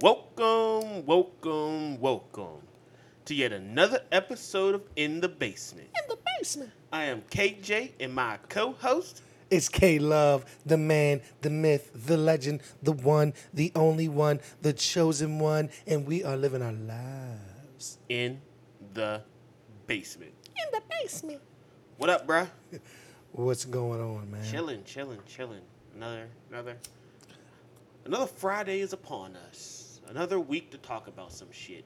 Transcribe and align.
Welcome, 0.00 1.04
welcome, 1.06 1.98
welcome 1.98 2.62
to 3.24 3.34
yet 3.34 3.52
another 3.52 4.00
episode 4.12 4.76
of 4.76 4.82
In 4.94 5.20
the 5.20 5.28
Basement. 5.28 5.88
In 5.88 6.08
the 6.08 6.18
basement. 6.38 6.70
I 6.92 7.06
am 7.06 7.22
KJ 7.22 7.94
and 7.98 8.14
my 8.14 8.38
co 8.48 8.74
host. 8.74 9.22
It's 9.50 9.68
K 9.68 9.98
Love, 9.98 10.44
the 10.64 10.76
man, 10.78 11.20
the 11.40 11.50
myth, 11.50 11.90
the 12.06 12.16
legend, 12.16 12.60
the 12.80 12.92
one, 12.92 13.34
the 13.52 13.72
only 13.74 14.08
one, 14.08 14.38
the 14.62 14.72
chosen 14.72 15.40
one, 15.40 15.68
and 15.84 16.06
we 16.06 16.22
are 16.22 16.36
living 16.36 16.62
our 16.62 16.70
lives. 16.70 17.98
In 18.08 18.40
the 18.94 19.20
Basement. 19.88 20.32
In 20.46 20.70
the 20.70 20.82
basement. 21.02 21.40
What 21.96 22.08
up, 22.10 22.24
bruh? 22.24 22.46
What's 23.32 23.64
going 23.64 24.00
on, 24.00 24.30
man? 24.30 24.44
Chilling, 24.48 24.84
chilling, 24.84 25.18
chilling. 25.26 25.62
Another, 25.96 26.28
another, 26.50 26.76
another 28.04 28.26
Friday 28.26 28.78
is 28.78 28.92
upon 28.92 29.34
us. 29.50 29.77
Another 30.08 30.40
week 30.40 30.70
to 30.70 30.78
talk 30.78 31.06
about 31.06 31.32
some 31.32 31.52
shit. 31.52 31.84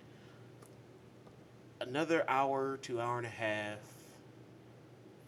Another 1.81 2.25
hour 2.29 2.77
to 2.83 3.01
hour 3.01 3.19
and 3.19 3.27
a 3.27 3.31
half 3.31 3.79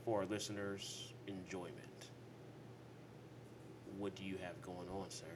for 0.04 0.20
our 0.20 0.26
listeners' 0.26 1.12
enjoyment. 1.26 1.74
What 3.98 4.14
do 4.14 4.22
you 4.24 4.36
have 4.42 4.60
going 4.62 4.88
on, 4.88 5.10
sir? 5.10 5.26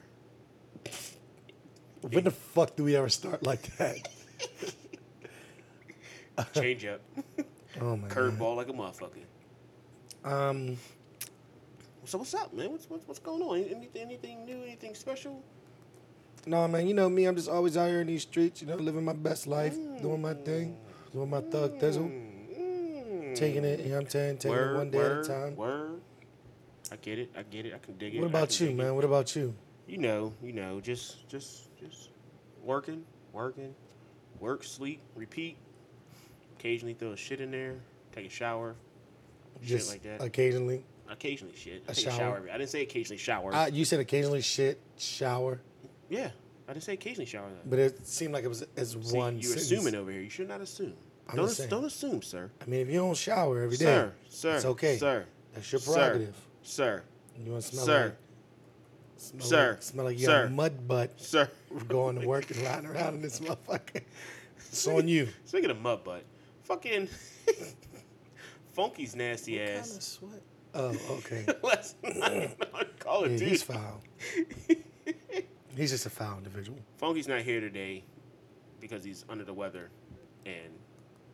When 2.02 2.22
the 2.24 2.30
fuck 2.30 2.76
do 2.76 2.84
we 2.84 2.94
ever 2.94 3.08
start 3.08 3.42
like 3.42 3.76
that? 3.78 3.96
Change 6.54 6.84
up, 6.84 7.00
Oh 7.80 7.96
my 7.96 8.06
curveball 8.06 8.54
like 8.56 8.68
a 8.68 8.72
motherfucker. 8.72 9.24
Um, 10.24 10.76
So 12.04 12.18
what's 12.18 12.32
up, 12.34 12.54
man? 12.54 12.70
What's 12.70 12.88
what's, 12.88 13.08
what's 13.08 13.18
going 13.18 13.42
on? 13.42 13.58
Anything, 13.58 14.02
anything 14.02 14.44
new? 14.44 14.62
Anything 14.62 14.94
special? 14.94 15.42
No 16.46 16.66
man, 16.68 16.86
you 16.86 16.94
know 16.94 17.08
me, 17.08 17.24
I'm 17.26 17.36
just 17.36 17.48
always 17.48 17.76
out 17.76 17.88
here 17.88 18.00
in 18.00 18.06
these 18.06 18.22
streets, 18.22 18.60
you 18.62 18.68
know, 18.68 18.76
living 18.76 19.04
my 19.04 19.12
best 19.12 19.46
life, 19.46 19.74
doing 20.00 20.20
my 20.22 20.34
thing, 20.34 20.76
doing 21.12 21.30
my 21.30 21.40
thug 21.40 21.78
thizzle, 21.78 22.10
Mm. 22.10 23.34
taking 23.34 23.64
it, 23.64 23.80
you 23.80 23.86
know 23.90 23.96
what 23.96 24.04
I'm 24.04 24.10
saying, 24.10 24.38
taking 24.38 24.50
word, 24.56 24.74
it 24.74 24.78
one 24.78 24.90
day 24.90 24.98
word, 24.98 25.18
at 25.18 25.24
a 25.24 25.28
time. 25.28 25.56
Word. 25.56 26.00
I 26.90 26.96
get 26.96 27.18
it. 27.18 27.30
I 27.36 27.42
get 27.42 27.66
it. 27.66 27.74
I 27.74 27.78
can 27.78 27.96
dig 27.98 28.14
it. 28.14 28.20
What 28.20 28.28
about 28.28 28.58
you, 28.60 28.68
dig 28.68 28.78
it. 28.78 28.82
man? 28.82 28.94
What 28.94 29.04
about 29.04 29.36
you? 29.36 29.54
You 29.86 29.98
know, 29.98 30.32
you 30.42 30.52
know, 30.52 30.80
just, 30.80 31.28
just, 31.28 31.68
just 31.78 32.10
working, 32.62 33.04
working, 33.32 33.74
work, 34.40 34.64
sleep, 34.64 35.00
repeat. 35.14 35.56
Occasionally 36.58 36.94
throw 36.94 37.12
a 37.12 37.16
shit 37.16 37.40
in 37.40 37.50
there, 37.50 37.74
take 38.12 38.26
a 38.26 38.30
shower, 38.30 38.74
shit 39.62 39.86
like 39.88 40.02
that. 40.02 40.22
occasionally. 40.22 40.82
occasionally 41.10 41.54
shit. 41.54 41.84
I 41.88 41.92
a 41.92 41.94
take 41.94 42.06
a 42.06 42.10
shower? 42.10 42.18
shower. 42.18 42.36
every- 42.38 42.50
I 42.50 42.58
didn't 42.58 42.70
say 42.70 42.82
occasionally 42.82 43.18
shower. 43.18 43.54
Uh, 43.54 43.66
you 43.66 43.84
said 43.84 44.00
occasionally 44.00 44.40
shit, 44.40 44.80
shower, 44.96 45.60
yeah, 46.08 46.30
I 46.68 46.72
didn't 46.72 46.84
say 46.84 46.94
occasionally 46.94 47.26
shower. 47.26 47.48
Though. 47.50 47.68
but 47.70 47.78
it 47.78 48.06
seemed 48.06 48.32
like 48.34 48.44
it 48.44 48.48
was 48.48 48.64
as 48.76 48.90
See, 48.92 49.16
one. 49.16 49.34
you're 49.34 49.42
sentence. 49.56 49.70
assuming 49.72 49.94
over 49.94 50.10
here. 50.10 50.20
You 50.22 50.30
should 50.30 50.48
not 50.48 50.60
assume. 50.60 50.94
I'm 51.28 51.36
don't 51.36 51.48
just 51.48 51.60
ass- 51.60 51.66
don't 51.68 51.84
assume, 51.84 52.22
sir. 52.22 52.50
I 52.60 52.64
mean, 52.66 52.80
if 52.80 52.88
you 52.88 52.94
don't 53.00 53.16
shower 53.16 53.62
every 53.62 53.76
day, 53.76 53.84
Sir, 53.84 54.12
sir, 54.28 54.56
it's 54.56 54.64
okay. 54.64 54.96
sir, 54.96 55.26
that's 55.54 55.70
your 55.72 55.80
prerogative. 55.82 56.34
sir, 56.62 57.02
You 57.44 57.52
want 57.52 57.64
to 57.64 57.68
smell 57.70 57.84
Sir. 57.84 58.04
like, 58.04 58.16
smell 59.18 59.46
Sir. 59.46 59.70
like, 59.72 59.82
smell 59.82 60.04
like 60.06 60.18
you 60.18 60.24
Sir. 60.26 60.42
got 60.44 60.46
a 60.46 60.50
mud 60.54 60.88
butt 60.88 61.20
sir. 61.20 61.50
going 61.88 62.18
to 62.20 62.26
work 62.26 62.50
and 62.50 62.60
riding 62.62 62.86
around 62.86 63.14
in 63.16 63.20
this 63.22 63.40
motherfucker. 63.40 64.02
It's 64.56 64.86
on 64.86 65.06
you. 65.08 65.28
Speaking 65.44 65.70
of 65.70 65.80
mud 65.80 66.02
butt, 66.04 66.24
fucking 66.64 67.08
Funky's 68.72 69.14
nasty 69.16 69.56
Kinda 69.58 69.72
ass. 69.72 69.98
sweat. 70.20 70.42
Oh, 70.74 70.94
okay. 71.18 71.46
Last 71.62 71.96
night 72.02 72.56
on 72.74 72.86
Call 73.00 73.24
of 73.24 73.32
Yeah, 73.32 73.38
Duty. 73.38 73.50
he's 73.50 73.62
foul. 73.62 74.00
He's 75.78 75.90
just 75.92 76.06
a 76.06 76.10
foul 76.10 76.38
individual. 76.38 76.78
Funky's 76.96 77.28
not 77.28 77.42
here 77.42 77.60
today 77.60 78.02
because 78.80 79.04
he's 79.04 79.24
under 79.28 79.44
the 79.44 79.54
weather, 79.54 79.90
and 80.44 80.72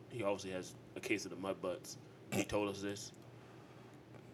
he 0.09 0.23
obviously 0.23 0.51
has 0.51 0.75
a 0.95 0.99
case 0.99 1.25
of 1.25 1.31
the 1.31 1.37
mud 1.37 1.59
butts. 1.61 1.97
He 2.31 2.43
told 2.43 2.69
us 2.69 2.79
this. 2.81 3.11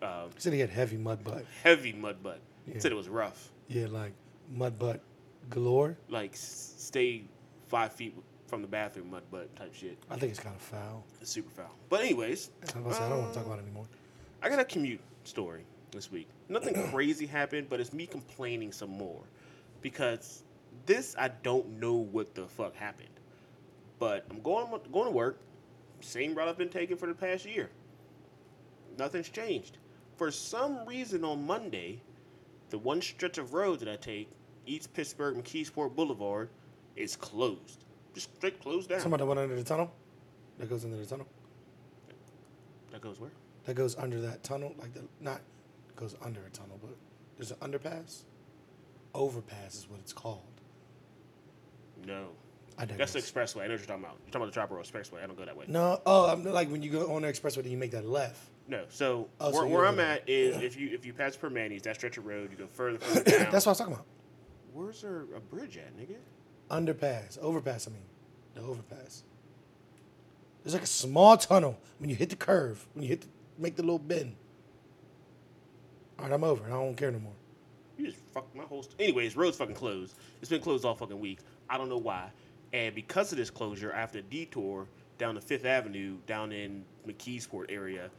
Um, 0.01 0.29
He 0.35 0.41
said 0.41 0.53
he 0.53 0.59
had 0.59 0.69
heavy 0.69 0.97
mud 0.97 1.23
butt. 1.23 1.45
heavy 1.63 1.93
mud 1.93 2.21
butt. 2.21 2.39
Yeah. 2.67 2.79
Said 2.79 2.91
it 2.91 2.95
was 2.95 3.07
rough. 3.09 3.49
Yeah, 3.67 3.87
like 3.87 4.11
mud 4.53 4.77
butt 4.77 4.99
galore. 5.49 5.97
Like 6.09 6.33
s- 6.33 6.73
stay 6.77 7.23
five 7.67 7.93
feet 7.93 8.13
from 8.47 8.61
the 8.61 8.67
bathroom, 8.67 9.11
mud 9.11 9.23
butt 9.31 9.55
type 9.55 9.73
shit. 9.73 9.97
I 10.09 10.17
think 10.17 10.31
it's 10.31 10.39
kind 10.41 10.55
of 10.55 10.61
foul. 10.61 11.05
It's 11.21 11.31
super 11.31 11.49
foul. 11.51 11.71
But 11.89 12.01
anyways, 12.01 12.49
about 12.75 12.95
say, 12.95 13.03
I 13.03 13.09
don't 13.09 13.19
want 13.19 13.33
to 13.33 13.37
talk 13.39 13.45
about 13.45 13.59
it 13.59 13.63
anymore. 13.63 13.85
I 14.41 14.49
got 14.49 14.59
a 14.59 14.65
commute 14.65 14.99
story 15.23 15.63
this 15.91 16.11
week. 16.11 16.27
Nothing 16.49 16.73
crazy 16.91 17.25
happened, 17.25 17.67
but 17.69 17.79
it's 17.79 17.93
me 17.93 18.05
complaining 18.07 18.71
some 18.73 18.89
more 18.89 19.21
because 19.81 20.43
this 20.85 21.15
I 21.17 21.29
don't 21.43 21.79
know 21.79 21.95
what 21.95 22.35
the 22.35 22.47
fuck 22.47 22.75
happened. 22.75 23.09
But 23.99 24.25
I'm 24.29 24.41
going 24.41 24.67
going 24.91 25.05
to 25.05 25.11
work, 25.11 25.39
same 25.99 26.33
route 26.33 26.47
I've 26.47 26.57
been 26.57 26.69
taking 26.69 26.97
for 26.97 27.07
the 27.07 27.13
past 27.13 27.45
year. 27.45 27.69
Nothing's 28.97 29.29
changed. 29.29 29.77
For 30.17 30.31
some 30.31 30.85
reason 30.85 31.23
on 31.23 31.45
Monday, 31.45 32.01
the 32.69 32.77
one 32.77 33.01
stretch 33.01 33.37
of 33.37 33.53
road 33.53 33.79
that 33.79 33.89
I 33.89 33.95
take, 33.95 34.29
East 34.65 34.93
Pittsburgh 34.93 35.35
and 35.35 35.43
McKeesport 35.43 35.95
Boulevard, 35.95 36.49
is 36.95 37.15
closed. 37.15 37.85
Just 38.13 38.35
straight 38.35 38.59
closed 38.61 38.89
down. 38.89 38.99
Somebody 38.99 39.23
went 39.23 39.39
under 39.39 39.55
the 39.55 39.63
tunnel. 39.63 39.91
That 40.57 40.69
goes 40.69 40.83
under 40.83 40.97
the 40.97 41.05
tunnel. 41.05 41.27
that 42.91 43.01
goes 43.01 43.19
where? 43.19 43.31
That 43.65 43.75
goes 43.75 43.95
under 43.95 44.19
that 44.21 44.43
tunnel, 44.43 44.75
like 44.79 44.93
the 44.93 45.03
not 45.19 45.41
goes 45.95 46.15
under 46.21 46.41
a 46.45 46.49
tunnel, 46.49 46.79
but 46.81 46.95
there's 47.37 47.51
an 47.51 47.57
underpass. 47.57 48.23
Overpass 49.13 49.75
is 49.75 49.89
what 49.89 49.99
it's 49.99 50.13
called. 50.13 50.41
No. 52.05 52.29
I 52.77 52.85
don't 52.85 52.91
know. 52.91 52.97
That's 52.97 53.13
the 53.13 53.19
expressway. 53.19 53.63
I 53.63 53.67
know 53.67 53.73
what 53.73 53.79
you're 53.79 53.87
talking 53.87 54.03
about. 54.03 54.17
You're 54.25 54.31
talking 54.31 54.41
about 54.41 54.45
the 54.47 54.51
Chopper 54.59 54.75
Road 54.75 54.85
Expressway. 54.85 55.23
I 55.23 55.27
don't 55.27 55.37
go 55.37 55.45
that 55.45 55.55
way. 55.55 55.65
No, 55.67 56.01
oh, 56.05 56.31
I'm 56.31 56.43
like 56.43 56.69
when 56.71 56.81
you 56.81 56.89
go 56.89 57.13
on 57.13 57.21
the 57.21 57.27
expressway, 57.27 57.63
then 57.63 57.71
you 57.71 57.77
make 57.77 57.91
that 57.91 58.07
left. 58.07 58.39
No. 58.67 58.85
So, 58.89 59.27
Oh, 59.39 59.51
where, 59.51 59.67
you're 59.67 59.77
where 59.77 59.85
I'm 59.85 59.99
at 59.99 60.27
is 60.27 60.57
if 60.63 60.79
you 60.79 60.89
if 60.91 61.05
you 61.05 61.13
pass 61.13 61.35
per 61.35 61.49
Manny's, 61.49 61.81
that 61.83 61.95
stretch 61.97 62.17
of 62.17 62.25
road, 62.25 62.49
you 62.51 62.57
go 62.57 62.67
further, 62.67 62.97
further 62.99 63.29
down. 63.29 63.39
That's 63.51 63.65
what 63.65 63.67
I 63.67 63.71
was 63.71 63.77
talking 63.77 63.93
about. 63.93 64.05
Where's 64.73 65.01
there 65.01 65.25
a 65.35 65.39
bridge 65.39 65.77
at, 65.77 65.95
nigga? 65.97 66.15
Underpass, 66.69 67.37
overpass. 67.39 67.87
I 67.87 67.91
mean, 67.91 68.03
the 68.55 68.61
overpass. 68.61 69.23
There's 70.63 70.73
like 70.73 70.83
a 70.83 70.87
small 70.87 71.37
tunnel 71.37 71.77
when 71.99 72.09
you 72.09 72.15
hit 72.15 72.29
the 72.29 72.35
curve, 72.35 72.87
when 72.93 73.03
you 73.03 73.09
hit 73.09 73.21
the, 73.21 73.27
make 73.57 73.75
the 73.75 73.83
little 73.83 73.99
bend. 73.99 74.35
All 76.17 76.25
right, 76.25 76.33
I'm 76.33 76.43
over. 76.43 76.63
I 76.65 76.69
don't 76.69 76.95
care 76.95 77.11
no 77.11 77.19
more. 77.19 77.33
You 78.01 78.07
just 78.07 78.19
fucked 78.33 78.55
my 78.55 78.63
whole. 78.63 78.81
St- 78.81 78.99
Anyways, 78.99 79.35
road's 79.35 79.57
fucking 79.57 79.75
closed. 79.75 80.15
It's 80.41 80.49
been 80.49 80.61
closed 80.61 80.85
all 80.85 80.95
fucking 80.95 81.19
week. 81.19 81.39
I 81.69 81.77
don't 81.77 81.87
know 81.87 81.99
why. 81.99 82.31
And 82.73 82.95
because 82.95 83.31
of 83.31 83.37
this 83.37 83.51
closure, 83.51 83.93
I 83.93 83.99
have 83.99 84.11
to 84.13 84.23
detour 84.23 84.87
down 85.19 85.35
to 85.35 85.41
Fifth 85.41 85.65
Avenue 85.65 86.17
down 86.25 86.51
in 86.51 86.83
McKeesport 87.07 87.65
area. 87.69 88.09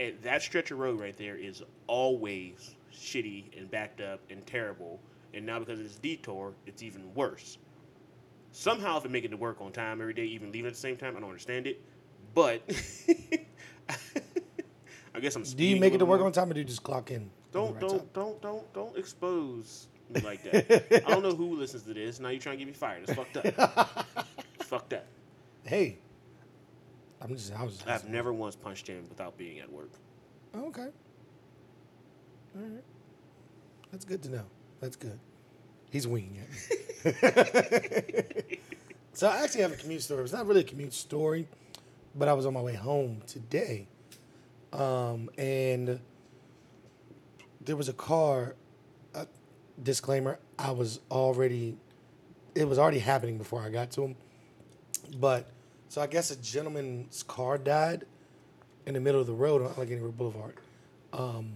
And 0.00 0.14
that 0.22 0.42
stretch 0.42 0.72
of 0.72 0.78
road 0.78 0.98
right 0.98 1.16
there 1.16 1.36
is 1.36 1.62
always 1.86 2.74
shitty 2.92 3.56
and 3.56 3.70
backed 3.70 4.00
up 4.00 4.18
and 4.28 4.44
terrible. 4.44 4.98
And 5.34 5.46
now 5.46 5.60
because 5.60 5.78
of 5.78 5.84
this 5.84 5.96
detour, 5.96 6.52
it's 6.66 6.82
even 6.82 7.14
worse. 7.14 7.58
Somehow, 8.50 8.98
if 8.98 9.04
I 9.04 9.08
make 9.08 9.24
it 9.24 9.28
to 9.28 9.36
work 9.36 9.60
on 9.60 9.70
time 9.70 10.00
every 10.00 10.14
day, 10.14 10.24
even 10.24 10.50
leaving 10.50 10.66
at 10.66 10.72
the 10.74 10.80
same 10.80 10.96
time, 10.96 11.16
I 11.16 11.20
don't 11.20 11.28
understand 11.28 11.68
it. 11.68 11.80
But 12.34 12.62
I 15.14 15.20
guess 15.20 15.36
I'm. 15.36 15.44
Do 15.44 15.64
you 15.64 15.78
make 15.78 15.94
it 15.94 15.98
to 15.98 16.06
work 16.06 16.18
more. 16.18 16.26
on 16.26 16.32
time, 16.32 16.50
or 16.50 16.54
do 16.54 16.60
you 16.60 16.64
just 16.66 16.82
clock 16.82 17.12
in? 17.12 17.30
Don't 17.52 17.72
right 17.72 17.80
don't 17.80 17.98
time? 17.98 18.08
don't 18.12 18.42
don't 18.42 18.74
don't 18.74 18.98
expose 18.98 19.88
me 20.10 20.20
like 20.20 20.42
that. 20.44 21.04
I 21.06 21.10
don't 21.10 21.22
know 21.22 21.34
who 21.34 21.56
listens 21.56 21.82
to 21.84 21.94
this. 21.94 22.20
Now 22.20 22.28
you're 22.28 22.40
trying 22.40 22.58
to 22.58 22.64
get 22.64 22.68
me 22.68 22.74
fired. 22.74 23.04
It's 23.08 23.14
fucked 23.14 23.36
up. 23.36 24.06
it's 24.54 24.68
fucked 24.68 24.92
up. 24.92 25.06
Hey, 25.64 25.98
I'm 27.20 27.34
just. 27.34 27.52
I 27.54 27.62
was. 27.62 27.76
Just 27.78 27.88
I've 27.88 28.08
never 28.08 28.32
once 28.32 28.56
punched 28.56 28.86
him 28.86 29.04
without 29.08 29.36
being 29.36 29.58
at 29.58 29.70
work. 29.70 29.90
Oh, 30.54 30.66
okay. 30.68 30.88
All 32.56 32.62
right. 32.62 32.84
That's 33.90 34.04
good 34.04 34.22
to 34.24 34.30
know. 34.30 34.44
That's 34.80 34.96
good. 34.96 35.18
He's 35.90 36.06
winging 36.06 36.42
it. 37.04 38.60
so 39.12 39.28
I 39.28 39.42
actually 39.42 39.62
have 39.62 39.72
a 39.72 39.76
commute 39.76 40.02
story. 40.02 40.22
It's 40.22 40.32
not 40.32 40.46
really 40.46 40.60
a 40.60 40.64
commute 40.64 40.92
story, 40.92 41.48
but 42.14 42.28
I 42.28 42.32
was 42.32 42.46
on 42.46 42.54
my 42.54 42.60
way 42.60 42.74
home 42.74 43.22
today, 43.26 43.88
um, 44.72 45.30
and 45.38 46.00
there 47.66 47.76
was 47.76 47.88
a 47.88 47.92
car. 47.92 48.56
Uh, 49.14 49.26
disclaimer: 49.82 50.38
I 50.58 50.70
was 50.70 51.00
already. 51.10 51.76
It 52.54 52.66
was 52.66 52.78
already 52.78 53.00
happening 53.00 53.36
before 53.36 53.60
I 53.60 53.68
got 53.68 53.90
to 53.92 54.02
him, 54.02 54.16
but 55.20 55.50
so 55.88 56.00
I 56.00 56.06
guess 56.06 56.30
a 56.30 56.36
gentleman's 56.36 57.22
car 57.22 57.58
died 57.58 58.06
in 58.86 58.94
the 58.94 59.00
middle 59.00 59.20
of 59.20 59.26
the 59.26 59.34
road 59.34 59.60
on 59.60 59.72
Allegheny 59.76 60.00
Boulevard. 60.00 60.54
Um, 61.12 61.52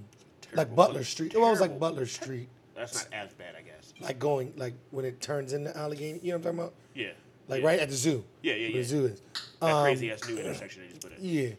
like. 0.52 0.74
Butler 0.74 1.04
Street. 1.04 1.34
Well, 1.34 1.46
it 1.46 1.50
was 1.50 1.60
like 1.60 1.78
Butler 1.78 2.06
Street. 2.06 2.48
That's 2.74 2.94
not 2.94 3.06
as 3.12 3.32
bad, 3.32 3.54
I 3.58 3.62
guess. 3.62 3.94
Like 4.00 4.18
going, 4.18 4.52
like 4.56 4.74
when 4.90 5.04
it 5.04 5.20
turns 5.20 5.52
into 5.52 5.76
Allegheny. 5.76 6.20
You 6.22 6.32
know 6.32 6.38
what 6.38 6.46
I'm 6.46 6.56
talking 6.56 6.58
about? 6.58 6.74
Yeah. 6.94 7.08
Like 7.48 7.62
yeah. 7.62 7.68
right 7.68 7.80
at 7.80 7.88
the 7.88 7.96
zoo. 7.96 8.24
Yeah, 8.42 8.54
yeah, 8.54 8.68
yeah. 8.68 8.76
The 8.76 8.84
zoo 8.84 9.04
is. 9.06 9.22
That 9.60 9.70
Um, 9.70 9.82
crazy 9.82 10.10
ass 10.10 10.26
new 10.28 10.38
intersection 10.38 10.82
they 10.82 10.88
just 10.88 11.00
put 11.02 11.18
in. 11.18 11.24
Yeah. 11.24 11.50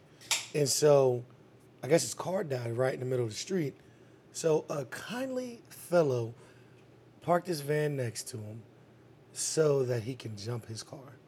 And 0.54 0.68
so 0.68 1.24
I 1.82 1.88
guess 1.88 2.02
his 2.02 2.14
car 2.14 2.44
died 2.44 2.76
right 2.76 2.94
in 2.94 3.00
the 3.00 3.06
middle 3.06 3.24
of 3.24 3.30
the 3.30 3.36
street. 3.36 3.74
So 4.32 4.64
a 4.70 4.84
kindly 4.86 5.60
fellow 5.68 6.34
parked 7.20 7.46
his 7.46 7.60
van 7.60 7.96
next 7.96 8.28
to 8.28 8.38
him, 8.38 8.62
so 9.32 9.84
that 9.84 10.02
he 10.02 10.14
can 10.14 10.36
jump 10.36 10.66
his 10.66 10.82
car 10.82 11.18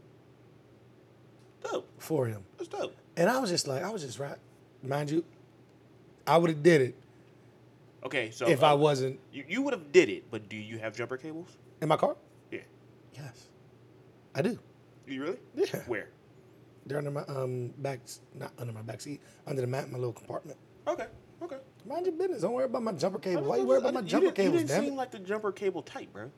Dope. 1.62 1.88
for 1.98 2.26
him. 2.26 2.44
That's 2.58 2.68
dope. 2.68 2.96
And 3.16 3.30
I 3.30 3.38
was 3.38 3.50
just 3.50 3.68
like, 3.68 3.82
I 3.82 3.90
was 3.90 4.02
just 4.02 4.18
right. 4.18 4.36
Mind 4.82 5.10
you, 5.10 5.24
I 6.26 6.36
would 6.36 6.50
have 6.50 6.62
did 6.62 6.80
it 6.80 6.94
Okay, 8.04 8.30
so 8.30 8.46
if 8.46 8.62
uh, 8.62 8.66
I 8.66 8.74
wasn't 8.74 9.18
you, 9.32 9.44
you 9.48 9.62
would 9.62 9.72
have 9.72 9.90
did 9.90 10.10
it, 10.10 10.30
but 10.30 10.48
do 10.48 10.56
you 10.56 10.78
have 10.78 10.94
jumper 10.94 11.16
cables? 11.16 11.56
in 11.80 11.88
my 11.88 11.96
car. 11.96 12.16
Yeah. 12.50 12.60
Yes, 13.14 13.48
I 14.34 14.42
do. 14.42 14.58
You 15.06 15.22
really? 15.22 15.38
Yeah. 15.54 15.80
Where? 15.86 16.08
They're 16.86 16.98
under 16.98 17.10
my 17.10 17.22
um 17.22 17.68
back, 17.78 18.00
not 18.34 18.52
under 18.58 18.72
my 18.74 18.82
back 18.82 19.00
seat, 19.00 19.22
under 19.46 19.62
the 19.62 19.66
mat 19.66 19.86
in 19.86 19.92
my 19.92 19.98
little 19.98 20.12
compartment. 20.12 20.58
Okay. 20.86 21.06
Okay. 21.42 21.56
Mind 21.86 22.06
your 22.06 22.14
business. 22.14 22.42
Don't 22.42 22.52
worry 22.52 22.64
about 22.64 22.82
my 22.82 22.92
jumper 22.92 23.18
cable. 23.18 23.42
Why 23.42 23.56
you 23.58 23.66
worry 23.66 23.78
about 23.78 23.94
my 23.94 24.02
jumper 24.02 24.26
you 24.26 24.32
didn't, 24.32 24.36
cables, 24.36 24.62
You 24.62 24.66
damn 24.68 24.76
didn't 24.76 24.84
it? 24.84 24.88
seem 24.88 24.96
like 24.96 25.10
the 25.10 25.18
jumper 25.18 25.52
cable 25.52 25.82
type, 25.82 26.12
bro. 26.12 26.30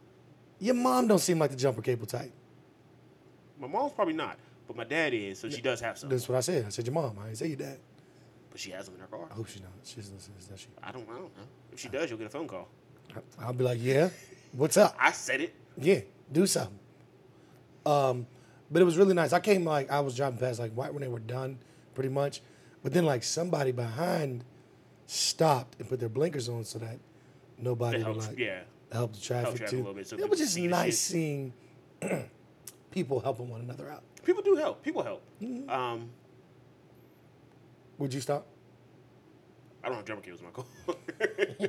Your 0.58 0.74
mom 0.74 1.06
don't 1.06 1.18
seem 1.18 1.38
like 1.38 1.50
the 1.50 1.56
jumper 1.56 1.82
cable 1.82 2.06
type. 2.06 2.32
My 3.58 3.68
mom's 3.68 3.92
probably 3.92 4.14
not, 4.14 4.38
but 4.66 4.76
my 4.76 4.84
dad 4.84 5.14
is, 5.14 5.38
so 5.38 5.48
she 5.48 5.60
does 5.62 5.80
have 5.80 5.98
some. 5.98 6.08
That's 6.08 6.28
what 6.28 6.36
I 6.36 6.40
said. 6.40 6.66
I 6.66 6.68
said 6.70 6.86
your 6.86 6.94
mom. 6.94 7.16
I 7.20 7.26
didn't 7.26 7.38
say 7.38 7.46
your 7.46 7.56
dad. 7.56 7.78
But 8.50 8.60
she 8.60 8.70
has 8.70 8.86
them 8.86 8.94
in 8.94 9.00
her 9.00 9.06
car. 9.06 9.28
I 9.30 9.34
hope 9.34 9.48
she 9.48 9.60
not. 9.60 9.70
She 9.84 9.96
doesn't 9.96 10.14
listen 10.14 10.32
does 10.50 10.60
she? 10.60 10.68
I 10.82 10.90
don't. 10.90 11.08
I 11.08 11.12
don't 11.12 11.36
know. 11.36 11.44
If 11.72 11.78
she 11.78 11.88
does, 11.88 12.10
you'll 12.10 12.18
get 12.18 12.26
a 12.26 12.30
phone 12.30 12.48
call. 12.48 12.68
I'll 13.38 13.52
be 13.52 13.64
like, 13.64 13.78
yeah. 13.80 14.10
What's 14.52 14.76
up? 14.76 14.96
I 14.98 15.12
said 15.12 15.40
it. 15.42 15.54
Yeah, 15.78 16.00
do 16.32 16.46
something. 16.46 16.78
Um, 17.84 18.26
but 18.70 18.82
it 18.82 18.84
was 18.84 18.96
really 18.98 19.14
nice. 19.14 19.32
I 19.32 19.40
came 19.40 19.64
like 19.64 19.90
I 19.90 20.00
was 20.00 20.16
driving 20.16 20.38
past 20.38 20.58
like 20.58 20.72
right 20.74 20.92
when 20.92 21.02
they 21.02 21.08
were 21.08 21.18
done, 21.20 21.58
pretty 21.94 22.08
much. 22.10 22.40
But 22.82 22.92
then 22.92 23.04
like 23.04 23.22
somebody 23.22 23.72
behind 23.72 24.44
stopped 25.06 25.78
and 25.78 25.88
put 25.88 26.00
their 26.00 26.08
blinkers 26.08 26.48
on 26.48 26.64
so 26.64 26.78
that 26.78 26.98
nobody 27.58 27.98
It 28.00 28.06
would 28.06 28.16
like 28.16 28.38
yeah. 28.38 28.60
help 28.92 29.14
the 29.14 29.20
traffic 29.20 29.56
traffic 29.56 29.68
too. 29.70 29.76
a 29.76 29.78
little 29.78 29.94
bit 29.94 30.06
so 30.08 30.16
it 30.18 30.28
was 30.28 30.38
just 30.38 30.54
see 30.54 30.66
nice 30.66 30.98
seeing 30.98 31.52
people 32.90 33.20
helping 33.20 33.48
one 33.48 33.60
another 33.60 33.90
out. 33.90 34.02
People 34.24 34.42
do 34.42 34.56
help. 34.56 34.82
People 34.82 35.02
help. 35.02 35.22
Mm-hmm. 35.40 35.70
Um, 35.70 36.10
Would 37.98 38.12
you 38.12 38.20
stop? 38.20 38.46
I 39.84 39.88
don't 39.88 39.96
have 39.96 40.04
jumper 40.04 40.22
cables 40.22 40.40
in 40.40 40.46
my 40.46 40.52
car. 40.52 40.64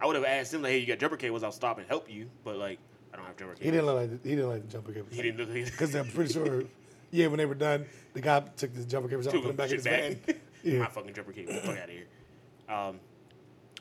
I 0.00 0.06
would 0.06 0.14
have 0.14 0.24
asked 0.24 0.54
him 0.54 0.62
like, 0.62 0.70
"Hey, 0.72 0.78
you 0.78 0.86
got 0.86 0.98
jumper 0.98 1.16
cables? 1.16 1.42
I'll 1.42 1.50
stop 1.50 1.78
and 1.78 1.86
help 1.88 2.08
you." 2.08 2.30
But 2.44 2.56
like, 2.56 2.78
I 3.12 3.16
don't 3.16 3.26
have 3.26 3.36
jumper 3.36 3.54
cables. 3.54 3.64
He 3.64 3.70
didn't 3.72 3.86
look 3.86 3.96
like 3.96 4.22
the, 4.22 4.28
he 4.28 4.36
didn't 4.36 4.50
like 4.50 4.62
the 4.62 4.68
jumper 4.72 4.92
cable. 4.92 5.08
He 5.10 5.22
didn't 5.22 5.38
look. 5.38 5.48
Like, 5.48 5.64
because 5.72 5.94
I'm 5.96 6.08
pretty 6.08 6.32
sure. 6.32 6.62
Yeah, 7.10 7.26
when 7.26 7.38
they 7.38 7.46
were 7.46 7.56
done, 7.56 7.86
the 8.14 8.20
guy 8.20 8.38
took 8.56 8.72
the 8.72 8.84
jumper 8.84 9.08
cables 9.08 9.26
out, 9.26 9.34
and 9.34 9.42
put 9.42 9.48
them 9.48 9.56
back 9.56 9.70
in 9.70 9.76
his 9.76 9.84
van. 9.84 10.20
Yeah. 10.62 10.80
My 10.80 10.86
fucking 10.88 11.14
jumper 11.14 11.32
cable. 11.32 11.54
Fuck 11.54 11.78
out 11.78 11.84
of 11.84 11.88
here. 11.90 12.04
Um, 12.70 13.00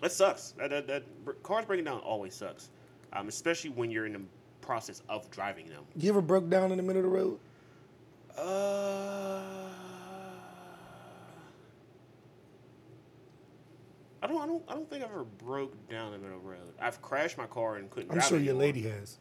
that 0.02 0.12
sucks. 0.12 0.52
That, 0.58 0.70
that, 0.72 0.88
that 0.88 1.04
cars 1.44 1.66
breaking 1.66 1.86
down 1.86 2.00
always 2.00 2.34
sucks, 2.34 2.70
um, 3.14 3.28
especially 3.28 3.70
when 3.70 3.92
you're 3.92 4.06
in 4.06 4.14
the 4.14 4.22
process 4.62 5.02
of 5.10 5.30
driving 5.30 5.68
them. 5.68 5.84
You 5.96 6.10
ever 6.10 6.22
broke 6.22 6.50
down 6.50 6.72
in 6.72 6.78
the 6.78 6.84
middle 6.84 7.04
of 7.06 7.12
the 7.12 7.18
road? 7.18 7.40
Uh, 8.38 9.42
I 14.22 14.28
don't. 14.28 14.42
I 14.42 14.46
don't. 14.46 14.64
I 14.68 14.74
don't 14.74 14.90
think 14.90 15.04
I've 15.04 15.12
ever 15.12 15.24
broke 15.24 15.74
down 15.90 16.14
in 16.14 16.14
the 16.14 16.20
middle 16.20 16.38
of 16.38 16.44
the 16.44 16.50
road. 16.50 16.74
I've 16.80 17.02
crashed 17.02 17.38
my 17.38 17.48
car 17.48 17.76
and 17.78 17.90
couldn't. 17.90 18.12
I'm 18.12 18.22
sure 18.22 18.38
it 18.38 18.44
your 18.44 18.54
lady 18.56 18.82
has. 18.84 19.18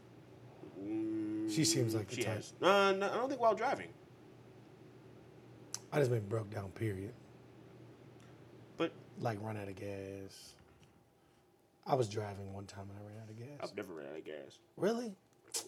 She 1.51 1.65
seems 1.65 1.95
like 1.95 2.09
the 2.09 2.17
She 2.17 2.23
type. 2.23 2.37
has. 2.37 2.53
No, 2.61 2.95
no, 2.95 3.11
I 3.11 3.17
don't 3.17 3.29
think 3.29 3.41
while 3.41 3.55
driving. 3.55 3.89
I 5.93 5.99
just 5.99 6.11
been 6.11 6.27
broke 6.29 6.51
down. 6.51 6.71
Period. 6.71 7.13
Like 9.21 9.39
run 9.43 9.57
out 9.57 9.69
of 9.69 9.75
gas. 9.77 10.53
I 11.87 11.95
was 11.95 12.09
driving 12.09 12.53
one 12.53 12.67
time 12.67 12.85
and 12.91 12.99
I 12.99 13.03
ran 13.09 13.23
out 13.23 13.31
of 13.31 13.37
gas. 13.39 13.69
I've 13.71 13.77
never 13.77 13.93
ran 13.95 14.07
out 14.13 14.19
of 14.19 14.25
gas. 14.25 14.59
Really? 14.77 15.13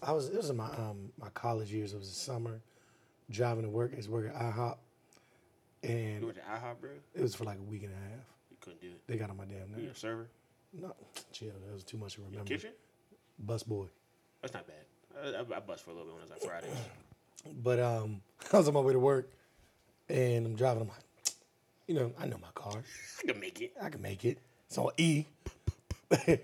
I 0.03 0.13
was. 0.13 0.29
It 0.29 0.37
was 0.37 0.51
in 0.51 0.57
my 0.57 0.69
um 0.77 1.11
my 1.19 1.29
college 1.31 1.73
years. 1.73 1.93
It 1.95 1.99
was 1.99 2.09
the 2.09 2.15
summer, 2.15 2.61
driving 3.31 3.65
to 3.65 3.71
work. 3.71 3.91
I 3.93 3.97
used 3.97 4.09
to 4.09 4.15
work 4.15 4.29
at 4.29 4.35
IHOP, 4.41 4.77
You 5.83 5.89
and 5.91 6.25
went 6.25 6.37
to 6.37 6.43
IHOP, 6.43 6.81
bro. 6.81 6.91
it 7.15 7.23
was 7.23 7.35
for 7.35 7.45
like 7.45 7.59
a 7.59 7.63
week 7.63 7.83
and 7.85 7.93
a 7.93 7.97
half. 7.97 8.25
You 8.51 8.57
couldn't 8.61 8.81
do 8.83 8.89
it. 8.89 9.01
They 9.07 9.17
got 9.17 9.31
on 9.31 9.37
my 9.39 9.47
damn 9.47 9.69
You 9.77 9.85
a 9.85 9.87
nerves. 9.87 9.99
server, 10.01 10.29
No, 10.79 10.95
chill. 11.33 11.49
That 11.67 11.73
was 11.73 11.83
too 11.83 11.97
much 11.97 12.15
to 12.17 12.21
remember. 12.23 12.45
kitchen. 12.45 12.73
Bus 13.39 13.63
boy. 13.63 13.87
That's 14.43 14.53
not 14.53 14.67
bad. 14.67 15.35
I, 15.35 15.39
I, 15.55 15.57
I 15.57 15.61
bust 15.61 15.83
for 15.85 15.91
a 15.91 15.95
little 15.95 16.09
bit 16.13 16.15
when 16.21 16.31
I 16.31 16.35
was 16.35 16.43
on 16.43 16.49
Fridays. 16.49 16.77
But 17.63 17.81
um, 17.81 18.21
I 18.53 18.59
was 18.59 18.69
on 18.69 18.75
my 18.75 18.81
way 18.81 18.93
to 18.93 18.99
work, 19.01 19.33
and 20.11 20.45
I'm 20.47 20.55
driving. 20.57 20.83
I'm 20.83 20.89
like, 20.89 20.99
you 21.91 21.97
know, 21.97 22.13
I 22.21 22.27
know 22.27 22.39
my 22.41 22.53
car. 22.55 22.85
I 23.21 23.27
can 23.27 23.41
make 23.41 23.61
it. 23.61 23.73
I 23.83 23.89
can 23.89 24.01
make 24.01 24.25
it. 24.25 24.39
It's 24.69 24.79
on 24.79 24.91
E. 24.97 25.25
Bing. 26.09 26.39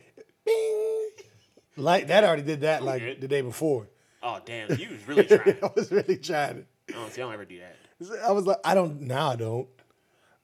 Like 1.76 2.08
that 2.08 2.25
already 2.25 2.43
did 2.43 2.62
that 2.62 2.82
like 2.82 3.00
good. 3.00 3.20
the 3.20 3.28
day 3.28 3.43
before. 3.43 3.87
Oh 4.25 4.40
damn, 4.44 4.76
you 4.76 4.88
was 4.88 5.06
really 5.06 5.22
trying. 5.25 5.56
I 5.62 5.70
was 5.76 5.93
really 5.93 6.16
trying. 6.16 6.66
Oh, 6.96 7.08
see, 7.10 7.22
I 7.22 7.25
don't 7.25 7.34
ever 7.34 7.44
do 7.44 7.60
that. 7.60 8.25
I 8.26 8.32
was 8.32 8.44
like, 8.44 8.58
I 8.64 8.75
don't 8.75 9.02
now. 9.02 9.31
I 9.31 9.37
don't. 9.37 9.69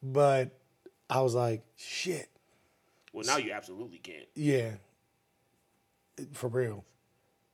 But 0.01 0.57
I 1.11 1.21
was 1.21 1.35
like, 1.35 1.65
shit. 1.75 2.29
Well, 3.13 3.27
now 3.27 3.39
you 3.39 3.51
absolutely 3.51 3.99
can't. 3.99 4.29
Yeah. 4.37 4.71
For 6.33 6.47
real. 6.47 6.85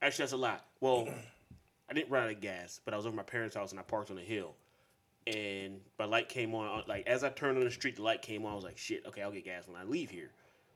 Actually, 0.03 0.23
that's 0.23 0.33
a 0.33 0.37
lot. 0.37 0.65
Well, 0.81 1.09
I 1.89 1.93
didn't 1.93 2.11
run 2.11 2.25
out 2.25 2.29
of 2.29 2.41
gas, 2.41 2.79
but 2.85 2.93
I 2.93 2.97
was 2.97 3.07
over 3.07 3.15
my 3.15 3.23
parents' 3.23 3.55
house 3.55 3.71
and 3.71 3.79
I 3.79 3.83
parked 3.83 4.11
on 4.11 4.19
a 4.19 4.21
hill, 4.21 4.53
and 5.29 5.79
my 5.97 6.05
light 6.05 6.29
came 6.29 6.53
on. 6.55 6.79
uh, 6.79 6.83
Like 6.87 7.07
as 7.07 7.23
I 7.23 7.29
turned 7.29 7.57
on 7.57 7.63
the 7.63 7.71
street, 7.71 7.95
the 7.97 8.01
light 8.03 8.21
came 8.21 8.45
on. 8.45 8.51
I 8.51 8.55
was 8.55 8.63
like, 8.63 8.77
"Shit, 8.77 9.05
okay, 9.07 9.21
I'll 9.21 9.31
get 9.31 9.45
gas 9.45 9.67
when 9.67 9.75
I 9.79 9.83
leave 9.83 10.09
here." 10.09 10.31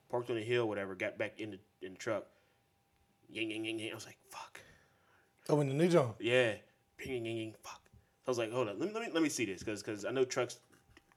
Parked 0.09 0.29
on 0.29 0.35
the 0.35 0.43
hill, 0.43 0.67
whatever. 0.67 0.95
Got 0.95 1.17
back 1.17 1.39
in 1.39 1.51
the 1.51 1.59
in 1.81 1.93
the 1.93 1.99
truck. 1.99 2.25
Ying 3.29 3.49
ying 3.51 3.65
ying 3.65 3.79
ying. 3.79 3.91
I 3.91 3.95
was 3.95 4.05
like, 4.05 4.17
"Fuck, 4.29 4.61
Oh, 5.49 5.59
in 5.61 5.67
the 5.67 5.73
new 5.73 5.87
joint. 5.89 6.15
yeah." 6.19 6.55
Ping 6.97 7.11
ying 7.13 7.25
ying 7.25 7.37
ying. 7.37 7.55
Fuck. 7.63 7.81
I 8.27 8.31
was 8.31 8.37
like, 8.37 8.51
"Hold 8.51 8.69
on, 8.69 8.79
let 8.79 8.87
me 8.89 8.93
let 8.93 9.03
me, 9.07 9.11
let 9.13 9.23
me 9.23 9.29
see 9.29 9.45
this," 9.45 9.59
because 9.63 9.81
because 9.81 10.05
I 10.05 10.11
know 10.11 10.23
trucks 10.23 10.59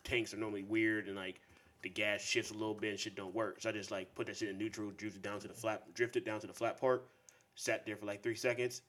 tanks 0.03 0.33
are 0.33 0.37
normally 0.38 0.62
weird 0.62 1.06
and 1.09 1.17
like 1.17 1.41
the 1.83 1.88
gas 1.88 2.23
shifts 2.23 2.50
a 2.50 2.55
little 2.55 2.75
bit 2.75 2.91
and 2.91 2.99
shit 2.99 3.15
don't 3.17 3.35
work. 3.35 3.61
So 3.61 3.69
I 3.69 3.73
just 3.73 3.91
like 3.91 4.15
put 4.15 4.27
that 4.29 4.37
shit 4.37 4.49
in 4.49 4.56
neutral, 4.59 4.91
drifted 4.93 5.23
down 5.23 5.41
to 5.41 5.49
the 5.49 5.55
flat, 5.55 5.93
drifted 5.94 6.25
down 6.25 6.41
to 6.41 6.47
the 6.47 6.53
flat 6.55 6.81
part, 6.81 7.06
sat 7.55 7.85
there 7.85 7.97
for 7.97 8.06
like 8.06 8.23
three 8.23 8.35
seconds. 8.35 8.83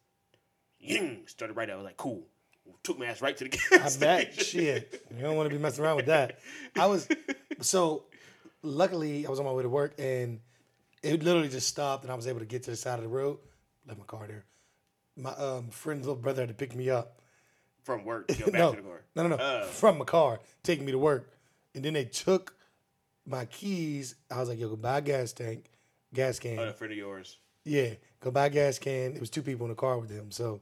Ying, 0.79 1.23
started 1.27 1.55
right 1.55 1.69
up. 1.69 1.73
I 1.73 1.77
was 1.77 1.85
like, 1.85 1.97
cool. 1.97 2.23
Took 2.83 2.99
my 2.99 3.07
ass 3.07 3.21
right 3.21 3.35
to 3.37 3.43
the 3.43 3.49
gas. 3.69 3.97
I 3.97 3.99
bet. 3.99 4.33
Shit. 4.41 5.05
You 5.15 5.21
don't 5.21 5.35
want 5.35 5.49
to 5.49 5.55
be 5.55 5.61
messing 5.61 5.83
around 5.83 5.97
with 5.97 6.05
that. 6.05 6.39
I 6.77 6.85
was 6.85 7.07
so 7.61 8.05
luckily 8.61 9.25
I 9.25 9.29
was 9.29 9.39
on 9.39 9.45
my 9.45 9.51
way 9.51 9.63
to 9.63 9.69
work 9.69 9.95
and 9.99 10.39
it 11.03 11.23
literally 11.23 11.49
just 11.49 11.67
stopped 11.67 12.03
and 12.03 12.11
I 12.11 12.15
was 12.15 12.27
able 12.27 12.39
to 12.39 12.45
get 12.45 12.63
to 12.63 12.71
the 12.71 12.77
side 12.77 12.95
of 12.95 13.03
the 13.03 13.09
road. 13.09 13.39
Left 13.87 13.99
my 13.99 14.05
car 14.05 14.27
there. 14.27 14.45
My 15.15 15.31
um, 15.31 15.69
friend's 15.69 16.05
little 16.05 16.21
brother 16.21 16.41
had 16.43 16.49
to 16.49 16.55
pick 16.55 16.75
me 16.75 16.89
up. 16.89 17.21
From 17.83 18.03
work 18.03 18.27
to 18.27 18.35
go 18.35 18.45
back 18.51 18.53
no, 18.53 18.71
to 18.71 18.77
the 18.77 18.83
car. 18.83 19.01
no, 19.15 19.23
no, 19.23 19.29
no. 19.29 19.37
Oh. 19.39 19.63
From 19.65 19.97
my 19.97 20.05
car, 20.05 20.39
taking 20.63 20.85
me 20.85 20.91
to 20.91 20.97
work. 20.97 21.31
And 21.73 21.83
then 21.85 21.93
they 21.93 22.05
took 22.05 22.53
my 23.25 23.45
keys. 23.45 24.15
I 24.29 24.39
was 24.39 24.49
like, 24.49 24.59
yo, 24.59 24.69
go 24.69 24.75
buy 24.75 24.97
a 24.97 25.01
gas 25.01 25.31
tank, 25.31 25.69
gas 26.13 26.39
can. 26.39 26.59
Oh, 26.59 26.69
a 26.69 26.73
friend 26.73 26.91
of 26.91 26.97
yours. 26.97 27.37
Yeah, 27.63 27.91
go 28.19 28.31
buy 28.31 28.47
a 28.47 28.49
gas 28.49 28.79
can. 28.79 29.13
It 29.13 29.19
was 29.19 29.29
two 29.29 29.41
people 29.41 29.65
in 29.65 29.69
the 29.69 29.75
car 29.75 29.97
with 29.99 30.09
them. 30.09 30.31
So 30.31 30.61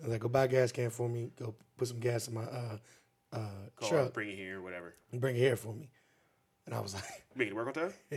I 0.00 0.04
was 0.04 0.12
like, 0.12 0.20
go 0.20 0.28
buy 0.28 0.44
a 0.44 0.48
gas 0.48 0.72
can 0.72 0.90
for 0.90 1.08
me. 1.08 1.30
Go 1.38 1.54
put 1.76 1.88
some 1.88 2.00
gas 2.00 2.28
in 2.28 2.34
my 2.34 2.42
uh, 2.42 2.78
uh, 3.32 3.38
Call, 3.76 3.88
truck 3.88 4.12
bring 4.12 4.28
it 4.30 4.36
here, 4.36 4.60
whatever. 4.60 4.94
and 5.12 5.20
bring 5.20 5.36
it 5.36 5.38
here 5.40 5.56
for 5.56 5.72
me. 5.72 5.88
And 6.66 6.74
I 6.74 6.80
was 6.80 6.94
like, 6.94 7.04
Make 7.34 7.48
it 7.48 7.54
work 7.56 7.68
on 7.68 7.72
time? 7.74 7.92
I 8.12 8.16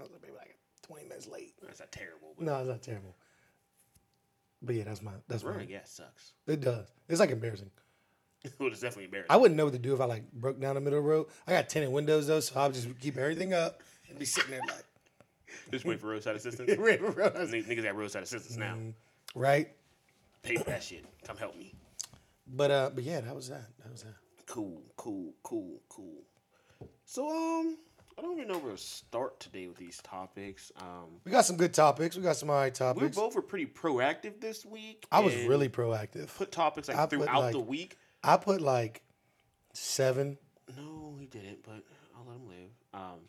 was 0.00 0.10
like, 0.10 0.22
maybe 0.22 0.34
like 0.36 0.56
20 0.86 1.04
minutes 1.04 1.28
late. 1.28 1.54
That's 1.62 1.80
not 1.80 1.92
terrible. 1.92 2.34
But 2.36 2.44
No, 2.46 2.58
it's 2.58 2.68
not 2.68 2.82
terrible. 2.82 3.16
But 4.62 4.74
yeah, 4.76 4.84
that's 4.84 5.02
my 5.02 5.12
that's 5.28 5.44
running 5.44 5.60
my. 5.68 5.74
gas 5.76 5.90
sucks. 5.90 6.32
It 6.46 6.60
does. 6.62 6.86
It's 7.08 7.20
like 7.20 7.30
embarrassing. 7.30 7.70
well, 8.58 8.68
it's 8.70 8.80
definitely 8.80 9.04
embarrassing. 9.04 9.30
I 9.30 9.36
wouldn't 9.36 9.56
know 9.58 9.64
what 9.64 9.74
to 9.74 9.78
do 9.78 9.94
if 9.94 10.00
I 10.00 10.06
like 10.06 10.30
broke 10.32 10.58
down 10.60 10.74
the 10.74 10.80
middle 10.80 10.98
of 10.98 11.04
the 11.04 11.10
road. 11.10 11.26
I 11.46 11.52
got 11.52 11.68
tinted 11.68 11.90
windows 11.92 12.26
though, 12.26 12.40
so 12.40 12.58
I'll 12.58 12.72
just 12.72 12.88
keep 13.00 13.18
everything 13.18 13.52
up 13.52 13.82
and 14.08 14.18
be 14.18 14.24
sitting 14.24 14.50
there 14.52 14.60
like, 14.66 14.84
Just 15.70 15.84
wait 15.84 16.00
for 16.00 16.06
roadside 16.08 16.36
assistance. 16.36 16.76
right? 16.78 17.00
Niggas 17.00 17.66
niggas 17.66 17.82
got 17.84 17.94
roadside 17.96 18.22
assistance 18.22 18.56
now. 18.56 18.76
right? 19.34 19.68
Pay 20.44 20.56
for 20.56 20.64
that 20.64 20.82
shit. 20.82 21.04
Come 21.26 21.36
help 21.36 21.56
me. 21.56 21.74
But 22.46 22.70
uh, 22.70 22.90
but 22.94 23.02
yeah, 23.02 23.20
that 23.22 23.34
was 23.34 23.48
that. 23.48 23.66
That 23.82 23.90
was 23.90 24.02
that. 24.02 24.14
Cool, 24.46 24.82
cool, 24.96 25.32
cool, 25.42 25.80
cool. 25.88 26.22
So 27.06 27.28
um, 27.28 27.78
I 28.18 28.22
don't 28.22 28.36
even 28.36 28.48
know 28.48 28.58
where 28.58 28.72
to 28.72 28.78
start 28.78 29.40
today 29.40 29.66
with 29.66 29.78
these 29.78 30.00
topics. 30.02 30.70
Um, 30.80 31.20
We 31.24 31.32
got 31.32 31.46
some 31.46 31.56
good 31.56 31.72
topics. 31.72 32.16
We 32.16 32.22
got 32.22 32.36
some 32.36 32.50
alright 32.50 32.74
topics. 32.74 33.16
we 33.16 33.22
both 33.22 33.34
were 33.34 33.42
pretty 33.42 33.66
proactive 33.66 34.40
this 34.40 34.66
week. 34.66 35.06
I 35.10 35.20
was 35.20 35.34
really 35.34 35.70
proactive. 35.70 36.34
put 36.36 36.52
topics 36.52 36.88
like 36.88 36.98
I 36.98 37.06
throughout 37.06 37.40
like- 37.40 37.52
the 37.52 37.60
week. 37.60 37.96
I 38.22 38.36
put 38.36 38.60
like 38.60 39.02
seven. 39.72 40.38
No, 40.76 41.16
he 41.18 41.26
didn't, 41.26 41.62
but 41.62 41.82
I'll 42.16 42.24
let 42.26 42.36
him 42.36 42.48
live. 42.48 42.70
Um, 42.94 43.20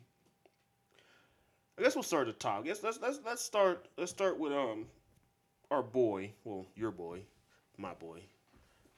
I 1.77 1.81
guess 1.81 1.95
we'll 1.95 2.03
start 2.03 2.27
the. 2.27 2.47
I 2.47 2.61
guess 2.61 2.83
let's 2.83 2.99
let's 3.01 3.19
let's 3.25 3.43
start 3.43 3.87
let's 3.97 4.11
start 4.11 4.39
with 4.39 4.53
um 4.53 4.85
our 5.71 5.83
boy, 5.83 6.33
well 6.43 6.65
your 6.75 6.91
boy, 6.91 7.21
my 7.77 7.93
boy, 7.93 8.21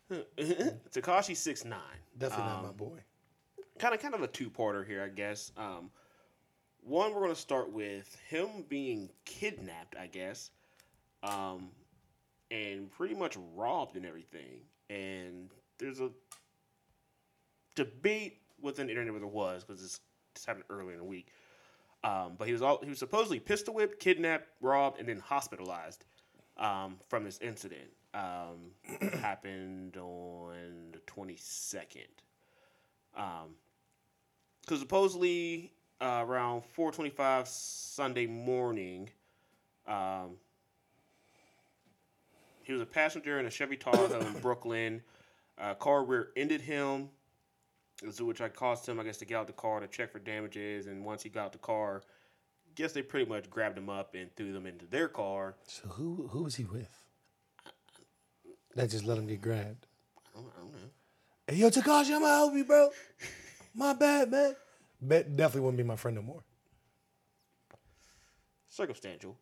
Tekashi 0.12 1.36
six 1.36 1.66
nine. 1.66 1.80
Definitely 2.18 2.46
Um, 2.46 2.52
not 2.52 2.64
my 2.64 2.72
boy. 2.72 3.00
kind 3.80 3.94
of 3.94 4.02
kind 4.02 4.14
of 4.14 4.22
a 4.22 4.28
two 4.28 4.50
parter 4.50 4.86
here, 4.86 5.04
I 5.04 5.10
guess. 5.10 5.52
Um, 5.58 5.92
one, 6.82 7.14
we're 7.14 7.22
gonna 7.22 7.36
start 7.36 7.72
with 7.72 8.16
him 8.30 8.64
being 8.70 9.10
kidnapped, 9.26 9.96
I 10.00 10.08
guess. 10.08 10.52
Um, 11.24 11.70
and 12.52 12.90
pretty 12.92 13.16
much 13.16 13.38
robbed 13.56 13.98
and 13.98 14.06
everything. 14.06 14.62
And 14.90 15.50
there's 15.80 16.00
a 16.00 16.10
debate 17.76 18.40
within 18.62 18.88
the 18.88 18.92
internet 18.94 19.14
whether 19.14 19.26
it 19.26 19.32
was 19.32 19.64
because 19.64 19.82
this, 19.82 20.00
this 20.34 20.46
happened 20.46 20.66
earlier 20.70 20.94
in 20.94 20.98
the 21.00 21.04
week. 21.04 21.28
Um, 22.04 22.36
but 22.38 22.48
he 22.48 22.54
was 22.54 22.62
all 22.62 22.80
he 22.82 22.90
was 22.90 23.00
supposedly 23.00 23.40
pistol 23.40 23.74
whipped, 23.74 24.00
kidnapped, 24.00 24.48
robbed, 24.62 25.00
and 25.00 25.10
then 25.10 25.20
hospitalized 25.20 26.06
um, 26.58 26.98
from 27.08 27.24
this 27.24 27.40
incident. 27.40 27.90
Um, 28.14 28.72
happened 29.20 29.98
on 29.98 30.92
the 30.92 31.00
twenty 31.06 31.36
second. 31.38 32.04
Um, 33.16 33.56
because 34.62 34.80
supposedly 34.80 35.74
uh, 36.02 36.24
around 36.28 36.64
four 36.74 36.92
twenty 36.92 37.10
five 37.10 37.48
Sunday 37.48 38.26
morning, 38.26 39.10
um, 39.88 40.38
he 42.64 42.74
was 42.74 42.82
a 42.82 42.86
passenger 42.86 43.40
in 43.40 43.46
a 43.46 43.50
Chevy 43.50 43.78
Tahoe 43.78 44.20
in 44.20 44.40
Brooklyn. 44.42 45.02
Uh, 45.60 45.74
car 45.74 46.04
rear-ended 46.04 46.62
him, 46.62 47.10
which 48.20 48.42
I 48.42 48.50
caused 48.50 48.88
him, 48.88 49.00
I 49.00 49.04
guess, 49.04 49.18
to 49.18 49.26
get 49.26 49.38
out 49.38 49.48
the 49.48 49.54
car 49.54 49.80
to 49.80 49.88
check 49.88 50.12
for 50.12 50.20
damages. 50.20 50.86
And 50.86 51.04
once 51.04 51.24
he 51.24 51.30
got 51.30 51.46
out 51.46 51.52
the 51.54 51.58
car, 51.60 52.04
guess 52.78 52.94
they 52.94 53.02
pretty 53.02 53.28
much 53.30 53.50
grabbed 53.50 53.78
him 53.78 53.90
up 53.90 54.14
and 54.16 54.34
threw 54.36 54.54
them 54.54 54.66
into 54.66 54.86
their 54.86 55.08
car. 55.10 55.56
So 55.66 55.88
who 55.90 56.28
who 56.32 56.44
was 56.44 56.56
he 56.56 56.64
with? 56.64 56.90
That 58.76 58.90
just 58.92 59.04
let 59.04 59.18
him 59.18 59.26
get 59.28 59.42
grabbed. 59.42 59.88
I 60.36 60.40
don't, 60.40 60.52
I 60.56 60.60
don't 60.62 60.72
know. 60.72 60.90
Hey, 61.48 61.56
yo, 61.56 61.70
Tekashi, 61.70 62.14
I'm 62.14 62.22
gonna 62.22 62.28
help 62.28 62.54
you, 62.54 62.64
bro. 62.64 62.90
My 63.74 63.94
bad, 63.94 64.30
man. 64.32 64.56
Bet 65.02 65.36
definitely 65.36 65.62
wouldn't 65.62 65.78
be 65.78 65.84
my 65.84 65.96
friend 65.96 66.16
no 66.16 66.22
more. 66.22 66.44
Circumstantial. 68.70 69.36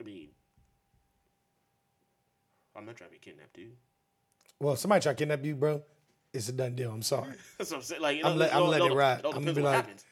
I 0.00 0.04
mean, 0.04 0.28
I'm 2.76 2.84
not 2.86 2.96
trying 2.96 3.10
to 3.10 3.14
be 3.14 3.18
kidnapped, 3.18 3.54
dude. 3.54 3.72
Well, 4.60 4.76
somebody 4.76 5.02
try 5.02 5.12
to 5.12 5.16
kidnap 5.16 5.44
you, 5.44 5.56
bro. 5.56 5.82
It's 6.32 6.48
a 6.48 6.52
done 6.52 6.74
deal. 6.76 6.92
I'm 6.92 7.02
sorry. 7.02 7.34
That's 7.58 7.70
what 7.70 7.78
I'm 7.78 7.82
saying. 7.82 8.02
Like, 8.02 8.18
you 8.18 8.24
I'm 8.24 8.32
know, 8.34 8.38
let- 8.38 8.54
I'm 8.54 8.68
letting 8.68 8.92
it 8.92 8.94
ride. 8.94 9.24
I'm 9.24 9.32
gonna 9.32 9.52
be 9.52 9.60
like- 9.60 9.74
happens. 9.74 10.04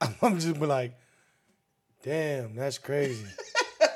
I'm 0.22 0.38
just 0.38 0.58
be 0.58 0.66
like, 0.66 0.96
damn, 2.02 2.54
that's 2.54 2.78
crazy. 2.78 3.26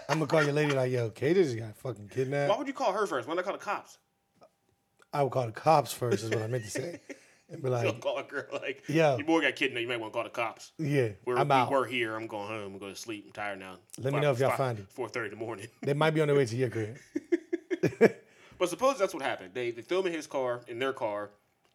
I'm 0.08 0.18
gonna 0.18 0.26
call 0.26 0.42
your 0.42 0.52
lady 0.52 0.72
like, 0.72 0.90
yo, 0.92 1.10
Kate 1.10 1.34
just 1.36 1.56
got 1.56 1.76
fucking 1.76 2.08
kidnapped. 2.08 2.50
Why 2.50 2.58
would 2.58 2.66
you 2.66 2.72
call 2.74 2.92
her 2.92 3.06
first? 3.06 3.26
Why 3.28 3.34
not 3.34 3.44
call 3.44 3.54
the 3.54 3.58
cops? 3.58 3.98
I 5.12 5.22
would 5.22 5.32
call 5.32 5.46
the 5.46 5.52
cops 5.52 5.92
first, 5.92 6.24
is 6.24 6.30
what 6.30 6.42
I 6.42 6.46
meant 6.46 6.64
to 6.64 6.70
say, 6.70 7.00
and 7.50 7.62
be 7.62 7.68
Don't 7.70 7.84
like, 7.84 8.00
call 8.00 8.18
a 8.18 8.22
girl 8.22 8.44
like, 8.52 8.82
Yeah. 8.88 9.16
your 9.16 9.26
boy 9.26 9.42
got 9.42 9.56
kidnapped. 9.56 9.82
You 9.82 9.88
might 9.88 10.00
want 10.00 10.12
to 10.12 10.16
call 10.16 10.24
the 10.24 10.30
cops. 10.30 10.72
yeah, 10.78 11.08
We're, 11.24 11.36
I'm 11.38 11.48
we 11.48 11.54
out. 11.54 11.70
were 11.70 11.84
here. 11.86 12.14
I'm 12.16 12.26
going 12.26 12.48
home. 12.48 12.72
I'm 12.74 12.78
going 12.78 12.94
to 12.94 12.98
sleep. 13.00 13.24
I'm 13.26 13.32
tired 13.32 13.58
now. 13.58 13.76
Let 13.98 14.12
me 14.14 14.20
know 14.20 14.32
if 14.32 14.38
y'all 14.38 14.56
find 14.56 14.78
him. 14.78 14.86
Four 14.90 15.08
thirty 15.08 15.30
in 15.32 15.38
the 15.38 15.44
morning. 15.44 15.66
They 15.82 15.94
might 15.94 16.10
be 16.12 16.20
on 16.22 16.28
their 16.28 16.36
way 16.36 16.46
to 16.46 16.56
your 16.56 16.70
crib. 16.70 16.96
But 18.58 18.68
suppose 18.68 18.96
that's 18.96 19.12
what 19.12 19.24
happened. 19.24 19.50
They 19.54 19.72
they 19.72 19.82
threw 19.82 20.00
him 20.00 20.06
in 20.06 20.12
his 20.12 20.28
car, 20.28 20.60
in 20.68 20.78
their 20.78 20.92
car, 20.92 21.30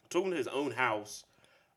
took 0.09 0.23
him 0.23 0.31
to 0.31 0.37
his 0.37 0.47
own 0.47 0.71
house. 0.71 1.25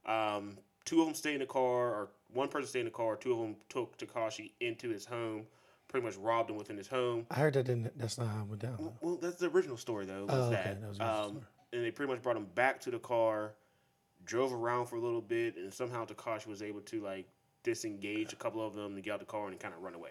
Um, 0.06 0.56
two 0.84 1.00
of 1.00 1.06
them 1.06 1.14
stayed 1.14 1.34
in 1.34 1.40
the 1.40 1.46
car, 1.46 1.88
or 1.90 2.08
one 2.32 2.48
person 2.48 2.68
stayed 2.68 2.80
in 2.80 2.84
the 2.86 2.90
car. 2.92 3.16
Two 3.16 3.32
of 3.32 3.38
them 3.38 3.56
took 3.68 3.96
Tekashi 3.98 4.52
into 4.60 4.88
his 4.88 5.04
home, 5.04 5.46
pretty 5.88 6.04
much 6.06 6.16
robbed 6.16 6.50
him 6.50 6.56
within 6.56 6.76
his 6.76 6.86
home. 6.88 7.26
I 7.30 7.34
heard 7.36 7.54
that 7.54 7.64
didn't. 7.64 7.96
That's 7.98 8.18
not 8.18 8.28
how 8.28 8.42
it 8.42 8.46
went 8.48 8.62
down. 8.62 8.76
though. 8.78 8.92
Well, 9.00 9.16
that's 9.20 9.36
the 9.36 9.48
original 9.48 9.76
story, 9.76 10.06
though. 10.06 10.24
Was 10.24 10.34
Oh, 10.34 10.42
okay. 10.52 10.76
that, 10.80 10.88
was 10.88 10.98
the 10.98 11.06
um, 11.08 11.28
story. 11.30 11.44
and 11.72 11.84
they 11.84 11.90
pretty 11.90 12.12
much 12.12 12.22
brought 12.22 12.36
him 12.36 12.46
back 12.54 12.80
to 12.82 12.90
the 12.90 12.98
car, 12.98 13.52
drove 14.24 14.52
around 14.52 14.86
for 14.86 14.96
a 14.96 15.00
little 15.00 15.20
bit, 15.20 15.56
and 15.56 15.72
somehow 15.72 16.04
Tekashi 16.04 16.46
was 16.46 16.62
able 16.62 16.80
to 16.82 17.00
like 17.02 17.26
disengage 17.62 18.32
a 18.32 18.36
couple 18.36 18.66
of 18.66 18.74
them 18.74 18.94
to 18.94 19.00
get 19.00 19.12
out 19.14 19.20
the 19.20 19.26
car 19.26 19.48
and 19.48 19.58
kind 19.60 19.74
of 19.74 19.82
run 19.82 19.94
away. 19.94 20.10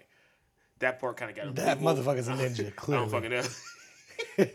That 0.79 0.99
part 0.99 1.17
kind 1.17 1.29
of 1.31 1.35
got 1.35 1.47
him. 1.47 1.55
That 1.55 1.77
approval. 1.77 2.03
motherfucker's 2.03 2.27
a 2.29 2.31
ninja. 2.33 2.75
Clearly, 2.75 3.03
I 3.05 3.09
don't 3.09 3.11
fucking 3.11 3.31
know. 3.31 3.43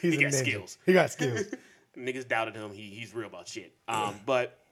he 0.00 0.16
got 0.16 0.32
ninja. 0.32 0.34
skills. 0.34 0.78
He 0.86 0.92
got 0.92 1.10
skills. 1.10 1.44
Niggas 1.98 2.26
doubted 2.26 2.56
him. 2.56 2.72
He, 2.72 2.88
he's 2.90 3.14
real 3.14 3.26
about 3.26 3.46
shit. 3.48 3.74
Um, 3.86 4.14
but 4.26 4.63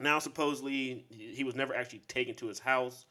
now 0.00 0.18
supposedly 0.18 1.04
he 1.10 1.44
was 1.44 1.54
never 1.54 1.74
actually 1.74 2.00
taken 2.08 2.34
to 2.36 2.46
his 2.46 2.58
house. 2.58 3.06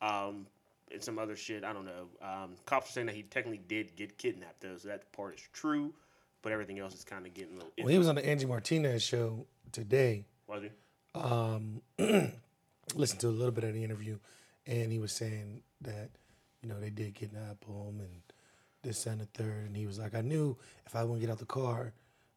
Um, 0.00 0.46
and 0.92 1.02
some 1.02 1.18
other 1.18 1.36
shit. 1.36 1.64
I 1.64 1.72
don't 1.72 1.84
know. 1.84 2.06
Um, 2.22 2.54
cops 2.64 2.90
are 2.90 2.92
saying 2.92 3.06
that 3.06 3.16
he 3.16 3.22
technically 3.22 3.60
did 3.66 3.96
get 3.96 4.16
kidnapped 4.18 4.60
though, 4.60 4.76
so 4.76 4.88
that 4.88 5.10
part 5.12 5.34
is 5.34 5.42
true. 5.52 5.92
But 6.42 6.52
everything 6.52 6.78
else 6.78 6.94
is 6.94 7.02
kind 7.02 7.26
of 7.26 7.34
getting 7.34 7.54
a 7.54 7.56
little. 7.56 7.72
When 7.80 7.88
he 7.92 7.98
was 7.98 8.08
on 8.08 8.14
the 8.14 8.24
Angie 8.24 8.46
Martinez 8.46 9.02
show 9.02 9.46
today, 9.72 10.26
Was 10.46 10.62
he? 10.62 10.70
um, 11.20 11.82
listened 12.94 13.20
to 13.20 13.28
a 13.28 13.30
little 13.30 13.50
bit 13.50 13.64
of 13.64 13.74
the 13.74 13.82
interview, 13.82 14.18
and 14.66 14.92
he 14.92 14.98
was 14.98 15.10
saying 15.12 15.62
that 15.80 16.10
you 16.62 16.68
know 16.68 16.78
they 16.78 16.90
did 16.90 17.14
kidnap 17.14 17.64
him 17.64 17.98
and 18.00 18.22
this 18.82 19.06
and 19.06 19.20
the 19.20 19.26
third, 19.26 19.66
and 19.66 19.76
he 19.76 19.86
was 19.86 19.98
like, 19.98 20.14
I 20.14 20.20
knew 20.20 20.56
if 20.86 20.94
I 20.94 21.02
wouldn't 21.02 21.20
get 21.20 21.30
out 21.30 21.38
the 21.38 21.46
car, 21.46 21.92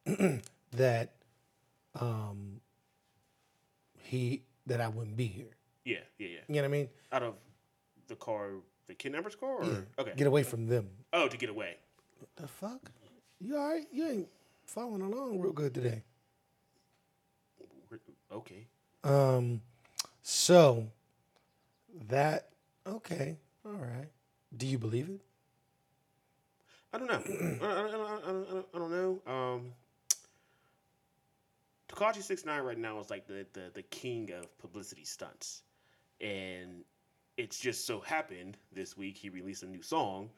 that 0.71 1.13
um, 1.99 2.61
he 4.09 4.41
that 4.65 4.81
I 4.81 4.87
wouldn't 4.87 5.15
be 5.15 5.27
here. 5.27 5.55
Yeah, 5.85 5.97
yeah, 6.17 6.27
yeah. 6.27 6.37
You 6.47 6.55
know 6.55 6.61
what 6.61 6.65
I 6.65 6.67
mean? 6.69 6.89
Out 7.11 7.23
of 7.23 7.35
the 8.07 8.15
car, 8.15 8.49
the 8.87 8.95
kidnapper's 8.95 9.35
car, 9.35 9.57
or 9.57 9.87
okay. 9.99 10.13
Get 10.15 10.27
away 10.27 10.43
from 10.43 10.67
them. 10.67 10.89
oh, 11.13 11.27
to 11.27 11.37
get 11.37 11.49
away. 11.49 11.77
The 12.35 12.47
fuck? 12.47 12.91
You 13.39 13.57
all 13.57 13.69
right? 13.69 13.85
You 13.91 14.07
ain't 14.07 14.27
following 14.65 15.01
along 15.01 15.39
real 15.39 15.53
good 15.53 15.73
today. 15.73 16.03
Okay. 18.31 18.67
Um, 19.03 19.61
so 20.23 20.87
that 22.07 22.49
okay, 22.87 23.37
all 23.65 23.73
right. 23.73 24.09
Do 24.55 24.65
you 24.65 24.77
believe 24.79 25.09
it? 25.09 25.21
I 26.93 26.97
don't 26.97 27.07
know. 27.07 27.21
I, 27.61 27.65
I, 27.65 27.71
I, 27.71 27.81
I, 27.81 28.31
I, 28.31 28.63
I 28.73 28.77
don't 28.77 28.91
know. 28.91 29.21
Um, 29.31 29.71
Tekashi 31.89 32.21
Six 32.23 32.45
Nine 32.45 32.61
right 32.61 32.77
now 32.77 32.99
is 32.99 33.09
like 33.09 33.27
the, 33.27 33.45
the 33.53 33.71
the 33.73 33.81
king 33.83 34.31
of 34.31 34.57
publicity 34.59 35.03
stunts, 35.03 35.63
and 36.21 36.83
it's 37.37 37.59
just 37.59 37.85
so 37.85 37.99
happened 37.99 38.57
this 38.71 38.95
week 38.95 39.17
he 39.17 39.29
released 39.29 39.63
a 39.63 39.67
new 39.67 39.81
song, 39.81 40.29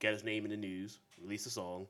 got 0.00 0.12
his 0.12 0.22
name 0.24 0.44
in 0.44 0.50
the 0.50 0.56
news, 0.56 1.00
released 1.22 1.46
a 1.46 1.50
song 1.50 1.86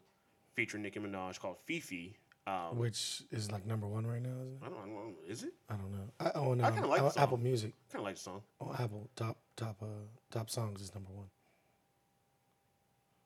featuring 0.55 0.83
Nicki 0.83 1.00
Minaj 1.00 1.38
called 1.40 1.57
FEFE. 1.66 2.14
Um, 2.49 2.78
Which 2.78 3.23
is 3.33 3.50
like 3.50 3.66
number 3.66 3.88
one 3.88 4.07
right 4.07 4.23
now, 4.23 4.31
isn't 4.31 4.52
it? 4.52 4.64
I 4.64 4.69
don't, 4.69 4.78
I 4.78 4.83
don't 4.83 4.95
know. 4.95 5.14
Is 5.26 5.43
it? 5.43 5.52
I 5.69 5.75
don't 5.75 5.90
know. 5.90 6.09
I, 6.21 6.28
on, 6.38 6.61
I 6.61 6.69
um, 6.69 6.75
kinda 6.75 6.88
like. 6.88 7.16
Apple 7.16 7.38
Music. 7.38 7.73
I 7.90 7.93
Kind 7.93 8.00
of 8.02 8.05
like 8.05 8.14
the 8.14 8.21
song. 8.21 8.43
On 8.61 8.73
Apple 8.78 9.09
top 9.16 9.37
top 9.57 9.83
uh 9.83 9.87
top 10.31 10.49
songs 10.49 10.81
is 10.81 10.95
number 10.95 11.11
one. 11.11 11.26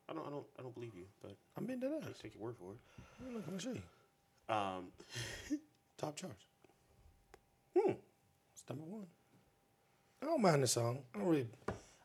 I 0.09 0.14
don't. 0.14 0.26
I 0.26 0.31
don't. 0.31 0.47
I 0.59 0.62
don't 0.62 0.75
believe 0.75 0.95
you, 0.97 1.05
but 1.21 1.37
I'm 1.59 1.67
being 1.67 1.81
dead 1.81 1.93
ass. 2.00 2.09
take 2.23 2.35
your 2.35 2.45
word 2.45 2.57
for 2.59 2.73
it. 2.73 2.79
Look, 3.35 3.45
I'm 3.47 3.50
gonna 3.50 3.61
show 3.61 3.73
you. 3.73 3.83
Um, 4.50 4.88
Top 5.97 6.16
charts. 6.16 6.45
Hmm. 7.78 7.92
It's 8.52 8.64
number 8.69 8.85
one. 8.85 9.07
I 10.23 10.26
don't 10.26 10.42
mind 10.42 10.62
the 10.62 10.66
song. 10.66 10.99
I 11.14 11.19
don't 11.19 11.28
really. 11.28 11.47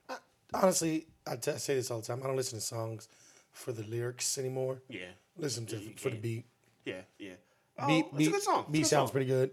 I, 0.09 0.15
honestly, 0.53 1.07
I 1.25 1.35
t- 1.37 1.51
I 1.51 1.55
say 1.57 1.75
this 1.75 1.89
all 1.91 2.01
the 2.01 2.05
time. 2.07 2.21
I 2.23 2.27
don't 2.27 2.35
listen 2.35 2.59
to 2.59 2.63
songs 2.65 3.07
for 3.51 3.71
the 3.71 3.83
lyrics 3.83 4.37
anymore. 4.37 4.81
yeah, 4.89 5.05
Listen 5.37 5.65
to 5.67 5.77
You 5.77 5.91
for 5.97 6.09
the 6.09 6.11
can't. 6.11 6.21
beat. 6.21 6.45
yeah, 6.85 7.01
yeah. 7.17 7.33
Oh, 7.79 7.87
beat 7.87 8.05
it's 8.05 8.17
beat 8.17 8.27
a 8.27 8.31
good 8.31 8.41
song. 8.43 8.59
It's 8.59 8.67
a 8.67 8.71
beat 8.71 8.79
good 8.79 8.87
sounds 8.87 9.07
song. 9.09 9.11
pretty 9.11 9.25
good. 9.27 9.51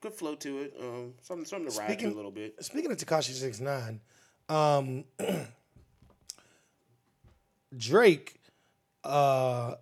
good 0.00 0.12
flow 0.14 0.34
to 0.36 0.58
it. 0.60 0.74
Um, 0.80 1.14
something 1.22 1.44
something 1.44 1.70
to 1.70 1.78
ride 1.78 1.86
to 1.88 1.92
Speaking- 1.94 2.12
a 2.12 2.16
little 2.16 2.30
bit. 2.30 2.64
Speaking 2.64 2.90
of 2.90 2.96
Tekashi 2.96 3.32
Six 3.34 3.60
Nine, 3.60 4.00
um, 4.48 5.04
Drake, 7.76 8.40
uh, 9.04 9.74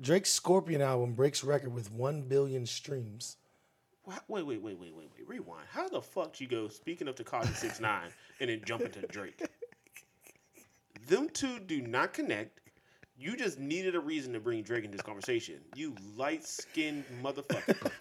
Drake's 0.00 0.30
Scorpion 0.30 0.82
album 0.82 1.14
breaks 1.14 1.42
record 1.42 1.72
with 1.72 1.90
one 1.90 2.22
billion 2.22 2.66
streams. 2.66 3.36
Wait, 4.04 4.18
wait, 4.28 4.46
wait, 4.46 4.62
wait, 4.62 4.78
wait, 4.78 4.94
wait. 4.94 5.08
Rewind. 5.26 5.66
How 5.70 5.88
the 5.88 6.00
fuck 6.00 6.32
did 6.34 6.40
you 6.42 6.48
go? 6.48 6.68
Speaking 6.68 7.08
of 7.08 7.16
Tekashi 7.16 7.54
Six 7.56 7.80
Nine, 7.80 8.10
and 8.40 8.50
then 8.50 8.62
jump 8.64 8.82
into 8.82 9.00
Drake. 9.08 9.42
Them 11.08 11.28
two 11.28 11.58
do 11.58 11.80
not 11.82 12.12
connect. 12.12 12.60
You 13.18 13.36
just 13.36 13.58
needed 13.58 13.94
a 13.94 14.00
reason 14.00 14.32
to 14.34 14.40
bring 14.40 14.62
Drake 14.62 14.84
into 14.84 14.96
this 14.96 15.04
conversation. 15.04 15.56
You 15.74 15.94
light 16.16 16.44
skinned 16.44 17.04
motherfucker. 17.22 17.90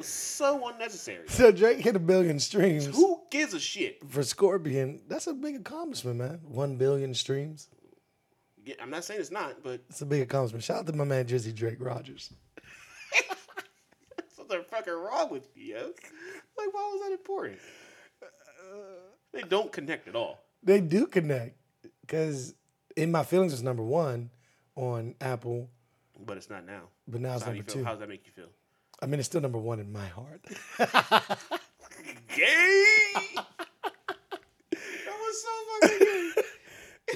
So 0.00 0.68
unnecessary. 0.68 1.24
So 1.28 1.50
Drake 1.50 1.80
hit 1.80 1.96
a 1.96 1.98
billion 1.98 2.38
streams 2.38 2.86
Who 2.86 3.20
gives 3.32 3.52
a 3.52 3.58
shit? 3.58 3.98
for 4.08 4.22
Scorpion. 4.22 5.00
That's 5.08 5.26
a 5.26 5.34
big 5.34 5.56
accomplishment, 5.56 6.18
man. 6.18 6.40
One 6.44 6.76
billion 6.76 7.14
streams. 7.14 7.68
Yeah, 8.68 8.74
I'm 8.82 8.90
not 8.90 9.02
saying 9.02 9.18
it's 9.18 9.30
not, 9.30 9.62
but 9.62 9.80
It's 9.88 10.02
a 10.02 10.04
big 10.04 10.20
accomplishment. 10.20 10.62
Shout 10.62 10.80
out 10.80 10.86
to 10.88 10.92
my 10.92 11.04
man 11.04 11.24
Drizzy 11.24 11.54
Drake 11.54 11.78
Rogers. 11.80 12.34
something 14.36 14.60
fucking 14.70 14.92
wrong 14.92 15.30
with 15.30 15.48
you, 15.54 15.74
yo. 15.76 15.86
Like, 15.86 16.74
why 16.74 16.90
was 16.92 17.00
that 17.06 17.12
important? 17.12 17.60
Uh, 18.22 18.26
they 19.32 19.40
don't 19.40 19.72
connect 19.72 20.06
at 20.06 20.14
all. 20.14 20.40
They 20.62 20.82
do 20.82 21.06
connect 21.06 21.56
because 22.02 22.54
In 22.94 23.10
My 23.10 23.24
Feelings 23.24 23.52
was 23.52 23.62
number 23.62 23.82
one 23.82 24.28
on 24.76 25.14
Apple, 25.22 25.70
But 26.26 26.36
it's 26.36 26.50
not 26.50 26.66
now. 26.66 26.88
but 27.06 27.22
now 27.22 27.36
it's 27.36 27.44
So 27.44 27.46
how 27.46 27.52
number 27.54 27.70
two. 27.70 27.84
How 27.84 27.92
does 27.92 28.00
that 28.00 28.08
make 28.10 28.26
you 28.26 28.32
feel? 28.32 28.50
I 29.00 29.06
mean, 29.06 29.18
it's 29.18 29.28
still 29.30 29.40
number 29.40 29.56
one 29.56 29.80
in 29.80 29.90
my 29.90 30.08
heart. 30.08 30.44
Gay. 32.36 33.12
that 33.34 33.46
was 35.06 35.42
so 35.42 35.48
fucking 35.80 35.98
gay. 36.00 36.32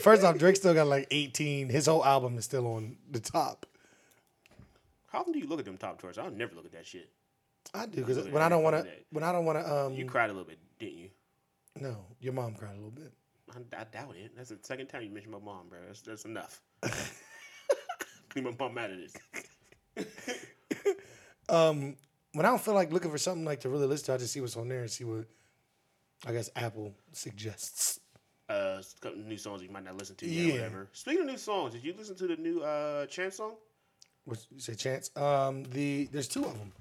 First 0.00 0.24
off, 0.24 0.38
Drake 0.38 0.56
still 0.56 0.74
got 0.74 0.86
like 0.86 1.06
18. 1.10 1.68
His 1.68 1.86
whole 1.86 2.04
album 2.04 2.38
is 2.38 2.44
still 2.44 2.66
on 2.66 2.96
the 3.10 3.20
top. 3.20 3.66
How 5.08 5.20
often 5.20 5.32
do 5.34 5.38
you 5.38 5.46
look 5.46 5.58
at 5.58 5.66
them 5.66 5.76
top 5.76 6.00
charts? 6.00 6.16
I'll 6.18 6.30
never 6.30 6.54
look 6.54 6.64
at 6.64 6.72
that 6.72 6.86
shit. 6.86 7.10
I 7.74 7.86
do 7.86 8.04
because 8.04 8.28
when 8.28 8.42
I 8.42 8.48
don't 8.48 8.62
want 8.62 8.76
to, 8.84 8.90
when 9.10 9.22
I 9.22 9.32
don't 9.32 9.44
want 9.44 9.58
to, 9.58 9.74
um, 9.86 9.94
You 9.94 10.06
cried 10.06 10.30
a 10.30 10.32
little 10.32 10.48
bit, 10.48 10.58
didn't 10.78 10.98
you? 10.98 11.10
no, 11.78 11.96
your 12.20 12.32
mom 12.32 12.54
cried 12.54 12.72
a 12.72 12.74
little 12.76 12.90
bit. 12.90 13.12
I, 13.54 13.80
I 13.80 13.84
doubt 13.84 14.16
it. 14.16 14.32
That's 14.36 14.48
the 14.50 14.58
second 14.62 14.86
time 14.88 15.02
you 15.02 15.10
mentioned 15.10 15.32
my 15.32 15.38
mom, 15.38 15.68
bro. 15.68 15.78
That's, 15.86 16.00
that's 16.00 16.24
enough. 16.24 16.60
Leave 18.34 18.44
my 18.44 18.54
mom 18.58 18.78
out 18.78 18.90
of 18.90 18.96
this. 18.98 19.14
Um, 21.48 21.96
when 22.32 22.46
I 22.46 22.48
don't 22.48 22.60
feel 22.60 22.72
like 22.72 22.92
looking 22.92 23.10
for 23.10 23.18
something 23.18 23.44
like 23.44 23.60
to 23.60 23.68
really 23.68 23.86
listen 23.86 24.06
to, 24.06 24.14
I 24.14 24.16
just 24.16 24.32
see 24.32 24.40
what's 24.40 24.56
on 24.56 24.68
there 24.68 24.80
and 24.80 24.90
see 24.90 25.04
what, 25.04 25.26
I 26.24 26.32
guess 26.32 26.48
Apple 26.56 26.94
suggests. 27.12 28.00
Uh, 28.48 28.82
new 29.16 29.38
songs 29.38 29.62
you 29.62 29.70
might 29.70 29.84
not 29.84 29.96
listen 29.96 30.16
to 30.16 30.26
Yeah. 30.28 30.42
yet, 30.46 30.54
whatever. 30.54 30.88
Speaking 30.92 31.20
of 31.22 31.26
new 31.28 31.38
songs, 31.38 31.72
did 31.74 31.84
you 31.84 31.94
listen 31.96 32.16
to 32.16 32.26
the 32.26 32.36
new 32.36 32.60
uh 32.62 33.06
Chance 33.06 33.36
song? 33.36 33.54
What 34.24 34.44
you 34.50 34.60
say, 34.60 34.74
Chance? 34.74 35.10
Um, 35.16 35.64
the 35.64 36.06
there's 36.12 36.28
two 36.28 36.44
of 36.44 36.58
them. 36.58 36.72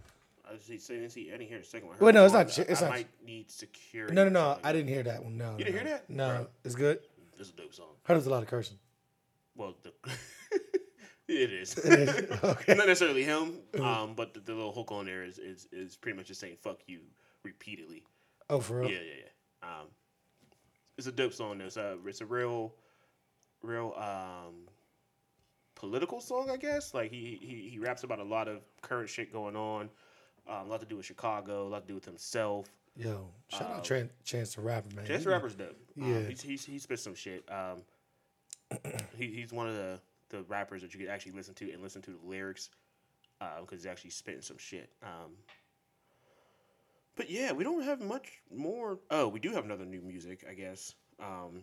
I 0.45 0.57
see, 0.57 0.77
see, 0.79 0.95
didn't 0.95 1.11
see, 1.11 1.29
I 1.29 1.37
didn't 1.37 1.47
hear 1.47 1.59
the 1.59 1.63
second 1.65 1.87
one. 1.89 1.97
Wait, 1.99 2.13
no, 2.13 2.25
it's 2.25 2.33
not 2.33 2.49
Ch- 2.49 2.59
it's 2.59 2.81
I 2.81 2.85
not 2.85 2.91
might 2.93 3.07
need 3.25 3.49
security. 3.49 4.13
No, 4.13 4.25
no, 4.25 4.29
no. 4.31 4.59
I 4.63 4.73
didn't 4.73 4.89
hear 4.89 5.03
that 5.03 5.23
one. 5.23 5.37
No, 5.37 5.51
You 5.57 5.63
didn't 5.65 5.75
no. 5.75 5.81
hear 5.81 5.89
that? 5.91 6.09
No, 6.09 6.27
Bro. 6.29 6.47
it's 6.65 6.75
good. 6.75 6.99
It's 7.39 7.49
a 7.49 7.53
dope 7.53 7.73
song. 7.73 7.85
Heard 8.03 8.15
there's 8.15 8.27
a 8.27 8.29
lot 8.29 8.43
of 8.43 8.49
cursing. 8.49 8.77
Well, 9.55 9.75
the, 9.83 9.93
it 11.27 11.51
is. 11.53 11.77
Okay. 12.43 12.73
Not 12.75 12.87
necessarily 12.87 13.23
him, 13.23 13.59
um, 13.81 14.13
but 14.15 14.33
the, 14.33 14.39
the 14.41 14.53
little 14.53 14.73
hook 14.73 14.91
on 14.91 15.05
there 15.05 15.23
is, 15.23 15.37
is 15.39 15.67
is 15.71 15.95
pretty 15.95 16.17
much 16.17 16.27
just 16.27 16.41
saying 16.41 16.57
"fuck 16.61 16.79
you" 16.87 16.99
repeatedly. 17.43 18.03
Oh, 18.49 18.59
for 18.59 18.79
real? 18.81 18.89
Yeah, 18.91 18.97
yeah, 18.97 19.23
yeah. 19.63 19.69
Um, 19.79 19.87
it's 21.01 21.07
a 21.07 21.11
dope 21.11 21.33
song. 21.33 21.57
Though. 21.57 21.65
It's 21.65 21.77
a 21.77 21.97
it's 22.05 22.21
a 22.21 22.25
real, 22.25 22.73
real 23.63 23.93
um, 23.97 24.67
political 25.75 26.21
song, 26.21 26.49
I 26.49 26.57
guess. 26.57 26.93
Like 26.93 27.11
he 27.11 27.39
he 27.41 27.69
he 27.69 27.79
raps 27.79 28.03
about 28.03 28.19
a 28.19 28.23
lot 28.23 28.47
of 28.47 28.61
current 28.81 29.09
shit 29.09 29.31
going 29.33 29.55
on. 29.55 29.89
Um, 30.47 30.65
a 30.67 30.69
lot 30.69 30.79
to 30.81 30.85
do 30.85 30.97
with 30.97 31.05
Chicago. 31.05 31.67
A 31.67 31.69
lot 31.69 31.81
to 31.83 31.87
do 31.87 31.95
with 31.95 32.05
himself. 32.05 32.67
Yo, 32.95 33.29
shout 33.49 33.61
Um, 33.63 33.71
out 33.77 33.83
Tran- 33.85 34.09
Chance 34.25 34.55
the 34.55 34.61
Rapper, 34.61 34.93
man. 34.95 35.05
Chance 35.05 35.19
He- 35.21 35.25
the 35.25 35.31
Rapper's 35.31 35.55
dope. 35.55 35.77
Um, 36.01 36.11
Yeah. 36.13 36.27
he's, 36.29 36.41
he's 36.41 36.65
he 36.65 36.77
spits 36.79 37.01
some 37.03 37.15
shit. 37.15 37.43
Um, 37.49 37.83
he, 39.17 39.27
he's 39.27 39.51
one 39.53 39.67
of 39.67 39.75
the 39.75 39.99
the 40.29 40.43
rappers 40.43 40.81
that 40.81 40.93
you 40.93 40.99
could 40.99 41.09
actually 41.09 41.33
listen 41.33 41.53
to 41.55 41.71
and 41.71 41.81
listen 41.81 42.01
to 42.03 42.11
the 42.11 42.27
lyrics 42.27 42.69
because 43.59 43.79
he's 43.79 43.85
actually 43.87 44.11
spitting 44.11 44.41
some 44.41 44.57
shit. 44.57 44.89
Um, 45.03 45.31
but 47.15 47.29
yeah, 47.29 47.51
we 47.51 47.63
don't 47.63 47.83
have 47.83 48.01
much 48.01 48.41
more. 48.55 48.99
Oh, 49.09 49.27
we 49.27 49.39
do 49.39 49.51
have 49.51 49.65
another 49.65 49.85
new 49.85 50.01
music, 50.01 50.45
I 50.49 50.53
guess. 50.53 50.93
Um, 51.19 51.61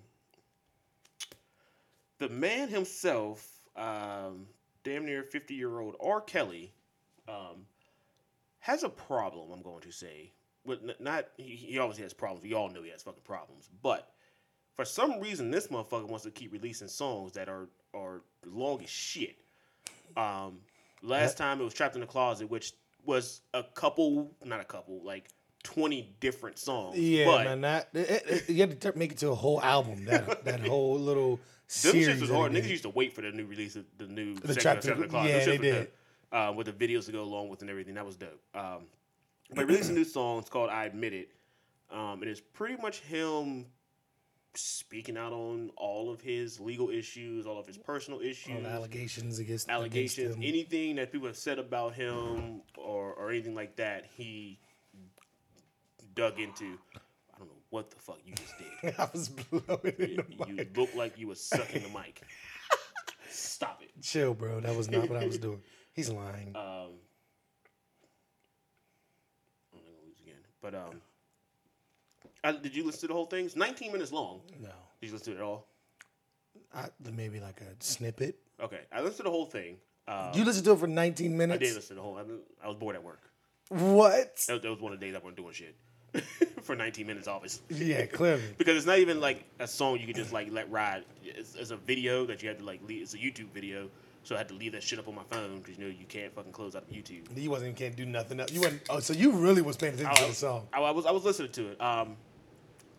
the 2.18 2.28
man 2.28 2.68
himself, 2.68 3.46
um, 3.76 4.46
damn 4.84 5.04
near 5.04 5.22
fifty 5.22 5.54
year 5.54 5.80
old 5.80 5.96
R. 6.00 6.20
Kelly, 6.20 6.72
um, 7.28 7.66
has 8.60 8.82
a 8.82 8.88
problem. 8.88 9.50
I'm 9.52 9.62
going 9.62 9.82
to 9.82 9.92
say, 9.92 10.32
with 10.64 10.82
n- 10.82 10.94
not 11.00 11.28
he, 11.36 11.56
he 11.56 11.78
always 11.78 11.98
has 11.98 12.12
problems. 12.12 12.42
We 12.42 12.54
all 12.54 12.68
know 12.68 12.82
he 12.82 12.90
has 12.90 13.02
fucking 13.02 13.22
problems, 13.24 13.68
but 13.82 14.12
for 14.76 14.84
some 14.84 15.18
reason, 15.20 15.50
this 15.50 15.68
motherfucker 15.68 16.06
wants 16.06 16.24
to 16.24 16.30
keep 16.30 16.52
releasing 16.52 16.88
songs 16.88 17.32
that 17.32 17.48
are 17.48 17.68
are 17.94 18.22
long 18.44 18.82
as 18.82 18.90
shit. 18.90 19.36
Um, 20.16 20.60
last 21.02 21.36
time 21.36 21.60
it 21.60 21.64
was 21.64 21.74
Trapped 21.74 21.94
in 21.94 22.00
the 22.00 22.06
Closet, 22.06 22.48
which 22.48 22.72
was 23.04 23.40
a 23.54 23.62
couple, 23.62 24.30
not 24.44 24.60
a 24.60 24.64
couple, 24.64 25.02
like 25.04 25.28
twenty 25.62 26.14
different 26.20 26.58
songs. 26.58 26.98
Yeah, 26.98 27.26
but 27.26 27.44
man. 27.44 27.60
That 27.62 27.88
it, 27.94 28.22
it, 28.26 28.48
you 28.50 28.60
had 28.60 28.80
to 28.80 28.92
make 28.96 29.12
it 29.12 29.18
to 29.18 29.30
a 29.30 29.34
whole 29.34 29.60
album. 29.62 30.04
That 30.06 30.44
that 30.44 30.60
whole 30.66 30.98
little 30.98 31.36
Them 31.36 31.40
series. 31.66 32.08
shits 32.08 32.20
was 32.20 32.30
hard. 32.30 32.52
Niggas 32.52 32.62
did. 32.62 32.70
used 32.70 32.82
to 32.84 32.88
wait 32.90 33.12
for 33.12 33.22
the 33.22 33.30
new 33.30 33.46
release 33.46 33.76
of 33.76 33.84
the 33.98 34.06
new 34.06 34.34
The 34.34 34.54
Trapped 34.54 34.84
of 34.84 34.84
Trapped 34.84 34.86
in 34.86 34.92
in- 34.94 35.00
the 35.00 35.08
Closet. 35.08 35.30
yeah, 35.30 35.44
they 35.44 35.58
did. 35.58 35.74
dope. 35.74 35.92
Um, 36.30 36.56
with 36.56 36.66
the 36.66 36.72
videos 36.72 37.06
to 37.06 37.12
go 37.12 37.22
along 37.22 37.48
with 37.48 37.62
and 37.62 37.70
everything. 37.70 37.94
That 37.94 38.04
was 38.04 38.16
dope. 38.16 38.40
Um, 38.54 38.86
but 39.50 39.60
he 39.60 39.64
released 39.64 39.88
a 39.90 39.94
new 39.94 40.04
song. 40.04 40.38
It's 40.40 40.50
called 40.50 40.68
"I 40.68 40.84
Admit 40.84 41.14
It," 41.14 41.30
um, 41.90 42.20
and 42.20 42.24
it's 42.24 42.40
pretty 42.52 42.76
much 42.80 43.00
him 43.00 43.64
speaking 44.54 45.16
out 45.16 45.32
on 45.32 45.70
all 45.76 46.10
of 46.10 46.20
his 46.20 46.58
legal 46.58 46.90
issues, 46.90 47.46
all 47.46 47.58
of 47.58 47.66
his 47.66 47.78
personal 47.78 48.18
All 48.18 48.26
issues, 48.26 48.62
the 48.62 48.68
allegations 48.68 49.38
against 49.38 49.68
allegations, 49.70 50.34
against 50.34 50.46
anything 50.48 50.96
that 50.96 51.12
people 51.12 51.28
have 51.28 51.36
said 51.36 51.58
about 51.58 51.94
him 51.94 52.62
or 52.76 53.12
or 53.14 53.30
anything 53.30 53.54
like 53.54 53.76
that. 53.76 54.06
He 54.16 54.58
dug 56.18 56.40
into. 56.40 56.76
I 56.94 57.38
don't 57.38 57.48
know 57.48 57.54
what 57.70 57.90
the 57.90 57.96
fuck 57.96 58.18
you 58.24 58.34
just 58.34 58.54
did. 58.58 58.94
I 58.98 59.08
was 59.12 59.28
blowing 59.28 59.94
in 59.98 60.10
You, 60.10 60.24
you 60.48 60.66
look 60.74 60.94
like 60.96 61.16
you 61.16 61.28
was 61.28 61.40
sucking 61.40 61.82
the 61.82 61.88
mic. 61.88 62.22
Stop 63.30 63.82
it. 63.82 63.90
Chill, 64.02 64.34
bro. 64.34 64.60
That 64.60 64.76
was 64.76 64.90
not 64.90 65.08
what 65.08 65.22
I 65.22 65.26
was 65.26 65.38
doing. 65.38 65.62
He's 65.92 66.10
lying. 66.10 66.52
Um, 66.56 66.90
I'm 69.72 69.78
gonna 69.80 69.96
lose 70.04 70.18
again. 70.20 70.40
But 70.60 70.74
um, 70.74 71.00
I, 72.42 72.52
did 72.52 72.74
you 72.74 72.84
listen 72.84 73.02
to 73.02 73.06
the 73.08 73.14
whole 73.14 73.26
thing? 73.26 73.46
It's 73.46 73.56
19 73.56 73.92
minutes 73.92 74.12
long. 74.12 74.40
no, 74.60 74.68
Did 75.00 75.06
you 75.08 75.12
listen 75.12 75.34
to 75.34 75.40
it 75.40 75.42
all? 75.42 75.68
I, 76.74 76.86
maybe 77.12 77.38
like 77.38 77.60
a 77.60 77.76
snippet. 77.78 78.38
Okay, 78.60 78.80
I 78.92 79.00
listened 79.00 79.18
to 79.18 79.22
the 79.24 79.30
whole 79.30 79.46
thing. 79.46 79.76
Um, 80.08 80.30
you 80.34 80.44
listened 80.44 80.64
to 80.64 80.72
it 80.72 80.78
for 80.78 80.86
19 80.88 81.36
minutes. 81.36 81.62
I 81.62 81.64
did 81.64 81.74
listen 81.76 81.88
to 81.90 81.94
the 81.94 82.02
whole. 82.02 82.16
I, 82.16 82.64
I 82.64 82.68
was 82.68 82.76
bored 82.76 82.96
at 82.96 83.04
work. 83.04 83.22
What? 83.68 84.36
That, 84.48 84.62
that 84.62 84.70
was 84.70 84.80
one 84.80 84.92
of 84.92 84.98
the 84.98 85.06
days 85.06 85.14
I 85.14 85.18
wasn't 85.18 85.36
doing 85.36 85.52
shit 85.52 85.76
for 86.62 86.74
19 86.74 87.06
minutes, 87.06 87.28
obviously. 87.28 87.84
Yeah, 87.84 88.06
clearly. 88.06 88.42
Because 88.58 88.76
it's 88.76 88.86
not 88.86 88.98
even 88.98 89.20
like 89.20 89.44
a 89.58 89.66
song 89.66 89.98
you 89.98 90.06
could 90.06 90.16
just 90.16 90.32
like 90.32 90.50
let 90.50 90.70
ride. 90.70 91.04
It's, 91.24 91.54
it's 91.54 91.70
a 91.70 91.76
video 91.76 92.26
that 92.26 92.42
you 92.42 92.48
had 92.48 92.58
to 92.58 92.64
like 92.64 92.80
leave. 92.86 93.02
It's 93.02 93.14
a 93.14 93.18
YouTube 93.18 93.50
video, 93.52 93.88
so 94.22 94.34
I 94.34 94.38
had 94.38 94.48
to 94.48 94.54
leave 94.54 94.72
that 94.72 94.82
shit 94.82 94.98
up 94.98 95.08
on 95.08 95.14
my 95.14 95.22
phone 95.30 95.58
because 95.60 95.78
you 95.78 95.84
know 95.84 95.90
you 95.90 96.06
can't 96.06 96.34
fucking 96.34 96.52
close 96.52 96.74
out 96.74 96.90
YouTube. 96.90 97.24
You 97.36 97.50
wasn't 97.50 97.76
can't 97.76 97.96
do 97.96 98.06
nothing 98.06 98.40
else. 98.40 98.52
You 98.52 98.60
wasn't. 98.60 98.82
Oh, 98.90 99.00
so 99.00 99.12
you 99.12 99.32
really 99.32 99.62
was 99.62 99.76
paying 99.76 99.94
attention 99.94 100.24
to 100.24 100.30
the 100.30 100.34
song. 100.34 100.66
I, 100.72 100.80
I 100.80 100.90
was 100.90 101.06
I 101.06 101.10
was 101.10 101.24
listening 101.24 101.52
to 101.52 101.68
it. 101.68 101.80
Um, 101.80 102.16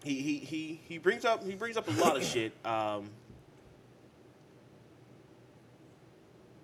he 0.04 0.22
he 0.22 0.38
he 0.38 0.82
he 0.88 0.98
brings 0.98 1.26
up 1.26 1.44
he 1.44 1.56
brings 1.56 1.78
up 1.78 1.88
a 1.88 1.92
lot 2.00 2.16
of 2.16 2.24
shit. 2.34 2.54
Um, 2.66 3.10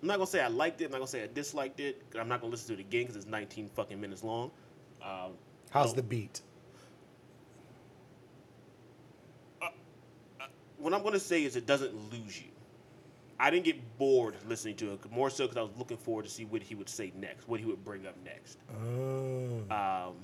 I'm 0.01 0.09
not 0.09 0.17
gonna 0.17 0.27
say 0.27 0.41
I 0.41 0.47
liked 0.47 0.81
it. 0.81 0.85
I'm 0.85 0.91
not 0.91 0.97
gonna 0.99 1.07
say 1.07 1.23
I 1.23 1.27
disliked 1.33 1.79
it. 1.79 2.01
I'm 2.19 2.27
not 2.27 2.39
gonna 2.39 2.51
listen 2.51 2.75
to 2.75 2.79
it 2.79 2.85
again 2.85 3.03
because 3.03 3.15
it's 3.15 3.25
19 3.25 3.69
fucking 3.75 3.99
minutes 3.99 4.23
long. 4.23 4.51
Um, 5.01 5.31
How's 5.75 5.91
oh, 5.91 5.95
the 5.97 6.03
beat? 6.03 6.41
what 10.77 10.93
I'm 10.93 11.03
gonna 11.03 11.19
say 11.19 11.43
is 11.43 11.57
it 11.57 11.65
doesn't 11.65 11.93
lose 12.13 12.39
you. 12.39 12.47
I 13.37 13.49
didn't 13.49 13.65
get 13.65 13.97
bored 13.97 14.35
listening 14.47 14.77
to 14.77 14.93
it, 14.93 15.11
more 15.11 15.29
so 15.29 15.45
because 15.45 15.57
I 15.57 15.61
was 15.63 15.71
looking 15.77 15.97
forward 15.97 16.23
to 16.23 16.31
see 16.31 16.45
what 16.45 16.61
he 16.61 16.75
would 16.75 16.87
say 16.87 17.11
next, 17.19 17.49
what 17.49 17.59
he 17.59 17.65
would 17.65 17.83
bring 17.83 18.07
up 18.07 18.15
next. 18.23 18.59
Oh. 18.71 19.63
Um, 19.69 20.15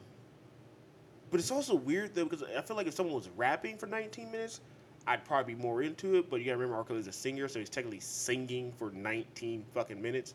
but 1.32 1.42
it's 1.42 1.52
also 1.52 1.76
weird 1.76 2.16
though 2.16 2.24
because 2.24 2.44
I 2.44 2.62
feel 2.62 2.78
like 2.78 2.88
if 2.88 2.94
someone 2.94 3.16
was 3.16 3.28
rapping 3.36 3.78
for 3.78 3.88
19 3.88 4.32
minutes, 4.32 4.62
I'd 5.06 5.26
probably 5.26 5.56
be 5.56 5.62
more 5.62 5.82
into 5.82 6.16
it. 6.16 6.30
But 6.30 6.38
you 6.38 6.46
gotta 6.46 6.60
remember, 6.60 6.78
R. 6.78 6.98
is 6.98 7.08
a 7.08 7.12
singer, 7.12 7.50
so 7.50 7.60
he's 7.60 7.70
technically 7.70 8.00
singing 8.00 8.72
for 8.78 8.92
19 8.92 9.66
fucking 9.74 10.02
minutes. 10.02 10.34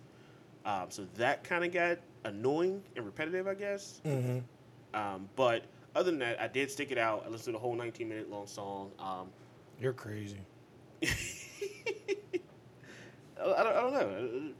Um, 0.66 0.86
so 0.90 1.06
that 1.16 1.42
kind 1.42 1.64
of 1.64 1.72
got 1.72 2.00
annoying 2.24 2.82
and 2.96 3.06
repetitive, 3.06 3.46
I 3.46 3.54
guess. 3.54 4.02
hmm 4.04 4.40
Um, 4.96 5.28
but 5.36 5.62
other 5.94 6.10
than 6.10 6.18
that, 6.20 6.40
I 6.40 6.48
did 6.48 6.70
stick 6.70 6.90
it 6.90 6.98
out. 6.98 7.24
I 7.26 7.28
listened 7.28 7.44
to 7.46 7.52
the 7.52 7.58
whole 7.58 7.74
19 7.74 8.08
minute 8.08 8.30
long 8.30 8.46
song. 8.46 8.90
Um, 8.98 9.28
You're 9.80 9.92
crazy. 9.92 10.40
I, 11.04 11.08
don't, 13.44 13.58
I 13.58 13.62
don't 13.62 13.92
know. 13.92 14.50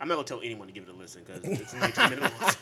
I'm 0.00 0.08
not 0.08 0.14
gonna 0.14 0.26
tell 0.26 0.40
anyone 0.42 0.66
to 0.66 0.72
give 0.72 0.84
it 0.84 0.88
a 0.94 0.96
listen 0.96 1.22
because 1.26 1.44
it's 1.44 1.74
19 1.74 2.10
minutes. 2.10 2.56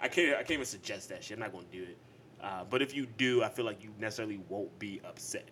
I 0.00 0.08
can't. 0.08 0.34
I 0.34 0.38
can't 0.38 0.50
even 0.52 0.64
suggest 0.66 1.08
that 1.10 1.22
shit. 1.22 1.36
I'm 1.36 1.40
not 1.40 1.52
gonna 1.52 1.64
do 1.70 1.84
it. 1.84 1.96
Uh, 2.42 2.64
but 2.68 2.82
if 2.82 2.92
you 2.92 3.06
do, 3.16 3.44
I 3.44 3.48
feel 3.48 3.64
like 3.64 3.84
you 3.84 3.90
necessarily 4.00 4.40
won't 4.48 4.76
be 4.80 5.00
upset. 5.04 5.48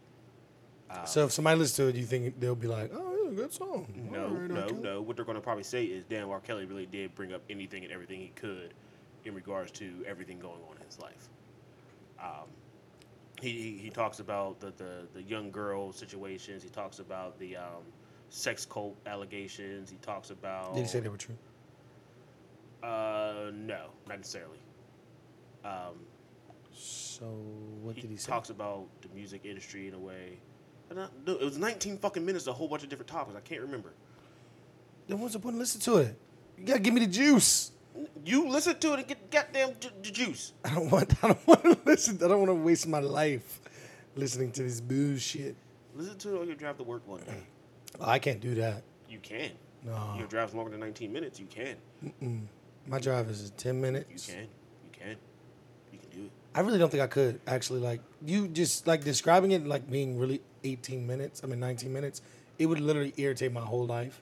Uh, 0.91 1.05
So 1.05 1.27
if 1.27 1.33
somebody 1.33 1.57
listens 1.61 1.77
to 1.77 1.87
it, 1.87 1.95
you 2.01 2.05
think 2.05 2.41
they'll 2.41 2.57
be 2.57 2.67
like, 2.67 2.91
"Oh, 2.93 3.10
a 3.31 3.35
good 3.35 3.53
song." 3.53 3.87
no, 4.11 4.29
right, 4.29 4.51
no, 4.51 4.67
no. 4.69 5.03
What 5.03 5.17
they're 5.17 5.25
gonna 5.25 5.41
probably 5.41 5.65
say 5.65 5.85
is, 5.85 6.05
"Damn, 6.05 6.29
R. 6.31 6.41
Kelly 6.41 6.65
really 6.67 6.87
did 6.87 7.15
bring 7.15 7.33
up 7.33 7.43
anything 7.51 7.85
and 7.85 7.93
everything 7.93 8.21
he 8.21 8.29
could 8.37 8.75
in 9.25 9.35
regards 9.35 9.71
to 9.73 10.05
everything 10.07 10.39
going 10.39 10.61
on 10.71 10.77
in 10.79 10.87
his 10.87 10.99
life." 10.99 11.29
Um, 12.23 12.49
he, 13.41 13.51
he 13.53 13.79
he 13.79 13.91
talks 13.91 14.21
about 14.21 14.61
the, 14.61 14.73
the 14.77 15.07
the 15.15 15.23
young 15.23 15.51
girl 15.51 15.93
situations. 15.93 16.63
He 16.63 16.69
talks 16.69 16.99
about 16.99 17.39
the 17.39 17.57
um, 17.57 17.83
sex 18.29 18.67
cult 18.67 18.97
allegations. 19.07 19.91
He 19.91 19.97
talks 19.99 20.31
about. 20.31 20.75
Did 20.75 20.83
he 20.83 20.87
say 20.89 21.01
they 21.01 21.09
were 21.09 21.17
true? 21.17 21.37
Uh, 22.83 23.51
no, 23.53 23.87
not 24.09 24.19
necessarily. 24.19 24.59
Um, 25.65 25.95
So 26.73 27.27
what 27.83 27.95
he 27.97 28.03
did 28.03 28.11
he 28.11 28.17
say? 28.17 28.31
talks 28.33 28.49
about 28.51 28.87
the 29.03 29.09
music 29.15 29.43
industry 29.45 29.89
in 29.89 29.95
a 29.95 29.99
way. 29.99 30.39
And 30.91 31.01
I, 31.01 31.07
no, 31.27 31.35
it 31.35 31.45
was 31.45 31.57
19 31.59 31.99
fucking 31.99 32.25
minutes, 32.25 32.47
a 32.49 32.53
whole 32.53 32.69
bunch 32.69 32.83
of 32.83 32.89
different 32.89 33.09
topics. 33.09 33.37
I 33.37 33.41
can't 33.41 33.61
remember. 33.63 33.93
Then 35.09 35.21
what's 35.21 35.35
the 35.35 35.39
point 35.41 35.55
of 35.57 35.61
listening 35.61 35.83
to 35.83 35.99
it? 36.09 36.19
You 36.59 36.65
gotta 36.67 36.81
give 36.81 36.93
me 36.95 37.01
the 37.01 37.07
juice. 37.11 37.73
You 38.25 38.49
listen 38.49 38.79
to 38.79 38.93
it 38.95 38.99
and 39.01 39.09
get 39.09 39.31
goddamn 39.31 39.75
ju- 39.81 39.89
ju- 40.03 40.11
juice. 40.13 40.53
I 40.65 40.75
don't 40.75 40.91
want. 40.91 41.13
I 41.25 41.29
don't 41.29 41.47
want 41.47 41.63
to 41.65 41.79
listen. 41.85 42.17
I 42.23 42.29
don't 42.29 42.39
want 42.39 42.51
to 42.51 42.55
waste 42.55 42.87
my 42.87 43.01
life 43.01 43.61
listening 44.17 44.53
to 44.53 44.63
this 44.63 44.81
bullshit. 44.81 45.57
Listen 45.95 46.19
to 46.19 46.37
it 46.37 46.41
on 46.41 46.47
your 46.47 46.57
drive 46.57 46.77
to 46.79 46.83
work 46.85 47.07
one 47.07 47.21
day. 47.21 47.43
Oh, 48.01 48.09
I 48.09 48.19
can't 48.19 48.41
do 48.41 48.55
that. 48.57 48.83
You 49.09 49.19
can. 49.21 49.51
No. 49.85 50.15
Your 50.19 50.27
drive's 50.29 50.55
longer 50.55 50.71
than 50.71 50.81
19 50.81 51.13
minutes. 51.13 51.41
You 51.41 51.47
can. 51.47 52.49
My 52.87 52.99
drive 52.99 53.29
is 53.31 53.51
ten 53.57 53.77
You 53.77 53.81
minutes. 53.83 54.27
can. 54.27 54.41
You 54.43 54.91
can. 54.93 55.17
You 55.93 55.99
can 55.99 56.09
do 56.11 56.25
it. 56.27 56.31
I 56.55 56.61
really 56.61 56.79
don't 56.79 56.91
think 56.91 57.03
I 57.03 57.07
could 57.07 57.41
actually. 57.47 57.81
Like 57.81 58.01
you 58.25 58.49
just 58.49 58.87
like 58.87 59.03
describing 59.05 59.51
it 59.53 59.67
like 59.67 59.91
being 59.91 60.19
really 60.19 60.41
eighteen 60.65 61.07
minutes. 61.07 61.43
I 61.45 61.47
mean 61.47 61.61
nineteen 61.61 61.93
minutes. 61.93 62.23
It 62.59 62.67
would 62.67 62.81
literally 62.81 63.15
irritate 63.17 63.53
my 63.53 63.61
whole 63.63 63.87
life, 63.87 64.21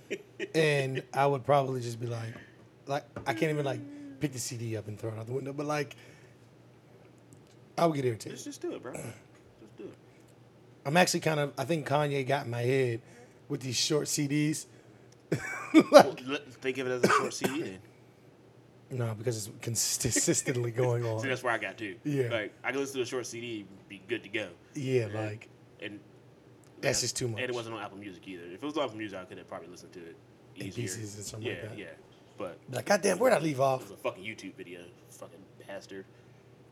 and 0.54 1.02
I 1.12 1.26
would 1.26 1.44
probably 1.44 1.80
just 1.80 2.00
be 2.00 2.06
like, 2.06 2.34
like 2.86 3.04
I 3.26 3.34
can't 3.34 3.52
even 3.52 3.64
like 3.64 3.80
pick 4.20 4.32
the 4.32 4.38
CD 4.38 4.76
up 4.76 4.88
and 4.88 4.98
throw 4.98 5.10
it 5.10 5.18
out 5.18 5.26
the 5.26 5.32
window. 5.32 5.52
But 5.52 5.66
like, 5.66 5.94
I 7.76 7.86
would 7.86 7.96
get 7.96 8.04
irritated. 8.04 8.32
Just, 8.32 8.44
just 8.46 8.62
do 8.62 8.72
it, 8.72 8.82
bro. 8.82 8.92
Just 8.94 9.76
do 9.76 9.84
it. 9.84 9.94
I'm 10.86 10.96
actually 10.96 11.20
kind 11.20 11.40
of. 11.40 11.52
I 11.58 11.64
think 11.64 11.86
Kanye 11.86 12.26
got 12.26 12.46
in 12.46 12.50
my 12.50 12.62
head 12.62 13.02
with 13.48 13.60
these 13.60 13.76
short 13.76 14.06
CDs. 14.06 14.66
like, 15.90 16.20
Let- 16.26 16.52
Think 16.54 16.78
of 16.78 16.86
it 16.86 16.90
as 16.90 17.04
a 17.04 17.08
short 17.08 17.34
CD 17.34 17.62
then. 17.62 17.78
no, 18.90 19.14
because 19.14 19.46
it's 19.48 19.56
consistently 19.60 20.70
going 20.70 21.04
on. 21.04 21.20
See, 21.20 21.28
that's 21.28 21.42
where 21.42 21.52
I 21.52 21.58
got 21.58 21.76
to. 21.78 21.96
Yeah. 22.04 22.28
Like, 22.30 22.54
I 22.62 22.70
can 22.70 22.80
listen 22.80 22.96
to 22.96 23.02
a 23.02 23.06
short 23.06 23.26
CD, 23.26 23.66
be 23.88 24.00
good 24.08 24.22
to 24.22 24.28
go. 24.28 24.48
Yeah, 24.74 25.08
like 25.12 25.48
And 25.84 26.00
That's 26.80 27.00
just 27.02 27.16
too 27.16 27.28
much. 27.28 27.40
And 27.40 27.50
it 27.50 27.54
wasn't 27.54 27.76
on 27.76 27.82
Apple 27.82 27.98
Music 27.98 28.26
either. 28.26 28.44
If 28.44 28.62
it 28.62 28.62
was 28.62 28.76
on 28.76 28.84
Apple 28.84 28.96
Music, 28.96 29.18
I 29.18 29.24
could 29.24 29.38
have 29.38 29.48
probably 29.48 29.68
listened 29.68 29.92
to 29.92 30.00
it 30.00 30.16
In 30.56 30.66
easier. 30.66 30.82
pieces 30.84 31.18
or 31.18 31.22
something 31.22 31.46
yeah, 31.48 31.54
like 31.60 31.70
that. 31.70 31.78
Yeah, 31.78 31.86
But 32.38 32.58
like 32.70 32.86
goddamn, 32.86 33.18
where'd 33.18 33.32
I 33.34 33.38
leave 33.38 33.60
off? 33.60 33.82
it 33.82 33.90
was 33.90 33.92
a 33.92 33.96
fucking 34.02 34.24
YouTube 34.24 34.54
video. 34.54 34.80
Fucking 35.10 35.38
bastard. 35.66 36.04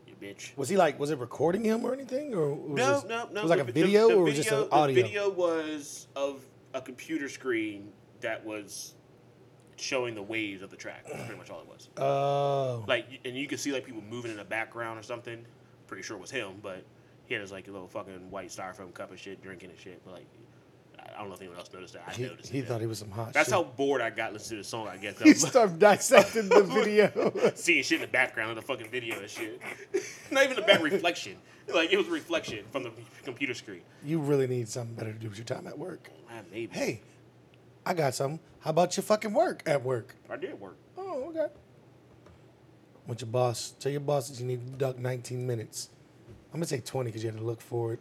You 0.07 0.15
bitch. 0.21 0.55
Was 0.57 0.69
he 0.69 0.77
like? 0.77 0.99
Was 0.99 1.11
it 1.11 1.19
recording 1.19 1.63
him 1.63 1.85
or 1.85 1.93
anything, 1.93 2.33
or 2.33 2.53
was 2.53 2.77
No, 2.77 2.93
this- 2.95 3.03
no, 3.05 3.29
no. 3.31 3.39
It 3.39 3.43
was 3.43 3.49
like 3.49 3.59
a 3.59 3.63
the- 3.63 3.71
the- 3.71 3.81
video, 3.83 4.07
the 4.09 4.15
or 4.15 4.23
was 4.23 4.33
it 4.33 4.43
just 4.43 4.51
an 4.51 4.67
audio? 4.71 4.95
The 4.95 5.01
video 5.01 5.29
was 5.29 6.07
of 6.15 6.45
a 6.73 6.81
computer 6.81 7.29
screen 7.29 7.91
that 8.21 8.43
was 8.45 8.93
showing 9.75 10.13
the 10.15 10.21
waves 10.21 10.61
of 10.61 10.69
the 10.69 10.77
track. 10.77 11.05
That's 11.05 11.23
pretty 11.25 11.37
much 11.37 11.49
all 11.49 11.61
it 11.61 11.67
was. 11.67 11.89
Oh, 11.97 12.83
Like, 12.87 13.05
and 13.25 13.35
you 13.35 13.47
could 13.47 13.59
see 13.59 13.71
like 13.71 13.85
people 13.85 14.01
moving 14.01 14.31
in 14.31 14.37
the 14.37 14.43
background 14.43 14.99
or 14.99 15.03
something. 15.03 15.45
Pretty 15.87 16.03
sure 16.03 16.15
it 16.17 16.21
was 16.21 16.31
him, 16.31 16.59
but 16.61 16.83
he 17.25 17.33
had 17.33 17.41
his 17.41 17.51
like 17.51 17.67
little 17.67 17.87
fucking 17.87 18.29
white 18.29 18.49
styrofoam 18.49 18.93
cup 18.93 19.11
of 19.11 19.19
shit, 19.19 19.41
drinking 19.41 19.69
and 19.69 19.79
shit. 19.79 20.01
But 20.03 20.13
like, 20.13 20.27
I 20.99 21.19
don't 21.19 21.29
know 21.29 21.35
if 21.35 21.41
anyone 21.41 21.57
else 21.57 21.69
noticed 21.73 21.93
that. 21.93 22.03
I 22.07 22.13
he, 22.13 22.23
noticed. 22.23 22.51
he 22.51 22.59
it. 22.59 22.67
thought 22.67 22.81
he 22.81 22.87
was 22.87 22.99
some 22.99 23.11
hot. 23.11 23.33
That's 23.33 23.49
shit. 23.49 23.53
how 23.53 23.63
bored 23.63 24.01
I 24.01 24.09
got 24.09 24.33
listening 24.33 24.59
to 24.59 24.63
the 24.63 24.69
song. 24.69 24.87
I 24.87 24.97
guess 24.97 25.19
he 25.19 25.33
started 25.33 25.79
dissecting 25.79 26.49
the 26.49 26.63
video. 26.63 27.51
seeing 27.55 27.83
shit 27.83 27.97
in 27.97 28.01
the 28.01 28.11
background 28.11 28.51
of 28.51 28.55
the 28.55 28.61
fucking 28.61 28.89
video 28.89 29.19
and 29.19 29.29
shit. 29.29 29.61
Not 30.31 30.43
even 30.43 30.55
the 30.55 30.61
back 30.63 30.81
reflection. 30.81 31.37
Like 31.73 31.91
it 31.93 31.97
was 31.97 32.07
a 32.07 32.11
reflection 32.11 32.65
from 32.71 32.83
the 32.83 32.91
computer 33.23 33.53
screen. 33.53 33.81
you 34.03 34.19
really 34.19 34.47
need 34.47 34.67
something 34.67 34.95
better 34.95 35.13
to 35.13 35.19
do 35.19 35.29
with 35.29 35.37
your 35.37 35.45
time 35.45 35.65
at 35.67 35.77
work. 35.77 36.09
Ah, 36.29 36.41
maybe. 36.51 36.75
Hey, 36.75 37.01
I 37.85 37.93
got 37.93 38.15
something. 38.15 38.39
How 38.59 38.71
about 38.71 38.95
your 38.97 39.03
fucking 39.03 39.33
work 39.33 39.63
at 39.65 39.83
work? 39.83 40.15
I 40.29 40.35
did 40.37 40.59
work. 40.59 40.77
Oh, 40.97 41.29
okay. 41.29 41.47
Want 43.07 43.19
your 43.21 43.29
boss, 43.29 43.73
tell 43.79 43.91
your 43.91 44.01
boss 44.01 44.29
that 44.29 44.39
you 44.39 44.45
need 44.45 44.65
to 44.65 44.71
duck 44.73 44.97
19 44.97 45.45
minutes. 45.45 45.89
I'm 46.53 46.59
gonna 46.59 46.67
say 46.67 46.81
20 46.81 47.09
because 47.09 47.23
you 47.23 47.31
had 47.31 47.39
to 47.39 47.43
look 47.45 47.59
for 47.59 47.93
it. 47.93 47.99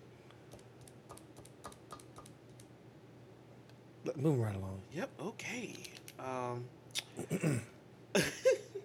Look, 4.04 4.16
Moving 4.18 4.42
right 4.42 4.54
along. 4.54 4.82
Yep. 4.92 5.10
Okay. 5.20 5.74
Um, 6.18 6.64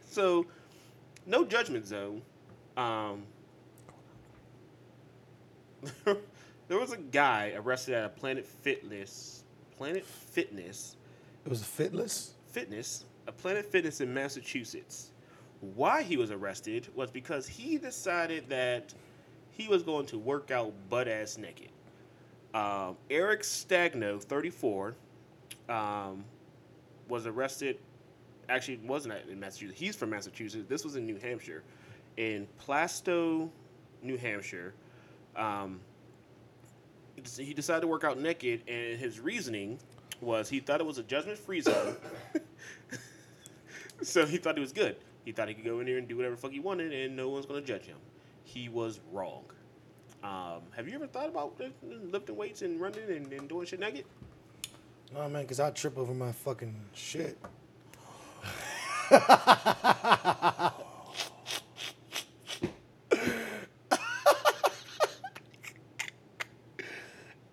so, 0.09 0.45
no 1.25 1.43
judgment 1.43 1.85
zone. 1.85 2.21
Um, 2.77 3.23
there 6.05 6.79
was 6.79 6.93
a 6.93 6.97
guy 6.97 7.53
arrested 7.57 7.95
at 7.95 8.05
a 8.05 8.09
Planet 8.09 8.45
Fitness, 8.45 9.43
Planet 9.77 10.05
Fitness, 10.05 10.95
It 11.45 11.49
was 11.49 11.61
a 11.61 11.65
fitless. 11.65 12.29
Fitness, 12.47 13.03
a 13.27 13.33
Planet 13.33 13.65
Fitness 13.65 13.99
in 13.99 14.13
Massachusetts. 14.13 15.11
Why 15.59 16.03
he 16.03 16.15
was 16.15 16.31
arrested 16.31 16.87
was 16.95 17.11
because 17.11 17.47
he 17.47 17.77
decided 17.77 18.47
that 18.47 18.93
he 19.57 19.67
was 19.67 19.81
going 19.83 20.05
to 20.07 20.19
work 20.19 20.51
out 20.51 20.71
butt 20.89 21.07
ass 21.07 21.37
naked. 21.37 21.69
Um, 22.53 22.95
Eric 23.09 23.41
Stagno, 23.41 24.21
34, 24.21 24.95
um, 25.67 26.23
was 27.09 27.25
arrested. 27.25 27.79
Actually, 28.49 28.77
wasn't 28.77 29.15
in 29.29 29.39
Massachusetts. 29.39 29.79
He's 29.79 29.95
from 29.95 30.11
Massachusetts. 30.11 30.65
This 30.69 30.85
was 30.85 30.95
in 30.95 31.05
New 31.05 31.17
Hampshire, 31.17 31.63
in 32.15 32.47
Plaistow, 32.65 33.49
New 34.01 34.17
Hampshire. 34.17 34.73
Um, 35.35 35.81
he 37.37 37.53
decided 37.53 37.81
to 37.81 37.87
work 37.87 38.03
out 38.03 38.19
naked, 38.19 38.61
and 38.67 38.97
his 38.97 39.19
reasoning 39.19 39.79
was 40.21 40.47
he 40.47 40.59
thought 40.59 40.79
it 40.79 40.85
was 40.85 40.99
a 40.99 41.03
judgment-free 41.03 41.61
zone. 41.61 41.97
so 44.01 44.25
he 44.25 44.37
thought 44.37 44.57
it 44.57 44.61
was 44.61 44.71
good. 44.71 44.95
He 45.25 45.31
thought 45.31 45.49
he 45.49 45.55
could 45.55 45.65
go 45.65 45.79
in 45.79 45.87
there 45.87 45.97
and 45.97 46.07
do 46.07 46.15
whatever 46.15 46.35
the 46.35 46.41
fuck 46.41 46.51
he 46.51 46.59
wanted, 46.59 46.93
and 46.93 47.15
no 47.15 47.29
one's 47.29 47.45
gonna 47.45 47.61
judge 47.61 47.85
him. 47.85 47.97
He 48.47 48.69
was 48.69 49.01
wrong. 49.11 49.43
Um, 50.23 50.61
have 50.73 50.87
you 50.87 50.95
ever 50.95 51.05
thought 51.05 51.27
about 51.27 51.59
lifting 51.83 52.37
weights 52.37 52.61
and 52.61 52.79
running 52.79 53.03
and, 53.09 53.33
and 53.33 53.49
doing 53.49 53.65
shit 53.67 53.81
naked? 53.81 54.05
Oh 55.13 55.27
man, 55.27 55.41
because 55.41 55.59
I 55.59 55.69
trip 55.71 55.97
over 55.97 56.13
my 56.13 56.31
fucking 56.31 56.73
shit. 56.93 57.37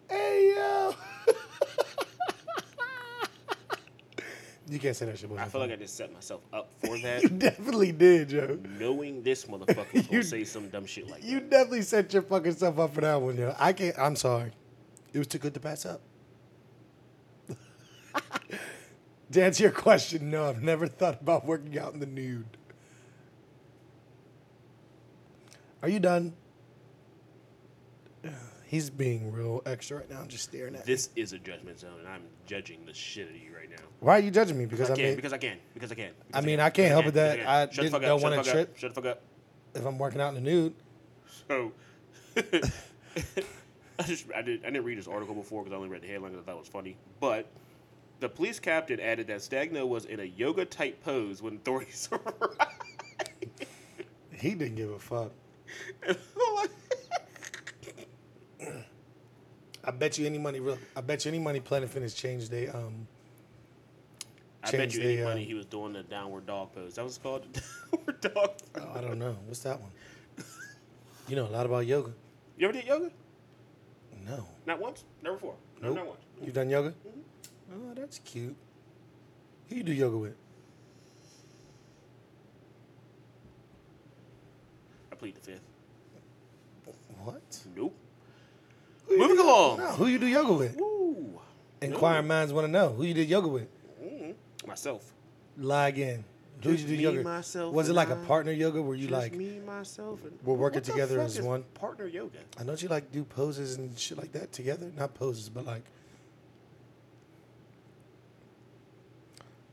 hey 0.09 0.55
yo. 0.55 0.95
you 4.69 4.74
can't 4.85 4.97
say 4.97 5.07
that 5.07 5.19
shit. 5.19 5.31
I 5.39 5.47
feel 5.47 5.61
like 5.61 5.71
I 5.73 5.77
just 5.77 5.97
set 5.97 6.13
myself 6.13 6.43
up 6.53 6.71
for 6.85 6.99
that. 6.99 7.23
you 7.23 7.29
definitely 7.31 7.91
did, 7.93 8.29
Joe. 8.29 8.59
knowing 8.79 9.23
this 9.23 9.45
motherfucker 9.47 9.95
You- 9.95 10.03
gonna 10.03 10.23
say 10.23 10.45
some 10.45 10.69
dumb 10.69 10.87
shit 10.87 11.09
like 11.09 11.23
You 11.25 11.41
that. 11.41 11.45
You 11.45 11.51
definitely 11.51 11.83
set 11.83 12.13
your 12.13 12.23
fucking 12.23 12.53
self 12.55 12.79
up 12.79 12.95
for 12.95 13.01
that 13.01 13.21
one, 13.21 13.37
yo. 13.37 13.55
I 13.59 13.73
can't. 13.73 13.99
I'm 13.99 14.17
sorry. 14.17 14.53
It 15.13 15.19
was 15.19 15.27
too 15.27 15.39
good 15.39 15.55
to 15.55 15.61
pass 15.61 15.87
up. 15.87 16.01
to 19.33 19.43
answer 19.43 19.63
your 19.65 19.73
question, 19.73 20.31
no, 20.31 20.49
I've 20.49 20.63
never 20.63 20.87
thought 20.87 21.21
about 21.21 21.45
working 21.47 21.79
out 21.79 21.95
in 21.95 22.01
the 22.01 22.07
nude. 22.07 22.45
Are 25.83 25.89
you 25.89 25.99
done? 26.01 26.33
He's 28.67 28.91
being 28.91 29.31
real 29.33 29.63
extra 29.67 29.99
right 29.99 30.11
now. 30.11 30.21
I'm 30.21 30.29
just 30.29 30.45
staring 30.45 30.75
at. 30.75 30.85
This 30.87 31.11
is 31.17 31.33
a 31.33 31.39
judgment 31.39 31.79
zone, 31.79 31.99
and 32.01 32.09
I'm 32.09 32.23
judging 32.47 32.85
the 32.87 32.95
shit 32.95 33.29
out 33.29 33.35
of 33.35 33.41
you 33.41 33.55
right 33.55 33.71
now. 33.71 33.77
Why 34.01 34.17
are 34.19 34.21
you 34.23 34.31
judging 34.31 34.59
me? 34.59 34.67
Because 34.67 34.91
I 34.91 34.95
I 34.95 34.97
can, 34.97 35.05
mean, 35.05 35.17
because 35.17 35.33
I 35.33 35.39
can, 35.39 35.59
because 35.75 35.93
I 35.93 35.95
can. 35.95 36.05
I 36.05 36.13
because 36.29 36.45
mean, 36.47 36.57
can, 36.57 36.61
I 36.67 36.71
can't 36.71 36.77
because 36.77 36.91
help 36.91 37.07
it 37.07 37.15
that 37.15 37.37
because 37.71 37.79
I 37.79 37.83
didn't- 37.83 38.03
don't 38.03 38.23
wanna 38.23 38.43
trip. 38.43 38.77
Shut 38.77 38.95
the 38.95 39.01
fuck 39.03 39.11
up. 39.13 39.23
if 39.75 39.85
I'm 39.85 39.99
working 39.99 40.21
out 40.21 40.35
in 40.35 40.35
the 40.37 40.41
nude, 40.51 40.75
So, 41.49 41.73
I 42.37 44.03
just 44.05 44.27
I 44.35 44.43
did 44.43 44.63
I 44.65 44.71
didn't 44.71 44.85
read 44.85 44.99
this 44.99 45.07
article 45.09 45.35
before 45.35 45.63
because 45.63 45.73
I 45.75 45.77
only 45.77 45.89
read 45.89 46.03
the 46.03 46.09
headline 46.09 46.33
because 46.33 46.45
I 46.45 46.47
thought 46.51 46.57
it 46.57 46.61
was 46.61 46.69
funny. 46.69 46.97
But 47.21 47.47
the 48.21 48.29
police 48.29 48.59
captain 48.59 48.99
added 48.99 49.27
that 49.29 49.39
Stagno 49.39 49.87
was 49.87 50.05
in 50.07 50.21
a 50.21 50.25
yoga 50.25 50.65
type 50.65 51.05
pose 51.05 51.43
when 51.43 51.57
authorities 51.57 52.09
arrived. 52.13 52.63
he 54.33 54.55
didn't 54.55 54.77
give 54.77 54.91
a 54.91 54.99
fuck. 54.99 55.31
And 56.07 56.17
I'm 56.49 56.55
like, 56.57 56.71
I 59.87 59.91
bet 59.91 60.19
you 60.19 60.27
any 60.27 60.39
money, 60.39 60.61
real. 60.61 60.79
I 60.97 61.01
bet 61.01 61.25
you 61.25 61.31
any 61.31 61.39
money. 61.39 61.61
Planet 61.61 61.91
Fitness 61.91 62.15
changed 62.15 62.51
they 62.51 62.69
um. 62.69 63.07
I 64.63 64.71
bet 64.71 64.81
Changed 64.81 64.97
you 64.97 65.03
any 65.03 65.17
the, 65.17 65.23
uh, 65.25 65.29
money 65.29 65.45
he 65.45 65.55
was 65.55 65.67
doing 65.67 65.93
the 65.93 66.03
downward 66.03 66.47
dog 66.47 66.73
pose. 66.73 66.95
That 66.95 67.05
was 67.05 67.19
called 67.19 67.47
the 67.53 67.61
downward 67.93 68.21
dog. 68.21 68.51
Oh, 68.77 68.93
I 68.95 69.01
don't 69.03 69.19
know. 69.19 69.37
What's 69.47 69.61
that 69.61 69.79
one? 69.81 69.91
You 71.29 71.37
know 71.37 71.47
a 71.47 71.49
lot 71.49 71.67
about 71.67 71.87
yoga. 71.87 72.13
You 72.57 72.69
ever 72.69 72.73
did 72.73 72.87
yoga? 72.87 73.11
No. 74.27 74.47
Not 74.67 74.81
once. 74.81 75.05
Never 75.23 75.37
before. 75.37 75.55
No, 75.83 75.89
Nope. 75.89 75.97
not 75.97 76.07
once. 76.07 76.21
You 76.43 76.53
done 76.53 76.71
yoga? 76.71 76.95
Oh, 77.73 77.93
that's 77.95 78.21
cute. 78.21 78.57
Who 79.69 79.77
you 79.77 79.83
do 79.83 79.93
yoga 79.93 80.17
with? 80.17 80.37
I 85.13 85.15
plead 85.17 85.35
the 85.37 85.41
fifth. 85.41 85.61
What? 87.23 87.61
Nope. 87.77 87.95
Who 89.15 89.19
Moving 89.29 89.39
along. 89.39 89.79
No, 89.79 89.87
who 89.93 90.07
you 90.07 90.19
do 90.19 90.27
yoga 90.27 90.53
with? 90.53 90.77
Woo. 90.77 91.41
Inquiring 91.81 92.27
minds 92.27 92.53
want 92.53 92.67
to 92.67 92.71
know 92.71 92.91
who 92.91 93.05
you 93.05 93.15
did 93.15 93.29
yoga 93.29 93.49
with. 93.49 93.69
Mm, 94.03 94.35
myself. 94.67 95.13
Lie 95.59 95.89
again. 95.89 96.25
Who 96.63 96.71
did 96.71 96.81
you 96.81 96.87
do 96.87 96.97
me, 96.97 97.03
yoga? 97.03 97.23
myself, 97.23 97.75
Was 97.75 97.89
it 97.91 97.93
like 97.93 98.09
a 98.09 98.15
I. 98.17 98.25
partner 98.27 98.51
yoga 98.53 98.81
where 98.81 98.97
you 98.97 99.09
Just 99.09 99.13
like? 99.21 99.35
me, 99.35 99.59
myself, 99.67 100.25
and 100.25 100.39
We're 100.43 100.55
working 100.55 100.81
together 100.81 101.21
as 101.21 101.39
one? 101.41 101.63
partner 101.75 102.07
yoga. 102.07 102.39
I 102.59 102.63
know 102.65 102.73
you 102.75 102.89
like 102.89 103.13
do 103.13 103.23
poses 103.25 103.77
and 103.77 103.97
shit 103.99 104.17
like 104.17 104.33
that 104.33 104.51
together. 104.53 104.91
Not 104.97 105.15
poses, 105.15 105.49
but 105.51 105.67
like. 105.67 105.83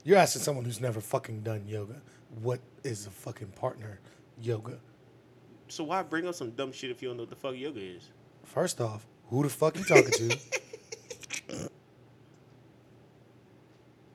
You're 0.03 0.17
asking 0.17 0.41
someone 0.41 0.65
who's 0.65 0.81
never 0.81 0.99
fucking 0.99 1.41
done 1.41 1.63
yoga, 1.67 2.01
what 2.41 2.59
is 2.83 3.05
a 3.05 3.11
fucking 3.11 3.49
partner 3.49 3.99
yoga? 4.41 4.79
So 5.67 5.83
why 5.85 6.01
bring 6.03 6.27
up 6.27 6.35
some 6.35 6.49
dumb 6.51 6.71
shit 6.71 6.89
if 6.89 7.01
you 7.01 7.07
don't 7.09 7.17
know 7.17 7.23
what 7.23 7.29
the 7.29 7.35
fuck 7.35 7.55
yoga 7.55 7.79
is? 7.79 8.09
First 8.43 8.81
off, 8.81 9.05
who 9.31 9.41
the 9.43 9.49
fuck 9.49 9.75
you 9.77 9.83
talking 9.83 10.11
to? 10.11 10.37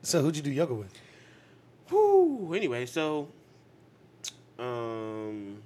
so 0.03 0.23
who'd 0.23 0.37
you 0.37 0.43
do 0.43 0.51
yoga 0.53 0.75
with? 0.75 0.93
Whew. 1.89 2.53
Anyway, 2.55 2.87
so 2.87 3.29
um, 4.59 5.63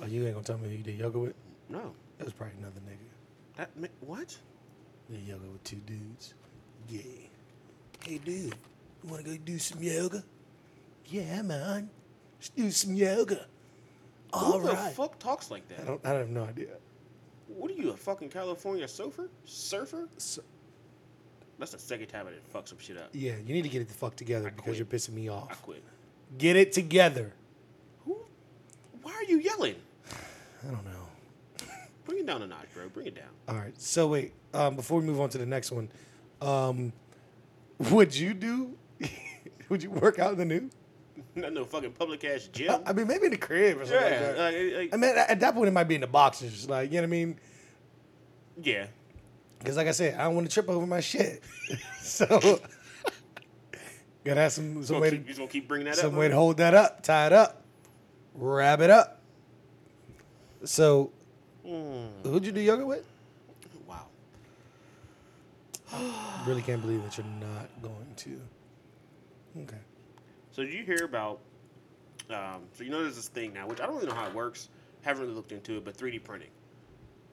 Oh, 0.00 0.06
you 0.06 0.24
ain't 0.26 0.34
gonna 0.34 0.44
tell 0.44 0.58
me 0.58 0.68
who 0.68 0.76
you 0.76 0.82
did 0.82 0.98
yoga 0.98 1.18
with? 1.18 1.34
no, 1.68 1.92
That 2.18 2.24
was 2.24 2.32
probably 2.34 2.56
another 2.58 2.80
nigga. 2.80 3.56
that 3.56 3.70
ma- 3.76 3.88
what? 4.00 4.36
Did 5.10 5.20
yoga 5.26 5.46
with 5.46 5.64
two 5.64 5.76
dudes. 5.86 6.34
Yeah. 6.88 7.00
Hey, 8.04 8.18
dude, 8.18 8.54
you 9.02 9.10
wanna 9.10 9.22
go 9.24 9.36
do 9.36 9.58
some 9.58 9.82
yoga? 9.82 10.22
Yeah, 11.06 11.42
man. 11.42 11.90
Let's 12.38 12.48
do 12.50 12.70
some 12.70 12.94
yoga. 12.94 13.46
All 14.32 14.60
Who 14.60 14.68
the 14.68 14.76
fuck 14.76 15.18
talks 15.18 15.50
like 15.50 15.66
that? 15.68 15.80
I 15.80 15.84
don't. 15.84 16.00
I 16.04 16.08
have 16.10 16.28
no 16.28 16.44
idea. 16.44 16.68
What 17.48 17.70
are 17.70 17.74
you, 17.74 17.90
a 17.90 17.96
fucking 17.96 18.28
California 18.30 18.86
surfer? 18.88 19.28
Surfer? 19.44 20.08
So, 20.18 20.42
That's 21.58 21.72
the 21.72 21.78
second 21.78 22.08
time 22.08 22.26
I 22.26 22.30
did 22.30 22.42
fuck 22.44 22.66
some 22.68 22.78
shit 22.78 22.96
up. 22.96 23.10
yeah, 23.12 23.34
you 23.44 23.54
need 23.54 23.62
to 23.62 23.68
get 23.68 23.82
it 23.82 23.88
the 23.88 23.94
fuck 23.94 24.16
together 24.16 24.52
because 24.54 24.76
you're 24.78 24.86
pissing 24.86 25.14
me 25.14 25.28
I 25.28 25.32
off. 25.34 25.62
quit. 25.62 25.82
Get 26.38 26.56
it 26.56 26.72
together. 26.72 27.32
Who? 28.04 28.18
Why 29.02 29.12
are 29.12 29.24
you 29.24 29.38
yelling? 29.38 29.76
I 30.66 30.70
don't 30.70 30.84
know. 30.84 30.90
Bring 32.04 32.18
it 32.20 32.26
down 32.26 32.42
a 32.42 32.46
notch, 32.46 32.66
bro. 32.74 32.88
Bring 32.88 33.06
it 33.06 33.14
down. 33.16 33.28
All 33.48 33.56
right. 33.56 33.80
So 33.80 34.06
wait, 34.08 34.32
um, 34.54 34.76
before 34.76 35.00
we 35.00 35.06
move 35.06 35.20
on 35.20 35.28
to 35.30 35.38
the 35.38 35.46
next 35.46 35.72
one, 35.72 35.88
um, 36.40 36.92
would 37.90 38.14
you 38.16 38.34
do? 38.34 38.76
would 39.68 39.82
you 39.82 39.90
work 39.90 40.18
out 40.18 40.32
in 40.32 40.38
the 40.38 40.44
nude? 40.44 40.70
Not 41.34 41.52
no 41.52 41.64
fucking 41.64 41.92
public 41.92 42.24
ass 42.24 42.48
gym. 42.52 42.70
I, 42.86 42.90
I 42.90 42.92
mean, 42.92 43.06
maybe 43.06 43.26
in 43.26 43.30
the 43.30 43.36
crib 43.38 43.78
or 43.80 43.86
something 43.86 44.02
like 44.02 44.20
that. 44.20 44.38
like, 44.38 44.74
like- 44.76 44.94
I 44.94 44.96
mean, 44.96 45.10
at 45.16 45.30
at 45.30 45.40
that 45.40 45.54
point, 45.54 45.68
it 45.68 45.72
might 45.72 45.84
be 45.88 45.94
in 45.96 46.00
the 46.02 46.06
boxers, 46.06 46.68
like 46.68 46.90
you 46.90 46.96
know 46.96 47.02
what 47.02 47.06
I 47.08 47.10
mean? 47.10 47.40
yeah. 48.62 48.86
Because 49.58 49.76
like 49.76 49.86
I 49.88 49.92
said, 49.92 50.14
I 50.18 50.24
don't 50.24 50.34
want 50.34 50.46
to 50.48 50.52
trip 50.52 50.68
over 50.68 50.86
my 50.86 51.00
shit. 51.00 51.42
so 52.02 52.26
gotta 54.24 54.40
have 54.40 54.52
some 54.52 54.82
some 54.84 55.00
way 55.00 55.10
keep, 55.10 55.22
to 55.22 55.26
just 55.28 55.38
gonna 55.38 55.50
keep 55.50 55.66
bringing 55.68 55.86
that 55.86 55.96
some 55.96 56.12
up. 56.14 56.18
way 56.20 56.26
huh? 56.26 56.30
to 56.30 56.36
hold 56.36 56.56
that 56.58 56.74
up, 56.74 57.02
tie 57.02 57.26
it 57.26 57.32
up, 57.32 57.62
wrap 58.34 58.80
it 58.80 58.90
up. 58.90 59.22
So, 60.64 61.12
Mm, 61.66 62.08
who'd 62.24 62.44
you 62.46 62.52
do 62.52 62.60
yoga 62.60 62.86
with? 62.86 63.04
wow. 63.88 64.06
Really 66.46 66.62
can't 66.62 66.80
believe 66.80 67.02
that 67.02 67.16
you're 67.18 67.26
not 67.26 67.68
going 67.82 68.14
to. 68.16 68.40
Okay. 69.62 69.76
So 70.56 70.64
did 70.64 70.72
you 70.72 70.84
hear 70.84 71.04
about? 71.04 71.40
Um, 72.30 72.62
so 72.72 72.82
you 72.82 72.88
know 72.88 73.02
there's 73.02 73.16
this 73.16 73.28
thing 73.28 73.52
now, 73.52 73.68
which 73.68 73.78
I 73.78 73.84
don't 73.84 73.96
really 73.96 74.06
know 74.06 74.14
how 74.14 74.26
it 74.26 74.34
works. 74.34 74.70
Haven't 75.02 75.24
really 75.24 75.34
looked 75.34 75.52
into 75.52 75.76
it, 75.76 75.84
but 75.84 75.94
3D 75.94 76.24
printing. 76.24 76.48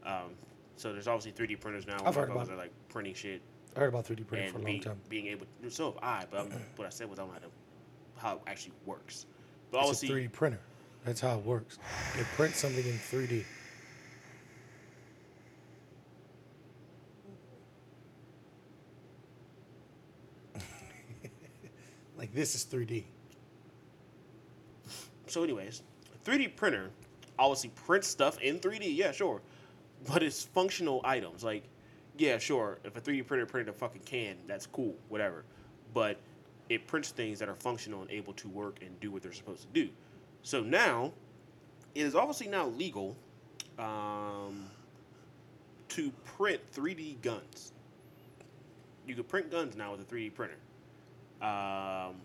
Um, 0.05 0.31
so 0.75 0.91
there's 0.91 1.07
obviously 1.07 1.31
3D 1.31 1.61
printers 1.61 1.87
now. 1.87 1.95
I've 2.03 2.17
where 2.17 2.25
heard 2.25 2.35
about 2.35 2.49
it. 2.49 2.51
are 2.51 2.57
like 2.57 2.73
printing 2.89 3.13
shit 3.13 3.41
I 3.77 3.79
heard 3.79 3.87
about 3.87 4.05
3D 4.05 4.27
printing 4.27 4.51
for 4.51 4.57
a 4.57 4.61
long 4.61 4.73
be, 4.73 4.79
time. 4.79 4.99
being 5.07 5.27
able. 5.27 5.47
So 5.69 5.85
have 5.85 5.99
I, 6.03 6.25
but 6.29 6.41
I'm, 6.41 6.51
what 6.75 6.85
I 6.85 6.89
said 6.89 7.09
was 7.09 7.17
I 7.17 7.21
don't 7.21 7.31
know 7.31 7.39
how, 8.17 8.27
how 8.27 8.35
it 8.35 8.41
actually 8.45 8.73
works. 8.85 9.25
But 9.71 9.87
It's 9.87 10.03
a 10.03 10.07
3D 10.07 10.29
printer. 10.33 10.59
That's 11.05 11.21
how 11.21 11.37
it 11.37 11.45
works. 11.45 11.79
It 12.19 12.25
prints 12.35 12.57
something 12.57 12.85
in 12.85 12.91
3D. 12.91 13.45
like 22.17 22.33
this 22.33 22.53
is 22.53 22.65
3D. 22.65 23.05
So 25.33 25.43
anyways, 25.43 25.81
3D 26.25 26.55
printer 26.55 26.91
obviously 27.39 27.71
prints 27.71 28.07
stuff 28.07 28.39
in 28.39 28.59
3D. 28.59 28.95
Yeah, 28.95 29.11
sure, 29.11 29.41
but 30.07 30.21
it's 30.21 30.43
functional 30.43 31.01
items. 31.03 31.43
Like, 31.43 31.63
yeah, 32.17 32.37
sure, 32.37 32.77
if 32.83 32.95
a 32.95 33.01
3D 33.01 33.25
printer 33.25 33.47
printed 33.47 33.73
a 33.73 33.77
fucking 33.77 34.03
can, 34.05 34.35
that's 34.47 34.67
cool, 34.67 34.95
whatever. 35.09 35.43
But 35.93 36.17
it 36.69 36.85
prints 36.85 37.09
things 37.09 37.39
that 37.39 37.49
are 37.49 37.55
functional 37.55 38.01
and 38.01 38.11
able 38.11 38.33
to 38.33 38.47
work 38.49 38.79
and 38.81 38.97
do 38.99 39.11
what 39.11 39.23
they're 39.23 39.33
supposed 39.33 39.61
to 39.63 39.67
do. 39.73 39.89
So 40.43 40.61
now, 40.61 41.11
it 41.95 42.01
is 42.01 42.15
obviously 42.15 42.47
now 42.47 42.67
legal 42.67 43.15
um, 43.79 44.65
to 45.89 46.11
print 46.25 46.61
3D 46.73 47.21
guns. 47.21 47.71
You 49.07 49.15
can 49.15 49.23
print 49.23 49.49
guns 49.49 49.75
now 49.75 49.91
with 49.91 50.01
a 50.01 50.15
3D 50.15 50.33
printer. 50.33 50.57
Um, 51.41 52.15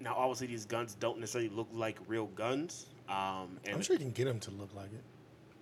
now, 0.00 0.14
obviously, 0.16 0.46
these 0.48 0.64
guns 0.66 0.94
don't 0.98 1.18
necessarily 1.18 1.50
look 1.50 1.68
like 1.72 1.98
real 2.06 2.26
guns. 2.28 2.86
Um, 3.08 3.58
and 3.64 3.74
I'm 3.74 3.82
sure 3.82 3.94
you 3.94 4.00
can 4.00 4.10
get 4.10 4.26
them 4.26 4.40
to 4.40 4.50
look 4.50 4.74
like 4.74 4.92
it. 4.92 5.02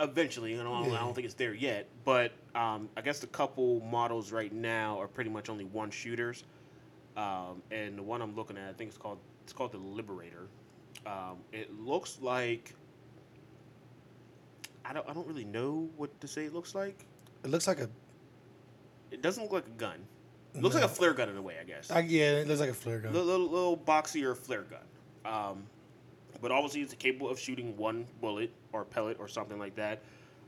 eventually, 0.01 0.53
you 0.53 0.63
know, 0.63 0.75
I 0.75 0.83
don't, 0.83 0.93
I 0.95 1.01
don't 1.01 1.15
think 1.15 1.25
it's 1.27 1.35
there 1.35 1.55
yet. 1.55 1.89
But 2.05 2.33
um, 2.55 2.89
I 2.97 3.01
guess 3.01 3.21
the 3.21 3.27
couple 3.29 3.81
models 3.81 4.33
right 4.33 4.53
now 4.53 4.99
are 5.01 5.07
pretty 5.09 5.31
much 5.31 5.49
only 5.49 5.65
one 5.65 5.91
shooters. 5.91 6.45
Um, 7.17 7.63
and 7.71 7.97
the 7.99 8.03
one 8.03 8.21
I'm 8.23 8.35
looking 8.35 8.57
at, 8.57 8.69
I 8.69 8.73
think 8.73 8.89
it's 8.89 8.99
called 8.99 9.19
it's 9.45 9.53
called 9.53 9.73
the 9.73 9.79
Liberator. 9.79 10.49
Um, 11.07 11.39
it 11.53 11.73
looks 11.79 12.19
like 12.21 12.75
I 14.85 14.93
don't 14.93 15.09
I 15.09 15.13
don't 15.13 15.27
really 15.27 15.45
know 15.45 15.89
what 15.97 16.19
to 16.21 16.27
say. 16.29 16.47
It 16.47 16.55
looks 16.55 16.75
like 16.75 17.07
It 17.45 17.51
looks 17.51 17.67
like 17.67 17.79
a. 17.81 17.89
it 19.11 19.23
doesn't 19.23 19.43
look 19.45 19.53
like 19.53 19.67
a 19.67 19.79
gun. 19.79 19.99
Looks 20.55 20.75
like 20.75 20.85
a 20.85 20.89
flare 20.89 21.13
gun 21.15 21.29
in 21.29 21.37
a 21.37 21.43
way, 21.43 21.57
I 21.61 21.65
guess. 21.65 21.91
I, 21.91 22.01
yeah, 22.01 22.33
it 22.33 22.49
looks 22.49 22.61
like 22.61 22.71
a 22.71 22.75
flare 22.75 22.99
gun. 22.99 23.13
little, 23.13 23.27
little, 23.27 23.49
little 23.51 23.77
boxier 23.77 24.37
flare 24.37 24.63
gun. 24.65 24.81
Um, 25.25 25.65
but 26.41 26.53
obviously, 26.53 26.83
it's 26.83 26.95
capable 26.95 27.29
of 27.31 27.39
shooting 27.39 27.77
one 27.77 28.07
bullet 28.21 28.53
or 28.73 28.85
pellet 28.85 29.17
or 29.19 29.29
something 29.29 29.59
like 29.59 29.75
that. 29.77 30.03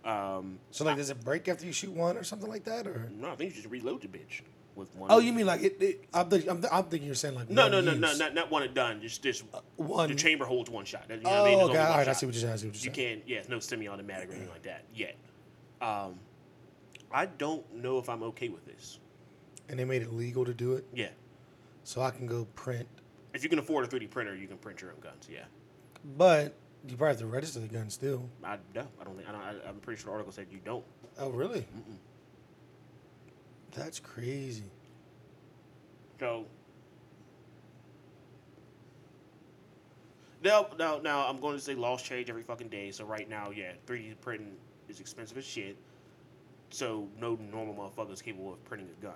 Um, 0.04 0.58
So 0.70 0.84
like, 0.84 0.96
does 0.96 1.10
it 1.10 1.24
break 1.24 1.48
after 1.48 1.66
you 1.66 1.72
shoot 1.72 1.90
one 1.90 2.16
or 2.16 2.22
something 2.22 2.48
like 2.48 2.64
that, 2.64 2.86
or? 2.86 3.10
no, 3.12 3.30
I 3.30 3.34
think 3.34 3.50
you 3.50 3.56
just 3.56 3.68
reload 3.70 4.02
the 4.02 4.08
bitch 4.08 4.42
with 4.76 4.94
one. 4.94 5.10
Oh, 5.10 5.18
you 5.18 5.32
mean 5.32 5.46
like 5.46 5.62
it? 5.62 5.82
it 5.82 6.04
I'm, 6.14 6.32
I'm, 6.32 6.64
I'm 6.70 6.84
thinking 6.84 7.06
you're 7.06 7.14
saying 7.14 7.34
like 7.34 7.50
No, 7.50 7.62
one 7.62 7.72
no, 7.72 7.80
no, 7.80 7.94
no, 7.94 8.14
not, 8.14 8.34
not 8.34 8.50
one 8.50 8.62
and 8.62 8.74
done. 8.74 9.00
Just, 9.00 9.22
just 9.22 9.42
one. 9.76 10.08
the 10.08 10.14
chamber 10.14 10.44
holds 10.44 10.70
one 10.70 10.84
shot. 10.84 11.06
You 11.08 11.16
know 11.16 11.22
oh, 11.24 11.44
I 11.44 11.48
mean? 11.48 11.60
Okay, 11.70 11.78
all 11.78 11.96
one. 11.96 12.08
I 12.08 12.12
see 12.12 12.26
what 12.26 12.34
you're 12.34 12.42
saying. 12.42 12.52
I 12.52 12.56
see 12.56 12.66
what 12.68 12.84
you're 12.84 12.92
You 12.92 12.94
saying. 12.94 13.20
can't, 13.20 13.28
yeah, 13.28 13.42
no 13.48 13.58
semi-automatic 13.58 14.28
or 14.28 14.32
anything 14.32 14.50
like 14.50 14.62
that 14.62 14.84
yet. 14.94 15.16
Um, 15.80 16.20
I 17.10 17.26
don't 17.26 17.74
know 17.74 17.98
if 17.98 18.08
I'm 18.08 18.22
okay 18.24 18.48
with 18.48 18.64
this. 18.66 18.98
And 19.68 19.78
they 19.78 19.84
made 19.84 20.02
it 20.02 20.12
legal 20.12 20.44
to 20.44 20.54
do 20.54 20.74
it, 20.74 20.84
Yeah, 20.94 21.08
so 21.84 22.00
I 22.02 22.10
can 22.10 22.26
go 22.26 22.44
print. 22.54 22.86
if 23.34 23.42
you 23.42 23.48
can 23.48 23.58
afford 23.58 23.84
a 23.84 23.88
3D 23.88 24.08
printer, 24.10 24.34
you 24.36 24.46
can 24.46 24.58
print 24.58 24.80
your 24.80 24.92
own 24.92 25.00
guns. 25.00 25.26
Yeah, 25.30 25.44
But 26.16 26.54
you 26.86 26.96
probably 26.96 27.08
have 27.14 27.18
to 27.18 27.26
register 27.26 27.58
the 27.60 27.66
gun 27.66 27.90
still. 27.90 28.28
I 28.44 28.58
no, 28.74 28.86
I 29.00 29.04
don't 29.04 29.16
think. 29.16 29.28
I 29.28 29.32
don't, 29.32 29.40
I, 29.42 29.68
I'm 29.68 29.76
pretty 29.80 30.00
sure 30.00 30.06
the 30.06 30.12
article 30.12 30.32
said 30.32 30.46
you 30.52 30.60
don't. 30.64 30.84
Oh, 31.18 31.30
really? 31.30 31.66
That's 33.72 33.98
crazy. 33.98 34.70
So 36.20 36.46
now, 40.44 40.68
now, 40.78 40.98
now, 41.02 41.26
I'm 41.26 41.40
going 41.40 41.56
to 41.56 41.60
say 41.60 41.74
laws 41.74 42.02
change 42.02 42.30
every 42.30 42.42
fucking 42.42 42.68
day. 42.68 42.90
So 42.90 43.04
right 43.04 43.28
now, 43.28 43.50
yeah, 43.50 43.72
3D 43.86 44.14
printing 44.20 44.52
is 44.88 45.00
expensive 45.00 45.36
as 45.38 45.44
shit. 45.44 45.76
So 46.70 47.08
no 47.20 47.36
normal 47.52 47.74
motherfucker 47.74 48.12
is 48.12 48.22
capable 48.22 48.52
of 48.52 48.64
printing 48.64 48.88
a 48.98 49.02
gun. 49.04 49.14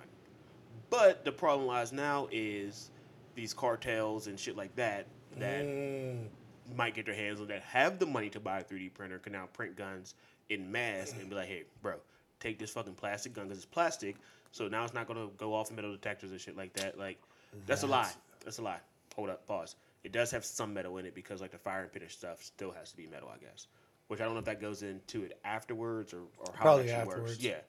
But 0.91 1.25
the 1.25 1.31
problem 1.31 1.65
lies 1.67 1.91
now 1.91 2.27
is 2.31 2.91
these 3.33 3.53
cartels 3.53 4.27
and 4.27 4.39
shit 4.39 4.55
like 4.55 4.75
that 4.75 5.07
that 5.39 5.63
Mm, 5.65 6.27
might 6.75 6.93
get 6.93 7.05
their 7.05 7.15
hands 7.15 7.39
on 7.39 7.47
that 7.47 7.61
have 7.63 7.97
the 7.97 8.05
money 8.05 8.29
to 8.29 8.39
buy 8.39 8.59
a 8.59 8.63
3D 8.63 8.89
printer 8.93 9.17
can 9.17 9.31
now 9.33 9.47
print 9.53 9.75
guns 9.75 10.13
in 10.49 10.69
mass 10.71 11.13
and 11.17 11.29
be 11.29 11.35
like, 11.35 11.47
hey, 11.47 11.63
bro, 11.81 11.95
take 12.41 12.59
this 12.59 12.71
fucking 12.71 12.93
plastic 12.95 13.33
gun 13.33 13.45
because 13.45 13.57
it's 13.57 13.65
plastic. 13.65 14.17
So 14.51 14.67
now 14.67 14.83
it's 14.83 14.93
not 14.93 15.07
gonna 15.07 15.29
go 15.37 15.53
off 15.55 15.71
metal 15.71 15.91
detectors 15.91 16.31
and 16.31 16.39
shit 16.41 16.57
like 16.57 16.73
that. 16.73 16.99
Like, 16.99 17.17
that's 17.65 17.83
a 17.83 17.87
lie. 17.87 18.01
That's- 18.03 18.17
That's 18.43 18.57
a 18.59 18.61
lie. 18.63 18.79
Hold 19.15 19.29
up, 19.29 19.45
pause. 19.47 19.75
It 20.03 20.11
does 20.11 20.29
have 20.31 20.43
some 20.43 20.73
metal 20.73 20.97
in 20.97 21.05
it 21.05 21.13
because 21.15 21.39
like 21.41 21.51
the 21.51 21.57
fire 21.57 21.83
and 21.83 21.91
finish 21.91 22.17
stuff 22.17 22.43
still 22.43 22.71
has 22.71 22.91
to 22.91 22.97
be 22.97 23.07
metal, 23.07 23.29
I 23.33 23.37
guess. 23.37 23.67
Which 24.07 24.19
I 24.19 24.25
don't 24.25 24.33
know 24.33 24.39
if 24.39 24.45
that 24.45 24.59
goes 24.59 24.83
into 24.83 25.23
it 25.23 25.39
afterwards 25.45 26.13
or, 26.13 26.21
or 26.39 26.53
how 26.53 26.61
Probably 26.63 26.87
it 26.87 26.89
actually 26.89 27.11
afterwards. 27.11 27.31
works. 27.35 27.43
Yeah. 27.43 27.59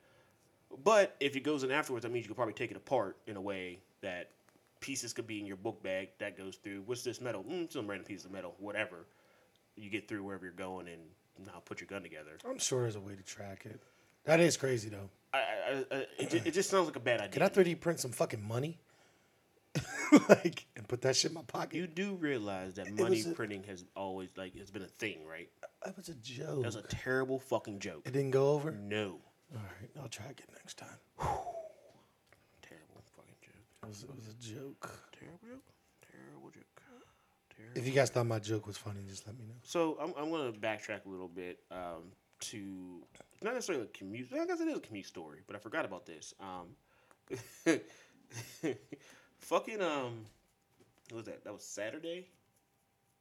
But 0.83 1.17
if 1.21 1.37
it 1.37 1.41
goes 1.41 1.65
in 1.65 1.71
afterwards, 1.71 2.03
that 2.05 2.13
means 2.13 2.25
you 2.25 2.29
could 2.29 2.37
probably 2.37 2.55
take 2.55 2.71
it 2.71 2.77
apart 2.77 3.17
in 3.27 3.37
a 3.37 3.41
way 3.41 3.79
that 4.01 4.31
pieces 4.81 5.13
could 5.13 5.27
be 5.27 5.39
in 5.39 5.47
your 5.47 5.57
book 5.57 5.83
bag 5.83 6.09
that 6.19 6.37
goes 6.37 6.57
through. 6.57 6.83
What's 6.87 7.03
this 7.03 7.21
metal? 7.21 7.45
Mm, 7.45 7.73
some 7.73 7.87
random 7.87 8.07
piece 8.07 8.25
of 8.25 8.31
metal, 8.31 8.55
whatever. 8.59 9.07
You 9.77 9.91
get 9.91 10.09
through 10.09 10.25
wherever 10.25 10.45
you're 10.45 10.53
going 10.53 10.89
and 10.89 11.01
now 11.47 11.63
put 11.65 11.81
your 11.81 11.87
gun 11.87 12.03
together. 12.03 12.33
I'm 12.49 12.59
sure 12.59 12.83
there's 12.83 12.97
a 12.97 13.01
way 13.01 13.15
to 13.15 13.23
track 13.23 13.65
it. 13.65 13.81
That 14.25 14.41
is 14.41 14.57
crazy 14.57 14.89
though. 14.89 15.11
I, 15.33 15.39
I, 15.39 15.85
I, 15.91 16.07
it, 16.19 16.47
it 16.47 16.51
just 16.55 16.71
sounds 16.71 16.87
like 16.87 16.97
a 16.97 17.01
bad 17.01 17.21
idea. 17.21 17.31
Can 17.31 17.43
I 17.43 17.49
3D 17.49 17.81
print 17.81 18.01
some 18.01 18.13
fucking 18.13 18.47
money? 18.47 18.79
like 20.29 20.67
and 20.77 20.87
put 20.87 21.01
that 21.03 21.17
shit 21.17 21.31
in 21.31 21.35
my 21.35 21.43
pocket. 21.43 21.75
you 21.75 21.87
do 21.87 22.15
realize 22.17 22.75
that 22.75 22.93
money 22.93 23.23
a- 23.23 23.33
printing 23.33 23.63
has 23.65 23.85
always 23.97 24.29
like 24.37 24.55
it's 24.55 24.71
been 24.71 24.83
a 24.83 24.87
thing, 24.87 25.21
right? 25.27 25.49
that 25.85 25.97
was 25.97 26.09
a 26.09 26.15
joke. 26.15 26.61
That 26.63 26.67
was 26.67 26.77
a 26.77 26.83
terrible 26.83 27.39
fucking 27.39 27.79
joke. 27.79 28.03
it 28.05 28.13
didn't 28.13 28.33
go 28.33 28.51
over. 28.51 28.71
No, 28.73 29.17
All 29.55 29.61
right, 29.63 29.91
I'll 30.01 30.09
try 30.09 30.27
again 30.27 30.47
next 30.55 30.79
time. 30.79 30.99
terrible 31.19 33.03
fucking 33.17 33.37
joke. 33.43 33.67
It 33.83 33.89
was, 33.89 34.03
it 34.05 34.15
was 34.15 34.29
a 34.29 34.35
joke. 34.35 34.91
Terrible 35.19 35.39
joke. 35.47 35.65
Terrible 36.11 36.51
joke. 36.51 36.83
Terrible. 37.57 37.79
If 37.79 37.87
you 37.87 37.93
guys 37.93 38.11
thought 38.11 38.27
my 38.27 38.39
joke 38.39 38.67
was 38.67 38.77
funny, 38.77 39.01
just 39.09 39.27
let 39.27 39.39
me 39.39 39.45
know. 39.45 39.55
So 39.63 39.99
I'm, 40.01 40.15
I'm 40.17 40.31
going 40.31 40.53
to 40.53 40.59
backtrack 40.59 41.05
a 41.07 41.09
little 41.09 41.29
bit. 41.29 41.61
Um, 41.71 42.13
to 42.43 43.03
not 43.43 43.55
necessarily 43.55 43.85
a 43.85 43.89
commute. 43.89 44.29
I 44.33 44.47
guess 44.47 44.61
it 44.61 44.69
is 44.69 44.77
a 44.77 44.81
commute 44.81 45.07
story, 45.07 45.39
but 45.47 45.57
I 45.57 45.59
forgot 45.59 45.85
about 45.85 46.07
this. 46.07 46.35
Um, 46.41 46.77
fucking 49.39 49.81
um, 49.81 50.25
what 51.11 51.19
was 51.19 51.27
that? 51.27 51.45
That 51.45 51.53
was 51.53 51.65
Saturday. 51.65 52.27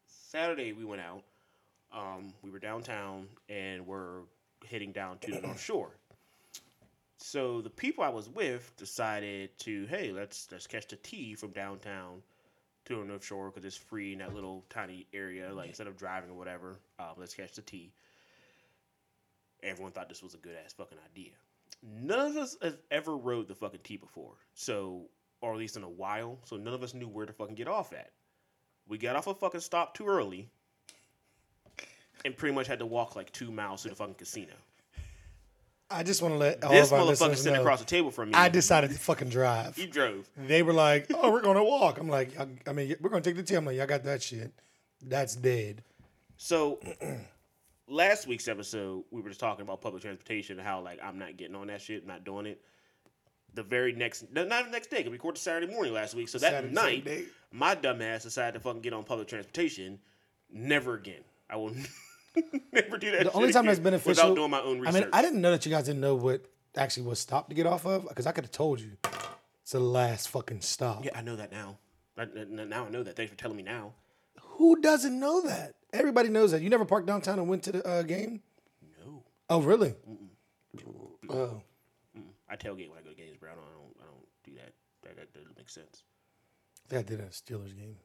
Saturday 0.07 0.73
we 0.73 0.85
went 0.85 1.01
out. 1.01 1.23
Um, 1.93 2.33
we 2.41 2.49
were 2.49 2.59
downtown 2.59 3.27
and 3.49 3.85
we're 3.85 4.21
heading 4.69 4.91
down 4.91 5.17
to 5.19 5.31
the 5.31 5.41
North 5.41 5.61
Shore. 5.61 5.91
So 7.23 7.61
the 7.61 7.69
people 7.69 8.03
I 8.03 8.09
was 8.09 8.27
with 8.27 8.75
decided 8.77 9.57
to, 9.59 9.85
hey, 9.85 10.11
let's 10.11 10.47
let's 10.51 10.65
catch 10.65 10.87
the 10.87 10.95
T 10.95 11.35
from 11.35 11.51
downtown 11.51 12.23
to 12.85 12.95
the 12.95 13.05
North 13.05 13.23
Shore 13.23 13.49
because 13.49 13.63
it's 13.63 13.77
free 13.77 14.13
in 14.13 14.19
that 14.19 14.33
little 14.33 14.65
tiny 14.69 15.05
area. 15.13 15.53
Like 15.53 15.67
instead 15.67 15.85
of 15.85 15.97
driving 15.97 16.31
or 16.31 16.33
whatever, 16.33 16.79
um, 16.99 17.13
let's 17.17 17.35
catch 17.35 17.53
the 17.53 17.61
T. 17.61 17.93
Everyone 19.61 19.91
thought 19.91 20.09
this 20.09 20.23
was 20.23 20.33
a 20.33 20.37
good 20.37 20.55
ass 20.65 20.73
fucking 20.73 20.97
idea. 21.11 21.31
None 21.83 22.31
of 22.31 22.37
us 22.37 22.57
has 22.61 22.75
ever 22.89 23.15
rode 23.15 23.47
the 23.47 23.55
fucking 23.55 23.81
T 23.83 23.97
before, 23.97 24.33
so 24.55 25.03
or 25.41 25.53
at 25.53 25.59
least 25.59 25.77
in 25.77 25.83
a 25.83 25.89
while. 25.89 26.39
So 26.45 26.57
none 26.57 26.73
of 26.73 26.81
us 26.81 26.95
knew 26.95 27.07
where 27.07 27.27
to 27.27 27.33
fucking 27.33 27.55
get 27.55 27.67
off 27.67 27.93
at. 27.93 28.11
We 28.87 28.97
got 28.97 29.15
off 29.15 29.27
a 29.27 29.35
fucking 29.35 29.61
stop 29.61 29.93
too 29.93 30.07
early, 30.07 30.49
and 32.25 32.35
pretty 32.35 32.55
much 32.55 32.65
had 32.65 32.79
to 32.79 32.87
walk 32.87 33.15
like 33.15 33.31
two 33.31 33.51
miles 33.51 33.83
to 33.83 33.89
the 33.89 33.95
fucking 33.95 34.15
casino. 34.15 34.53
I 35.91 36.03
just 36.03 36.21
want 36.21 36.33
to 36.33 36.37
let 36.37 36.63
all 36.63 36.71
This 36.71 36.87
of 36.91 36.99
our 36.99 37.05
motherfucker 37.05 37.35
sitting 37.35 37.53
know. 37.53 37.61
across 37.61 37.79
the 37.79 37.85
table 37.85 38.11
from 38.11 38.29
me. 38.29 38.35
I 38.35 38.49
decided 38.49 38.91
to 38.91 38.97
fucking 38.99 39.29
drive. 39.29 39.75
He 39.75 39.85
drove. 39.87 40.29
They 40.37 40.63
were 40.63 40.73
like, 40.73 41.07
"Oh, 41.13 41.31
we're 41.31 41.41
gonna 41.41 41.63
walk." 41.63 41.99
I'm 41.99 42.07
like, 42.09 42.39
"I- 42.39 42.47
"I 42.67 42.73
mean, 42.73 42.95
we're 43.01 43.09
gonna 43.09 43.21
take 43.21 43.35
the 43.35 43.43
T." 43.43 43.55
I'm 43.55 43.65
like, 43.65 43.75
"Y'all 43.77 43.85
got 43.87 44.03
that 44.05 44.21
shit? 44.23 44.51
That's 45.01 45.35
dead." 45.35 45.83
So 46.37 46.79
last 47.87 48.27
week's 48.27 48.47
episode, 48.47 49.03
we 49.11 49.21
were 49.21 49.29
just 49.29 49.39
talking 49.39 49.63
about 49.63 49.81
public 49.81 50.01
transportation 50.01 50.57
and 50.57 50.67
how 50.67 50.81
like 50.81 50.99
I'm 51.03 51.17
not 51.19 51.37
getting 51.37 51.55
on 51.55 51.67
that 51.67 51.81
shit, 51.81 52.05
not 52.07 52.23
doing 52.23 52.45
it. 52.45 52.61
The 53.53 53.63
very 53.63 53.91
next, 53.91 54.31
no, 54.31 54.45
not 54.45 54.65
the 54.65 54.71
next 54.71 54.89
day, 54.89 55.03
we 55.03 55.09
recorded 55.09 55.39
Saturday 55.39 55.71
morning 55.71 55.91
last 55.93 56.15
week. 56.15 56.29
So 56.29 56.37
that 56.37 56.51
Saturday, 56.51 56.73
night, 56.73 57.03
same 57.05 57.19
day. 57.19 57.25
my 57.51 57.75
dumbass 57.75 58.23
decided 58.23 58.53
to 58.53 58.59
fucking 58.61 58.81
get 58.81 58.93
on 58.93 59.03
public 59.03 59.27
transportation. 59.27 59.99
Never 60.49 60.93
again. 60.95 61.21
I 61.49 61.57
will 61.57 61.73
never 62.71 62.97
do 62.97 63.11
that. 63.11 63.25
The 63.25 63.31
only 63.33 63.51
time 63.51 63.65
that's 63.65 63.79
beneficial. 63.79 64.23
without 64.23 64.35
doing 64.35 64.51
my 64.51 64.61
own 64.61 64.85
I 64.87 64.91
mean, 64.91 65.07
I 65.11 65.21
didn't 65.21 65.41
know 65.41 65.51
that 65.51 65.65
you 65.65 65.71
guys 65.71 65.85
didn't 65.85 66.01
know 66.01 66.15
what 66.15 66.45
actually 66.75 67.03
was 67.03 67.19
stop 67.19 67.49
to 67.49 67.55
get 67.55 67.65
off 67.65 67.85
of 67.85 68.07
because 68.07 68.25
I 68.25 68.31
could 68.31 68.45
have 68.45 68.51
told 68.51 68.79
you. 68.79 68.97
It's 69.61 69.71
the 69.73 69.79
last 69.79 70.29
fucking 70.29 70.61
stop. 70.61 71.05
Yeah, 71.05 71.11
I 71.15 71.21
know 71.21 71.35
that 71.35 71.51
now. 71.51 71.77
I, 72.17 72.25
now 72.25 72.85
I 72.85 72.89
know 72.89 73.03
that. 73.03 73.15
Thanks 73.15 73.31
for 73.31 73.37
telling 73.37 73.57
me 73.57 73.63
now. 73.63 73.93
Who 74.39 74.81
doesn't 74.81 75.19
know 75.19 75.41
that? 75.41 75.75
Everybody 75.93 76.29
knows 76.29 76.51
that. 76.51 76.61
You 76.61 76.69
never 76.69 76.85
parked 76.85 77.07
downtown 77.07 77.39
and 77.39 77.47
went 77.47 77.63
to 77.63 77.71
the 77.73 77.87
uh, 77.87 78.01
game? 78.03 78.41
No, 79.03 79.23
Oh, 79.49 79.61
really? 79.61 79.95
Oh, 81.29 81.61
I 82.49 82.55
tailgate 82.57 82.89
when 82.89 82.97
I 82.99 83.01
go 83.01 83.09
to 83.09 83.15
games, 83.15 83.37
bro. 83.39 83.51
I 83.51 83.55
don't, 83.55 83.63
I 83.63 83.73
don't, 83.73 83.95
I 84.01 84.05
don't 84.05 84.25
do 84.43 84.53
that. 84.55 84.73
That, 85.03 85.15
that 85.17 85.33
doesn't 85.33 85.57
make 85.57 85.69
sense. 85.69 86.03
I 86.85 86.89
think 86.89 86.99
I 86.99 87.09
did 87.09 87.21
at 87.21 87.27
a 87.27 87.29
Steelers 87.29 87.75
game. 87.75 87.95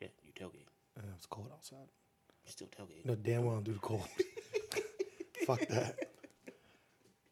Yeah, 0.00 0.08
you 0.24 0.32
tailgate. 0.32 0.66
And 0.96 1.06
it 1.06 1.14
was 1.14 1.26
cold 1.28 1.50
outside. 1.52 1.86
Still 2.46 2.68
tailgate. 2.68 3.04
Know 3.04 3.14
damn 3.14 3.42
well 3.44 3.52
I 3.52 3.54
don't 3.56 3.64
do 3.64 3.72
the 3.72 3.78
cold. 3.78 4.02
Fuck 5.46 5.60
that. 5.68 5.96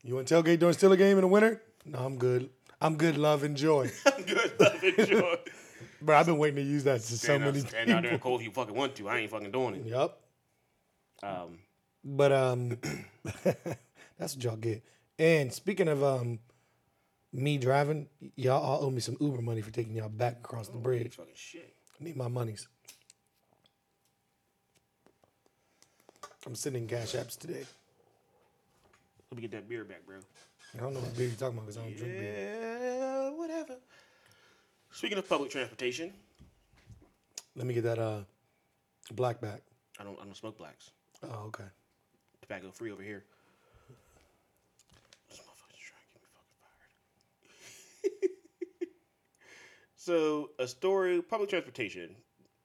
You 0.02 0.14
want 0.16 0.26
to 0.28 0.34
tailgate 0.34 0.58
during 0.58 0.74
still 0.74 0.92
a 0.92 0.96
game 0.96 1.16
in 1.16 1.22
the 1.22 1.28
winter? 1.28 1.62
No, 1.84 1.98
I'm 2.00 2.16
good. 2.16 2.50
I'm 2.80 2.96
good. 2.96 3.16
Love, 3.16 3.44
enjoy. 3.44 3.90
Good 4.26 4.52
love 4.60 4.82
and 4.82 5.08
joy. 5.08 5.36
But 6.04 6.16
I've 6.16 6.26
been 6.26 6.38
waiting 6.38 6.56
to 6.56 6.62
use 6.62 6.82
that 6.84 7.00
to 7.00 7.16
so 7.18 7.34
out, 7.36 7.40
many 7.42 7.60
stand 7.60 7.90
out 7.90 8.02
there 8.02 8.10
in 8.10 8.16
people. 8.18 8.30
cold 8.30 8.40
if 8.40 8.46
you 8.46 8.52
fucking 8.52 8.74
want 8.74 8.96
to. 8.96 9.08
I 9.08 9.18
ain't 9.18 9.30
fucking 9.30 9.52
doing 9.52 9.76
it. 9.76 9.86
Yep. 9.86 10.18
Um, 11.22 11.58
But 12.04 12.32
um, 12.32 12.78
that's 14.18 14.34
what 14.34 14.42
y'all 14.42 14.56
get. 14.56 14.82
And 15.20 15.52
speaking 15.52 15.86
of 15.86 16.02
um, 16.02 16.40
me 17.32 17.56
driving, 17.56 18.08
y'all 18.34 18.60
all 18.60 18.84
owe 18.84 18.90
me 18.90 18.98
some 18.98 19.16
Uber 19.20 19.42
money 19.42 19.60
for 19.60 19.70
taking 19.70 19.94
y'all 19.94 20.08
back 20.08 20.38
across 20.38 20.66
the 20.68 20.78
bridge. 20.78 21.14
fucking 21.14 21.32
shit. 21.36 21.72
I 22.00 22.04
need 22.04 22.16
my 22.16 22.26
monies. 22.26 22.66
I'm 26.46 26.54
sending 26.54 26.86
cash 26.88 27.12
apps 27.12 27.38
today. 27.38 27.64
Let 29.30 29.36
me 29.36 29.42
get 29.42 29.52
that 29.52 29.68
beer 29.68 29.84
back, 29.84 30.04
bro. 30.06 30.16
I 30.74 30.80
don't 30.80 30.94
know 30.94 31.00
what 31.00 31.16
beer 31.16 31.26
you're 31.28 31.36
talking 31.36 31.56
about 31.58 31.66
because 31.66 31.78
I 31.78 31.82
don't 31.84 31.96
drink 31.96 32.12
beer. 32.18 32.58
Yeah, 32.98 33.30
whatever. 33.30 33.76
Speaking 34.90 35.18
of 35.18 35.28
public 35.28 35.50
transportation, 35.50 36.12
Let 37.56 37.66
me 37.66 37.74
get 37.74 37.84
that 37.84 37.98
uh, 37.98 38.20
black 39.12 39.40
back. 39.40 39.62
I 40.00 40.04
don't, 40.04 40.18
I 40.20 40.24
don't 40.24 40.36
smoke 40.36 40.58
blacks. 40.58 40.90
Oh, 41.22 41.44
okay. 41.46 41.64
Tobacco 42.40 42.70
free 42.70 42.90
over 42.90 43.02
here. 43.02 43.24
This 45.30 45.38
motherfucker's 45.38 45.78
trying 45.80 46.02
to 46.06 46.12
get 46.12 46.22
me 46.22 46.28
fucking 48.10 48.30
fired. 48.80 48.88
so, 49.96 50.50
a 50.58 50.66
story, 50.66 51.22
public 51.22 51.50
transportation, 51.50 52.16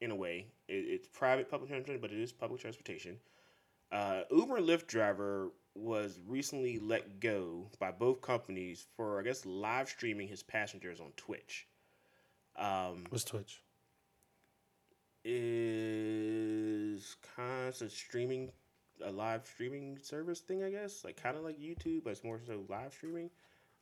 in 0.02 0.12
a 0.12 0.16
way, 0.16 0.48
it, 0.68 0.74
it's 0.74 1.08
private 1.08 1.50
public 1.50 1.70
transportation, 1.70 2.02
but 2.02 2.12
it 2.12 2.20
is 2.22 2.32
public 2.32 2.60
transportation. 2.62 3.18
Uh, 3.92 4.22
Uber 4.32 4.58
and 4.58 4.68
Lyft 4.68 4.88
driver 4.88 5.52
was 5.76 6.20
recently 6.28 6.80
let 6.80 7.20
go 7.20 7.70
by 7.80 7.92
both 7.92 8.22
companies 8.22 8.86
for, 8.96 9.20
I 9.20 9.24
guess, 9.24 9.46
live 9.46 9.88
streaming 9.88 10.28
his 10.28 10.44
passengers 10.44 11.00
on 11.00 11.12
Twitch. 11.18 11.68
Um, 12.58 13.06
What's 13.10 13.24
Twitch? 13.24 13.62
is 15.30 17.16
kind 17.36 17.70
of 17.70 17.82
a 17.82 17.90
streaming, 17.90 18.50
a 19.04 19.12
live 19.12 19.46
streaming 19.46 19.98
service 20.02 20.40
thing, 20.40 20.64
I 20.64 20.70
guess. 20.70 21.04
Like 21.04 21.22
kind 21.22 21.38
of 21.38 21.44
like 21.44 21.60
YouTube, 21.60 22.04
but 22.04 22.12
it's 22.12 22.24
more 22.24 22.40
so 22.46 22.64
live 22.70 22.94
streaming. 22.94 23.30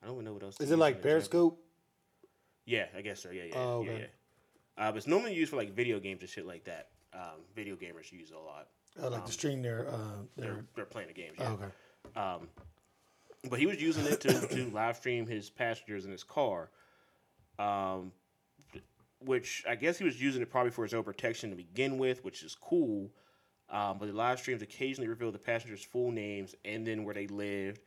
I 0.04 0.08
don't 0.08 0.16
even 0.16 0.26
know 0.26 0.34
what 0.34 0.44
else. 0.44 0.58
to 0.58 0.64
Is 0.64 0.72
it 0.72 0.78
like 0.80 0.98
as 1.00 1.06
an 1.06 1.10
example. 1.12 1.12
Periscope? 1.12 1.60
Yeah, 2.66 2.86
I 2.98 3.02
guess 3.02 3.22
so. 3.24 3.30
Yeah, 3.32 3.44
yeah, 3.44 3.56
Oh, 3.58 3.84
yeah, 3.84 3.92
okay. 3.92 4.00
yeah. 4.02 4.84
Uh, 4.88 4.92
but 4.92 4.98
it's 4.98 5.08
normally 5.08 5.34
used 5.34 5.52
for 5.52 5.56
like 5.58 5.74
video 5.74 6.00
games 6.00 6.22
and 6.22 6.30
shit 6.30 6.46
like 6.46 6.66
that. 6.66 6.90
Um, 7.14 7.42
video 7.56 7.76
gamers 7.76 8.12
use 8.12 8.32
it 8.32 8.36
a 8.36 8.40
lot. 8.40 8.68
Oh, 9.02 9.10
like 9.10 9.26
to 9.26 9.32
stream 9.32 9.62
their 9.62 9.88
uh, 9.90 9.98
their. 10.38 10.54
They're 10.54 10.66
they're 10.76 10.86
playing 10.86 11.10
the 11.10 11.14
games. 11.14 11.38
Oh, 11.40 11.44
Yeah. 11.44 11.50
okay. 11.52 12.40
Um, 12.42 12.48
but 13.50 13.60
he 13.60 13.66
was 13.66 13.82
using 13.82 14.06
it 14.06 14.22
to, 14.22 14.48
to 14.48 14.70
live 14.72 14.98
stream 14.98 15.28
his 15.28 15.50
passengers 15.50 16.06
in 16.06 16.12
his 16.12 16.24
car, 16.24 16.70
um, 17.60 18.12
which 19.20 19.64
I 19.68 19.76
guess 19.76 19.98
he 19.98 20.04
was 20.04 20.20
using 20.22 20.42
it 20.42 20.50
probably 20.50 20.72
for 20.72 20.84
his 20.84 20.94
own 20.94 21.04
protection 21.04 21.50
to 21.50 21.56
begin 21.56 21.98
with, 21.98 22.24
which 22.24 22.44
is 22.44 22.56
cool. 22.56 23.12
Um, 23.70 23.98
but 24.00 24.06
the 24.08 24.14
live 24.14 24.40
streams 24.40 24.62
occasionally 24.62 25.08
reveal 25.08 25.32
the 25.32 25.40
passengers' 25.40 25.84
full 25.84 26.12
names 26.12 26.54
and 26.66 26.86
then 26.86 27.04
where 27.04 27.16
they 27.16 27.28
lived, 27.28 27.82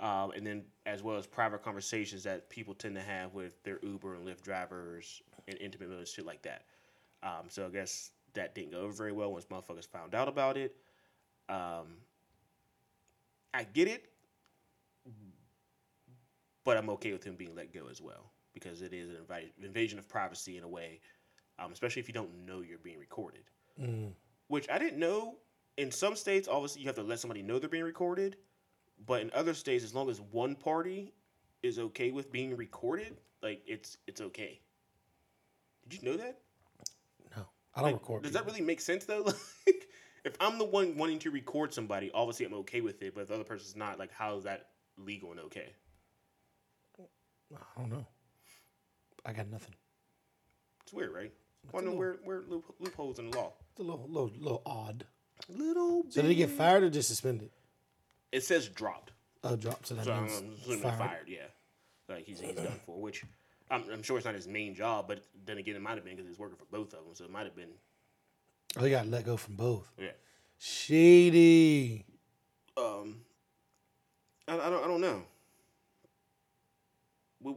um, 0.00 0.30
and 0.32 0.46
then 0.46 0.64
as 0.86 1.02
well 1.02 1.16
as 1.16 1.26
private 1.26 1.62
conversations 1.62 2.22
that 2.24 2.48
people 2.48 2.74
tend 2.74 2.94
to 2.94 3.02
have 3.02 3.34
with 3.34 3.62
their 3.62 3.78
Uber 3.82 4.14
and 4.14 4.26
Lyft 4.26 4.42
drivers 4.42 5.22
and 5.46 5.58
intimate 5.60 5.90
moments, 5.90 6.12
shit 6.12 6.24
like 6.26 6.42
that. 6.42 6.64
Um, 7.22 7.48
so 7.48 7.66
I 7.66 7.68
guess 7.68 8.10
that 8.38 8.54
didn't 8.54 8.72
go 8.72 8.80
over 8.80 8.92
very 8.92 9.12
well 9.12 9.32
once 9.32 9.46
motherfuckers 9.46 9.86
found 9.86 10.14
out 10.14 10.28
about 10.28 10.56
it. 10.56 10.76
Um, 11.48 11.98
I 13.54 13.64
get 13.64 13.88
it, 13.88 14.06
but 16.64 16.76
I'm 16.76 16.90
okay 16.90 17.12
with 17.12 17.24
him 17.24 17.36
being 17.36 17.54
let 17.54 17.72
go 17.72 17.88
as 17.90 18.00
well 18.00 18.32
because 18.52 18.82
it 18.82 18.92
is 18.92 19.10
an 19.10 19.16
invi- 19.28 19.50
invasion 19.64 19.98
of 19.98 20.08
privacy 20.08 20.56
in 20.58 20.64
a 20.64 20.68
way, 20.68 21.00
um, 21.58 21.72
especially 21.72 22.00
if 22.00 22.08
you 22.08 22.14
don't 22.14 22.46
know 22.46 22.60
you're 22.60 22.78
being 22.78 22.98
recorded. 22.98 23.44
Which 24.48 24.68
I 24.70 24.78
didn't 24.78 24.98
know. 24.98 25.36
In 25.76 25.90
some 25.92 26.16
states, 26.16 26.48
obviously, 26.48 26.82
you 26.82 26.88
have 26.88 26.96
to 26.96 27.02
let 27.02 27.20
somebody 27.20 27.42
know 27.42 27.58
they're 27.58 27.68
being 27.68 27.84
recorded, 27.84 28.36
but 29.06 29.20
in 29.22 29.30
other 29.32 29.54
states, 29.54 29.84
as 29.84 29.94
long 29.94 30.10
as 30.10 30.20
one 30.20 30.56
party 30.56 31.14
is 31.62 31.78
okay 31.78 32.10
with 32.10 32.32
being 32.32 32.56
recorded, 32.56 33.16
like 33.42 33.62
it's 33.66 33.96
it's 34.08 34.20
okay. 34.20 34.60
Did 35.88 36.02
you 36.02 36.10
know 36.10 36.16
that? 36.16 36.40
I 37.78 37.82
don't 37.82 37.92
Like, 37.92 38.00
record. 38.02 38.22
Does 38.24 38.32
that 38.32 38.44
really 38.46 38.60
make 38.60 38.80
sense 38.80 39.04
though? 39.04 39.24
Like, 39.66 39.86
if 40.24 40.36
I'm 40.40 40.58
the 40.58 40.64
one 40.64 40.96
wanting 40.96 41.20
to 41.20 41.30
record 41.30 41.72
somebody, 41.72 42.10
obviously 42.12 42.44
I'm 42.44 42.54
okay 42.54 42.80
with 42.80 43.00
it. 43.02 43.14
But 43.14 43.22
if 43.22 43.28
the 43.28 43.34
other 43.34 43.44
person's 43.44 43.76
not, 43.76 43.98
like, 43.98 44.12
how 44.12 44.36
is 44.36 44.44
that 44.44 44.66
legal 44.96 45.30
and 45.30 45.40
okay? 45.40 45.72
I 47.54 47.80
don't 47.80 47.90
know. 47.90 48.06
I 49.24 49.32
got 49.32 49.48
nothing. 49.48 49.74
It's 50.82 50.92
weird, 50.92 51.12
right? 51.14 51.32
Know 51.82 51.92
where 51.92 52.16
where 52.24 52.42
loop, 52.48 52.64
loopholes 52.80 53.18
in 53.18 53.30
the 53.30 53.36
law? 53.38 53.52
It's 53.72 53.80
a 53.80 53.82
little, 53.82 54.06
little, 54.08 54.32
little 54.38 54.62
odd. 54.66 55.06
Little. 55.48 56.04
So 56.08 56.22
did 56.22 56.28
he 56.30 56.34
get 56.34 56.50
fired 56.50 56.82
or 56.82 56.90
just 56.90 57.08
suspended? 57.08 57.50
It 58.32 58.42
says 58.42 58.68
dropped, 58.68 59.12
Oh, 59.44 59.56
dropped. 59.56 59.86
So 59.86 59.94
that 59.94 60.04
so 60.04 60.12
I'm 60.12 60.24
means 60.26 60.38
um, 60.40 60.50
assuming 60.60 60.80
fired. 60.80 60.98
fired. 60.98 61.28
Yeah, 61.28 61.38
like 62.08 62.24
he's 62.26 62.40
he's 62.40 62.54
done 62.54 62.80
for. 62.84 63.00
Which 63.00 63.24
I'm, 63.70 63.84
I'm 63.92 64.02
sure 64.02 64.16
it's 64.16 64.24
not 64.24 64.34
his 64.34 64.48
main 64.48 64.74
job, 64.74 65.06
but 65.08 65.24
then 65.44 65.58
again, 65.58 65.76
it 65.76 65.82
might 65.82 65.94
have 65.94 66.04
been 66.04 66.16
because 66.16 66.28
he's 66.28 66.38
working 66.38 66.56
for 66.56 66.66
both 66.70 66.92
of 66.94 67.04
them, 67.04 67.14
so 67.14 67.24
it 67.24 67.30
might 67.30 67.44
have 67.44 67.56
been. 67.56 67.70
Oh, 68.78 68.84
he 68.84 68.90
got 68.90 69.06
let 69.06 69.24
go 69.24 69.36
from 69.36 69.56
both. 69.56 69.90
Yeah. 69.98 70.10
Shady. 70.58 72.04
Um. 72.76 73.22
I, 74.46 74.54
I 74.54 74.70
don't 74.70 74.84
I 74.84 74.86
don't 74.86 75.00
know. 75.00 75.22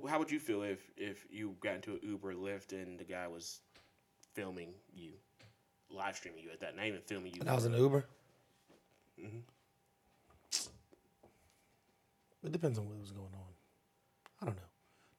How 0.08 0.20
would 0.20 0.32
you 0.32 0.40
feel 0.40 0.64
if 0.64 0.80
if 0.98 1.26
you 1.32 1.56
got 1.62 1.76
into 1.76 1.94
an 1.94 2.00
Uber, 2.04 2.34
Lyft, 2.34 2.72
and 2.72 3.00
the 3.00 3.04
guy 3.04 3.28
was 3.28 3.60
filming 4.34 4.74
you, 4.94 5.14
live 5.90 6.16
streaming 6.16 6.44
you 6.44 6.52
at 6.52 6.60
that, 6.60 6.76
not 6.76 6.86
even 6.86 7.02
filming 7.02 7.34
you? 7.34 7.42
And 7.42 7.50
I 7.50 7.56
was 7.56 7.66
an 7.66 7.74
Uber. 7.74 8.06
Mm-hmm. 9.20 9.40
It 12.44 12.52
depends 12.52 12.80
on 12.80 12.88
what 12.88 13.00
was 13.00 13.12
going 13.12 13.34
on. 13.34 13.54
I 14.42 14.46
don't 14.46 14.56
know. 14.56 14.62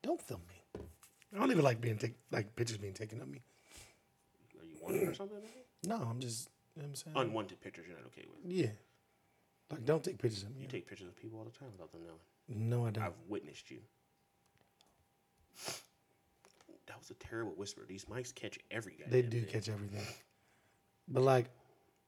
Don't 0.03 0.21
film 0.21 0.41
me. 0.49 0.62
I 1.35 1.39
don't 1.39 1.51
even 1.51 1.65
like 1.65 1.81
being 1.81 1.97
take 1.99 2.15
like 2.31 2.55
pictures 2.57 2.79
being 2.79 2.93
taken 2.95 3.21
of 3.21 3.29
me. 3.29 3.43
Are 4.61 4.65
you 4.67 4.77
wanted 4.81 5.09
or 5.09 5.15
something? 5.15 5.39
No, 5.87 5.97
I'm 5.97 6.21
just. 6.21 6.49
You 6.77 6.83
know 6.83 6.89
what 6.89 6.91
I'm 6.91 6.95
saying. 7.15 7.17
Unwanted 7.29 7.61
pictures 7.61 7.85
you're 7.87 7.97
not 7.97 8.07
okay 8.07 8.25
with. 8.27 8.53
yeah. 8.53 8.71
Like, 9.71 9.85
don't 9.87 10.05
take 10.05 10.19
pictures 10.19 10.43
of 10.43 10.55
me. 10.55 10.63
You 10.63 10.69
take 10.69 10.87
pictures 10.87 11.09
of 11.09 11.17
people 11.17 11.39
all 11.39 11.45
the 11.45 11.51
time 11.59 11.69
without 11.73 11.91
them 11.93 12.03
knowing. 12.07 12.69
no, 12.71 12.87
I 12.87 12.91
don't. 12.91 13.05
I've 13.05 13.13
witnessed 13.29 13.71
you. 13.71 13.79
That 16.87 16.99
was 16.99 17.11
a 17.11 17.15
terrible 17.15 17.53
whisper. 17.57 17.83
These 17.89 18.05
mics 18.07 18.35
catch 18.35 18.59
every 18.71 18.97
guy. 18.99 19.07
They 19.09 19.23
do 19.23 19.43
catch 19.45 19.69
everything. 19.71 20.05
But 21.09 21.23
like, 21.23 21.47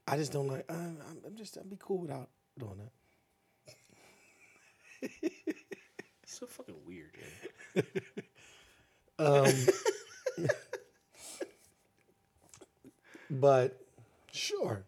I 0.07 0.17
just 0.17 0.33
don't 0.33 0.47
like. 0.49 0.65
I'm, 0.71 0.99
I'm 1.27 1.37
just. 1.37 1.57
I'd 1.59 1.71
be 1.71 1.77
cool 1.79 1.99
without 1.99 2.29
doing 2.59 2.79
that. 5.03 5.11
So 6.27 6.47
fucking 6.47 6.75
weird. 6.85 7.17
Um, 9.19 9.53
but 13.31 13.81
sure, 14.33 14.85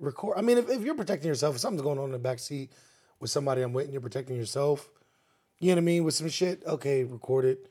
record. 0.00 0.38
I 0.38 0.42
mean, 0.42 0.58
if, 0.58 0.68
if 0.70 0.82
you're 0.82 0.94
protecting 0.94 1.28
yourself, 1.28 1.54
if 1.54 1.60
something's 1.60 1.82
going 1.82 1.98
on 1.98 2.06
in 2.06 2.12
the 2.12 2.18
back 2.18 2.38
seat 2.38 2.72
with 3.20 3.30
somebody 3.30 3.62
I'm 3.62 3.72
waiting, 3.72 3.92
you're 3.92 4.00
protecting 4.00 4.36
yourself. 4.36 4.88
You 5.58 5.68
know 5.68 5.74
what 5.74 5.78
I 5.78 5.84
mean? 5.84 6.04
With 6.04 6.14
some 6.14 6.28
shit, 6.28 6.62
okay, 6.66 7.04
record 7.04 7.44
it. 7.44 7.70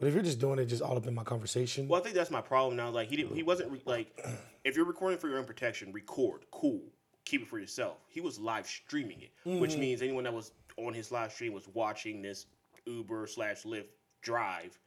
But 0.00 0.08
if 0.08 0.14
you're 0.14 0.22
just 0.22 0.38
doing 0.38 0.58
it, 0.58 0.66
just 0.66 0.82
all 0.82 0.96
up 0.96 1.06
in 1.06 1.14
my 1.14 1.24
conversation, 1.24 1.88
Well, 1.88 2.00
I 2.00 2.04
think 2.04 2.14
that's 2.14 2.30
my 2.30 2.40
problem 2.40 2.76
now. 2.76 2.90
Like 2.90 3.08
he 3.08 3.16
didn't. 3.16 3.34
He 3.34 3.42
wasn't 3.42 3.72
re- 3.72 3.82
like. 3.84 4.26
If 4.64 4.76
you're 4.76 4.84
recording 4.86 5.18
for 5.18 5.28
your 5.28 5.38
own 5.38 5.44
protection, 5.44 5.92
record. 5.92 6.44
Cool. 6.50 6.80
Keep 7.24 7.42
it 7.42 7.48
for 7.48 7.58
yourself. 7.58 7.98
He 8.08 8.20
was 8.20 8.38
live 8.38 8.66
streaming 8.66 9.20
it, 9.20 9.30
which 9.44 9.76
means 9.76 10.02
anyone 10.02 10.24
that 10.24 10.32
was 10.32 10.52
on 10.76 10.94
his 10.94 11.10
live 11.10 11.32
stream 11.32 11.52
was 11.52 11.68
watching 11.74 12.22
this 12.22 12.46
Uber 12.86 13.26
slash 13.26 13.64
Lyft 13.64 13.86
drive. 14.28 14.78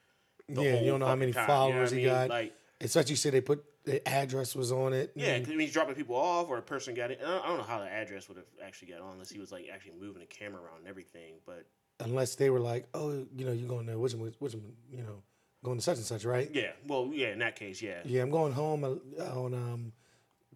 yeah, 0.47 0.79
you 0.79 0.91
don't 0.91 0.99
know 0.99 1.07
how 1.07 1.15
many 1.15 1.31
time, 1.31 1.41
you 1.43 1.47
know 1.47 1.53
followers 1.53 1.91
I 1.91 1.95
he 1.95 2.01
mean? 2.01 2.11
got. 2.11 2.29
Like, 2.29 2.53
it's 2.79 2.95
like 2.95 3.09
you 3.09 3.15
said, 3.15 3.33
they 3.33 3.41
put 3.41 3.63
the 3.85 4.07
address 4.07 4.55
was 4.55 4.71
on 4.71 4.93
it. 4.93 5.11
yeah, 5.15 5.39
'cause, 5.39 5.47
I 5.47 5.51
mean, 5.51 5.59
he's 5.61 5.73
dropping 5.73 5.95
people 5.95 6.15
off, 6.15 6.49
or 6.49 6.57
a 6.57 6.61
person 6.61 6.93
got 6.93 7.11
it. 7.11 7.19
I 7.23 7.47
don't, 7.47 7.57
know 7.57 7.63
how 7.63 7.79
the 7.79 7.89
address 7.89 8.27
would 8.27 8.37
have 8.37 8.45
actually 8.63 8.89
got 8.91 9.01
on 9.01 9.13
unless 9.13 9.29
he 9.29 9.39
was 9.39 9.51
like 9.51 9.67
actually 9.73 9.93
moving 9.99 10.19
the 10.19 10.27
camera 10.27 10.61
around 10.61 10.79
and 10.79 10.87
everything. 10.87 11.35
But 11.45 11.65
unless 11.99 12.35
they 12.35 12.49
were 12.49 12.59
like, 12.59 12.87
oh, 12.93 13.25
you 13.35 13.45
know, 13.45 13.51
you're 13.51 13.69
going 13.69 13.87
to 13.87 13.97
which 13.97 14.13
which 14.13 14.53
you 14.53 15.03
know, 15.03 15.23
going 15.63 15.77
to 15.77 15.83
such 15.83 15.97
and 15.97 16.05
such, 16.05 16.25
right? 16.25 16.49
yeah, 16.53 16.71
well, 16.87 17.09
yeah, 17.13 17.29
in 17.29 17.39
that 17.39 17.55
case, 17.55 17.81
yeah. 17.81 18.01
Yeah, 18.05 18.21
I'm 18.21 18.29
going 18.29 18.53
home 18.53 18.83
uh, 18.83 19.23
on 19.23 19.53
um, 19.53 19.93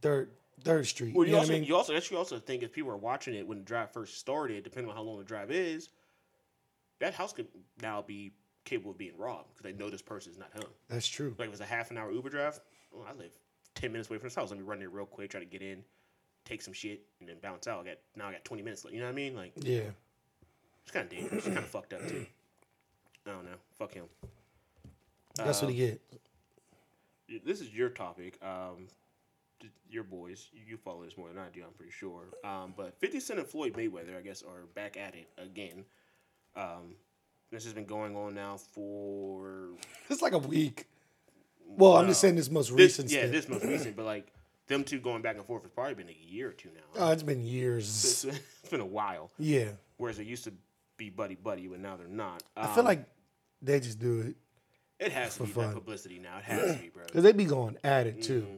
third 0.01 0.29
Third 0.63 0.88
Street. 0.88 1.13
Well, 1.13 1.25
you 1.25 1.29
you, 1.29 1.33
know 1.33 1.39
also 1.39 1.51
what 1.51 1.55
I 1.55 1.59
mean? 1.59 1.67
you 1.67 1.75
also 1.75 1.93
that's 1.93 2.11
you 2.11 2.17
also 2.17 2.39
think 2.39 2.63
if 2.63 2.71
people 2.71 2.91
are 2.91 2.97
watching 2.97 3.36
it 3.36 3.47
when 3.47 3.59
the 3.59 3.63
drive 3.63 3.91
first 3.91 4.19
started, 4.19 4.63
depending 4.63 4.89
on 4.89 4.95
how 4.95 5.03
long 5.03 5.17
the 5.17 5.23
drive 5.23 5.51
is, 5.51 5.89
that 6.99 7.13
house 7.13 7.33
could 7.33 7.47
now 7.81 8.01
be 8.01 8.31
capable 8.66 8.91
of 8.91 8.97
being 8.97 9.18
robbed 9.18 9.49
because 9.55 9.63
they 9.63 9.78
know 9.78 9.89
this 9.89 10.01
person 10.01 10.32
is 10.32 10.38
not 10.38 10.51
home. 10.53 10.70
That's 10.89 11.07
true. 11.07 11.34
Like 11.38 11.47
if 11.47 11.51
was 11.51 11.61
a 11.61 11.66
half 11.66 11.91
an 11.91 11.97
hour 11.97 12.11
Uber 12.11 12.30
drive, 12.30 12.59
well, 12.91 13.05
I 13.07 13.13
live 13.18 13.32
ten 13.76 13.91
minutes 13.91 14.09
away 14.09 14.18
from 14.20 14.28
this 14.28 14.36
house. 14.36 14.49
Let 14.49 14.59
me 14.59 14.66
run 14.66 14.80
there 14.80 14.89
real 14.89 15.05
quick, 15.05 15.30
try 15.30 15.39
to 15.39 15.45
get 15.45 15.61
in, 15.61 15.84
take 16.43 16.61
some 16.61 16.74
shit, 16.74 17.01
and 17.20 17.30
then 17.30 17.38
bounce 17.41 17.68
out. 17.68 17.82
I 17.82 17.89
got 17.89 17.97
now 18.16 18.28
I 18.28 18.32
got 18.34 18.43
twenty 18.43 18.63
minutes. 18.63 18.84
left. 18.84 18.93
You 18.93 18.99
know 19.01 19.07
what 19.07 19.13
I 19.13 19.16
mean? 19.16 19.36
Like 19.36 19.53
Yeah. 19.57 19.89
it's 20.84 20.91
kind 20.91 21.05
of 21.05 21.11
dangerous. 21.11 21.34
It's 21.34 21.45
kind 21.45 21.57
of 21.59 21.66
fucked 21.68 21.93
up 21.93 22.07
too. 22.07 22.26
I 23.26 23.32
don't 23.32 23.45
know. 23.45 23.57
Fuck 23.78 23.93
him. 23.93 24.05
That's 25.36 25.61
what 25.61 25.72
he 25.72 25.78
get. 25.78 26.01
this 27.43 27.59
is 27.61 27.74
your 27.74 27.89
topic. 27.89 28.38
Um, 28.43 28.88
your 29.89 30.03
boys, 30.03 30.49
you- 30.53 30.61
you 30.68 30.78
follow 30.78 31.03
this 31.03 31.18
more 31.18 31.28
than 31.30 31.38
I 31.39 31.49
do, 31.49 31.63
I'm 31.66 31.74
pretty 31.74 31.91
sure. 31.91 32.26
Um, 32.43 32.74
but 32.78 32.99
50 32.99 33.20
Cent 33.20 33.39
and 33.39 33.47
Floyd 33.47 33.74
Mayweather, 33.74 34.16
I 34.18 34.22
guess, 34.22 34.43
are 34.43 34.66
back 34.76 34.95
at 34.97 35.16
it 35.16 35.28
again. 35.38 35.86
Um, 36.55 36.95
this 37.51 37.63
has 37.63 37.73
been 37.73 37.85
going 37.85 38.15
on 38.15 38.33
now 38.35 38.57
for 38.57 39.69
It's 40.09 40.21
like 40.21 40.33
a 40.33 40.37
week. 40.39 40.87
Well, 41.67 41.97
I'm 41.97 42.07
just 42.07 42.21
saying 42.21 42.35
this 42.35 42.49
most 42.49 42.69
this, 42.69 42.77
recent. 42.99 43.11
yeah, 43.11 43.19
stint. 43.19 43.31
this 43.33 43.49
most 43.49 43.65
recent, 43.65 43.95
but 43.95 44.05
like 44.05 44.31
them 44.67 44.83
two 44.83 44.99
going 44.99 45.21
back 45.21 45.35
and 45.35 45.45
forth 45.45 45.63
has 45.63 45.71
probably 45.71 45.95
been 45.95 46.09
a 46.09 46.17
year 46.31 46.49
or 46.49 46.53
two 46.53 46.69
now. 46.73 46.81
Oh, 47.07 47.11
it's 47.11 47.23
been 47.23 47.43
years. 47.45 47.87
It's, 47.87 48.23
it's 48.61 48.69
been 48.69 48.81
a 48.81 48.85
while. 48.85 49.31
Yeah. 49.37 49.69
Whereas 49.97 50.19
it 50.19 50.27
used 50.27 50.43
to 50.45 50.53
be 50.97 51.09
buddy 51.09 51.35
buddy, 51.35 51.67
but 51.67 51.79
now 51.79 51.97
they're 51.97 52.07
not. 52.07 52.43
I 52.55 52.67
feel 52.67 52.79
Um, 52.81 52.85
like 52.85 53.05
they 53.61 53.79
just 53.79 53.99
do 53.99 54.21
it 54.21 54.35
it 54.97 55.11
has 55.11 55.35
to 55.37 55.43
be 55.43 55.49
fun. 55.49 55.73
publicity 55.73 56.19
now. 56.19 56.37
It 56.37 56.43
has 56.45 56.75
to 56.77 56.81
be, 56.81 56.89
bro. 56.89 57.03
because 57.07 57.23
they 57.23 57.33
be 57.33 57.45
going 57.45 57.77
at 57.83 58.07
it 58.07 58.21
too. 58.21 58.41
Mm-hmm. 58.41 58.55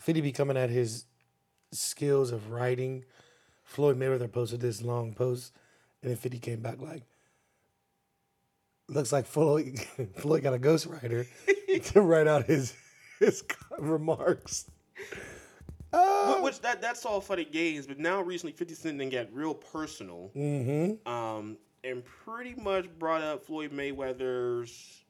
50 0.00 0.20
be 0.20 0.32
coming 0.32 0.56
at 0.56 0.70
his 0.70 1.06
skills 1.72 2.30
of 2.30 2.50
writing. 2.50 3.04
Floyd 3.64 3.98
Mayweather 3.98 4.30
posted 4.30 4.60
this 4.60 4.82
long 4.82 5.14
post, 5.14 5.52
and 6.02 6.10
then 6.10 6.16
50 6.16 6.38
came 6.38 6.60
back 6.60 6.80
like, 6.80 7.02
looks 8.94 9.12
like 9.12 9.26
Floyd, 9.26 9.78
Floyd 10.16 10.42
got 10.42 10.54
a 10.54 10.58
ghostwriter 10.58 11.26
to 11.92 12.00
write 12.00 12.26
out 12.26 12.44
his 12.46 12.74
his 13.18 13.44
remarks. 13.78 14.70
Uh, 15.92 16.34
Wh- 16.36 16.42
Which 16.44 16.60
that 16.60 16.80
that's 16.80 17.04
all 17.04 17.20
funny 17.20 17.44
games, 17.44 17.86
but 17.86 17.98
now 17.98 18.20
recently 18.22 18.52
Fifty 18.52 18.74
Cent 18.74 18.98
then 18.98 19.10
got 19.10 19.32
real 19.32 19.54
personal, 19.54 20.30
mm-hmm. 20.34 21.06
um, 21.10 21.56
and 21.84 22.02
pretty 22.04 22.54
much 22.54 22.88
brought 22.98 23.22
up 23.22 23.44
Floyd 23.44 23.72
Mayweather's, 23.72 25.02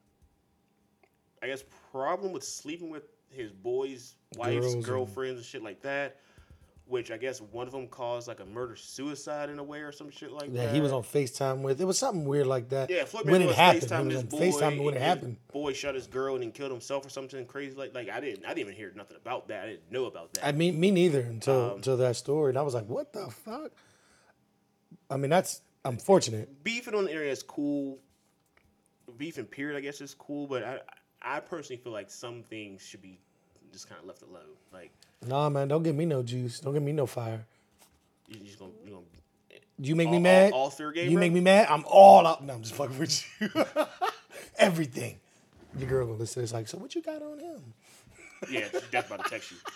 I 1.42 1.46
guess, 1.46 1.64
problem 1.90 2.32
with 2.32 2.42
sleeping 2.44 2.90
with 2.90 3.04
his 3.30 3.52
boys' 3.52 4.16
wives, 4.36 4.60
Girls 4.60 4.74
and- 4.74 4.84
girlfriends, 4.84 5.38
and 5.38 5.46
shit 5.46 5.62
like 5.62 5.82
that. 5.82 6.16
Which 6.92 7.10
I 7.10 7.16
guess 7.16 7.40
one 7.40 7.66
of 7.66 7.72
them 7.72 7.86
caused 7.88 8.28
like 8.28 8.40
a 8.40 8.44
murder 8.44 8.76
suicide 8.76 9.48
in 9.48 9.58
a 9.58 9.62
way 9.62 9.80
or 9.80 9.92
some 9.92 10.10
shit 10.10 10.30
like 10.30 10.52
That 10.52 10.66
that. 10.66 10.74
he 10.74 10.82
was 10.82 10.92
on 10.92 11.02
FaceTime 11.02 11.62
with. 11.62 11.80
It 11.80 11.86
was 11.86 11.98
something 11.98 12.26
weird 12.26 12.46
like 12.46 12.68
that. 12.68 12.90
Yeah, 12.90 13.06
Floyd 13.06 13.30
when 13.30 13.40
it 13.40 13.54
happened. 13.54 13.82
FaceTime 13.84 14.18
on 14.18 14.26
boy. 14.26 14.38
FaceTime 14.38 14.84
when 14.84 14.94
it 14.94 15.00
happened. 15.00 15.36
Boy 15.50 15.72
shot 15.72 15.94
his 15.94 16.06
girl 16.06 16.34
and 16.34 16.44
then 16.44 16.52
killed 16.52 16.70
himself 16.70 17.06
or 17.06 17.08
something 17.08 17.46
crazy 17.46 17.74
like 17.74 17.94
like 17.94 18.10
I 18.10 18.20
didn't 18.20 18.44
I 18.44 18.48
didn't 18.48 18.58
even 18.68 18.74
hear 18.74 18.92
nothing 18.94 19.16
about 19.16 19.48
that. 19.48 19.64
I 19.64 19.66
didn't 19.70 19.90
know 19.90 20.04
about 20.04 20.34
that. 20.34 20.46
I 20.46 20.52
mean, 20.52 20.78
me 20.78 20.90
neither 20.90 21.20
until 21.22 21.70
Um, 21.70 21.76
until 21.76 21.96
that 21.96 22.14
story, 22.16 22.50
and 22.50 22.58
I 22.58 22.62
was 22.62 22.74
like, 22.74 22.86
"What 22.86 23.14
the 23.14 23.30
fuck?" 23.30 23.70
I 25.08 25.16
mean, 25.16 25.30
that's 25.30 25.62
unfortunate. 25.86 26.62
beefing 26.62 26.94
on 26.94 27.04
the 27.04 27.10
internet 27.10 27.32
is 27.32 27.42
cool. 27.42 28.00
Beefing 29.16 29.46
period, 29.46 29.78
I 29.78 29.80
guess, 29.80 30.02
is 30.02 30.14
cool. 30.14 30.46
But 30.46 30.62
I, 30.62 30.80
I 31.22 31.40
personally 31.40 31.80
feel 31.82 31.92
like 31.92 32.10
some 32.10 32.42
things 32.42 32.82
should 32.82 33.00
be 33.00 33.18
just 33.72 33.88
kind 33.88 33.98
of 33.98 34.06
left 34.06 34.20
alone. 34.22 34.56
Like 34.74 34.92
Nah, 35.26 35.48
man, 35.48 35.68
don't 35.68 35.82
give 35.82 35.94
me 35.94 36.04
no 36.06 36.22
juice. 36.22 36.60
Don't 36.60 36.72
give 36.74 36.82
me 36.82 36.92
no 36.92 37.06
fire. 37.06 37.44
you 38.28 38.40
just 38.40 38.58
gonna, 38.58 38.72
you 38.84 38.90
gonna 38.90 39.04
You 39.78 39.94
make 39.96 40.08
all, 40.08 40.12
me 40.14 40.18
mad. 40.20 40.52
all, 40.52 40.60
all 40.62 40.70
fair 40.70 40.90
game. 40.92 41.04
you 41.06 41.12
bro? 41.16 41.20
make 41.20 41.32
me 41.32 41.40
mad. 41.40 41.68
I'm 41.70 41.84
all 41.86 42.26
out. 42.26 42.44
No, 42.44 42.54
I'm 42.54 42.62
just 42.62 42.74
fucking 42.74 42.98
with 42.98 43.24
you. 43.40 43.48
Everything. 44.58 45.18
Your 45.78 45.88
girl 45.88 46.06
gonna 46.06 46.18
listen 46.18 46.34
to 46.34 46.40
this 46.40 46.52
like, 46.52 46.68
so 46.68 46.78
what 46.78 46.94
you 46.94 47.02
got 47.02 47.22
on 47.22 47.38
him? 47.38 47.62
Yeah, 48.50 48.62
she's 48.72 48.80
definitely 48.90 49.14
about 49.14 49.24
to 49.24 49.30
text 49.30 49.50
you. 49.52 49.56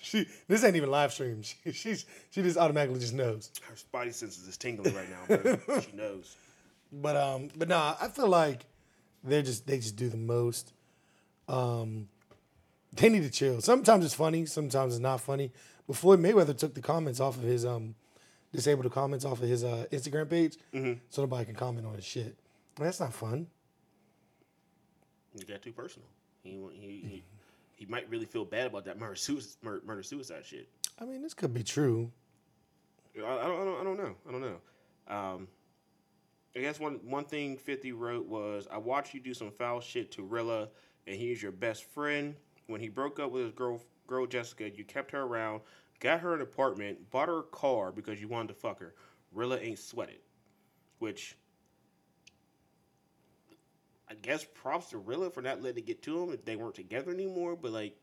She 0.00 0.26
this 0.46 0.64
ain't 0.64 0.74
even 0.76 0.90
live 0.90 1.12
stream. 1.12 1.42
She, 1.64 1.72
she's 1.72 2.06
she 2.30 2.40
just 2.42 2.56
automatically 2.56 2.98
just 3.00 3.12
knows. 3.12 3.50
Her 3.68 3.74
spidey 3.74 4.14
senses 4.14 4.46
is 4.48 4.56
tingling 4.56 4.94
right 4.94 5.08
now, 5.10 5.36
bro. 5.36 5.80
she 5.80 5.94
knows. 5.94 6.34
But 6.90 7.16
um, 7.16 7.48
but 7.56 7.68
nah, 7.68 7.94
I 8.00 8.08
feel 8.08 8.28
like 8.28 8.62
they're 9.22 9.42
just 9.42 9.66
they 9.66 9.76
just 9.76 9.96
do 9.96 10.08
the 10.08 10.16
most. 10.16 10.72
Um, 11.46 12.08
they 12.92 13.08
need 13.08 13.22
to 13.22 13.30
chill. 13.30 13.60
Sometimes 13.60 14.04
it's 14.04 14.14
funny, 14.14 14.46
sometimes 14.46 14.94
it's 14.94 15.02
not 15.02 15.20
funny. 15.20 15.52
But 15.86 15.96
Floyd 15.96 16.20
Mayweather 16.20 16.56
took 16.56 16.74
the 16.74 16.80
comments 16.82 17.20
off 17.20 17.36
of 17.36 17.42
his 17.42 17.64
um, 17.64 17.94
disabled 18.52 18.86
the 18.86 18.90
comments 18.90 19.24
off 19.24 19.42
of 19.42 19.48
his 19.48 19.64
uh, 19.64 19.86
Instagram 19.92 20.28
page, 20.28 20.56
so 21.10 21.22
nobody 21.22 21.44
can 21.44 21.54
comment 21.54 21.86
on 21.86 21.94
his 21.94 22.04
shit. 22.04 22.36
That's 22.76 23.00
not 23.00 23.12
fun. 23.12 23.46
You 25.34 25.44
got 25.44 25.62
too 25.62 25.72
personal. 25.72 26.08
He, 26.42 26.58
he, 26.72 26.88
he, 26.88 27.24
he 27.74 27.86
might 27.86 28.08
really 28.08 28.24
feel 28.24 28.44
bad 28.44 28.66
about 28.66 28.84
that 28.86 28.98
murder 28.98 29.14
suicide, 29.14 29.56
murder, 29.62 29.82
murder 29.84 30.02
suicide 30.02 30.44
shit. 30.44 30.68
I 31.00 31.04
mean, 31.04 31.22
this 31.22 31.34
could 31.34 31.52
be 31.52 31.62
true. 31.62 32.10
I, 33.16 33.20
I, 33.20 33.46
don't, 33.46 33.60
I, 33.60 33.64
don't, 33.64 33.80
I 33.80 33.84
don't 33.84 33.96
know. 33.98 34.14
I 34.28 34.32
don't 34.32 34.40
know. 34.40 34.56
Um, 35.08 35.48
I 36.56 36.60
guess 36.60 36.80
one 36.80 36.94
one 37.04 37.24
thing 37.24 37.56
Fifty 37.56 37.92
wrote 37.92 38.26
was, 38.26 38.66
"I 38.70 38.78
watched 38.78 39.14
you 39.14 39.20
do 39.20 39.34
some 39.34 39.50
foul 39.50 39.80
shit 39.80 40.10
to 40.12 40.22
Rilla, 40.22 40.68
and 41.06 41.16
he's 41.16 41.42
your 41.42 41.52
best 41.52 41.84
friend. 41.84 42.34
When 42.68 42.80
he 42.80 42.88
broke 42.88 43.18
up 43.18 43.32
with 43.32 43.44
his 43.44 43.52
girl, 43.52 43.80
girl 44.06 44.26
Jessica, 44.26 44.70
you 44.70 44.84
kept 44.84 45.10
her 45.12 45.22
around, 45.22 45.62
got 46.00 46.20
her 46.20 46.34
an 46.34 46.42
apartment, 46.42 47.10
bought 47.10 47.28
her 47.28 47.38
a 47.40 47.44
car 47.44 47.90
because 47.90 48.20
you 48.20 48.28
wanted 48.28 48.48
to 48.48 48.54
fuck 48.54 48.78
her. 48.80 48.94
Rilla 49.32 49.58
ain't 49.58 49.78
sweated, 49.80 50.20
which." 51.00 51.36
I 54.10 54.14
guess 54.14 54.42
props 54.54 54.88
to 54.90 54.98
Rilla 54.98 55.28
for 55.30 55.42
not 55.42 55.60
letting 55.60 55.78
it 55.82 55.86
get 55.86 56.02
to 56.04 56.22
him 56.22 56.32
if 56.32 56.42
they 56.44 56.56
weren't 56.56 56.74
together 56.74 57.10
anymore. 57.10 57.56
But 57.56 57.72
like, 57.72 57.94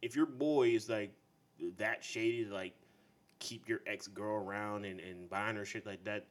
if 0.00 0.16
your 0.16 0.24
boy 0.24 0.68
is 0.68 0.88
like 0.88 1.12
that 1.76 2.02
shady 2.02 2.46
to 2.46 2.50
like 2.54 2.72
keep 3.40 3.68
your 3.68 3.80
ex 3.86 4.06
girl 4.06 4.36
around 4.42 4.86
and, 4.86 4.98
and 5.00 5.28
buying 5.28 5.56
her 5.56 5.66
shit 5.66 5.84
like 5.84 6.02
that, 6.04 6.24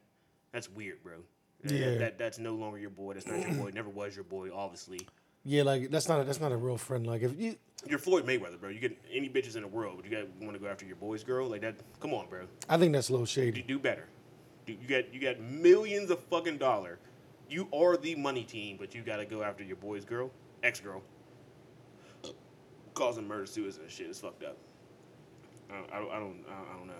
that's 0.51 0.67
weird, 0.67 1.03
bro. 1.03 1.17
That- 1.63 1.73
Yeah. 1.73 1.97
That, 1.99 2.17
that's 2.17 2.39
no 2.39 2.55
longer 2.55 2.79
your 2.79 2.89
boy. 2.89 3.13
That's 3.13 3.27
not 3.27 3.39
your 3.39 3.53
boy. 3.53 3.69
Never 3.71 3.89
was 3.89 4.15
your 4.15 4.23
boy, 4.25 4.49
obviously. 4.51 5.01
Yeah, 5.45 5.63
like 5.63 5.89
that's 5.89 6.07
not 6.07 6.21
a, 6.21 6.23
that's 6.23 6.39
not 6.39 6.51
a 6.51 6.57
real 6.57 6.77
friend. 6.77 7.07
Like 7.07 7.21
if 7.21 7.39
you, 7.39 7.55
You're 7.87 7.99
Floyd 7.99 8.25
Mayweather, 8.25 8.59
bro. 8.59 8.69
You 8.69 8.79
get 8.79 8.97
any 9.11 9.29
bitches 9.29 9.55
in 9.55 9.61
the 9.61 9.67
world, 9.67 9.95
but 9.97 10.05
you 10.05 10.11
got 10.15 10.27
want 10.41 10.53
to 10.53 10.59
go 10.59 10.67
after 10.67 10.85
your 10.85 10.97
boy's 10.97 11.23
girl 11.23 11.47
like 11.47 11.61
that? 11.61 11.75
Come 11.99 12.13
on, 12.13 12.27
bro. 12.27 12.45
I 12.67 12.77
think 12.77 12.93
that's 12.93 13.09
a 13.09 13.13
little 13.13 13.25
shady. 13.25 13.61
do 13.61 13.79
better. 13.79 14.07
You 14.67 14.77
got 14.87 15.13
you 15.13 15.19
got 15.19 15.39
millions 15.39 16.11
of 16.11 16.19
fucking 16.25 16.57
dollar. 16.57 16.99
You 17.49 17.67
are 17.73 17.97
the 17.97 18.15
money 18.15 18.43
team, 18.43 18.77
but 18.79 18.93
you 18.93 19.01
got 19.01 19.17
to 19.17 19.25
go 19.25 19.41
after 19.41 19.63
your 19.63 19.77
boy's 19.77 20.05
girl, 20.05 20.29
ex 20.61 20.79
girl, 20.79 21.01
causing 22.93 23.27
murder, 23.27 23.47
suicide, 23.47 23.81
and 23.83 23.91
shit. 23.91 24.07
It's 24.07 24.19
fucked 24.19 24.43
up. 24.43 24.57
I 25.71 25.75
don't, 25.75 25.91
I 25.91 25.99
don't, 25.99 26.11
I 26.11 26.19
don't, 26.19 26.45
know 26.45 26.53
I 26.69 26.73
don't 26.77 26.87
know. 26.87 26.93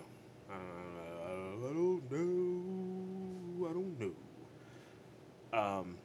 I 0.49 0.53
don't, 0.53 1.61
know 1.61 1.69
I 1.69 1.73
don't 1.73 2.11
know. 2.11 3.67
I 3.67 3.73
don't 3.73 3.99
know. 3.99 5.59
Um, 5.79 5.97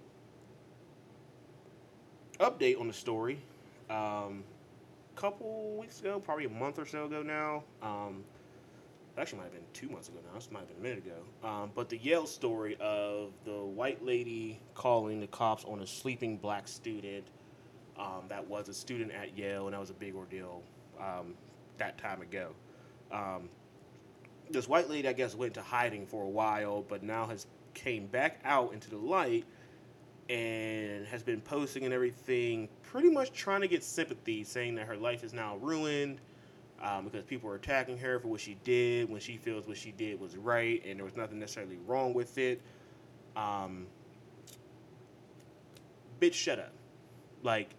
update 2.38 2.80
on 2.80 2.86
the 2.88 2.92
story. 2.92 3.38
Um, 3.90 4.44
couple 5.16 5.76
weeks 5.78 6.00
ago, 6.00 6.18
probably 6.18 6.46
a 6.46 6.50
month 6.50 6.78
or 6.78 6.86
so 6.86 7.06
ago 7.06 7.22
now. 7.22 7.62
Um, 7.82 8.24
actually 9.16 9.38
might 9.38 9.44
have 9.44 9.52
been 9.52 9.62
two 9.72 9.88
months 9.88 10.08
ago 10.08 10.18
now. 10.26 10.34
This 10.34 10.50
might 10.50 10.60
have 10.60 10.68
been 10.68 10.78
a 10.78 10.82
minute 10.82 11.06
ago. 11.06 11.48
Um, 11.48 11.70
but 11.74 11.88
the 11.88 11.98
Yale 11.98 12.26
story 12.26 12.76
of 12.80 13.32
the 13.44 13.64
white 13.64 14.04
lady 14.04 14.60
calling 14.74 15.20
the 15.20 15.28
cops 15.28 15.64
on 15.64 15.80
a 15.80 15.86
sleeping 15.86 16.36
black 16.36 16.66
student 16.66 17.24
um, 17.96 18.24
that 18.28 18.46
was 18.48 18.68
a 18.68 18.74
student 18.74 19.12
at 19.12 19.36
Yale, 19.38 19.66
and 19.66 19.74
that 19.74 19.80
was 19.80 19.90
a 19.90 19.94
big 19.94 20.14
ordeal 20.14 20.62
um, 21.00 21.34
that 21.78 21.96
time 21.98 22.22
ago. 22.22 22.50
Um, 23.12 23.48
this 24.50 24.68
white 24.68 24.90
lady, 24.90 25.08
I 25.08 25.12
guess, 25.12 25.34
went 25.34 25.56
into 25.56 25.66
hiding 25.66 26.06
for 26.06 26.24
a 26.24 26.28
while, 26.28 26.84
but 26.88 27.02
now 27.02 27.26
has 27.26 27.46
came 27.72 28.06
back 28.06 28.40
out 28.44 28.72
into 28.72 28.90
the 28.90 28.96
light 28.96 29.44
and 30.28 31.06
has 31.06 31.22
been 31.22 31.40
posting 31.40 31.84
and 31.84 31.92
everything, 31.92 32.68
pretty 32.82 33.10
much 33.10 33.32
trying 33.32 33.60
to 33.60 33.68
get 33.68 33.84
sympathy, 33.84 34.44
saying 34.44 34.74
that 34.76 34.86
her 34.86 34.96
life 34.96 35.22
is 35.22 35.32
now 35.32 35.56
ruined 35.56 36.20
um, 36.82 37.04
because 37.04 37.24
people 37.24 37.48
are 37.50 37.56
attacking 37.56 37.98
her 37.98 38.18
for 38.18 38.28
what 38.28 38.40
she 38.40 38.56
did 38.64 39.08
when 39.10 39.20
she 39.20 39.36
feels 39.36 39.66
what 39.66 39.76
she 39.76 39.92
did 39.92 40.20
was 40.20 40.36
right 40.36 40.82
and 40.86 40.98
there 40.98 41.04
was 41.04 41.16
nothing 41.16 41.38
necessarily 41.38 41.78
wrong 41.86 42.14
with 42.14 42.36
it. 42.38 42.60
Um, 43.36 43.86
bitch, 46.20 46.34
shut 46.34 46.58
up. 46.58 46.72
Like, 47.42 47.70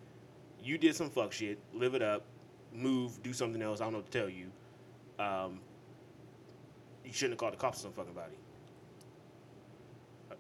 you 0.63 0.77
did 0.77 0.95
some 0.95 1.09
fuck 1.09 1.31
shit. 1.31 1.59
Live 1.73 1.95
it 1.95 2.01
up. 2.01 2.23
Move. 2.73 3.21
Do 3.23 3.33
something 3.33 3.61
else. 3.61 3.81
I 3.81 3.85
don't 3.85 3.93
know 3.93 3.99
what 3.99 4.11
to 4.11 4.19
tell 4.19 4.29
you. 4.29 4.47
Um, 5.17 5.59
you 7.05 7.13
shouldn't 7.13 7.33
have 7.33 7.39
called 7.39 7.53
the 7.53 7.57
cops 7.57 7.77
on 7.79 7.83
some 7.83 7.93
fucking 7.93 8.13
body. 8.13 8.35
Uh, 10.31 10.35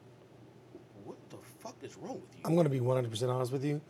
What 1.03 1.17
the 1.29 1.37
fuck 1.65 1.75
is 1.81 1.97
wrong 1.97 2.21
with 2.21 2.35
you? 2.35 2.41
I'm 2.45 2.55
gonna 2.55 2.69
be 2.69 2.79
100 2.79 3.09
percent 3.09 3.31
honest 3.31 3.51
with 3.51 3.65
you. 3.65 3.81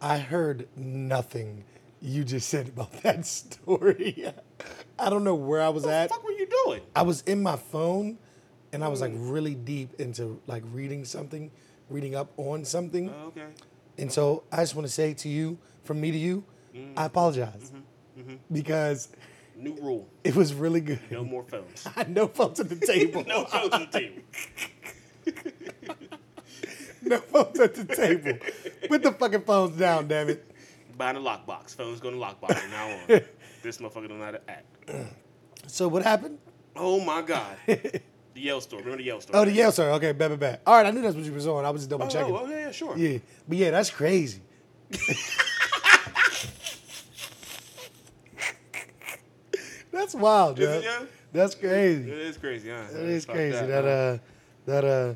I 0.00 0.18
heard 0.18 0.68
nothing 0.76 1.64
you 2.00 2.24
just 2.24 2.48
said 2.48 2.68
about 2.68 2.92
that 3.02 3.26
story. 3.26 4.32
I 4.98 5.10
don't 5.10 5.24
know 5.24 5.34
where 5.34 5.60
I 5.60 5.68
was 5.68 5.84
at. 5.86 6.02
what 6.02 6.08
the 6.08 6.14
fuck 6.14 6.24
were 6.24 6.38
you 6.38 6.46
doing? 6.64 6.80
I 6.94 7.02
was 7.02 7.22
in 7.22 7.42
my 7.42 7.56
phone, 7.56 8.18
and 8.72 8.84
I 8.84 8.88
was 8.88 9.00
like 9.00 9.12
really 9.14 9.54
deep 9.54 10.00
into 10.00 10.40
like 10.46 10.62
reading 10.72 11.04
something, 11.04 11.50
reading 11.88 12.14
up 12.14 12.32
on 12.36 12.64
something. 12.64 13.10
Oh, 13.10 13.26
okay. 13.28 13.46
And 13.98 14.10
so 14.10 14.44
I 14.52 14.58
just 14.58 14.74
want 14.74 14.86
to 14.86 14.92
say 14.92 15.12
to 15.14 15.28
you, 15.28 15.58
from 15.82 16.00
me 16.00 16.10
to 16.10 16.18
you, 16.18 16.44
I 16.72 16.78
mm-hmm. 16.78 16.98
apologize 16.98 17.72
mm-hmm. 17.74 18.20
Mm-hmm. 18.20 18.54
because 18.54 19.08
New 19.56 19.74
rule: 19.82 20.08
it 20.24 20.34
was 20.36 20.54
really 20.54 20.80
good. 20.80 21.00
no 21.10 21.24
more 21.24 21.42
phones. 21.48 21.86
no 22.08 22.28
phones 22.28 22.60
at 22.60 22.68
the 22.68 22.76
table. 22.76 23.24
no 23.26 23.44
phones 23.44 23.74
at 23.74 23.92
the 23.92 23.98
table. 23.98 24.22
no 27.02 27.18
phones 27.18 27.58
at 27.60 27.74
the 27.74 27.84
table. 27.84 28.38
Put 28.88 29.02
the 29.02 29.12
fucking 29.12 29.42
phones 29.42 29.76
down, 29.76 30.08
damn 30.08 30.28
it. 30.28 30.50
Buying 30.96 31.16
a 31.16 31.20
lockbox. 31.20 31.74
Phones 31.76 32.00
going 32.00 32.14
to 32.14 32.20
lockbox 32.20 32.58
from 32.58 32.70
now 32.70 32.88
on. 32.88 33.20
this 33.62 33.78
motherfucker 33.78 34.08
don't 34.08 34.18
know 34.18 34.24
how 34.26 34.30
to 34.32 34.50
act. 34.50 34.66
So 35.66 35.88
what 35.88 36.02
happened? 36.02 36.38
Oh 36.76 37.00
my 37.00 37.22
god. 37.22 37.56
The 38.32 38.42
Yale 38.42 38.60
story. 38.60 38.82
Remember 38.84 38.98
the 39.02 39.06
Yale 39.08 39.20
story? 39.20 39.38
Oh, 39.40 39.44
the 39.44 39.50
Yale 39.50 39.72
sir. 39.72 39.90
Okay, 39.90 40.12
bad, 40.12 40.28
bad, 40.28 40.38
bad. 40.38 40.60
All 40.64 40.74
right, 40.76 40.86
I 40.86 40.92
knew 40.92 41.02
that's 41.02 41.16
what 41.16 41.24
you 41.24 41.32
was 41.32 41.48
on. 41.48 41.64
I 41.64 41.70
was 41.70 41.82
just 41.82 41.90
double 41.90 42.04
Oh, 42.06 42.08
checking. 42.08 42.32
oh, 42.34 42.46
yeah, 42.48 42.58
yeah, 42.66 42.70
sure. 42.70 42.96
Yeah, 42.96 43.18
but 43.48 43.58
yeah, 43.58 43.70
that's 43.72 43.90
crazy. 43.90 44.40
that's 49.92 50.14
wild, 50.14 50.58
Is 50.58 50.68
dude. 50.68 50.84
yeah? 50.84 51.02
That's 51.32 51.54
It 51.54 51.60
crazy. 51.60 52.10
is 52.10 52.36
crazy, 52.38 52.70
huh? 52.70 52.82
That 52.92 53.02
is 53.04 53.26
crazy. 53.26 53.66
That 53.66 53.84
uh, 53.84 54.18
that 54.66 54.84
uh, 54.84 55.14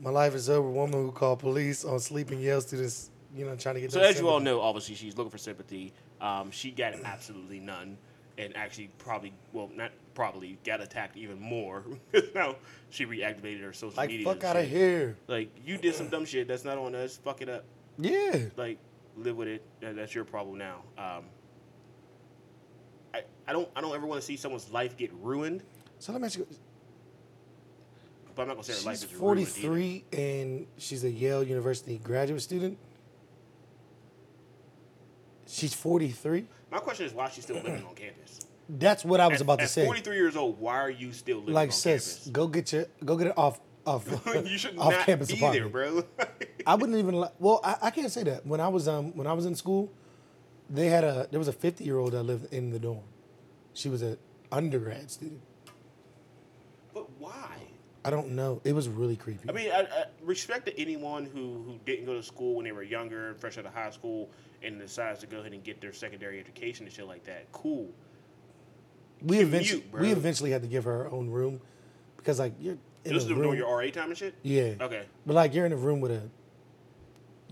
my 0.00 0.10
life 0.10 0.34
is 0.34 0.48
over. 0.48 0.68
Woman 0.68 1.04
who 1.04 1.12
called 1.12 1.38
police 1.40 1.84
on 1.84 1.98
sleeping 2.00 2.40
Yale 2.40 2.60
students. 2.60 3.10
You 3.34 3.44
know, 3.44 3.54
trying 3.56 3.74
to 3.74 3.80
get. 3.82 3.92
So 3.92 4.00
as 4.00 4.18
you 4.18 4.28
all 4.28 4.40
know, 4.40 4.60
obviously 4.60 4.94
she's 4.94 5.16
looking 5.16 5.30
for 5.30 5.38
sympathy. 5.38 5.92
Um, 6.20 6.50
she 6.50 6.70
got 6.70 6.94
absolutely 7.04 7.60
none, 7.60 7.98
and 8.38 8.56
actually 8.56 8.88
probably, 8.98 9.34
well, 9.52 9.70
not 9.74 9.90
probably, 10.14 10.58
got 10.64 10.80
attacked 10.80 11.16
even 11.18 11.38
more. 11.38 11.84
now 12.34 12.56
she 12.88 13.04
reactivated 13.04 13.62
her 13.62 13.72
social 13.74 13.96
like 13.96 14.08
media. 14.08 14.24
fuck 14.24 14.42
out 14.44 14.56
of 14.56 14.66
here. 14.66 15.16
Like 15.26 15.50
you 15.64 15.76
did 15.76 15.94
some 15.94 16.08
dumb 16.08 16.24
shit 16.24 16.48
that's 16.48 16.64
not 16.64 16.78
on 16.78 16.94
us. 16.94 17.18
Fuck 17.18 17.42
it 17.42 17.48
up. 17.50 17.64
Yeah. 17.98 18.46
Like 18.56 18.78
live 19.16 19.36
with 19.36 19.48
it. 19.48 19.62
That's 19.80 20.14
your 20.14 20.24
problem 20.24 20.56
now. 20.58 20.82
Um, 20.96 21.24
I 23.12 23.22
I 23.46 23.52
don't 23.52 23.68
I 23.76 23.80
don't 23.80 23.94
ever 23.94 24.06
want 24.06 24.20
to 24.20 24.26
see 24.26 24.36
someone's 24.36 24.70
life 24.70 24.96
get 24.96 25.12
ruined, 25.14 25.62
So 25.98 26.12
let 26.12 26.20
me 26.20 26.26
ask 26.26 26.38
you. 26.38 26.46
But 28.36 28.42
I'm 28.42 28.48
not 28.48 28.54
gonna 28.54 28.64
say 28.64 28.74
her 28.74 28.86
life 28.90 29.00
She's 29.00 29.04
is 29.12 29.18
ruined. 29.18 29.48
43 29.48 30.04
and 30.12 30.66
she's 30.78 31.02
a 31.04 31.10
Yale 31.10 31.42
University 31.42 31.98
graduate 31.98 32.42
student. 32.42 32.78
She's 35.46 35.74
43. 35.74 36.46
My 36.70 36.78
question 36.78 37.06
is 37.06 37.12
why 37.12 37.28
she's 37.30 37.44
still 37.44 37.56
living 37.56 37.84
on 37.84 37.94
campus. 37.94 38.40
That's 38.68 39.04
what 39.04 39.20
I 39.20 39.26
was 39.28 39.36
At- 39.36 39.42
about 39.42 39.60
to 39.60 39.68
say. 39.68 39.84
43 39.84 40.16
years 40.16 40.36
old, 40.36 40.58
why 40.60 40.74
are 40.76 40.90
you 40.90 41.12
still 41.12 41.38
living 41.38 41.54
like 41.54 41.68
on 41.68 41.72
sis, 41.72 42.28
go 42.32 42.46
get 42.48 42.72
your 42.72 42.86
go 43.04 43.16
get 43.16 43.28
it 43.28 43.38
off 43.38 43.60
off 43.86 44.06
campus? 44.24 44.50
you 44.50 44.58
should 44.62 44.76
off 44.78 44.92
not 44.92 45.06
campus 45.06 45.28
be 45.30 45.36
apartment. 45.38 45.72
there, 45.72 45.92
bro. 45.92 46.04
I 46.66 46.74
wouldn't 46.76 46.98
even 46.98 47.20
li- 47.20 47.28
well, 47.38 47.60
I, 47.64 47.76
I 47.82 47.90
can't 47.90 48.10
say 48.10 48.24
that. 48.24 48.44
When 48.46 48.60
I 48.60 48.68
was 48.68 48.88
um 48.88 49.16
when 49.16 49.26
I 49.28 49.32
was 49.32 49.46
in 49.46 49.54
school, 49.54 49.92
they 50.68 50.88
had 50.88 51.04
a 51.04 51.28
there 51.30 51.38
was 51.38 51.48
a 51.48 51.52
50 51.52 51.84
year 51.84 51.98
old 51.98 52.12
that 52.12 52.24
lived 52.24 52.52
in 52.52 52.70
the 52.70 52.80
dorm. 52.80 53.04
She 53.72 53.88
was 53.88 54.02
an 54.02 54.18
undergrad 54.50 55.10
student. 55.12 55.40
but 56.92 57.08
why? 57.20 57.52
I 58.06 58.10
don't 58.10 58.30
know. 58.30 58.60
It 58.64 58.72
was 58.72 58.88
really 58.88 59.16
creepy. 59.16 59.48
I 59.48 59.52
mean, 59.52 59.70
I, 59.72 59.80
I 59.80 60.04
respect 60.22 60.66
to 60.66 60.80
anyone 60.80 61.24
who, 61.26 61.62
who 61.64 61.78
didn't 61.84 62.06
go 62.06 62.14
to 62.14 62.22
school 62.22 62.54
when 62.56 62.64
they 62.64 62.70
were 62.72 62.84
younger, 62.84 63.34
fresh 63.34 63.58
out 63.58 63.66
of 63.66 63.74
high 63.74 63.90
school, 63.90 64.30
and 64.62 64.78
decides 64.78 65.18
to 65.20 65.26
go 65.26 65.40
ahead 65.40 65.52
and 65.52 65.64
get 65.64 65.80
their 65.80 65.92
secondary 65.92 66.38
education 66.38 66.86
and 66.86 66.94
shit 66.94 67.06
like 67.06 67.24
that. 67.24 67.50
Cool. 67.50 67.88
we 69.22 69.38
eventually 69.40 69.80
bro. 69.90 70.00
we 70.02 70.12
eventually 70.12 70.50
had 70.52 70.62
to 70.62 70.68
give 70.68 70.84
her 70.84 71.04
her 71.04 71.10
own 71.10 71.30
room 71.30 71.60
because 72.16 72.38
like 72.38 72.52
you're 72.60 72.74
in 73.04 73.12
This 73.14 73.24
a 73.24 73.26
is 73.26 73.32
room. 73.32 73.42
doing 73.42 73.58
your 73.58 73.76
RA 73.76 73.90
time 73.90 74.08
and 74.10 74.16
shit? 74.16 74.34
yeah. 74.42 74.74
Okay. 74.80 75.02
But 75.26 75.34
like 75.34 75.52
you're 75.54 75.66
in 75.66 75.72
a 75.72 75.76
room 75.76 76.00
with 76.00 76.12
a 76.12 76.22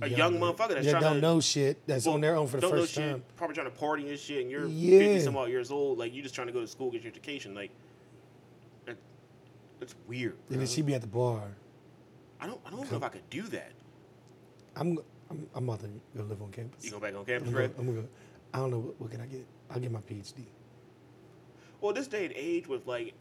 A 0.02 0.08
young 0.08 0.34
motherfucker 0.38 0.68
that's 0.74 0.86
that 0.86 0.90
trying 0.92 1.02
don't 1.02 1.14
to 1.16 1.20
know 1.20 1.40
shit 1.40 1.84
that's 1.86 2.06
on 2.06 2.20
their 2.20 2.36
own 2.36 2.46
for 2.46 2.56
the 2.58 2.62
don't 2.62 2.74
know 2.76 2.80
first 2.82 2.94
shit, 2.94 3.10
time. 3.10 3.24
Probably 3.36 3.54
trying 3.54 3.70
to 3.70 3.76
party 3.76 4.08
and 4.08 4.18
shit, 4.18 4.42
and 4.42 4.50
you're 4.50 4.66
Yeah. 4.68 4.98
50 4.98 5.20
some 5.20 5.36
odd 5.36 5.48
years 5.48 5.70
old. 5.70 5.98
Like, 5.98 6.14
you're 6.14 6.22
just 6.22 6.34
trying 6.34 6.46
to 6.48 6.52
go 6.52 6.60
to 6.60 6.66
school, 6.66 6.90
get 6.90 7.02
your 7.02 7.10
education. 7.12 7.54
Like, 7.54 7.70
that's 9.80 9.94
weird. 10.06 10.36
And 10.50 10.60
then 10.60 10.66
she 10.66 10.82
be 10.82 10.94
at 10.94 11.00
the 11.00 11.06
bar. 11.06 11.42
I 12.40 12.46
don't, 12.46 12.60
I 12.66 12.70
don't 12.70 12.90
know 12.90 12.96
if 12.96 13.02
I 13.02 13.08
could 13.08 13.28
do 13.30 13.42
that. 13.42 13.72
I'm 14.76 14.98
I'm, 15.30 15.46
I'm 15.54 15.64
about 15.68 15.80
to 15.80 15.88
go 16.16 16.24
live 16.24 16.42
on 16.42 16.50
campus. 16.50 16.84
You 16.84 16.90
go 16.90 17.00
back 17.00 17.14
on 17.14 17.24
campus, 17.24 17.48
I'm 17.48 17.54
right? 17.54 17.76
gonna, 17.76 17.88
I'm 17.88 17.94
gonna, 17.96 18.08
I 18.52 18.58
don't 18.58 18.70
know 18.70 18.78
what, 18.78 19.00
what 19.00 19.10
can 19.10 19.20
I 19.20 19.26
get. 19.26 19.46
I'll 19.70 19.80
get 19.80 19.90
my 19.90 20.00
PhD. 20.00 20.44
Well, 21.80 21.92
this 21.92 22.06
day 22.06 22.24
and 22.26 22.34
age 22.36 22.66
with 22.66 22.86
like 22.86 23.14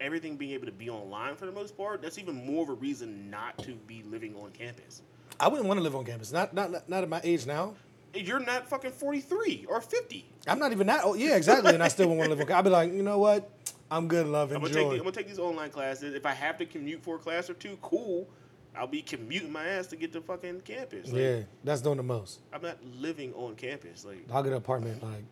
everything 0.00 0.36
being 0.36 0.52
able 0.52 0.66
to 0.66 0.72
be 0.72 0.88
online 0.88 1.36
for 1.36 1.46
the 1.46 1.52
most 1.52 1.76
part, 1.76 2.02
that's 2.02 2.18
even 2.18 2.46
more 2.46 2.62
of 2.62 2.68
a 2.68 2.74
reason 2.74 3.30
not 3.30 3.58
to 3.58 3.72
be 3.86 4.02
living 4.04 4.34
on 4.36 4.50
campus. 4.52 5.02
I 5.38 5.48
wouldn't 5.48 5.68
want 5.68 5.78
to 5.78 5.82
live 5.84 5.94
on 5.96 6.04
campus. 6.04 6.32
Not 6.32 6.54
not 6.54 6.70
not, 6.70 6.88
not 6.88 7.02
at 7.02 7.08
my 7.08 7.20
age 7.24 7.46
now. 7.46 7.74
You're 8.12 8.40
not 8.40 8.68
fucking 8.68 8.90
43 8.90 9.66
or 9.68 9.80
50. 9.80 10.28
I'm 10.48 10.58
not 10.58 10.72
even 10.72 10.86
that. 10.88 11.02
Oh 11.04 11.14
yeah, 11.14 11.36
exactly. 11.36 11.74
and 11.74 11.82
I 11.82 11.88
still 11.88 12.08
wouldn't 12.08 12.18
want 12.18 12.26
to 12.30 12.36
live 12.36 12.40
on. 12.40 12.46
campus. 12.46 12.58
I'd 12.58 12.64
be 12.64 12.70
like, 12.70 12.92
you 12.96 13.02
know 13.04 13.18
what? 13.18 13.50
I'm 13.90 14.08
good, 14.08 14.26
love. 14.26 14.52
I'm 14.52 14.64
Enjoy. 14.64 14.74
gonna, 14.74 14.84
take, 14.84 14.92
I'm 14.92 14.98
gonna 14.98 15.12
take 15.12 15.28
these 15.28 15.38
online 15.38 15.70
classes. 15.70 16.14
If 16.14 16.24
I 16.26 16.32
have 16.32 16.56
to 16.58 16.66
commute 16.66 17.02
for 17.02 17.16
a 17.16 17.18
class 17.18 17.50
or 17.50 17.54
two, 17.54 17.76
cool. 17.82 18.28
I'll 18.76 18.86
be 18.86 19.02
commuting 19.02 19.50
my 19.50 19.66
ass 19.66 19.88
to 19.88 19.96
get 19.96 20.12
to 20.12 20.20
fucking 20.20 20.60
campus. 20.60 21.08
Like, 21.08 21.20
yeah, 21.20 21.40
that's 21.64 21.80
doing 21.80 21.96
the 21.96 22.04
most. 22.04 22.40
I'm 22.52 22.62
not 22.62 22.78
living 22.84 23.34
on 23.34 23.56
campus. 23.56 24.04
Like, 24.04 24.24
I'll 24.32 24.44
get 24.44 24.52
an 24.52 24.58
apartment 24.58 25.02
like 25.02 25.24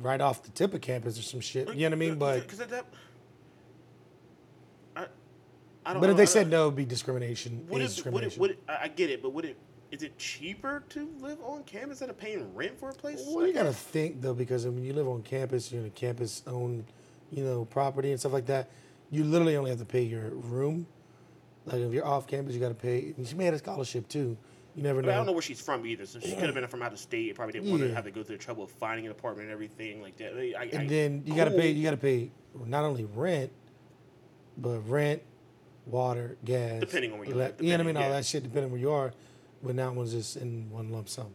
right 0.00 0.20
off 0.20 0.42
the 0.42 0.50
tip 0.50 0.74
of 0.74 0.80
campus 0.80 1.18
or 1.18 1.22
some 1.22 1.40
shit. 1.40 1.68
You 1.68 1.74
know 1.74 1.86
what 1.86 1.92
I 1.92 1.96
mean? 1.96 2.12
Uh, 2.12 2.16
but 2.16 2.42
because 2.42 2.58
that, 2.58 2.86
I, 4.96 5.06
I 5.84 5.92
don't. 5.92 6.00
but 6.00 6.10
if 6.10 6.16
they 6.16 6.26
said 6.26 6.48
no, 6.48 6.62
it'd 6.62 6.76
be 6.76 6.84
discrimination. 6.84 7.66
Would 7.68 7.82
is 7.82 7.98
it, 7.98 8.06
would 8.06 8.24
it, 8.24 8.26
discrimination. 8.26 8.40
would 8.40 8.50
it, 8.50 8.62
I 8.68 8.78
I 8.82 8.88
get 8.88 9.10
it, 9.10 9.22
but 9.22 9.32
would 9.32 9.44
it, 9.44 9.56
is 9.90 10.02
it 10.02 10.18
cheaper 10.18 10.84
to 10.90 11.08
live 11.20 11.38
on 11.44 11.62
campus 11.64 12.00
instead 12.00 12.10
of 12.10 12.18
paying 12.18 12.52
rent 12.54 12.78
for 12.78 12.90
a 12.90 12.94
place? 12.94 13.22
Well, 13.26 13.46
you 13.46 13.52
gotta 13.52 13.72
think 13.72 14.20
though, 14.20 14.34
because 14.34 14.64
when 14.64 14.82
you 14.82 14.92
live 14.94 15.08
on 15.08 15.22
campus, 15.22 15.70
you're 15.70 15.82
in 15.82 15.86
a 15.86 15.90
campus 15.90 16.42
owned, 16.46 16.84
you 17.32 17.44
know, 17.44 17.64
property 17.64 18.10
and 18.10 18.20
stuff 18.20 18.32
like 18.32 18.46
that. 18.46 18.70
You 19.10 19.24
literally 19.24 19.56
only 19.56 19.70
have 19.70 19.78
to 19.80 19.84
pay 19.84 20.02
your 20.02 20.30
room. 20.30 20.86
Like 21.64 21.80
if 21.80 21.92
you're 21.92 22.06
off 22.06 22.26
campus, 22.26 22.54
you 22.54 22.60
gotta 22.60 22.74
pay. 22.74 23.14
And 23.16 23.26
she 23.26 23.34
may 23.34 23.46
have 23.46 23.54
a 23.54 23.58
scholarship 23.58 24.08
too. 24.08 24.36
You 24.74 24.82
never 24.82 25.00
I, 25.00 25.02
mean, 25.02 25.10
I 25.10 25.14
don't 25.16 25.26
know 25.26 25.32
where 25.32 25.42
she's 25.42 25.60
from 25.60 25.84
either, 25.84 26.06
so 26.06 26.18
she 26.18 26.32
could 26.32 26.44
have 26.44 26.54
been 26.54 26.66
from 26.66 26.82
out 26.82 26.92
of 26.92 26.98
state. 26.98 27.28
It 27.28 27.34
probably 27.34 27.52
didn't 27.52 27.70
want 27.70 27.82
to 27.82 27.94
have 27.94 28.04
to 28.04 28.10
go 28.10 28.22
through 28.22 28.38
the 28.38 28.42
trouble 28.42 28.64
of 28.64 28.70
finding 28.70 29.04
an 29.04 29.12
apartment 29.12 29.44
and 29.44 29.52
everything 29.52 30.00
like 30.00 30.16
that. 30.16 30.32
I, 30.32 30.54
I, 30.58 30.64
and 30.72 30.88
then 30.88 31.22
you 31.26 31.34
gotta 31.34 31.50
pay. 31.50 31.70
You 31.70 31.82
gotta 31.82 31.96
pay 31.98 32.30
not 32.66 32.84
only 32.84 33.04
rent, 33.04 33.52
but 34.56 34.78
rent, 34.88 35.22
water, 35.86 36.36
gas. 36.44 36.80
Depending 36.80 37.12
on 37.12 37.18
where 37.18 37.28
you 37.28 37.34
live, 37.34 37.60
You 37.60 37.70
know 37.70 37.72
what 37.72 37.80
I 37.80 37.84
mean? 37.84 37.94
depending, 37.94 38.12
All 38.12 38.16
that 38.16 38.24
shit 38.24 38.42
depending 38.42 38.64
on 38.64 38.70
where 38.72 38.80
you 38.80 38.90
are. 38.90 39.12
But 39.62 39.76
that 39.76 39.94
one's 39.94 40.12
just 40.12 40.36
in 40.36 40.70
one 40.70 40.90
lump 40.90 41.08
sum. 41.08 41.32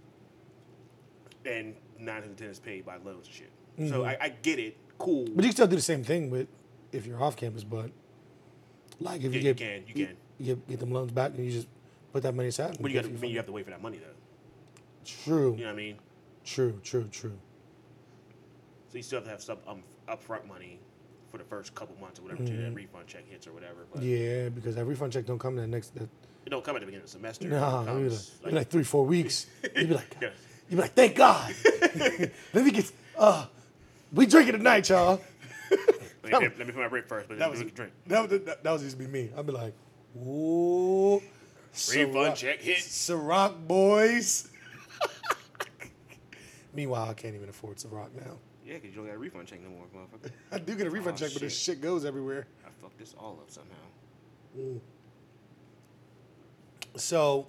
and 1.45 1.75
nine 1.99 2.17
out 2.17 2.25
of 2.25 2.35
ten 2.35 2.49
is 2.49 2.59
paid 2.59 2.85
by 2.85 2.97
loans 2.97 3.27
and 3.27 3.35
shit. 3.35 3.51
So 3.77 3.83
mm-hmm. 3.83 4.09
I, 4.09 4.17
I 4.19 4.29
get 4.29 4.59
it. 4.59 4.75
Cool. 4.97 5.25
Mm-hmm. 5.25 5.35
But 5.35 5.43
you 5.43 5.49
can 5.49 5.55
still 5.55 5.67
do 5.67 5.75
the 5.75 5.81
same 5.81 6.03
thing 6.03 6.29
with 6.29 6.47
if 6.91 7.05
you're 7.05 7.21
off 7.21 7.35
campus. 7.35 7.63
But 7.63 7.91
like 8.99 9.23
if 9.23 9.33
Yeah, 9.33 9.39
you 9.41 9.47
you 9.47 9.53
get 9.53 9.57
can, 9.57 9.83
you 9.87 9.93
can. 10.05 10.17
you 10.39 10.45
get, 10.55 10.67
get 10.67 10.79
them 10.79 10.91
loans 10.91 11.11
back 11.11 11.31
and 11.35 11.45
you 11.45 11.51
just 11.51 11.67
put 12.13 12.23
that 12.23 12.33
money 12.35 12.49
aside. 12.49 12.77
but 12.81 12.89
you 12.91 12.95
got 12.95 13.03
to. 13.03 13.09
for 13.09 13.13
I 13.13 13.13
your 13.13 13.21
mean, 13.21 13.31
you 13.31 13.37
have 13.37 13.45
to 13.47 13.51
wait 13.51 13.65
for 13.65 13.71
that 13.71 13.81
money 13.81 13.97
though. 13.97 14.13
True. 15.05 15.53
You 15.53 15.61
know 15.61 15.65
what 15.67 15.73
I 15.73 15.75
mean? 15.75 15.95
True. 16.43 16.79
True. 16.83 17.07
True. 17.11 17.37
So 18.89 18.97
you 18.97 19.03
still 19.03 19.17
have 19.19 19.25
to 19.25 19.31
have 19.31 19.41
some 19.41 19.57
um, 19.67 19.83
upfront 20.07 20.47
money 20.47 20.79
for 21.29 21.37
the 21.37 21.43
first 21.43 21.75
couple 21.75 21.95
months 21.99 22.19
or 22.19 22.23
whatever 22.23 22.41
until 22.43 22.57
that 22.61 22.73
refund 22.73 23.05
check 23.07 23.23
hits 23.29 23.45
or 23.47 23.51
whatever. 23.53 23.85
But 23.91 24.01
Mm-hmm. 24.01 24.43
Yeah, 24.43 24.49
because 24.49 24.75
that 24.75 24.85
refund 24.85 25.11
check 25.13 25.25
don't 25.25 25.39
come 25.39 25.55
that 25.57 25.67
next. 25.67 25.93
That, 25.95 26.03
it 26.45 26.49
don't 26.49 26.63
come 26.63 26.75
at 26.77 26.79
the 26.79 26.85
beginning 26.85 27.03
of 27.03 27.11
the 27.11 27.17
semester. 27.17 27.47
nah, 27.49 27.81
it'd 27.83 27.95
be 27.95 28.01
comes, 28.09 28.31
like, 28.43 28.53
like 28.53 28.69
three, 28.69 28.83
four 28.83 29.05
weeks. 29.05 29.47
You'd 29.75 29.89
be 29.89 29.93
like, 29.95 30.15
you'd 30.21 30.31
be 30.69 30.75
like, 30.77 30.93
thank 30.93 31.15
God. 31.15 31.53
Let 32.53 32.63
me 32.65 32.71
get. 32.71 32.89
Uh, 33.17 33.45
we 34.13 34.25
drinking 34.25 34.53
tonight, 34.57 34.89
y'all. 34.89 35.21
let, 36.23 36.41
me, 36.41 36.47
let 36.57 36.57
me 36.59 36.65
put 36.65 36.75
my 36.77 36.87
break 36.87 37.07
first, 37.07 37.27
but 37.27 37.37
That 37.39 37.49
was 37.49 37.63
was 37.63 37.71
drink. 37.71 37.91
That, 38.07 38.29
was- 38.29 38.41
that, 38.41 38.63
that 38.63 38.71
was 38.71 38.83
used 38.83 38.97
to 38.97 39.03
be 39.03 39.09
me. 39.09 39.29
I'd 39.37 39.45
be 39.45 39.51
like, 39.51 39.73
ooh, 40.25 41.15
Refund 41.15 42.13
Ciroc- 42.13 42.35
check 42.35 42.59
hit. 42.61 42.77
Ciroc 42.77 43.67
boys. 43.67 44.49
Meanwhile, 46.73 47.09
I 47.09 47.13
can't 47.13 47.35
even 47.35 47.49
afford 47.49 47.77
Ciroc 47.77 48.09
now. 48.15 48.37
Yeah, 48.65 48.73
because 48.75 48.89
you 48.89 48.97
don't 48.97 49.05
got 49.07 49.15
a 49.15 49.17
refund 49.17 49.47
check 49.47 49.61
no 49.61 49.69
more, 49.69 49.85
motherfucker. 49.95 50.31
I 50.51 50.59
do 50.59 50.75
get 50.75 50.87
a 50.87 50.89
refund 50.89 51.15
Oh, 51.15 51.19
check, 51.25 51.33
but 51.33 51.41
this 51.41 51.53
shit. 51.57 51.75
shit 51.77 51.81
goes 51.81 52.03
everywhere. 52.05 52.47
I 52.65 52.69
fucked 52.81 52.97
this 52.99 53.15
all 53.17 53.39
up 53.41 53.49
somehow. 53.49 54.79
So, 56.95 57.47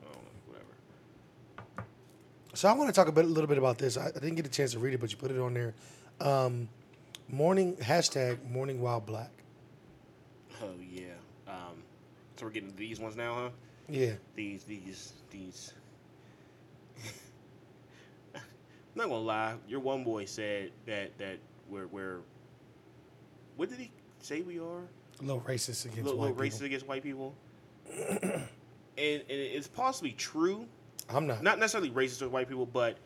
I 0.00 0.04
don't 0.12 0.22
know, 0.24 0.30
whatever. 0.46 1.86
So 2.54 2.68
I 2.68 2.72
want 2.72 2.88
to 2.88 2.92
talk 2.92 3.08
a 3.08 3.12
bit, 3.12 3.24
a 3.24 3.28
little 3.28 3.48
bit 3.48 3.58
about 3.58 3.78
this. 3.78 3.96
I, 3.96 4.08
I 4.08 4.10
didn't 4.12 4.34
get 4.34 4.46
a 4.46 4.50
chance 4.50 4.72
to 4.72 4.78
read 4.78 4.94
it, 4.94 5.00
but 5.00 5.10
you 5.10 5.16
put 5.16 5.30
it 5.30 5.38
on 5.38 5.54
there. 5.54 5.74
Um, 6.20 6.68
morning 7.28 7.76
hashtag 7.76 8.38
morning 8.50 8.80
wild 8.80 9.06
black. 9.06 9.30
Oh 10.62 10.68
yeah. 10.80 11.04
Um, 11.48 11.82
so 12.36 12.46
we're 12.46 12.52
getting 12.52 12.74
these 12.76 13.00
ones 13.00 13.16
now, 13.16 13.34
huh? 13.34 13.48
Yeah. 13.88 14.12
These, 14.34 14.64
these, 14.64 15.12
these. 15.30 15.72
I'm 18.34 18.40
not 18.94 19.08
gonna 19.08 19.18
lie. 19.18 19.54
Your 19.66 19.80
one 19.80 20.04
boy 20.04 20.26
said 20.26 20.72
that 20.86 21.16
that 21.18 21.38
we're 21.68 21.86
we're. 21.86 22.20
What 23.56 23.70
did 23.70 23.78
he 23.78 23.90
say 24.20 24.42
we 24.42 24.58
are? 24.58 24.82
A 25.20 25.22
little 25.22 25.40
racist 25.40 25.84
against 25.84 26.04
little, 26.04 26.18
white 26.18 26.36
little 26.36 26.42
people. 26.42 26.58
racist 26.58 26.64
against 26.64 26.86
white 26.86 27.02
people. 27.02 27.34
and, 28.22 28.42
and 28.96 29.24
it's 29.28 29.68
possibly 29.68 30.12
true. 30.12 30.66
I'm 31.14 31.26
not. 31.26 31.42
Not 31.42 31.58
necessarily 31.58 31.90
racist 31.90 32.22
with 32.22 32.30
white 32.30 32.48
people, 32.48 32.66
but 32.66 32.96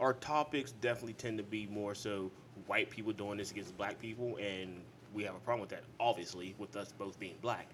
our 0.00 0.14
topics 0.14 0.72
definitely 0.72 1.14
tend 1.14 1.38
to 1.38 1.44
be 1.44 1.66
more 1.66 1.94
so 1.94 2.30
white 2.66 2.90
people 2.90 3.12
doing 3.12 3.38
this 3.38 3.50
against 3.50 3.76
black 3.76 3.98
people, 4.00 4.36
and 4.40 4.80
we 5.14 5.24
have 5.24 5.34
a 5.34 5.38
problem 5.40 5.60
with 5.60 5.70
that, 5.70 5.84
obviously, 6.00 6.54
with 6.58 6.76
us 6.76 6.92
both 6.92 7.18
being 7.18 7.34
black. 7.40 7.66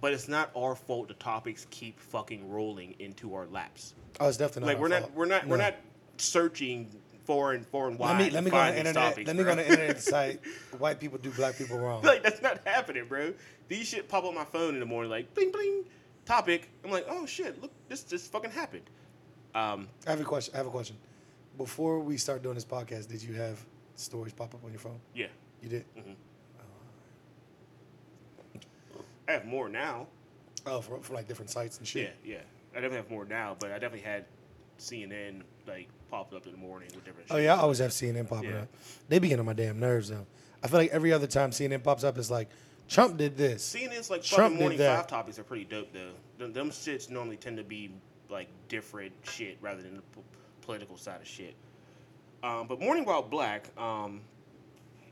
But 0.00 0.12
it's 0.12 0.28
not 0.28 0.50
our 0.56 0.74
fault 0.74 1.08
the 1.08 1.14
topics 1.14 1.66
keep 1.70 1.98
fucking 1.98 2.50
rolling 2.50 2.94
into 2.98 3.34
our 3.34 3.46
laps. 3.46 3.94
Oh, 4.20 4.28
it's 4.28 4.36
definitely 4.36 4.62
not. 4.62 4.66
like 4.68 4.76
our 4.76 4.82
we're 4.82 4.88
not 4.88 5.02
fault. 5.02 5.14
we're 5.14 5.26
not 5.26 5.46
we're 5.46 5.56
not 5.56 5.74
searching 6.18 6.88
foreign 7.24 7.64
foreign 7.64 7.96
wide 7.96 8.18
Let 8.18 8.26
me 8.26 8.30
let 8.30 8.44
me 8.44 8.50
go 8.50 8.56
on 8.58 8.72
the 8.72 8.78
internet. 8.78 8.94
topics, 9.10 9.26
let 9.26 9.36
me 9.36 9.42
bro. 9.44 9.54
go 9.54 9.60
on 9.60 9.66
the 9.66 9.70
internet 9.72 10.00
cite 10.02 10.40
white 10.78 11.00
people 11.00 11.18
do 11.18 11.30
black 11.30 11.56
people 11.56 11.78
wrong. 11.78 12.02
like 12.02 12.22
that's 12.22 12.42
not 12.42 12.60
happening, 12.66 13.06
bro. 13.08 13.32
These 13.68 13.88
shit 13.88 14.08
pop 14.08 14.24
up 14.24 14.28
on 14.30 14.34
my 14.34 14.44
phone 14.44 14.74
in 14.74 14.80
the 14.80 14.86
morning, 14.86 15.10
like 15.10 15.32
bling 15.34 15.50
bling, 15.52 15.84
topic. 16.24 16.68
I'm 16.84 16.90
like, 16.90 17.06
oh 17.08 17.26
shit, 17.26 17.60
look, 17.62 17.70
this 17.88 18.02
just 18.04 18.30
fucking 18.32 18.50
happened. 18.50 18.84
Um, 19.54 19.88
I 20.06 20.10
have 20.10 20.20
a 20.20 20.24
question. 20.24 20.54
I 20.54 20.58
have 20.58 20.66
a 20.66 20.70
question. 20.70 20.96
Before 21.58 22.00
we 22.00 22.16
start 22.16 22.42
doing 22.42 22.54
this 22.56 22.64
podcast, 22.64 23.08
did 23.08 23.22
you 23.22 23.34
have 23.34 23.64
stories 23.94 24.32
pop 24.32 24.54
up 24.54 24.64
on 24.64 24.70
your 24.72 24.80
phone? 24.80 24.98
yeah, 25.14 25.26
You 25.62 25.68
did. 25.68 25.84
I 29.28 29.32
have 29.32 29.46
more 29.46 29.68
now. 29.68 30.06
Oh, 30.66 30.80
from, 30.80 31.00
from 31.00 31.14
like 31.14 31.28
different 31.28 31.50
sites 31.50 31.78
and 31.78 31.86
shit. 31.86 32.16
Yeah, 32.24 32.34
yeah. 32.34 32.40
I 32.72 32.74
definitely 32.76 32.96
have 32.98 33.10
more 33.10 33.24
now, 33.24 33.56
but 33.58 33.70
I 33.70 33.74
definitely 33.74 34.00
had 34.00 34.24
CNN 34.78 35.42
like 35.66 35.88
popped 36.10 36.34
up 36.34 36.46
in 36.46 36.52
the 36.52 36.58
morning 36.58 36.88
with 36.94 37.04
different. 37.04 37.28
Oh 37.30 37.36
shit. 37.36 37.44
yeah, 37.44 37.54
I 37.54 37.58
always 37.60 37.78
have 37.78 37.90
CNN 37.92 38.28
popping 38.28 38.50
Yeah. 38.50 38.62
up. 38.62 38.68
They 39.08 39.18
be 39.18 39.28
getting 39.28 39.40
on 39.40 39.46
my 39.46 39.52
damn 39.52 39.78
nerves 39.78 40.08
though. 40.08 40.26
I 40.62 40.66
feel 40.68 40.80
like 40.80 40.90
every 40.90 41.12
other 41.12 41.26
time 41.26 41.50
CNN 41.50 41.82
pops 41.82 42.04
up, 42.04 42.18
it's 42.18 42.30
like 42.30 42.48
Trump 42.88 43.16
did 43.16 43.36
this. 43.36 43.74
CNN's 43.74 44.10
like 44.10 44.22
Trump 44.22 44.42
fucking 44.42 44.56
did 44.56 44.60
morning 44.60 44.78
that. 44.78 44.96
five 44.96 45.06
topics 45.06 45.38
are 45.38 45.44
pretty 45.44 45.64
dope 45.64 45.92
though. 45.92 46.12
Them, 46.38 46.52
them 46.52 46.70
shits 46.70 47.10
normally 47.10 47.36
tend 47.36 47.56
to 47.56 47.64
be 47.64 47.90
like 48.28 48.48
different 48.68 49.12
shit 49.22 49.56
rather 49.60 49.82
than 49.82 49.96
the 49.96 50.02
p- 50.02 50.20
political 50.62 50.96
side 50.96 51.20
of 51.20 51.26
shit. 51.26 51.54
Um, 52.42 52.66
but 52.66 52.80
morning 52.80 53.04
while 53.04 53.22
black, 53.22 53.68
um, 53.78 54.20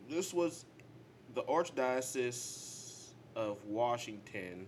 this 0.08 0.34
was 0.34 0.64
the 1.34 1.42
Archdiocese 1.44 3.06
of 3.34 3.64
Washington, 3.64 4.66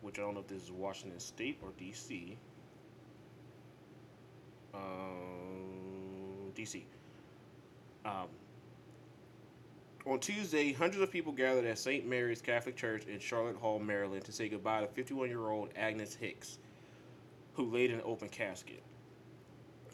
which 0.00 0.18
I 0.18 0.22
don't 0.22 0.34
know 0.34 0.40
if 0.40 0.48
this 0.48 0.62
is 0.64 0.72
Washington 0.72 1.20
State 1.20 1.58
or 1.62 1.68
D.C. 1.78 2.36
Um, 4.74 6.50
D.C. 6.54 6.84
Um, 8.04 8.26
on 10.06 10.20
Tuesday, 10.20 10.72
hundreds 10.72 11.02
of 11.02 11.10
people 11.10 11.32
gathered 11.32 11.64
at 11.64 11.78
St. 11.78 12.06
Mary's 12.06 12.40
Catholic 12.40 12.76
Church 12.76 13.06
in 13.06 13.18
Charlotte 13.18 13.56
Hall, 13.56 13.78
Maryland, 13.78 14.24
to 14.24 14.32
say 14.32 14.48
goodbye 14.48 14.80
to 14.80 14.86
51 14.86 15.28
year 15.28 15.50
old 15.50 15.70
Agnes 15.76 16.14
Hicks, 16.14 16.58
who 17.54 17.64
laid 17.64 17.90
in 17.90 17.96
an 17.96 18.02
open 18.04 18.28
casket. 18.28 18.82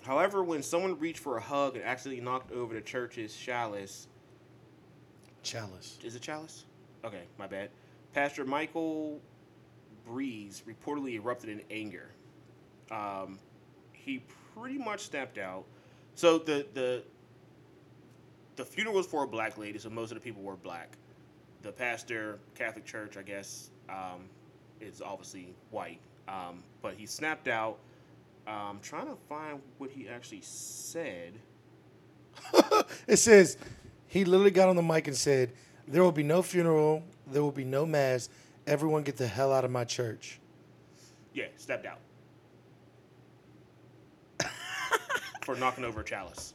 However, 0.02 0.42
when 0.42 0.62
someone 0.62 0.98
reached 0.98 1.20
for 1.20 1.36
a 1.36 1.40
hug 1.40 1.76
and 1.76 1.84
accidentally 1.84 2.22
knocked 2.22 2.52
over 2.52 2.74
the 2.74 2.80
church's 2.80 3.34
chalice, 3.34 4.08
Chalice. 5.42 5.98
is 6.04 6.14
it 6.14 6.22
chalice? 6.22 6.66
Okay, 7.04 7.22
my 7.38 7.46
bad. 7.46 7.70
Pastor 8.12 8.44
Michael 8.44 9.20
Briese 10.04 10.62
reportedly 10.66 11.14
erupted 11.14 11.50
in 11.50 11.62
anger. 11.70 12.10
Um, 12.90 13.38
he 13.92 14.22
pretty 14.54 14.78
much 14.78 15.00
snapped 15.00 15.38
out. 15.38 15.64
So 16.14 16.38
the 16.38 16.66
the 16.74 17.02
the 18.56 18.64
funeral 18.64 18.96
was 18.96 19.06
for 19.06 19.24
a 19.24 19.26
black 19.26 19.58
lady, 19.58 19.78
so 19.78 19.90
most 19.90 20.10
of 20.10 20.16
the 20.16 20.20
people 20.20 20.42
were 20.42 20.56
black. 20.56 20.96
The 21.62 21.72
pastor, 21.72 22.38
Catholic 22.54 22.84
Church, 22.84 23.16
I 23.16 23.22
guess, 23.22 23.70
um, 23.88 24.28
is 24.80 25.00
obviously 25.00 25.54
white. 25.70 26.00
Um, 26.28 26.62
but 26.80 26.94
he 26.94 27.06
snapped 27.06 27.48
out. 27.48 27.78
Um, 28.46 28.80
trying 28.82 29.06
to 29.06 29.16
find 29.28 29.60
what 29.78 29.90
he 29.90 30.08
actually 30.08 30.42
said. 30.42 31.34
It 33.06 33.16
says 33.16 33.56
he 34.06 34.24
literally 34.24 34.50
got 34.50 34.68
on 34.68 34.76
the 34.76 34.82
mic 34.82 35.06
and 35.06 35.16
said, 35.16 35.52
"There 35.86 36.02
will 36.02 36.12
be 36.12 36.22
no 36.22 36.42
funeral. 36.42 37.02
There 37.26 37.42
will 37.42 37.52
be 37.52 37.64
no 37.64 37.86
mass. 37.86 38.28
Everyone 38.66 39.02
get 39.02 39.16
the 39.16 39.26
hell 39.26 39.52
out 39.52 39.64
of 39.64 39.70
my 39.70 39.84
church." 39.84 40.40
Yeah, 41.34 41.46
stepped 41.56 41.86
out. 41.86 41.98
for 45.42 45.56
knocking 45.56 45.84
over 45.84 46.00
a 46.00 46.04
chalice. 46.04 46.54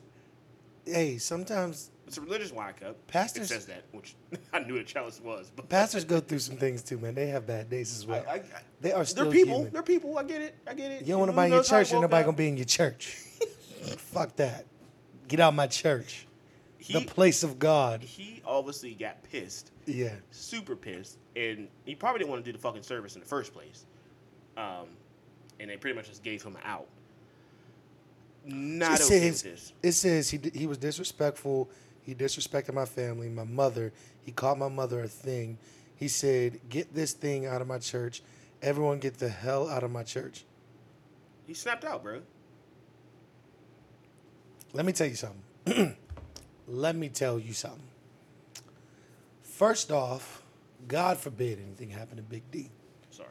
Hey, 0.87 1.17
sometimes 1.17 1.91
It's 2.07 2.17
a 2.17 2.21
religious 2.21 2.51
whack 2.51 2.81
up. 2.85 3.05
Pastors- 3.07 3.51
It 3.51 3.53
says 3.53 3.65
that, 3.67 3.83
which 3.91 4.15
I 4.53 4.59
knew 4.59 4.77
a 4.77 4.83
chalice 4.83 5.19
was. 5.21 5.51
But 5.55 5.69
pastors 5.69 6.05
go 6.05 6.19
through 6.19 6.39
some 6.39 6.57
things 6.57 6.81
too, 6.81 6.97
man. 6.97 7.15
They 7.15 7.27
have 7.27 7.45
bad 7.45 7.69
days 7.69 7.95
as 7.95 8.05
well. 8.05 8.23
I, 8.29 8.35
I, 8.35 8.41
they 8.81 8.91
are 8.93 9.05
still 9.05 9.25
they're 9.25 9.33
people. 9.33 9.55
human. 9.57 9.73
They're 9.73 9.83
people. 9.83 10.17
I 10.17 10.23
get 10.23 10.41
it. 10.41 10.55
I 10.67 10.73
get 10.73 10.91
it. 10.91 11.01
You 11.01 11.07
don't 11.07 11.19
want 11.19 11.31
to 11.31 11.35
buy 11.35 11.45
in 11.47 11.51
your 11.53 11.63
church, 11.63 11.91
and 11.91 12.01
nobody 12.01 12.21
up? 12.21 12.25
gonna 12.27 12.37
be 12.37 12.47
in 12.47 12.57
your 12.57 12.65
church. 12.65 13.17
Fuck 13.97 14.35
that. 14.37 14.65
Get 15.27 15.39
out 15.39 15.53
my 15.53 15.67
church. 15.67 16.25
He, 16.79 16.93
the 16.93 17.01
place 17.05 17.43
of 17.43 17.59
God. 17.59 18.01
he 18.01 18.41
obviously 18.45 18.93
got 18.93 19.21
pissed, 19.23 19.71
Yeah. 19.85 20.13
super 20.31 20.73
pissed, 20.75 21.17
and 21.35 21.67
he 21.85 21.95
probably 21.95 22.19
didn't 22.19 22.29
want 22.31 22.45
to 22.45 22.49
do 22.49 22.55
the 22.57 22.61
fucking 22.61 22.83
service 22.83 23.15
in 23.15 23.19
the 23.19 23.27
first 23.27 23.51
place. 23.53 23.85
Um, 24.55 24.85
and 25.59 25.69
they 25.69 25.75
pretty 25.75 25.97
much 25.97 26.07
just 26.07 26.23
gave 26.23 26.41
him 26.43 26.57
out. 26.63 26.87
Not 28.47 29.01
it 29.01 29.05
okay 29.05 29.29
with 29.29 29.37
says 29.37 29.43
this. 29.43 29.73
it 29.83 29.91
says 29.91 30.29
he 30.29 30.39
he 30.53 30.65
was 30.65 30.77
disrespectful. 30.77 31.69
He 32.01 32.15
disrespected 32.15 32.73
my 32.73 32.85
family, 32.85 33.27
my 33.27 33.43
mother. 33.43 33.91
He 34.23 34.31
called 34.31 34.57
my 34.59 34.69
mother 34.69 35.01
a 35.01 35.07
thing. 35.07 35.57
He 35.95 36.07
said, 36.07 36.61
"Get 36.69 36.95
this 36.95 37.13
thing 37.13 37.45
out 37.45 37.61
of 37.61 37.67
my 37.67 37.79
church. 37.79 38.21
Everyone, 38.61 38.99
get 38.99 39.19
the 39.19 39.29
hell 39.29 39.69
out 39.69 39.83
of 39.83 39.91
my 39.91 40.03
church." 40.03 40.45
He 41.45 41.53
snapped 41.53 41.83
out, 41.83 42.03
bro. 42.03 42.21
Let 44.73 44.85
me 44.85 44.93
tell 44.93 45.07
you 45.07 45.15
something. 45.15 45.97
Let 46.67 46.95
me 46.95 47.09
tell 47.09 47.39
you 47.39 47.53
something. 47.53 47.81
First 49.41 49.91
off, 49.91 50.43
God 50.87 51.17
forbid 51.17 51.59
anything 51.59 51.89
happen 51.89 52.17
to 52.17 52.23
Big 52.23 52.43
D. 52.51 52.69
Sorry. 53.09 53.29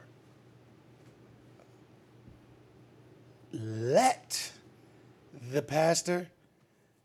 let 3.53 4.51
the 5.51 5.61
pastor 5.61 6.29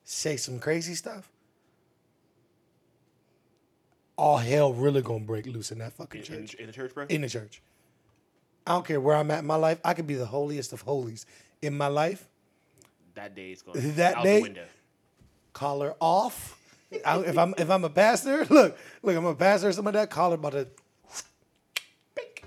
say 0.05 0.36
some 0.36 0.59
crazy 0.59 0.95
stuff, 0.95 1.30
all 4.16 4.36
hell 4.38 4.72
really 4.72 5.03
gonna 5.03 5.20
break 5.24 5.47
loose 5.47 5.72
in 5.72 5.78
that 5.78 5.93
fucking 5.95 6.20
In, 6.20 6.26
church. 6.26 6.55
in 6.55 6.66
the 6.66 6.72
church, 6.72 6.95
bro. 6.95 7.07
In 7.09 7.22
the 7.22 7.28
church. 7.28 7.62
I 8.66 8.72
don't 8.72 8.86
care 8.86 9.01
where 9.01 9.16
I'm 9.16 9.30
at 9.30 9.40
in 9.40 9.47
my 9.47 9.57
life. 9.57 9.80
I 9.84 9.95
could 9.95 10.07
be 10.07 10.14
the 10.14 10.26
holiest 10.26 10.72
of 10.72 10.82
holies 10.82 11.26
in 11.61 11.76
my 11.76 11.88
life. 11.88 12.28
that 13.14 13.34
day 13.34 13.53
is 13.53 13.62
going 13.62 13.95
That 13.97 14.16
out 14.18 14.24
day? 14.24 14.36
the 14.36 14.43
window. 14.43 14.64
Collar 15.53 15.95
off. 16.01 16.59
I, 17.05 17.18
if 17.20 17.38
I'm 17.38 17.55
if 17.59 17.70
I'm 17.70 17.84
a 17.84 17.90
pastor, 17.90 18.45
look, 18.51 18.76
look, 19.03 19.16
I'm 19.16 19.24
a 19.24 19.34
pastor 19.34 19.68
or 19.68 19.72
something 19.72 19.95
like 19.95 20.09
that. 20.09 20.11
Collar 20.14 20.34
about 20.34 20.53
to, 20.53 20.68
Bink. 22.14 22.45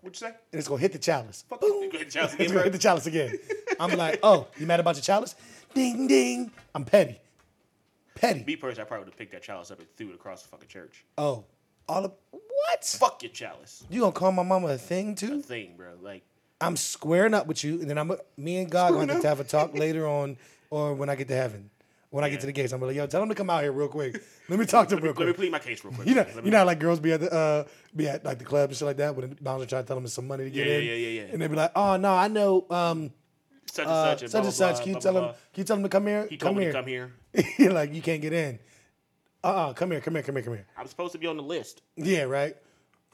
What'd 0.00 0.20
you 0.20 0.28
say? 0.28 0.34
and 0.52 0.58
it's 0.58 0.68
gonna 0.68 0.80
hit 0.80 0.92
the 0.92 0.98
chalice. 0.98 1.44
Fuck 1.48 1.60
Boom. 1.60 1.82
you. 1.84 1.90
Go 1.90 1.96
ahead, 1.98 2.06
It's 2.06 2.34
again, 2.34 2.48
gonna 2.48 2.62
hit 2.62 2.72
the 2.72 2.78
chalice 2.78 3.06
again. 3.06 3.36
I'm 3.80 3.96
like, 3.96 4.20
oh, 4.22 4.46
you 4.58 4.66
mad 4.66 4.80
about 4.80 4.96
your 4.96 5.02
chalice? 5.02 5.34
Ding 5.74 6.06
ding. 6.06 6.50
I'm 6.74 6.84
petty. 6.84 7.18
Petty. 8.14 8.44
Me 8.44 8.56
personally, 8.56 8.82
I 8.82 8.88
probably 8.88 9.04
would 9.04 9.12
have 9.12 9.18
picked 9.18 9.32
that 9.32 9.42
chalice 9.42 9.70
up 9.70 9.78
and 9.78 9.88
threw 9.96 10.08
it 10.10 10.14
across 10.14 10.42
the 10.42 10.48
fucking 10.48 10.68
church. 10.68 11.04
Oh, 11.16 11.44
all 11.88 12.04
of 12.04 12.12
what? 12.30 12.84
Fuck 12.84 13.22
your 13.22 13.30
chalice. 13.32 13.84
You 13.88 14.00
gonna 14.00 14.12
call 14.12 14.32
my 14.32 14.42
mama 14.42 14.68
a 14.68 14.78
thing 14.78 15.14
too? 15.14 15.38
A 15.38 15.42
Thing, 15.42 15.74
bro. 15.76 15.92
Like, 16.02 16.22
I'm 16.60 16.76
squaring 16.76 17.34
up 17.34 17.46
with 17.46 17.62
you, 17.62 17.80
and 17.80 17.88
then 17.88 17.96
I'm 17.98 18.10
me 18.36 18.58
and 18.58 18.70
God 18.70 18.92
going 18.92 19.06
to 19.08 19.14
have 19.14 19.22
to 19.22 19.28
have 19.28 19.40
a 19.40 19.44
talk 19.44 19.74
later 19.78 20.06
on, 20.08 20.36
or 20.70 20.94
when 20.94 21.08
I 21.08 21.14
get 21.14 21.28
to 21.28 21.34
heaven. 21.36 21.70
When 22.10 22.24
I 22.24 22.30
get 22.30 22.40
to 22.40 22.46
the 22.46 22.52
gates, 22.52 22.72
I'm 22.72 22.80
like, 22.80 22.96
yo, 22.96 23.06
tell 23.06 23.20
them 23.20 23.28
to 23.28 23.34
come 23.34 23.50
out 23.50 23.62
here 23.62 23.70
real 23.70 23.86
quick. 23.88 24.22
Let 24.48 24.58
me 24.58 24.64
talk 24.64 24.88
to 24.88 24.94
them 24.96 25.04
real 25.04 25.12
quick. 25.12 25.26
let 25.26 25.32
me 25.32 25.42
plead 25.44 25.52
my 25.52 25.58
case 25.58 25.84
real 25.84 25.92
quick. 25.92 26.08
You 26.08 26.14
know, 26.14 26.26
you 26.42 26.50
know, 26.50 26.56
how, 26.58 26.64
like 26.64 26.78
girls 26.78 27.00
be 27.00 27.12
at 27.12 27.20
the 27.20 27.30
uh, 27.30 27.64
be 27.94 28.08
at 28.08 28.24
like 28.24 28.38
the 28.38 28.46
club 28.46 28.70
and 28.70 28.76
shit 28.78 28.86
like 28.86 28.96
that. 28.96 29.14
When 29.14 29.28
the 29.28 29.36
bouncer 29.36 29.66
try 29.66 29.82
to 29.82 29.86
tell 29.86 29.96
them 29.96 30.06
some 30.08 30.26
money 30.26 30.44
to 30.44 30.50
get 30.50 30.66
Yeah, 30.66 30.72
in, 30.78 30.84
yeah, 30.84 30.92
yeah, 30.92 30.96
yeah, 31.08 31.20
yeah. 31.26 31.32
and 31.34 31.42
they 31.42 31.46
be 31.46 31.54
like, 31.54 31.70
oh 31.76 31.98
no, 31.98 32.14
I 32.14 32.28
know, 32.28 32.64
um, 32.70 33.12
such 33.70 33.84
and 33.84 33.92
uh, 33.92 34.04
such 34.04 34.22
and 34.22 34.30
such 34.30 34.44
and 34.44 34.54
such. 34.54 34.74
blah, 34.74 34.78
Can 34.80 34.88
you 34.88 34.92
blah, 34.94 35.00
tell 35.00 35.12
blah, 35.12 35.20
blah. 35.20 35.30
Can 35.30 35.60
you 35.60 35.64
tell 35.64 35.76
them 35.76 35.82
to 35.82 35.88
come 35.88 36.06
here? 36.06 36.26
He 36.28 36.36
come 36.36 36.56
me 36.56 36.62
here. 36.62 36.72
to 36.72 36.78
come 36.78 36.86
here. 36.86 37.12
Like, 37.70 37.94
you 37.94 38.02
can't 38.02 38.22
get 38.22 38.32
in. 38.32 38.58
Uh, 39.44 39.46
uh 39.46 39.72
come 39.72 39.90
here, 39.90 40.00
come 40.00 40.14
here, 40.14 40.22
come 40.22 40.34
here, 40.36 40.44
come 40.44 40.54
here. 40.54 40.66
I'm 40.76 40.86
supposed 40.86 41.12
to 41.12 41.18
be 41.18 41.26
on 41.26 41.36
the 41.36 41.42
list. 41.42 41.82
Yeah, 41.96 42.22
right. 42.22 42.56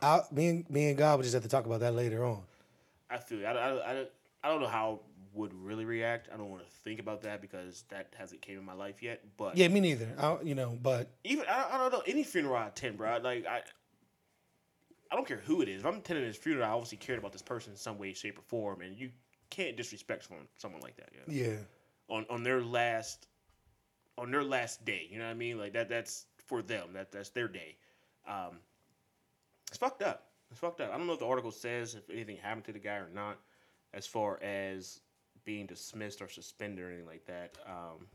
I, 0.00 0.20
me 0.32 0.48
and 0.48 0.70
me 0.70 0.88
and 0.88 0.98
God 0.98 1.16
would 1.16 1.22
just 1.22 1.34
have 1.34 1.42
to 1.42 1.48
talk 1.48 1.66
about 1.66 1.80
that 1.80 1.94
later 1.94 2.24
on. 2.24 2.42
I 3.10 3.18
feel. 3.18 3.40
it. 3.40 3.44
I, 3.44 3.52
I, 3.52 3.92
I, 3.92 4.04
I 4.42 4.48
don't 4.48 4.60
know 4.60 4.68
how 4.68 5.00
I 5.00 5.38
would 5.38 5.54
really 5.54 5.84
react. 5.84 6.28
I 6.32 6.36
don't 6.36 6.50
want 6.50 6.62
to 6.62 6.70
think 6.84 7.00
about 7.00 7.22
that 7.22 7.40
because 7.40 7.84
that 7.88 8.12
hasn't 8.16 8.42
came 8.42 8.58
in 8.58 8.64
my 8.64 8.74
life 8.74 9.02
yet. 9.02 9.22
But 9.36 9.56
Yeah, 9.56 9.68
me 9.68 9.80
neither. 9.80 10.08
I, 10.18 10.38
you 10.42 10.54
know, 10.54 10.78
but 10.82 11.08
even 11.24 11.44
I, 11.48 11.68
I 11.72 11.78
don't 11.78 11.92
know 11.92 12.02
any 12.06 12.24
funeral 12.24 12.56
I 12.56 12.68
attend, 12.68 12.98
bro. 12.98 13.18
Like 13.22 13.46
I, 13.46 13.62
I 15.10 15.16
don't 15.16 15.26
care 15.26 15.42
who 15.44 15.62
it 15.62 15.68
is. 15.68 15.80
If 15.80 15.86
I'm 15.86 15.96
attending 15.96 16.26
this 16.26 16.36
funeral, 16.36 16.66
I 16.66 16.70
obviously 16.70 16.98
cared 16.98 17.18
about 17.18 17.32
this 17.32 17.42
person 17.42 17.72
in 17.72 17.78
some 17.78 17.98
way, 17.98 18.12
shape, 18.14 18.38
or 18.38 18.42
form, 18.42 18.80
and 18.80 18.96
you 18.96 19.10
can't 19.54 19.76
disrespect 19.76 20.26
someone, 20.26 20.46
someone 20.56 20.80
like 20.80 20.96
that. 20.96 21.10
Yeah. 21.28 21.44
yeah, 21.44 21.56
On 22.08 22.26
on 22.28 22.42
their 22.42 22.60
last, 22.60 23.28
on 24.18 24.30
their 24.30 24.42
last 24.44 24.84
day. 24.84 25.06
You 25.10 25.18
know 25.18 25.24
what 25.24 25.30
I 25.30 25.34
mean? 25.34 25.58
Like 25.58 25.72
that. 25.74 25.88
That's 25.88 26.26
for 26.46 26.62
them. 26.62 26.88
That 26.92 27.12
that's 27.12 27.30
their 27.30 27.48
day. 27.48 27.76
Um, 28.28 28.58
it's 29.68 29.78
fucked 29.78 30.02
up. 30.02 30.28
It's 30.50 30.60
fucked 30.60 30.80
up. 30.80 30.92
I 30.92 30.98
don't 30.98 31.06
know 31.06 31.14
if 31.14 31.18
the 31.18 31.26
article 31.26 31.50
says 31.50 31.94
if 31.94 32.08
anything 32.10 32.36
happened 32.36 32.64
to 32.66 32.72
the 32.72 32.78
guy 32.78 32.96
or 32.96 33.08
not, 33.12 33.38
as 33.92 34.06
far 34.06 34.42
as 34.42 35.00
being 35.44 35.66
dismissed 35.66 36.22
or 36.22 36.28
suspended 36.28 36.84
or 36.84 36.88
anything 36.88 37.06
like 37.06 37.26
that. 37.26 37.56
Um, 37.66 38.06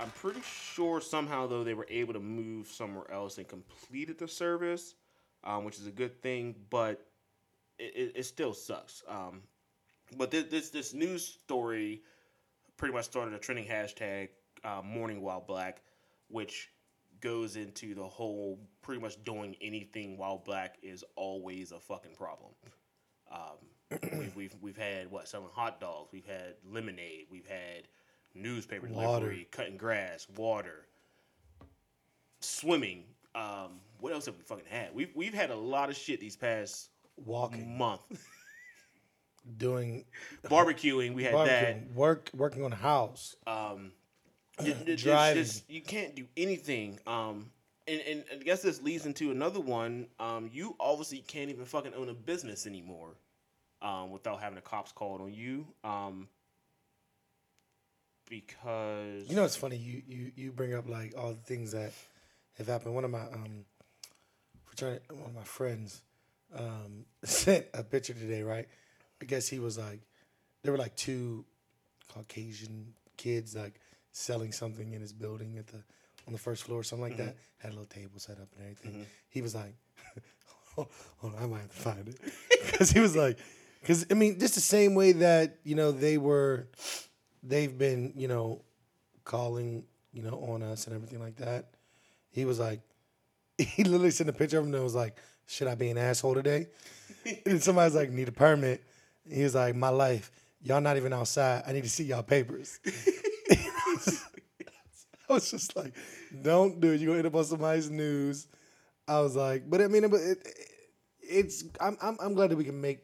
I'm 0.00 0.10
pretty 0.10 0.40
sure 0.42 1.00
somehow 1.00 1.46
though 1.46 1.64
they 1.64 1.74
were 1.74 1.86
able 1.90 2.12
to 2.14 2.20
move 2.20 2.68
somewhere 2.68 3.10
else 3.10 3.38
and 3.38 3.48
completed 3.48 4.18
the 4.18 4.28
service, 4.28 4.94
um, 5.44 5.64
which 5.64 5.78
is 5.78 5.86
a 5.86 5.90
good 5.90 6.22
thing. 6.22 6.54
But 6.70 7.07
it, 7.78 8.12
it, 8.16 8.24
still 8.24 8.52
sucks. 8.52 9.02
Um, 9.08 9.42
but 10.16 10.30
this, 10.30 10.44
this 10.44 10.70
this 10.70 10.94
news 10.94 11.24
story 11.24 12.02
pretty 12.76 12.94
much 12.94 13.04
started 13.04 13.34
a 13.34 13.38
trending 13.38 13.66
hashtag 13.66 14.28
uh, 14.64 14.82
"Morning 14.84 15.20
While 15.20 15.44
Black," 15.46 15.82
which 16.28 16.70
goes 17.20 17.56
into 17.56 17.94
the 17.94 18.04
whole 18.04 18.58
pretty 18.82 19.00
much 19.00 19.22
doing 19.24 19.56
anything 19.60 20.16
while 20.16 20.38
black 20.38 20.76
is 20.82 21.04
always 21.16 21.72
a 21.72 21.80
fucking 21.80 22.14
problem. 22.14 22.52
Um, 23.30 23.98
we've, 24.18 24.36
we've 24.36 24.56
we've 24.60 24.76
had 24.76 25.10
what 25.10 25.28
selling 25.28 25.50
hot 25.52 25.80
dogs, 25.80 26.10
we've 26.12 26.26
had 26.26 26.54
lemonade, 26.70 27.26
we've 27.30 27.46
had 27.46 27.88
newspaper 28.34 28.86
Water. 28.86 29.20
delivery, 29.20 29.48
cutting 29.50 29.76
grass, 29.76 30.26
water, 30.36 30.86
swimming. 32.40 33.04
Um, 33.34 33.80
what 34.00 34.12
else 34.12 34.26
have 34.26 34.36
we 34.36 34.42
fucking 34.42 34.66
had? 34.68 34.94
We've 34.94 35.10
we've 35.14 35.34
had 35.34 35.50
a 35.50 35.56
lot 35.56 35.88
of 35.88 35.96
shit 35.96 36.20
these 36.20 36.36
past 36.36 36.90
walking, 37.24 37.76
month. 37.78 38.00
doing 39.56 40.04
Barbecuing, 40.44 41.14
we 41.14 41.24
had 41.24 41.34
barbecuing, 41.34 41.92
work, 41.94 42.30
working 42.34 42.64
on 42.64 42.72
a 42.72 42.76
house. 42.76 43.36
Um, 43.46 43.92
Driving. 44.96 45.42
just- 45.44 45.70
you 45.70 45.80
can't 45.80 46.14
do 46.14 46.26
anything. 46.36 46.98
Um, 47.06 47.50
and, 47.86 48.00
and 48.02 48.24
I 48.32 48.36
guess 48.36 48.60
this 48.62 48.82
leads 48.82 49.06
into 49.06 49.30
another 49.30 49.60
one. 49.60 50.08
Um, 50.20 50.50
you 50.52 50.76
obviously 50.78 51.18
can't 51.20 51.48
even 51.50 51.64
fucking 51.64 51.94
own 51.94 52.08
a 52.10 52.14
business 52.14 52.66
anymore, 52.66 53.14
um, 53.80 54.10
without 54.10 54.40
having 54.40 54.56
the 54.56 54.60
cops 54.62 54.92
called 54.92 55.20
on 55.22 55.32
you. 55.32 55.66
Um, 55.84 56.28
because 58.28 59.28
You 59.28 59.36
know, 59.36 59.44
it's 59.44 59.56
funny. 59.56 59.76
You 59.76 60.02
you 60.06 60.32
you 60.36 60.52
bring 60.52 60.74
up 60.74 60.88
like 60.88 61.14
all 61.16 61.30
the 61.30 61.40
things 61.40 61.72
that 61.72 61.92
have 62.58 62.66
happened. 62.66 62.94
One 62.94 63.04
of 63.04 63.10
my 63.10 63.22
um, 63.22 63.64
fraternity, 64.66 65.02
one 65.10 65.30
of 65.30 65.34
my 65.34 65.44
friends, 65.44 66.02
um, 66.56 67.04
sent 67.24 67.66
a 67.74 67.82
picture 67.82 68.14
today. 68.14 68.42
Right, 68.42 68.68
I 69.20 69.24
guess 69.24 69.48
he 69.48 69.58
was 69.58 69.78
like, 69.78 70.00
there 70.62 70.72
were 70.72 70.78
like 70.78 70.96
two 70.96 71.44
Caucasian 72.12 72.94
kids 73.16 73.54
like 73.54 73.80
selling 74.12 74.52
something 74.52 74.92
in 74.92 75.00
his 75.00 75.12
building 75.12 75.58
at 75.58 75.66
the 75.66 75.82
on 76.26 76.32
the 76.32 76.38
first 76.38 76.64
floor, 76.64 76.80
or 76.80 76.82
something 76.82 77.08
like 77.08 77.16
that. 77.16 77.36
Had 77.58 77.72
a 77.72 77.74
little 77.74 77.86
table 77.86 78.18
set 78.18 78.38
up 78.38 78.48
and 78.56 78.62
everything. 78.62 79.06
He 79.30 79.42
was 79.42 79.54
like, 79.54 79.74
hold 80.74 80.88
on, 81.22 81.34
I 81.40 81.46
might 81.46 81.62
have 81.62 81.70
to 81.70 81.76
find 81.76 82.08
it 82.08 82.20
because 82.66 82.90
he 82.90 83.00
was 83.00 83.16
like, 83.16 83.38
because 83.80 84.06
I 84.10 84.14
mean, 84.14 84.38
just 84.38 84.54
the 84.54 84.60
same 84.60 84.94
way 84.94 85.12
that 85.12 85.58
you 85.64 85.74
know 85.74 85.90
they 85.90 86.18
were 86.18 86.68
they've 87.42 87.76
been, 87.76 88.12
you 88.16 88.28
know, 88.28 88.62
calling, 89.24 89.84
you 90.12 90.22
know, 90.22 90.38
on 90.48 90.62
us 90.62 90.86
and 90.86 90.94
everything 90.94 91.20
like 91.20 91.36
that. 91.36 91.70
He 92.30 92.44
was 92.44 92.58
like, 92.58 92.80
he 93.58 93.84
literally 93.84 94.10
sent 94.10 94.30
a 94.30 94.32
picture 94.32 94.58
of 94.58 94.66
him 94.66 94.74
and 94.74 94.82
was 94.82 94.94
like, 94.94 95.16
should 95.48 95.66
I 95.66 95.74
be 95.74 95.88
an 95.88 95.98
asshole 95.98 96.34
today? 96.34 96.66
and 97.46 97.62
somebody's 97.62 97.94
like, 97.94 98.10
need 98.10 98.28
a 98.28 98.32
permit. 98.32 98.84
He 99.28 99.42
was 99.42 99.54
like, 99.54 99.74
my 99.74 99.88
life, 99.88 100.30
y'all 100.62 100.80
not 100.80 100.96
even 100.96 101.12
outside. 101.12 101.64
I 101.66 101.72
need 101.72 101.84
to 101.84 101.90
see 101.90 102.04
y'all 102.04 102.22
papers. 102.22 102.78
I 105.28 105.34
was 105.34 105.50
just 105.50 105.74
like, 105.74 105.94
don't 106.42 106.80
do 106.80 106.92
it. 106.92 107.00
You're 107.00 107.08
going 107.08 107.22
to 107.22 107.26
end 107.26 107.34
up 107.34 107.34
on 107.34 107.44
somebody's 107.44 107.90
news. 107.90 108.46
I 109.06 109.20
was 109.20 109.34
like, 109.34 109.68
but 109.68 109.80
I 109.80 109.88
mean, 109.88 110.04
it, 110.04 110.12
it, 110.12 110.48
it's, 111.20 111.64
I'm, 111.80 111.96
I'm, 112.00 112.16
I'm 112.20 112.34
glad 112.34 112.50
that 112.50 112.56
we 112.56 112.64
can 112.64 112.80
make 112.80 113.00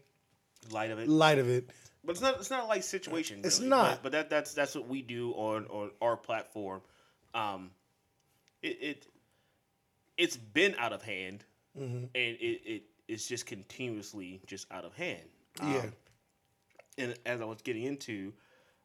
light 0.70 0.90
of 0.90 0.98
it. 0.98 1.08
light 1.08 1.38
of 1.38 1.48
it. 1.48 1.70
But 2.04 2.12
it's 2.12 2.20
not. 2.20 2.36
It's 2.36 2.50
not 2.50 2.68
like 2.68 2.82
situation. 2.82 3.40
It's 3.44 3.60
not. 3.60 3.92
But, 3.92 4.02
but 4.02 4.12
that 4.12 4.28
that's 4.28 4.52
that's 4.52 4.74
what 4.74 4.86
we 4.86 5.00
do 5.00 5.32
on 5.32 5.66
on 5.68 5.90
our 6.02 6.18
platform. 6.18 6.82
Um, 7.34 7.70
it, 8.62 8.78
it 8.82 9.06
it's 10.18 10.36
been 10.36 10.74
out 10.78 10.92
of 10.92 11.02
hand, 11.02 11.44
Mm-hmm. 11.78 11.96
and 11.96 12.08
it, 12.14 12.60
it 12.64 12.82
it's 13.08 13.26
just 13.26 13.46
continuously 13.46 14.40
just 14.46 14.70
out 14.70 14.84
of 14.84 14.94
hand. 14.94 15.24
Yeah. 15.60 15.78
Um, 15.78 15.92
and 16.96 17.14
as 17.26 17.40
I 17.40 17.44
was 17.44 17.60
getting 17.62 17.82
into, 17.82 18.32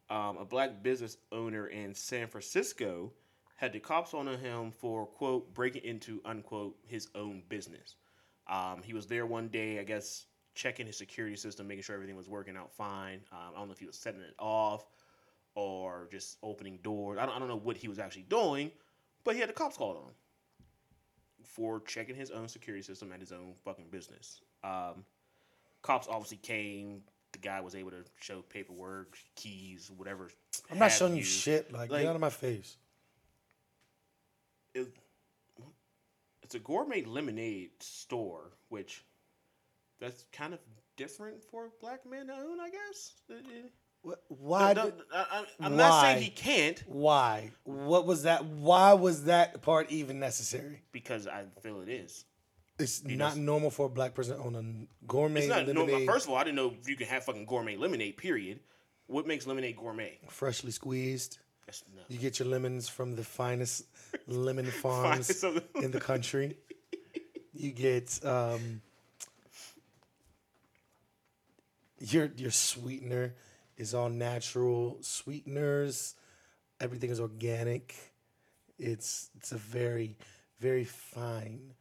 um, 0.10 0.38
a 0.38 0.46
black 0.46 0.82
business 0.82 1.18
owner 1.32 1.68
in 1.68 1.94
San 1.94 2.28
Francisco 2.28 3.12
had 3.56 3.74
the 3.74 3.80
cops 3.80 4.14
on 4.14 4.28
him 4.28 4.72
for 4.72 5.06
quote 5.06 5.54
breaking 5.54 5.84
into 5.84 6.22
unquote 6.26 6.76
his 6.88 7.10
own 7.16 7.44
business. 7.50 7.96
Um, 8.48 8.82
he 8.84 8.94
was 8.94 9.06
there 9.06 9.26
one 9.28 9.50
day, 9.50 9.80
I 9.80 9.84
guess, 9.84 10.26
checking 10.56 10.88
his 10.88 10.98
security 10.98 11.36
system, 11.36 11.68
making 11.68 11.84
sure 11.84 11.94
everything 11.94 12.16
was 12.16 12.28
working 12.28 12.58
out 12.58 12.74
fine. 12.74 13.22
Um, 13.32 13.54
I 13.56 13.60
don't 13.60 13.68
know 13.68 13.74
if 13.74 13.80
he 13.80 13.86
was 13.86 13.98
setting 13.98 14.22
it 14.22 14.34
off 14.40 14.86
or 15.54 16.08
just 16.12 16.38
opening 16.42 16.80
doors. 16.82 17.20
I 17.20 17.26
don't, 17.26 17.36
I 17.36 17.40
don't 17.40 17.48
know 17.48 17.60
what 17.60 17.78
he 17.78 17.88
was 17.88 18.00
actually 18.00 18.24
doing, 18.24 18.72
but 19.24 19.36
he 19.36 19.42
had 19.42 19.50
the 19.50 19.54
cops 19.54 19.78
called 19.78 19.98
on 19.98 20.04
him 20.04 20.16
for 21.50 21.80
checking 21.82 22.16
his 22.16 22.32
own 22.32 22.48
security 22.48 22.84
system 22.84 23.12
at 23.12 23.20
his 23.20 23.32
own 23.32 23.54
fucking 23.66 23.88
business. 23.92 24.42
Um, 24.64 25.04
cops 25.82 26.08
obviously 26.08 26.38
came. 26.38 27.02
The 27.32 27.40
guy 27.40 27.62
was 27.62 27.76
able 27.76 27.92
to 27.92 28.04
show 28.20 28.42
paperwork, 28.42 29.18
keys, 29.36 29.92
whatever. 29.96 30.30
I'm 30.72 30.80
not 30.80 30.92
showing 30.92 31.16
you 31.16 31.24
shit. 31.24 31.72
Like, 31.72 31.90
Like- 31.92 32.02
get 32.02 32.10
out 32.10 32.16
of 32.16 32.22
my 32.22 32.30
face. 32.30 32.78
it, 34.74 34.88
it's 36.44 36.56
a 36.56 36.60
gourmet 36.60 37.04
lemonade 37.04 37.72
store, 37.82 38.52
which 38.70 39.04
that's 40.00 40.26
kind 40.32 40.54
of 40.54 40.60
different 40.96 41.44
for 41.44 41.66
a 41.66 41.70
black 41.82 42.06
man 42.06 42.28
to 42.28 42.34
own, 42.34 42.60
I 42.60 42.70
guess. 42.70 43.14
Wh- 44.08 44.14
Why? 44.30 44.74
no, 44.74 44.86
did- 44.86 44.94
I, 45.14 45.46
am 45.62 45.76
not 45.76 46.02
saying 46.02 46.22
he 46.24 46.30
can't 46.30 46.82
Why? 46.88 47.52
What 47.64 48.06
was 48.06 48.24
that? 48.24 48.46
Why 48.46 48.94
was 48.94 49.26
that 49.26 49.62
part 49.62 49.92
even 49.92 50.20
necessary? 50.20 50.82
because 50.92 51.28
I 51.28 51.44
feel 51.62 51.82
it 51.82 51.90
is. 51.90 52.26
It's 52.78 53.04
not 53.04 53.36
normal 53.36 53.72
for 53.72 53.88
a 53.88 53.90
black 53.90 54.14
person 54.14 54.38
to 54.38 54.42
own 54.44 54.56
a 54.56 55.06
gourmet 55.06 55.42
It's 55.42 55.50
not 55.50 55.68
no, 55.68 55.84
lemonade, 55.84 56.08
First 56.08 56.28
of 56.28 56.32
all, 56.32 56.38
I 56.38 56.46
didn't 56.46 56.56
know 56.56 56.74
you 56.88 56.96
could 56.96 57.08
have 57.08 57.26
fucking 57.26 57.46
gourmet 57.46 57.76
lemonade. 57.76 58.16
Period. 58.16 58.62
What 59.08 59.28
makes 59.28 59.46
lemonade 59.46 59.76
gourmet? 59.76 60.18
freshly 60.30 60.72
squeezed. 60.72 61.40
That's 61.66 61.84
no. 61.94 62.02
You 62.08 62.18
get 62.18 62.40
your 62.40 62.48
lemons 62.48 62.88
from 62.88 63.16
the 63.18 63.24
finest 63.24 63.84
lemon 64.28 64.66
farms 64.82 65.28
Finest 65.28 65.42
the- 65.42 65.84
in 65.84 65.92
the 65.92 66.00
country. 66.00 66.56
You 67.54 67.72
get 67.72 68.18
um, 68.24 68.82
your 72.00 72.32
your 72.38 72.52
sweetener 72.52 73.34
is 73.80 73.96
all 73.96 74.10
natural 74.10 74.98
sweeteners. 75.02 76.16
Everything 76.80 77.10
is 77.10 77.20
organic. 77.20 77.96
It's 78.78 79.32
it's 79.36 79.52
a 79.52 79.58
very 79.58 80.16
very 80.60 80.84
fine 80.84 81.74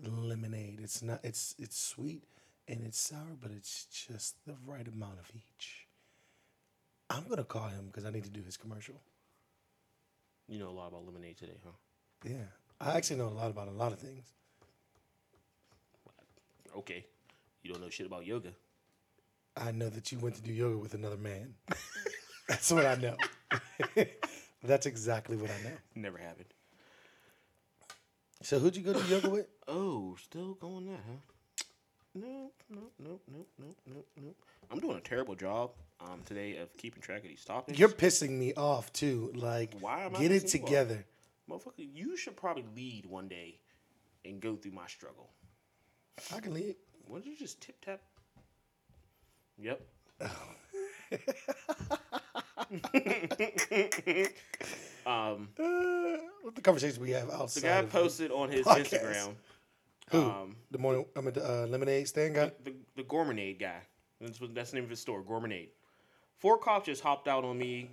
lemonade. 0.00 0.78
It's 0.82 1.02
not 1.02 1.20
it's 1.22 1.54
it's 1.58 1.78
sweet 1.78 2.24
and 2.68 2.86
it's 2.86 2.98
sour, 2.98 3.36
but 3.40 3.50
it's 3.50 3.86
just 3.86 4.36
the 4.46 4.54
right 4.64 4.86
amount 4.86 5.18
of 5.18 5.30
each. 5.34 5.88
I'm 7.10 7.28
gonna 7.28 7.44
call 7.44 7.68
him 7.68 7.86
because 7.86 8.06
I 8.06 8.10
need 8.10 8.24
to 8.24 8.30
do 8.30 8.42
his 8.42 8.56
commercial. 8.56 8.94
You 10.48 10.58
know 10.58 10.70
a 10.70 10.70
lot 10.70 10.88
about 10.88 11.04
lemonade 11.04 11.38
today, 11.38 11.58
huh? 11.64 11.72
Yeah, 12.24 12.48
I 12.80 12.96
actually 12.96 13.16
know 13.16 13.28
a 13.28 13.36
lot 13.40 13.50
about 13.50 13.68
a 13.68 13.72
lot 13.72 13.92
of 13.92 13.98
things. 13.98 14.32
Okay. 16.76 17.04
You 17.62 17.72
don't 17.72 17.82
know 17.82 17.90
shit 17.90 18.06
about 18.06 18.26
yoga. 18.26 18.52
I 19.56 19.70
know 19.72 19.88
that 19.88 20.10
you 20.12 20.18
went 20.18 20.36
to 20.36 20.42
do 20.42 20.52
yoga 20.52 20.78
with 20.78 20.94
another 20.94 21.16
man. 21.16 21.54
That's 22.48 22.70
what 22.70 22.86
I 22.86 22.94
know. 22.96 23.16
That's 24.64 24.86
exactly 24.86 25.36
what 25.36 25.50
I 25.50 25.62
know. 25.68 25.76
Never 25.94 26.18
happened. 26.18 26.46
So 28.42 28.58
who'd 28.58 28.76
you 28.76 28.82
go 28.82 28.92
to 28.92 29.08
yoga 29.08 29.30
with? 29.30 29.46
Oh, 29.68 30.16
still 30.22 30.54
going 30.54 30.86
that, 30.86 30.98
huh? 31.06 31.64
No, 32.14 32.50
no, 32.68 32.80
no, 32.98 33.20
no, 33.30 33.46
no, 33.58 33.66
no, 33.86 34.04
no. 34.20 34.34
I'm 34.70 34.80
doing 34.80 34.96
a 34.96 35.00
terrible 35.00 35.34
job 35.36 35.70
um 36.00 36.20
today 36.26 36.56
of 36.56 36.76
keeping 36.76 37.00
track 37.00 37.22
of 37.22 37.28
these 37.28 37.44
topics. 37.44 37.78
You're 37.78 37.88
pissing 37.88 38.30
me 38.30 38.52
off 38.54 38.92
too. 38.92 39.32
Like, 39.36 39.74
Why 39.80 40.04
am 40.04 40.16
I 40.16 40.18
get 40.20 40.32
it 40.32 40.44
pissing 40.44 40.54
you 40.54 40.60
off? 40.62 40.66
together. 40.66 41.04
motherfucker. 41.48 41.72
You 41.94 42.16
should 42.16 42.36
probably 42.36 42.64
lead 42.74 43.06
one 43.06 43.28
day 43.28 43.60
and 44.24 44.40
go 44.40 44.56
through 44.56 44.72
my 44.72 44.86
struggle. 44.88 45.30
I 46.34 46.40
can 46.40 46.52
leave. 46.54 46.74
Why 47.06 47.18
don't 47.18 47.26
you 47.26 47.36
just 47.36 47.60
tip 47.62 47.76
tap? 47.84 48.00
Yep. 49.62 49.80
um, 55.06 55.48
Uh, 55.58 56.16
what 56.42 56.54
the 56.54 56.60
conversations 56.62 56.98
we 56.98 57.10
have 57.10 57.30
outside. 57.30 57.62
the 57.62 57.66
guy 57.68 57.76
of 57.78 57.90
posted 57.90 58.30
on 58.30 58.50
his 58.50 58.66
podcast. 58.66 59.00
Instagram. 59.00 59.34
Who? 60.10 60.22
Um, 60.22 60.56
the 60.70 60.78
morning. 60.78 61.06
I'm 61.16 61.26
at 61.28 61.34
the 61.34 61.44
uh, 61.62 61.66
lemonade 61.66 62.08
stand 62.08 62.34
guy. 62.34 62.52
the 62.64 62.74
the 62.96 63.02
Gourmonade 63.04 63.58
guy. 63.60 63.78
That's 64.20 64.40
what 64.40 64.54
that's 64.54 64.70
the 64.70 64.76
name 64.76 64.84
of 64.84 64.90
his 64.90 65.00
store, 65.00 65.22
Gourmonade. 65.22 65.68
Four 66.38 66.58
cops 66.58 66.86
just 66.86 67.02
hopped 67.02 67.28
out 67.28 67.44
on 67.44 67.56
me, 67.56 67.90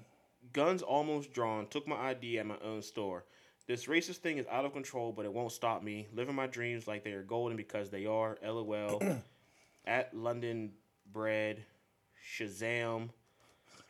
guns 0.53 0.81
almost 0.81 1.31
drawn, 1.33 1.67
took 1.67 1.87
my 1.87 1.95
ID 1.95 2.39
at 2.39 2.45
my 2.45 2.57
own 2.63 2.81
store. 2.81 3.25
This 3.67 3.85
racist 3.85 4.17
thing 4.17 4.39
is 4.39 4.47
out 4.49 4.65
of 4.65 4.73
control, 4.73 5.11
but 5.11 5.25
it 5.25 5.31
won't 5.31 5.51
stop 5.51 5.83
me. 5.83 6.07
Living 6.13 6.33
my 6.33 6.47
dreams 6.47 6.87
like 6.87 7.03
they 7.03 7.11
are 7.11 7.21
golden 7.21 7.55
because 7.55 7.91
they 7.91 8.07
are. 8.07 8.37
LOL. 8.43 9.01
at 9.85 10.11
London 10.15 10.71
Bread, 11.11 11.65
Shazam. 12.37 13.09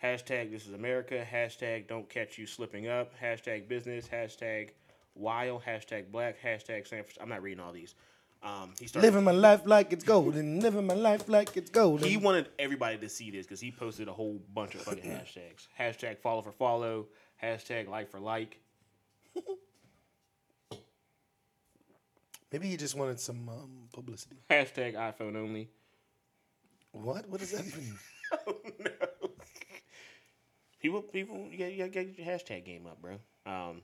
Hashtag 0.03 0.51
This 0.51 0.65
is 0.65 0.73
America. 0.73 1.25
Hashtag 1.29 1.87
Don't 1.87 2.09
catch 2.09 2.37
you 2.37 2.45
slipping 2.45 2.87
up. 2.87 3.13
Hashtag 3.19 3.67
Business. 3.67 4.07
Hashtag 4.07 4.69
Wild. 5.15 5.63
Hashtag 5.63 6.11
Black. 6.11 6.41
Hashtag 6.41 6.87
San 6.87 7.03
Francisco. 7.03 7.21
I'm 7.21 7.29
not 7.29 7.41
reading 7.41 7.59
all 7.59 7.73
these. 7.73 7.95
Um, 8.41 8.73
he 8.79 8.87
started. 8.87 9.05
Living 9.07 9.25
my 9.25 9.31
life 9.31 9.63
like 9.65 9.91
it's 9.91 10.05
golden. 10.05 10.61
Living 10.61 10.87
my 10.87 10.93
life 10.93 11.27
like 11.27 11.57
it's 11.57 11.69
golden. 11.69 12.07
He 12.07 12.15
wanted 12.15 12.47
everybody 12.57 12.97
to 12.97 13.09
see 13.09 13.29
this 13.29 13.45
because 13.45 13.59
he 13.59 13.71
posted 13.71 14.07
a 14.07 14.13
whole 14.13 14.39
bunch 14.53 14.75
of 14.75 14.81
fucking 14.81 15.03
hashtags. 15.03 15.67
Hashtag 15.79 16.19
follow 16.19 16.41
for 16.41 16.53
follow. 16.53 17.07
Hashtag 17.43 17.89
like 17.89 18.09
for 18.09 18.19
like. 18.19 18.59
Maybe 22.51 22.67
he 22.67 22.77
just 22.77 22.95
wanted 22.95 23.19
some 23.19 23.47
um, 23.47 23.71
publicity. 23.93 24.37
Hashtag 24.49 24.95
iPhone 24.95 25.35
only. 25.35 25.69
What? 26.91 27.27
What 27.29 27.39
does 27.39 27.51
that 27.51 27.65
even? 27.65 27.97
Oh 28.47 28.57
no. 28.77 28.91
People, 30.79 31.01
people, 31.01 31.47
you 31.51 31.57
gotta, 31.57 31.71
you 31.71 31.77
gotta 31.77 31.89
get 31.89 32.17
your 32.17 32.27
hashtag 32.27 32.65
game 32.65 32.85
up, 32.87 33.01
bro. 33.01 33.19
Um, 33.45 33.81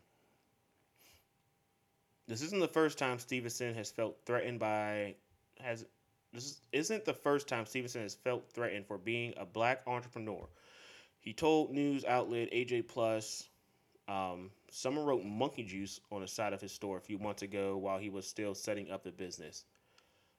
this 2.28 2.42
isn't 2.42 2.60
the 2.60 2.68
first 2.68 2.98
time 2.98 3.20
Stevenson 3.20 3.74
has 3.76 3.92
felt 3.92 4.18
threatened 4.26 4.60
by 4.60 5.16
has. 5.60 5.86
This 6.34 6.46
is, 6.46 6.62
isn't 6.74 7.06
the 7.06 7.14
first 7.14 7.48
time 7.48 7.66
Stevenson 7.66 8.02
has 8.02 8.16
felt 8.16 8.52
threatened 8.52 8.88
for 8.88 8.98
being 8.98 9.34
a 9.38 9.46
black 9.46 9.82
entrepreneur. 9.88 10.48
He 11.22 11.34
told 11.34 11.72
news 11.72 12.06
outlet 12.06 12.52
AJ 12.52 12.88
Plus, 12.88 13.48
um, 14.08 14.52
someone 14.70 15.06
wrote 15.06 15.24
monkey 15.24 15.64
juice 15.64 16.00
on 16.12 16.22
the 16.22 16.28
side 16.28 16.54
of 16.54 16.62
his 16.62 16.72
store 16.72 16.98
a 16.98 17.02
few 17.02 17.18
months 17.20 17.42
ago 17.42 17.78
while 17.78 17.98
he 17.98 18.10
was 18.10 18.28
still 18.28 18.54
setting 18.56 18.92
up 18.92 19.04
the 19.04 19.12
business. 19.12 19.66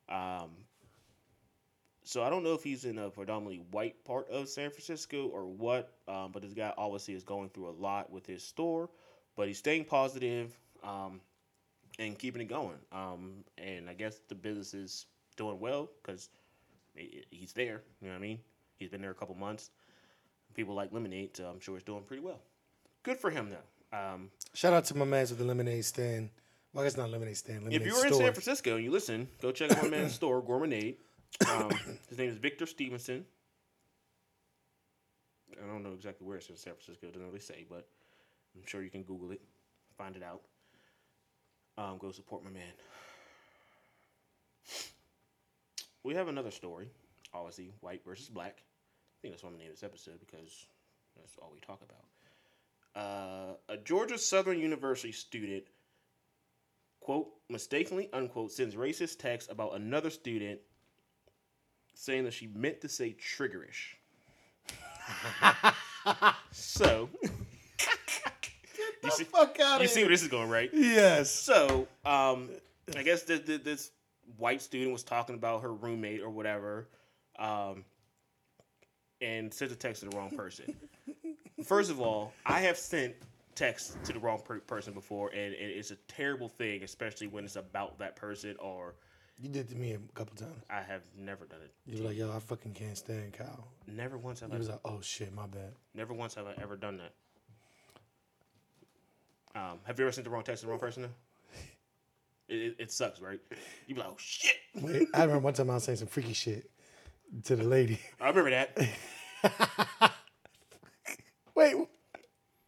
Um, 0.09 0.51
so 2.07 2.23
I 2.23 2.31
don't 2.31 2.45
know 2.45 2.55
if 2.55 2.63
he's 2.63 2.85
in 2.85 2.99
a 2.99 3.11
predominantly 3.11 3.65
white 3.73 4.05
part 4.05 4.31
of 4.31 4.49
San 4.49 4.71
Francisco 4.71 5.27
or 5.27 5.45
what, 5.45 5.93
um, 6.07 6.31
but 6.31 6.41
this 6.41 6.55
guy 6.55 6.73
obviously 6.79 7.15
is 7.15 7.25
going 7.25 7.49
through 7.49 7.69
a 7.69 7.77
lot 7.83 8.13
with 8.13 8.25
his 8.25 8.45
store, 8.45 8.89
but 9.35 9.49
he's 9.49 9.59
staying 9.59 9.87
positive 9.87 10.57
um, 10.85 11.21
and 11.99 12.17
keeping 12.17 12.41
it 12.41 12.49
going. 12.49 12.79
Um, 12.93 13.45
and 13.59 13.91
I 13.91 13.95
guess 13.95 14.21
the 14.29 14.37
business 14.37 14.73
is 14.73 15.07
doing 15.37 15.59
well 15.59 15.91
because 16.01 16.31
he's 16.95 17.53
there. 17.53 17.83
You 18.01 18.07
know 18.07 18.15
what 18.15 18.19
I 18.19 18.23
mean? 18.23 18.39
He's 18.77 18.89
been 18.89 19.03
there 19.03 19.11
a 19.11 19.15
couple 19.15 19.35
months. 19.35 19.71
People 20.55 20.77
like 20.77 20.93
lemonade, 20.93 21.37
so 21.37 21.47
I'm 21.47 21.59
sure 21.59 21.75
it's 21.75 21.85
doing 21.85 22.05
pretty 22.05 22.23
well. 22.23 22.39
Good 23.03 23.19
for 23.19 23.31
him 23.31 23.51
though. 23.51 23.99
Um, 23.99 24.31
Shout 24.55 24.73
out 24.73 24.85
to 24.85 24.97
my 24.97 25.05
man 25.05 25.23
with 25.23 25.39
the 25.39 25.45
lemonade 25.45 25.85
stand. 25.85 26.31
Well, 26.73 26.85
I 26.85 26.87
guess 26.87 26.97
not 26.97 27.11
lemonade 27.11 27.37
stand. 27.37 27.65
Lemonade 27.65 27.81
if 27.81 27.87
you 27.87 27.95
were 27.95 28.07
in. 28.07 28.15
San 28.15 28.33
Francisco 28.33 28.77
and 28.77 28.85
you 28.85 28.93
listen, 28.93 29.27
go 29.43 29.51
check 29.51 29.73
out 29.73 29.83
my 29.83 29.89
man's 29.89 30.15
store, 30.21 30.41
Gourmonade. 30.41 30.95
Um, 31.49 31.71
his 32.09 32.19
name 32.19 32.31
is 32.31 32.37
Victor 32.37 32.67
Stevenson. 32.67 33.25
I 35.53 35.67
don't 35.67 35.83
know 35.83 35.93
exactly 35.93 36.27
where 36.27 36.37
it's 36.37 36.49
in 36.49 36.57
San 36.57 36.75
Francisco. 36.75 37.07
It 37.07 37.13
doesn't 37.13 37.27
really 37.27 37.41
say, 37.41 37.65
but 37.69 37.87
I'm 38.55 38.67
sure 38.67 38.83
you 38.83 38.91
can 38.91 39.03
Google 39.03 39.31
it, 39.31 39.41
find 39.97 40.17
it 40.17 40.23
out. 40.23 40.43
Um, 41.79 41.99
go 41.99 42.11
support 42.11 42.43
my 42.45 42.51
man. 42.51 42.73
We 46.03 46.15
have 46.15 46.29
another 46.29 46.51
story, 46.51 46.89
obviously 47.35 47.73
white 47.81 48.05
versus 48.05 48.29
black. 48.29 48.59
I 48.59 49.17
think 49.23 49.35
that's 49.35 49.43
why 49.43 49.49
I'm 49.49 49.55
gonna 49.55 49.65
name 49.65 49.73
this 49.73 49.83
episode 49.83 50.21
because 50.21 50.67
that's 51.17 51.37
all 51.43 51.51
we 51.53 51.61
talk 51.61 51.81
about. 51.83 52.05
Uh, 52.95 53.55
a 53.69 53.77
Georgia 53.77 54.17
Southern 54.17 54.59
University 54.59 55.13
student 55.13 55.65
quote, 57.07 57.29
mistakenly, 57.49 58.09
unquote, 58.13 58.51
sends 58.51 58.75
racist 58.75 59.21
text 59.21 59.51
about 59.51 59.77
another 59.77 60.11
student 60.11 60.61
saying 61.97 62.25
that 62.25 62.35
she 62.35 62.47
meant 62.47 62.81
to 62.83 62.89
say 62.89 63.17
triggerish. 63.19 63.95
so, 66.53 67.09
you 69.03 69.11
see, 69.11 69.25
fuck 69.25 69.59
out 69.61 69.77
of 69.77 69.81
here. 69.81 69.83
you 69.83 69.89
see 69.89 70.01
where 70.03 70.11
this 70.11 70.23
is 70.23 70.29
going, 70.29 70.51
right? 70.51 70.71
Yes. 70.73 71.31
So, 71.31 71.89
um, 72.05 72.51
I 72.95 73.03
guess 73.03 73.23
this, 73.23 73.91
white 74.37 74.61
student 74.61 74.93
was 74.93 75.03
talking 75.03 75.35
about 75.35 75.63
her 75.63 75.73
roommate 75.73 76.21
or 76.21 76.29
whatever, 76.29 76.87
um, 77.39 77.85
and 79.23 79.53
sent 79.53 79.73
a 79.73 79.77
text 79.77 80.03
to 80.03 80.11
the 80.11 80.17
wrong 80.17 80.31
person. 80.31 80.77
First 81.65 81.91
of 81.91 82.01
all, 82.01 82.35
I 82.45 82.61
have 82.61 82.77
sent 82.77 83.15
text 83.55 83.97
to 84.05 84.13
the 84.13 84.19
wrong 84.19 84.43
per- 84.45 84.61
person 84.61 84.93
before, 84.93 85.31
and, 85.31 85.55
and 85.55 85.71
it's 85.71 85.91
a 85.91 85.97
terrible 86.09 86.51
thing, 86.51 86.83
especially 86.83 87.29
when 87.29 87.45
it's 87.45 87.57
about 87.57 87.99
that 88.01 88.17
person. 88.17 88.55
Or 88.59 88.95
You 89.39 89.51
did 89.51 89.69
to 89.69 89.77
me 89.77 89.93
a 89.93 89.99
couple 90.15 90.35
times. 90.37 90.65
I 90.71 90.81
have 90.81 91.03
never 91.19 91.45
done 91.45 91.59
it. 91.63 91.73
You 91.87 92.03
were 92.03 92.09
like, 92.09 92.17
yo, 92.17 92.33
I 92.35 92.39
fucking 92.39 92.73
can't 92.73 92.97
stand 92.97 93.35
Kyle. 93.35 93.69
Never 93.87 94.17
once 94.17 94.41
have 94.41 94.49
He 94.51 94.55
I. 94.57 94.59
was 94.59 94.69
like, 94.71 94.81
oh 94.85 95.01
shit, 95.03 95.35
my 95.35 95.47
bad. 95.47 95.75
Never 95.95 96.15
once 96.15 96.35
have 96.37 96.47
I 96.47 96.55
ever 96.63 96.75
done 96.77 96.99
that. 96.99 97.13
Um, 99.61 99.79
have 99.85 99.99
you 99.99 100.05
ever 100.07 100.13
sent 100.13 100.25
the 100.25 100.31
wrong 100.31 100.43
text 100.43 100.61
to 100.61 100.67
the 100.67 100.71
wrong 100.71 100.81
person? 100.81 101.03
Though? 101.05 101.09
It, 102.49 102.55
it, 102.55 102.77
it 102.79 102.93
sucks, 102.93 103.21
right? 103.21 103.41
You 103.89 103.97
be 103.97 104.01
like, 104.01 104.09
oh 104.11 104.17
shit. 104.19 104.55
Wait, 104.77 105.09
I 105.13 105.23
remember 105.23 105.41
one 105.43 105.53
time 105.53 105.69
I 105.69 105.75
was 105.75 105.83
saying 105.83 105.99
some 105.99 106.07
freaky 106.07 106.33
shit 106.33 106.71
to 107.47 107.57
the 107.57 107.65
lady. 107.65 107.99
I 108.21 108.29
remember 108.29 108.51
that. 108.51 108.79
Wait. 111.57 111.75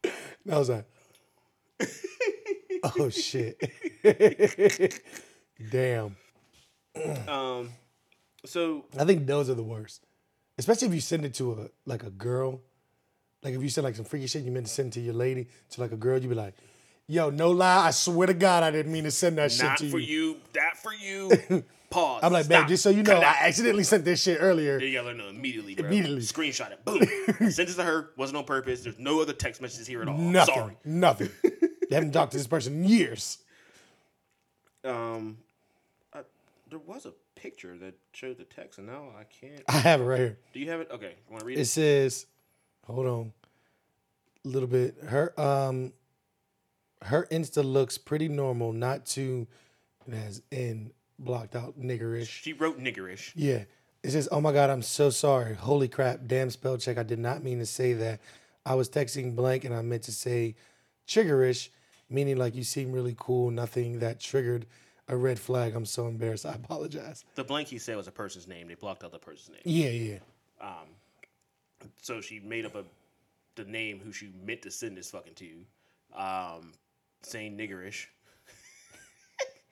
And 0.02 0.52
I 0.52 0.58
was 0.58 0.68
like, 0.68 0.84
oh 2.98 3.08
shit. 3.08 3.62
Damn. 5.70 6.16
Um, 7.28 7.70
so 8.44 8.84
I 8.98 9.04
think 9.04 9.26
those 9.26 9.50
are 9.50 9.54
the 9.54 9.62
worst. 9.62 10.04
Especially 10.58 10.88
if 10.88 10.94
you 10.94 11.00
send 11.00 11.24
it 11.24 11.34
to 11.34 11.52
a 11.52 11.68
like 11.86 12.02
a 12.02 12.10
girl. 12.10 12.62
Like 13.42 13.54
if 13.54 13.62
you 13.62 13.68
send 13.68 13.84
like 13.84 13.96
some 13.96 14.04
freaky 14.04 14.26
shit 14.26 14.42
you 14.42 14.50
meant 14.50 14.66
to 14.66 14.72
send 14.72 14.92
to 14.94 15.00
your 15.00 15.14
lady, 15.14 15.48
to 15.70 15.80
like 15.80 15.92
a 15.92 15.96
girl, 15.96 16.18
you'd 16.18 16.28
be 16.28 16.34
like, 16.34 16.54
Yo, 17.06 17.30
no 17.30 17.50
lie, 17.50 17.86
I 17.86 17.90
swear 17.90 18.26
to 18.26 18.34
God, 18.34 18.62
I 18.62 18.70
didn't 18.70 18.92
mean 18.92 19.04
to 19.04 19.10
send 19.10 19.38
that 19.38 19.50
shit 19.50 19.78
to 19.78 19.86
you. 19.86 19.90
Not 19.90 19.90
for 19.92 19.98
you. 19.98 20.24
you. 20.24 20.36
That 20.52 20.76
for 20.76 20.92
you. 20.92 21.64
Pause. 21.90 22.20
I'm 22.22 22.32
like, 22.34 22.44
Stop. 22.44 22.62
babe, 22.62 22.68
just 22.68 22.82
so 22.82 22.90
you 22.90 23.02
Cut 23.02 23.14
know, 23.14 23.20
it 23.20 23.24
I 23.24 23.46
accidentally 23.46 23.84
sent 23.84 24.04
this 24.04 24.22
shit 24.22 24.36
earlier. 24.40 24.78
You 24.78 24.92
gotta 24.92 25.14
know 25.14 25.28
immediately, 25.28 25.74
bro. 25.74 25.86
Immediately. 25.86 26.20
Screenshot 26.20 26.70
it. 26.70 26.84
Boom. 26.84 27.00
Send 27.50 27.68
this 27.68 27.76
to 27.76 27.82
her. 27.82 28.10
Wasn't 28.18 28.36
on 28.36 28.44
purpose. 28.44 28.82
There's 28.82 28.98
no 28.98 29.22
other 29.22 29.32
text 29.32 29.62
messages 29.62 29.86
here 29.86 30.02
at 30.02 30.08
all. 30.08 30.18
Nothing. 30.18 30.54
Sorry. 30.54 30.76
Nothing. 30.84 31.30
they 31.42 31.94
haven't 31.94 32.12
talked 32.12 32.32
to 32.32 32.38
this 32.38 32.46
person 32.46 32.74
in 32.74 32.84
years. 32.84 33.38
Um, 34.84 35.38
there 36.70 36.78
was 36.78 37.06
a 37.06 37.12
picture 37.34 37.76
that 37.78 37.94
showed 38.12 38.38
the 38.38 38.44
text, 38.44 38.78
and 38.78 38.86
now 38.86 39.08
I 39.18 39.24
can't. 39.24 39.62
I 39.68 39.72
have 39.78 40.00
it 40.00 40.04
right 40.04 40.18
here. 40.18 40.38
Do 40.52 40.60
you 40.60 40.70
have 40.70 40.80
it? 40.80 40.88
Okay. 40.90 41.14
I 41.28 41.30
want 41.32 41.40
to 41.40 41.46
read 41.46 41.58
It 41.58 41.62
it? 41.62 41.66
says, 41.66 42.26
hold 42.86 43.06
on, 43.06 43.32
a 44.44 44.48
little 44.48 44.68
bit. 44.68 44.96
Her 45.04 45.38
um, 45.40 45.92
her 47.02 47.26
Insta 47.30 47.64
looks 47.64 47.96
pretty 47.98 48.28
normal, 48.28 48.72
not 48.72 49.06
too. 49.06 49.46
It 50.06 50.14
has 50.14 50.42
N 50.50 50.90
blocked 51.18 51.54
out 51.56 51.78
niggerish. 51.78 52.28
She 52.28 52.52
wrote 52.52 52.78
niggerish. 52.80 53.32
Yeah. 53.34 53.64
It 54.02 54.12
says, 54.12 54.28
"Oh 54.30 54.40
my 54.40 54.52
God, 54.52 54.70
I'm 54.70 54.82
so 54.82 55.10
sorry. 55.10 55.54
Holy 55.54 55.88
crap! 55.88 56.20
Damn 56.26 56.50
spell 56.50 56.78
check. 56.78 56.98
I 56.98 57.02
did 57.02 57.18
not 57.18 57.42
mean 57.42 57.58
to 57.58 57.66
say 57.66 57.92
that. 57.94 58.20
I 58.64 58.74
was 58.74 58.88
texting 58.88 59.34
blank, 59.34 59.64
and 59.64 59.74
I 59.74 59.82
meant 59.82 60.04
to 60.04 60.12
say 60.12 60.54
triggerish, 61.06 61.68
meaning 62.08 62.36
like 62.36 62.54
you 62.54 62.62
seem 62.62 62.92
really 62.92 63.16
cool. 63.18 63.50
Nothing 63.50 63.98
that 63.98 64.20
triggered 64.20 64.66
a 65.08 65.16
red 65.16 65.38
flag. 65.38 65.74
I'm 65.74 65.86
so 65.86 66.06
embarrassed. 66.06 66.46
I 66.46 66.52
apologize. 66.52 67.24
The 67.34 67.44
blank 67.44 67.68
he 67.68 67.78
said 67.78 67.96
was 67.96 68.08
a 68.08 68.12
person's 68.12 68.46
name. 68.46 68.68
They 68.68 68.74
blocked 68.74 69.04
out 69.04 69.12
the 69.12 69.18
person's 69.18 69.50
name. 69.50 69.62
Yeah, 69.64 69.90
yeah. 69.90 70.18
Um, 70.60 71.88
So 72.02 72.20
she 72.20 72.40
made 72.40 72.64
up 72.66 72.74
a 72.74 72.84
the 73.56 73.64
name 73.64 74.00
who 74.02 74.12
she 74.12 74.30
meant 74.46 74.62
to 74.62 74.70
send 74.70 74.96
this 74.96 75.10
fucking 75.10 75.34
to, 75.34 75.50
um, 76.16 76.72
saying 77.22 77.58
niggerish, 77.58 78.06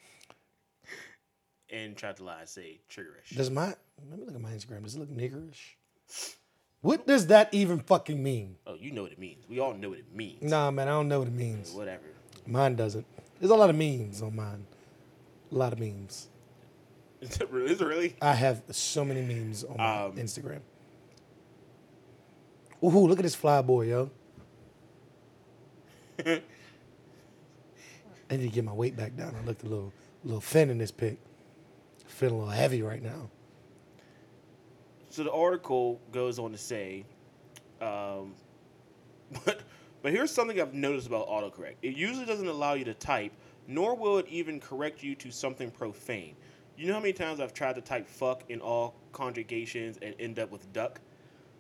and 1.71 1.97
tried 1.97 2.17
to 2.17 2.25
lie 2.25 2.41
and 2.41 2.49
say 2.49 2.81
triggerish. 2.91 3.37
Does 3.37 3.51
my 3.51 3.75
let 4.11 4.19
me 4.19 4.25
look 4.27 4.35
at 4.35 4.41
my 4.41 4.51
Instagram? 4.51 4.83
Does 4.83 4.97
it 4.97 5.01
look 5.01 5.11
niggerish? 5.11 5.75
What 6.81 7.07
does 7.07 7.29
that 7.29 7.53
even 7.53 7.81
fucking 7.81 8.23
mean? 8.23 8.57
Oh, 8.67 8.75
you 8.75 8.93
know 8.93 9.03
what 9.03 9.13
it 9.13 9.19
means. 9.19 9.45
We 9.49 9.59
all 9.61 9.75
know 9.75 9.89
what 9.91 9.99
it 9.99 10.15
means. 10.15 10.43
Nah, 10.43 10.71
man, 10.71 10.89
I 10.89 10.93
don't 10.93 11.09
know 11.09 11.19
what 11.21 11.29
it 11.29 11.35
means. 11.35 11.73
Whatever. 11.73 12.05
Mine 12.47 12.77
doesn't. 12.77 13.07
There's 13.41 13.51
a 13.51 13.57
lot 13.57 13.71
of 13.71 13.77
means 13.77 14.23
on 14.23 14.37
mine. 14.37 14.67
A 15.57 15.59
lot 15.59 15.73
of 15.73 15.79
memes. 15.79 16.29
Is 17.23 17.39
it 17.41 17.51
really? 17.51 17.73
Is 17.73 17.81
it 17.81 17.87
really? 17.87 18.15
I 18.21 18.35
have 18.35 18.63
so 18.71 19.07
many 19.07 19.23
memes 19.23 19.65
on 19.65 19.79
my 19.79 20.03
Um, 20.05 20.13
Instagram. 20.13 20.61
Ooh, 22.85 23.07
look 23.07 23.19
at 23.19 23.23
this 23.23 23.35
fly 23.35 23.63
boy, 23.63 23.87
yo. 23.87 24.11
I 26.27 26.43
need 28.31 28.43
to 28.43 28.49
get 28.49 28.65
my 28.65 28.73
weight 28.75 28.97
back 28.99 29.17
down. 29.17 29.35
I 29.35 29.47
looked 29.47 29.63
a 29.63 29.67
little, 29.67 29.95
little 30.25 30.43
thin 30.43 30.69
in 30.69 30.77
this 30.77 30.91
pic. 30.91 31.17
Feeling 32.07 32.35
a 32.35 32.39
little 32.41 32.53
heavy 32.53 32.83
right 32.83 33.03
now. 33.03 33.31
So 35.09 35.25
the 35.25 35.33
article 35.33 36.03
goes 36.13 36.39
on 36.39 36.53
to 36.53 36.59
say, 36.59 37.07
um, 37.81 38.35
but 39.47 39.61
but 40.03 40.13
here's 40.13 40.31
something 40.31 40.61
I've 40.61 40.75
noticed 40.75 41.07
about 41.07 41.27
autocorrect. 41.29 41.77
It 41.81 41.97
usually 41.97 42.27
doesn't 42.27 42.47
allow 42.47 42.75
you 42.75 42.85
to 42.85 42.93
type, 42.95 43.33
nor 43.67 43.95
will 43.95 44.19
it 44.19 44.27
even 44.29 44.61
correct 44.61 45.03
you 45.03 45.15
to 45.17 45.31
something 45.31 45.71
profane. 45.71 46.37
You 46.77 46.89
know 46.89 46.95
how 46.95 47.01
many 47.01 47.13
times 47.13 47.41
I've 47.41 47.55
tried 47.55 47.75
to 47.77 47.81
type 47.81 48.07
"fuck" 48.07 48.43
in 48.49 48.61
all 48.61 48.95
conjugations 49.13 49.99
and 50.03 50.15
end 50.19 50.39
up 50.39 50.51
with 50.51 50.71
"duck"? 50.73 51.01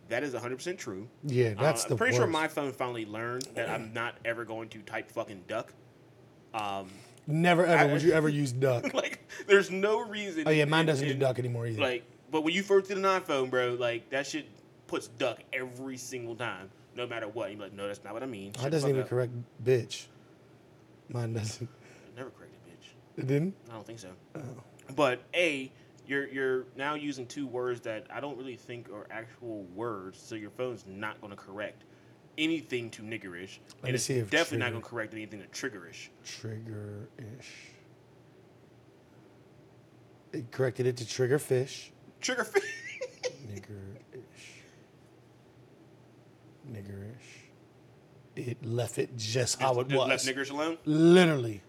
That 0.08 0.22
is 0.22 0.34
100% 0.34 0.78
true. 0.78 1.08
Yeah, 1.24 1.54
that's 1.54 1.84
uh, 1.84 1.88
the 1.88 1.94
I'm 1.94 1.98
pretty 1.98 2.16
sure 2.16 2.26
my 2.26 2.46
phone 2.48 2.72
finally 2.72 3.06
learned 3.06 3.48
that 3.54 3.68
I'm 3.68 3.92
not 3.92 4.14
ever 4.24 4.44
going 4.44 4.68
to 4.70 4.78
type 4.80 5.10
"fucking 5.10 5.44
duck." 5.48 5.72
Um, 6.54 6.88
Never 7.26 7.66
ever 7.66 7.90
I- 7.90 7.92
would 7.92 8.02
you 8.02 8.12
ever 8.12 8.28
use 8.28 8.52
duck. 8.52 8.94
like, 8.94 9.18
there's 9.46 9.70
no 9.70 10.00
reason. 10.06 10.44
Oh 10.46 10.50
yeah, 10.50 10.64
mine 10.64 10.86
doesn't 10.86 11.06
do 11.06 11.14
duck 11.14 11.38
anymore 11.38 11.66
either. 11.66 11.80
like, 11.82 12.04
but 12.30 12.42
when 12.44 12.54
you 12.54 12.62
first 12.62 12.88
get 12.88 12.98
an 12.98 13.04
iPhone, 13.04 13.50
bro, 13.50 13.74
like 13.74 14.08
that 14.10 14.26
shit 14.26 14.46
puts 14.86 15.08
duck 15.08 15.40
every 15.52 15.96
single 15.96 16.36
time, 16.36 16.70
no 16.94 17.06
matter 17.06 17.26
what. 17.26 17.50
You're 17.50 17.60
like, 17.60 17.72
no, 17.72 17.88
that's 17.88 18.04
not 18.04 18.12
what 18.14 18.22
I 18.22 18.26
mean. 18.26 18.52
Shut 18.52 18.62
Mine 18.62 18.70
doesn't 18.70 18.90
even 18.90 19.02
up. 19.02 19.08
correct 19.08 19.32
bitch. 19.64 20.04
Mine 21.08 21.32
doesn't. 21.32 21.68
It 22.16 22.20
Never 22.20 22.30
corrected, 22.30 22.58
bitch. 22.66 23.20
It 23.22 23.26
didn't? 23.26 23.54
I 23.68 23.74
don't 23.74 23.86
think 23.86 23.98
so. 23.98 24.08
Oh. 24.34 24.40
But 24.94 25.20
a, 25.34 25.70
you're 26.06 26.28
you're 26.28 26.64
now 26.76 26.94
using 26.94 27.26
two 27.26 27.46
words 27.46 27.80
that 27.82 28.06
I 28.10 28.20
don't 28.20 28.38
really 28.38 28.56
think 28.56 28.88
are 28.90 29.06
actual 29.10 29.64
words, 29.74 30.18
so 30.20 30.34
your 30.34 30.50
phone's 30.50 30.84
not 30.86 31.20
going 31.20 31.30
to 31.32 31.36
correct 31.36 31.84
anything 32.38 32.90
to 32.90 33.02
niggerish, 33.02 33.58
me 33.58 33.58
and 33.84 33.94
it's 33.94 34.04
see 34.04 34.14
if 34.14 34.30
definitely 34.30 34.58
not 34.58 34.70
going 34.70 34.82
to 34.82 34.88
correct 34.88 35.12
anything 35.14 35.40
to 35.42 35.46
triggerish. 35.48 36.08
Triggerish. 36.24 37.06
It 40.32 40.50
corrected 40.50 40.86
it 40.86 40.96
to 40.98 41.06
trigger 41.08 41.38
fish. 41.38 41.92
Trigger. 42.20 42.44
Nigger 43.52 43.96
ish. 44.12 44.62
Niggerish. 46.70 47.46
It 48.36 48.64
left 48.64 48.98
it 48.98 49.16
just 49.16 49.60
how 49.60 49.80
it 49.80 49.88
Just 49.88 49.98
was. 49.98 50.08
Left 50.08 50.26
niggerish 50.26 50.50
alone. 50.50 50.76
literally, 50.84 51.62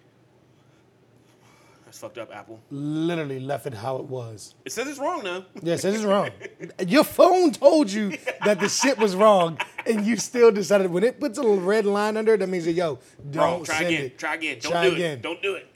That's 1.97 2.13
fucked 2.13 2.17
up, 2.19 2.35
Apple. 2.35 2.59
literally 2.69 3.39
left 3.39 3.65
it 3.65 3.73
how 3.73 3.95
it 3.97 4.03
was. 4.05 4.53
It 4.65 4.71
says 4.71 4.87
it's 4.87 4.99
wrong 4.99 5.23
now. 5.23 5.45
Yes, 5.63 5.81
this 5.81 5.95
is 5.95 6.05
wrong. 6.05 6.29
Your 6.87 7.03
phone 7.03 7.51
told 7.51 7.91
you 7.91 8.15
that 8.45 8.59
the 8.59 8.69
shit 8.69 8.99
was 8.99 9.15
wrong, 9.15 9.57
and 9.87 10.05
you 10.05 10.15
still 10.17 10.51
decided 10.51 10.91
when 10.91 11.03
it 11.03 11.19
puts 11.19 11.39
a 11.39 11.41
little 11.41 11.59
red 11.59 11.85
line 11.87 12.15
under 12.15 12.35
it, 12.35 12.37
that 12.37 12.49
means 12.49 12.65
that 12.65 12.73
yo, 12.73 12.99
don't 13.31 13.41
Wrong. 13.43 13.63
Try 13.63 13.75
send 13.77 13.87
again. 13.87 14.03
it. 14.05 14.17
Try 14.19 14.35
again. 14.35 14.59
Don't 14.61 14.71
Try 14.71 14.89
do 14.89 14.95
again. 14.95 15.11
it. 15.17 15.21
Don't 15.23 15.41
do 15.41 15.55
it. 15.55 15.67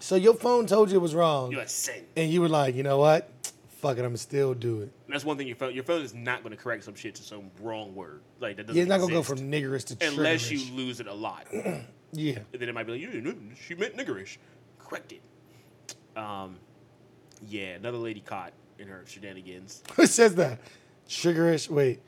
So 0.00 0.16
your 0.16 0.34
phone 0.34 0.66
told 0.66 0.90
you 0.90 0.98
it 0.98 1.00
was 1.00 1.14
wrong, 1.14 1.52
You're 1.52 1.60
like 1.60 2.10
and 2.16 2.30
you 2.30 2.42
were 2.42 2.48
like, 2.50 2.74
you 2.74 2.82
know 2.82 2.98
what? 2.98 3.30
Fuck 3.68 3.96
it, 3.96 4.04
I'm 4.04 4.16
still 4.18 4.52
do 4.52 4.82
it. 4.82 4.92
That's 5.08 5.24
one 5.24 5.38
thing 5.38 5.46
your 5.46 5.56
phone 5.56 5.74
your 5.74 5.84
phone 5.84 6.02
is 6.02 6.12
not 6.12 6.42
going 6.42 6.54
to 6.54 6.62
correct 6.62 6.84
some 6.84 6.94
shit 6.94 7.14
to 7.14 7.22
some 7.22 7.50
wrong 7.60 7.94
word 7.94 8.20
like 8.40 8.56
that 8.56 8.66
doesn't. 8.66 8.76
Yeah, 8.76 8.82
it's 8.82 8.88
not 8.90 9.00
gonna 9.00 9.12
go 9.12 9.22
from 9.22 9.38
niggerish 9.38 9.84
to 9.86 10.06
unless 10.06 10.42
triggerish. 10.50 10.68
you 10.68 10.74
lose 10.74 11.00
it 11.00 11.06
a 11.06 11.14
lot. 11.14 11.46
and 11.52 11.84
Yeah, 12.12 12.40
then 12.52 12.68
it 12.68 12.74
might 12.74 12.84
be 12.86 12.92
like, 12.92 13.00
you 13.00 13.52
she 13.66 13.74
meant 13.74 13.96
niggerish. 13.96 14.36
Correct 14.78 15.12
it. 15.12 15.22
Um, 16.16 16.56
yeah, 17.48 17.74
another 17.74 17.98
lady 17.98 18.20
caught 18.20 18.52
in 18.78 18.88
her 18.88 19.04
shenanigans. 19.06 19.82
Who 19.96 20.06
says 20.06 20.34
that? 20.36 20.60
Triggerish. 21.08 21.68
Wait. 21.68 22.00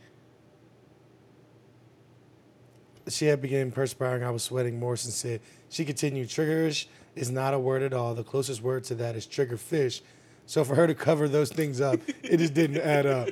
She 3.08 3.26
had 3.26 3.42
begun 3.42 3.70
perspiring. 3.70 4.22
I 4.22 4.30
was 4.30 4.42
sweating. 4.42 4.78
Morrison 4.78 5.10
said. 5.10 5.40
She 5.68 5.84
continued. 5.84 6.28
Triggerish 6.28 6.86
is 7.14 7.30
not 7.30 7.54
a 7.54 7.58
word 7.58 7.82
at 7.82 7.92
all. 7.92 8.14
The 8.14 8.24
closest 8.24 8.62
word 8.62 8.84
to 8.84 8.94
that 8.96 9.16
is 9.16 9.26
trigger 9.26 9.56
fish. 9.56 10.02
So 10.46 10.64
for 10.64 10.74
her 10.74 10.86
to 10.86 10.94
cover 10.94 11.28
those 11.28 11.50
things 11.50 11.80
up, 11.80 12.00
it 12.22 12.36
just 12.36 12.54
didn't 12.54 12.80
add 12.80 13.06
up. 13.06 13.28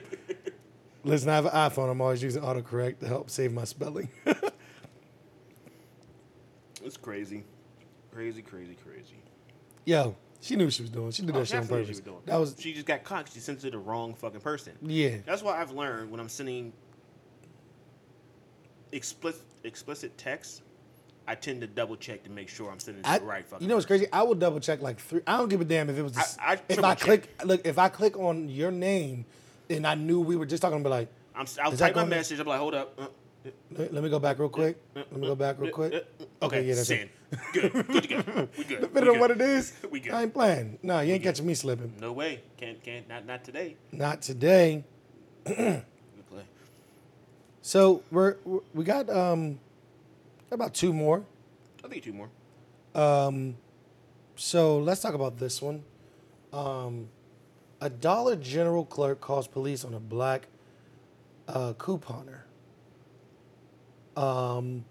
Listen, 1.05 1.31
I 1.31 1.35
have 1.35 1.47
an 1.47 1.53
iPhone. 1.53 1.91
I'm 1.91 2.01
always 2.01 2.23
using 2.23 2.43
autocorrect 2.43 3.01
to 3.01 3.09
help 3.09 3.29
save 3.29 3.53
my 3.53 3.65
spelling. 3.65 4.09
It's 6.85 6.97
crazy, 6.97 7.45
crazy, 8.13 8.43
crazy, 8.43 8.77
crazy. 8.85 9.23
Yo, 9.85 10.17
she 10.43 10.57
knew 10.57 10.65
what 10.65 10.75
she 10.75 10.83
was 10.83 10.91
doing. 10.91 11.11
She 11.13 11.23
did 11.23 11.35
Oh, 11.35 11.39
that 11.39 11.47
shit 11.47 11.57
on 11.61 11.67
purpose. 11.69 11.97
she 11.97 12.11
was. 12.11 12.23
That 12.27 12.37
was 12.37 12.57
She 12.59 12.75
just 12.75 12.85
got 12.87 13.03
caught. 13.05 13.31
She 13.33 13.39
sent 13.41 13.59
it 13.59 13.63
to 13.63 13.71
the 13.71 13.79
wrong 13.79 14.13
fucking 14.15 14.41
person. 14.41 14.75
yeah. 14.83 15.17
That's 15.25 15.43
why 15.43 15.59
I've 15.61 15.71
learned 15.71 16.11
when 16.11 16.21
I'm 16.21 16.29
sending 16.29 16.73
explicit 18.93 19.43
explicit 19.65 20.19
text, 20.19 20.63
I 21.27 21.35
tend 21.37 21.61
to 21.61 21.67
double 21.67 21.97
check 21.97 22.25
to 22.25 22.31
make 22.31 22.49
sure 22.49 22.71
I'm 22.71 22.81
sending 22.81 23.01
it 23.01 23.05
to 23.05 23.11
I, 23.11 23.19
the 23.19 23.25
right 23.25 23.47
fucking. 23.47 23.63
you 23.65 23.69
know 23.69 23.77
what's 23.77 23.87
crazy? 23.87 24.07
I 24.13 24.23
will 24.23 24.35
double 24.35 24.61
check 24.61 24.83
like 24.83 24.99
three. 24.99 25.21
I 25.27 25.37
don't 25.39 25.49
give 25.49 25.61
a 25.61 25.65
damn 25.65 25.89
if 25.89 25.97
it 25.97 26.03
was. 26.03 26.17
S- 26.17 26.37
I- 26.41 26.53
I 26.55 26.61
if 26.69 26.83
I 26.83 26.95
check. 26.95 26.99
click, 27.05 27.29
look, 27.45 27.67
if 27.67 27.79
I 27.79 27.89
click 27.89 28.19
on 28.19 28.49
your 28.49 28.71
name, 28.73 29.25
and 29.71 29.87
I 29.87 29.95
knew 29.95 30.21
we 30.21 30.37
were 30.37 30.47
just 30.47 30.61
talking, 30.63 30.83
be 30.83 30.89
like, 30.89 31.09
I'm, 31.35 31.47
I'll 31.63 31.73
Is 31.73 31.79
type 31.79 31.95
my 31.97 32.05
message. 32.05 32.41
I'm 32.41 32.47
like, 32.47 32.59
hold 32.59 32.75
up. 32.75 32.99
Uh, 33.01 33.07
let, 33.71 33.93
let 33.95 34.03
me 34.05 34.11
go 34.11 34.19
back 34.19 34.39
real 34.39 34.49
quick. 34.49 34.77
Let 34.95 35.13
me 35.17 35.27
go 35.27 35.35
back 35.35 35.57
real 35.59 35.71
quick. 35.73 36.07
okay, 36.43 36.63
yeah, 36.63 36.75
that's 36.75 36.89
send. 36.89 37.11
it. 37.31 37.53
Good, 37.53 37.73
good 37.89 38.03
to 38.03 38.09
go. 38.09 38.49
We 38.59 38.65
good. 38.65 38.81
Depending 38.83 38.93
we 38.95 39.01
on 39.01 39.15
good. 39.15 39.21
what 39.21 39.31
it 39.31 39.41
is, 39.41 39.73
We 39.91 40.01
good. 40.01 40.13
I 40.13 40.23
ain't 40.23 40.35
playing. 40.35 40.79
No, 40.83 41.01
you 41.01 41.15
ain't 41.15 41.23
catching 41.23 41.47
me 41.47 41.55
slipping. 41.55 41.95
No 42.01 42.13
way. 42.13 42.43
Can't 42.57 42.83
can't 42.83 43.09
not 43.09 43.27
not 43.27 43.43
today. 43.45 43.77
Not 43.91 44.23
today. 44.23 44.85
Good 45.45 45.85
play. 46.31 46.43
So 47.63 48.03
we're 48.11 48.37
we're- 48.45 48.65
we 48.75 48.85
got 48.85 49.09
um 49.11 49.59
about 50.51 50.75
two 50.75 50.93
more. 50.93 51.25
I 51.85 51.89
think 51.89 52.05
two 52.05 52.13
more. 52.13 52.29
Um, 52.95 53.57
so 54.37 54.79
let's 54.79 55.01
talk 55.01 55.15
about 55.15 55.39
this 55.39 55.61
one. 55.63 55.83
Um, 56.53 57.09
a 57.81 57.89
Dollar 57.89 58.37
General 58.37 58.85
clerk 58.85 59.21
calls 59.21 59.49
police 59.49 59.85
on 59.85 59.95
a 59.95 59.99
black 60.01 60.47
uh, 61.49 61.73
couponer. 61.73 62.41
Um, 64.17 64.85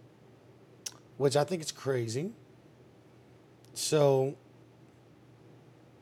which 1.17 1.36
I 1.36 1.43
think 1.43 1.61
is 1.61 1.72
crazy. 1.72 2.32
So, 3.74 4.36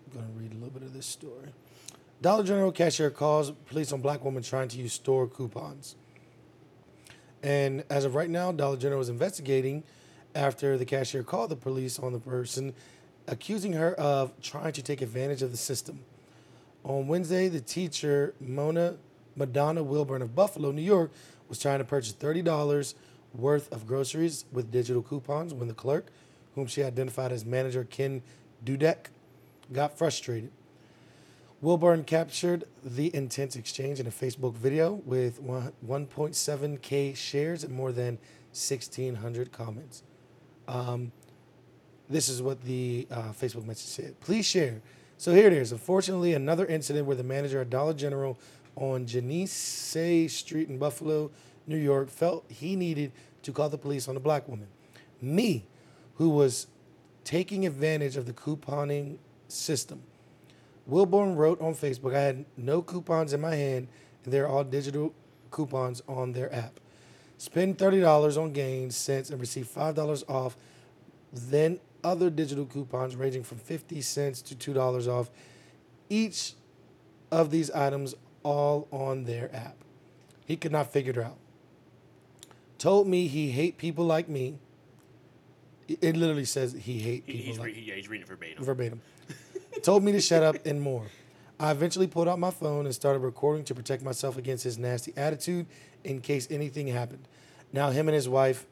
I'm 0.08 0.22
gonna 0.22 0.32
read 0.36 0.52
a 0.52 0.56
little 0.56 0.70
bit 0.70 0.84
of 0.84 0.94
this 0.94 1.06
story. 1.06 1.50
Dollar 2.22 2.44
General 2.44 2.72
cashier 2.72 3.10
calls 3.10 3.52
police 3.52 3.92
on 3.92 4.02
black 4.02 4.24
woman 4.24 4.44
trying 4.44 4.68
to 4.70 4.78
use 4.78 4.94
store 4.94 5.28
coupons. 5.28 5.96
And 7.42 7.84
as 7.90 8.06
of 8.06 8.16
right 8.16 8.30
now, 8.30 8.52
Dollar 8.52 8.78
General 8.78 9.02
is 9.02 9.10
investigating 9.10 9.84
after 10.36 10.78
the 10.78 10.86
cashier 10.86 11.24
called 11.24 11.50
the 11.50 11.56
police 11.56 11.98
on 12.00 12.12
the 12.12 12.20
person, 12.20 12.74
accusing 13.28 13.74
her 13.74 13.94
of 13.96 14.34
trying 14.42 14.74
to 14.74 14.82
take 14.82 15.02
advantage 15.02 15.42
of 15.42 15.52
the 15.52 15.58
system. 15.58 16.02
On 16.84 17.08
Wednesday, 17.08 17.48
the 17.48 17.62
teacher, 17.62 18.34
Mona 18.40 18.98
Madonna 19.36 19.82
Wilburn 19.84 20.22
of 20.22 20.36
Buffalo, 20.36 20.72
New 20.72 20.82
York, 20.82 21.12
was 21.50 21.60
trying 21.60 21.80
to 21.80 21.86
purchase 21.86 22.14
$30 22.14 22.94
worth 23.34 23.72
of 23.74 23.86
groceries 23.86 24.46
with 24.52 24.72
digital 24.72 25.02
coupons 25.02 25.54
when 25.54 25.68
the 25.68 25.74
clerk, 25.74 26.08
whom 26.56 26.68
she 26.68 26.84
identified 26.84 27.32
as 27.32 27.46
manager 27.46 27.84
Ken 27.84 28.22
Dudek, 28.64 29.08
got 29.74 29.98
frustrated. 29.98 30.52
Wilburn 31.62 32.06
captured 32.06 32.64
the 32.84 33.14
intense 33.14 33.56
exchange 33.58 34.00
in 34.00 34.08
a 34.08 34.12
Facebook 34.12 34.54
video 34.54 35.02
with 35.06 35.44
1.7K 35.44 37.16
shares 37.16 37.64
and 37.66 37.74
more 37.74 37.92
than 37.92 38.18
1,600 38.54 39.52
comments. 39.52 40.04
Um, 40.68 41.12
this 42.10 42.30
is 42.30 42.42
what 42.42 42.64
the 42.64 43.08
uh, 43.12 43.34
Facebook 43.34 43.66
message 43.66 43.88
said. 43.88 44.20
Please 44.22 44.46
share. 44.46 44.82
So 45.18 45.34
here 45.34 45.48
it 45.48 45.54
is. 45.54 45.74
Unfortunately, 45.74 46.34
another 46.34 46.66
incident 46.66 47.06
where 47.06 47.16
the 47.16 47.24
manager 47.24 47.60
at 47.60 47.70
Dollar 47.70 47.94
General 47.94 48.40
on 48.80 49.06
Genesee 49.06 50.28
Street 50.28 50.70
in 50.70 50.78
Buffalo, 50.78 51.32
New 51.68 51.78
York, 51.78 52.10
felt 52.10 52.46
he 52.50 52.76
needed 52.76 53.12
to 53.44 53.52
call 53.52 53.70
the 53.70 53.78
police 53.78 54.08
on 54.08 54.16
a 54.16 54.20
black 54.20 54.48
woman. 54.48 54.68
Me, 55.22 55.66
who 56.16 56.30
was 56.30 56.68
taking 57.24 57.66
advantage 57.66 58.18
of 58.18 58.26
the 58.26 58.34
couponing 58.34 59.18
system. 59.48 60.02
Wilburn 60.86 61.36
wrote 61.36 61.62
on 61.62 61.76
Facebook, 61.76 62.16
I 62.16 62.22
had 62.22 62.46
no 62.58 62.82
coupons 62.82 63.34
in 63.34 63.42
my 63.42 63.56
hand, 63.56 63.88
and 64.24 64.34
they're 64.34 64.48
all 64.48 64.64
digital 64.64 65.14
coupons 65.52 66.02
on 66.08 66.34
their 66.34 66.54
app. 66.54 66.80
Spend 67.38 67.78
$30 67.78 68.42
on 68.42 68.52
gains, 68.52 68.96
cents, 68.96 69.30
and 69.30 69.40
receive 69.40 69.68
$5 69.68 70.24
off. 70.28 70.58
Then 71.32 71.80
other 72.04 72.30
digital 72.30 72.66
coupons 72.66 73.16
ranging 73.16 73.44
from 73.44 73.60
50 73.60 74.02
cents 74.02 74.42
to 74.42 74.56
$2 74.56 75.08
off. 75.08 75.30
Each 76.10 76.54
of 77.32 77.52
these 77.52 77.70
items 77.72 78.16
all 78.50 78.88
on 78.92 79.26
their 79.26 79.54
app. 79.56 79.76
He 80.46 80.56
could 80.58 80.72
not 80.72 80.92
figure 80.92 81.12
it 81.12 81.18
out. 81.20 81.38
Told 82.80 83.08
me 83.08 83.28
he 83.28 83.52
hate 83.52 83.78
people 83.78 84.06
like 84.06 84.28
me. 84.28 84.58
It- 85.88 86.00
It 86.02 86.16
literally 86.18 86.46
says 86.46 86.74
he 86.74 87.00
hate 87.00 87.26
people 87.28 87.46
he's, 87.46 87.60
like 87.60 87.68
re- 87.76 87.84
yeah, 87.86 87.96
he's 87.96 88.10
reading 88.10 88.24
it 88.26 88.30
verbatim. 88.30 88.64
verbatim. 88.64 89.02
Told 89.84 90.04
me 90.04 90.12
to 90.14 90.22
shut 90.22 90.42
up 90.44 90.56
and 90.66 90.82
more. 90.82 91.06
I 91.60 91.72
eventually 91.72 92.08
pulled 92.08 92.28
out 92.28 92.40
my 92.40 92.52
phone 92.52 92.86
and 92.86 92.96
started 92.96 93.20
recording 93.20 93.66
to 93.66 93.76
protect 93.76 94.02
myself 94.02 94.38
against 94.38 94.64
his 94.64 94.78
nasty 94.78 95.14
attitude 95.18 95.68
in 96.04 96.22
case 96.22 96.48
anything 96.50 96.88
happened. 96.88 97.28
Now 97.74 97.90
him 97.92 98.08
and 98.08 98.16
his 98.16 98.28
wife 98.30 98.66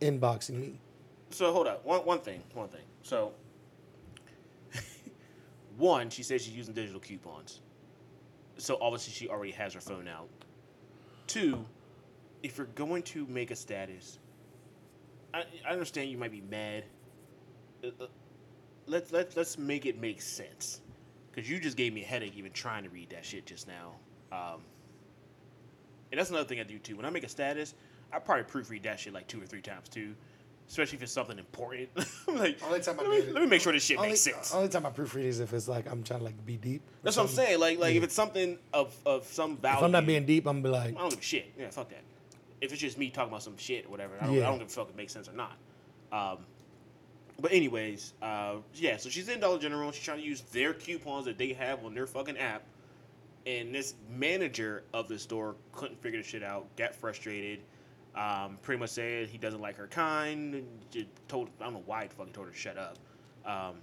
inboxing 0.00 0.58
me. 0.60 0.80
So 1.30 1.52
hold 1.52 1.66
up. 1.66 1.84
One 1.84 2.00
one 2.06 2.20
thing. 2.20 2.42
One 2.54 2.68
thing. 2.68 2.84
So 3.02 3.32
one, 5.76 6.08
she 6.10 6.22
says 6.22 6.42
she's 6.42 6.54
using 6.56 6.72
digital 6.74 7.00
coupons. 7.00 7.60
So 8.58 8.76
obviously 8.80 9.12
she 9.12 9.28
already 9.28 9.52
has 9.52 9.72
her 9.74 9.80
phone 9.80 10.06
out. 10.08 10.28
Two, 11.26 11.64
if 12.42 12.58
you're 12.58 12.66
going 12.74 13.02
to 13.04 13.26
make 13.26 13.50
a 13.50 13.56
status, 13.56 14.18
I, 15.32 15.44
I 15.66 15.72
understand 15.72 16.10
you 16.10 16.18
might 16.18 16.32
be 16.32 16.42
mad. 16.42 16.84
Uh, 17.82 17.88
uh, 18.00 18.06
Let's 18.90 19.12
let's 19.12 19.36
let's 19.36 19.58
make 19.58 19.84
it 19.84 20.00
make 20.00 20.22
sense, 20.22 20.80
because 21.30 21.46
you 21.50 21.60
just 21.60 21.76
gave 21.76 21.92
me 21.92 22.04
a 22.04 22.06
headache 22.06 22.34
even 22.38 22.52
trying 22.52 22.84
to 22.84 22.88
read 22.88 23.10
that 23.10 23.22
shit 23.22 23.44
just 23.44 23.68
now. 23.68 23.92
Um, 24.32 24.62
and 26.10 26.18
that's 26.18 26.30
another 26.30 26.48
thing 26.48 26.58
I 26.58 26.62
do 26.62 26.78
too. 26.78 26.96
When 26.96 27.04
I 27.04 27.10
make 27.10 27.22
a 27.22 27.28
status, 27.28 27.74
I 28.14 28.18
probably 28.18 28.44
proofread 28.44 28.82
that 28.84 28.98
shit 28.98 29.12
like 29.12 29.26
two 29.26 29.42
or 29.42 29.44
three 29.44 29.60
times 29.60 29.90
too, 29.90 30.14
especially 30.68 30.96
if 30.96 31.02
it's 31.02 31.12
something 31.12 31.38
important. 31.38 31.88
Like, 32.28 32.58
Only 32.62 32.80
time 32.80 33.00
I 33.00 33.02
let 33.04 33.26
me, 33.26 33.32
let 33.32 33.42
me 33.42 33.48
make 33.48 33.62
sure 33.62 33.72
this 33.72 33.82
shit 33.84 33.96
Only, 33.96 34.10
makes 34.10 34.20
sense. 34.20 34.54
only 34.54 34.68
time 34.68 34.84
I 34.84 34.90
proofread 34.90 35.24
is 35.24 35.40
if 35.40 35.52
it's 35.54 35.66
like 35.66 35.90
I'm 35.90 36.02
trying 36.04 36.20
to 36.20 36.24
like 36.26 36.44
be 36.46 36.56
deep. 36.58 36.82
That's 37.02 37.16
what 37.16 37.22
I'm 37.24 37.28
saying. 37.30 37.58
Like, 37.58 37.78
like 37.78 37.96
if 37.96 38.02
it's 38.04 38.14
something 38.14 38.58
of 38.74 38.94
of 39.06 39.24
some 39.26 39.56
value. 39.56 39.78
If 39.78 39.84
I'm 39.84 39.90
not 39.92 40.06
being 40.06 40.26
deep, 40.26 40.46
I'm 40.46 40.62
gonna 40.62 40.74
be 40.74 40.78
like, 40.90 40.96
I 40.96 41.00
don't 41.00 41.10
give 41.10 41.18
a 41.20 41.22
shit. 41.22 41.52
Yeah, 41.58 41.70
fuck 41.70 41.88
that. 41.88 42.02
If 42.60 42.70
it's 42.72 42.80
just 42.80 42.98
me 42.98 43.08
talking 43.10 43.30
about 43.30 43.42
some 43.42 43.56
shit 43.56 43.86
or 43.86 43.88
whatever, 43.88 44.14
I 44.20 44.26
don't, 44.26 44.34
Yeah. 44.34 44.46
I 44.46 44.50
don't 44.50 44.58
give 44.58 44.68
a 44.68 44.70
fuck 44.70 44.88
if 44.88 44.94
it 44.94 44.96
makes 44.96 45.12
sense 45.12 45.28
or 45.28 45.32
not. 45.32 45.56
Um, 46.12 46.44
but 47.40 47.50
anyways, 47.52 48.12
uh, 48.20 48.56
yeah. 48.74 48.98
So 48.98 49.08
she's 49.08 49.28
in 49.28 49.40
Dollar 49.40 49.58
General. 49.58 49.90
She's 49.92 50.04
trying 50.04 50.18
to 50.18 50.24
use 50.24 50.42
their 50.52 50.74
coupons 50.74 51.24
that 51.24 51.38
they 51.38 51.52
have 51.54 51.84
on 51.84 51.94
their 51.94 52.06
fucking 52.06 52.36
app. 52.36 52.62
And 53.46 53.74
this 53.74 53.94
manager 54.10 54.82
of 54.92 55.08
the 55.08 55.18
store 55.18 55.54
couldn't 55.72 56.00
figure 56.02 56.20
the 56.20 56.28
shit 56.28 56.42
out. 56.42 56.66
Got 56.76 56.94
frustrated. 56.94 57.60
Um, 58.14 58.58
pretty 58.62 58.80
much 58.80 58.90
said 58.90 59.28
he 59.28 59.38
doesn't 59.38 59.60
like 59.60 59.76
her 59.76 59.86
kind. 59.86 60.66
told 61.28 61.50
I 61.60 61.64
don't 61.64 61.74
know 61.74 61.82
why 61.86 62.02
he 62.04 62.08
fucking 62.08 62.32
told 62.32 62.46
her 62.48 62.52
to 62.52 62.58
shut 62.58 62.76
up. 62.76 62.96
Um, 63.46 63.76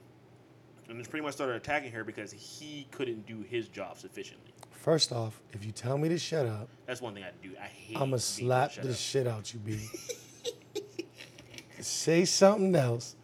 and 0.89 0.97
just 0.99 1.09
pretty 1.09 1.23
much 1.25 1.33
started 1.33 1.55
attacking 1.55 1.91
her 1.93 2.03
because 2.03 2.31
he 2.31 2.87
couldn't 2.91 3.25
do 3.25 3.41
his 3.49 3.67
job 3.69 3.97
sufficiently. 3.97 4.51
first 4.71 5.11
off, 5.11 5.41
if 5.53 5.65
you 5.65 5.71
tell 5.71 5.97
me 5.97 6.09
to 6.09 6.17
shut 6.17 6.45
up, 6.45 6.67
That's 6.85 7.01
one 7.01 7.13
thing 7.13 7.23
I 7.23 7.31
do. 7.41 7.51
I 7.61 7.65
hate. 7.67 7.97
I'ma 7.97 8.17
slap 8.17 8.73
the 8.75 8.89
up. 8.89 8.95
shit 8.95 9.25
out 9.25 9.53
you, 9.53 9.59
B. 9.59 9.79
Say 11.79 12.25
something 12.25 12.75
else, 12.75 13.15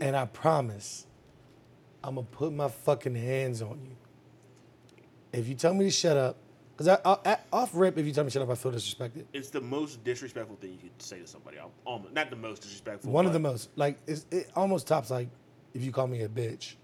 and 0.00 0.16
I 0.16 0.24
promise 0.26 1.06
I'm 2.02 2.16
gonna 2.16 2.26
put 2.30 2.52
my 2.52 2.68
fucking 2.68 3.14
hands 3.14 3.62
on 3.62 3.80
you. 3.84 3.96
If 5.32 5.48
you 5.48 5.54
tell 5.54 5.72
me 5.74 5.84
to 5.84 5.90
shut 5.90 6.16
up, 6.16 6.36
because 6.76 6.98
off 7.52 7.70
rip, 7.74 7.98
if 7.98 8.06
you 8.06 8.12
tell 8.12 8.24
me 8.24 8.30
shut 8.30 8.42
up, 8.42 8.50
I 8.50 8.54
feel 8.54 8.72
disrespected. 8.72 9.24
It's 9.32 9.50
the 9.50 9.60
most 9.60 10.02
disrespectful 10.04 10.56
thing 10.56 10.72
you 10.72 10.78
could 10.78 11.02
say 11.02 11.20
to 11.20 11.26
somebody. 11.26 11.58
I'll- 11.58 11.70
Almost, 11.84 12.14
not 12.14 12.30
the 12.30 12.36
most 12.36 12.62
disrespectful. 12.62 13.12
One 13.12 13.26
of 13.26 13.32
the 13.32 13.38
most, 13.38 13.70
like, 13.76 13.98
it's, 14.06 14.26
it 14.30 14.50
almost 14.56 14.86
tops 14.86 15.10
like 15.10 15.28
if 15.74 15.82
you 15.82 15.92
call 15.92 16.06
me 16.06 16.22
a 16.22 16.28
bitch. 16.28 16.74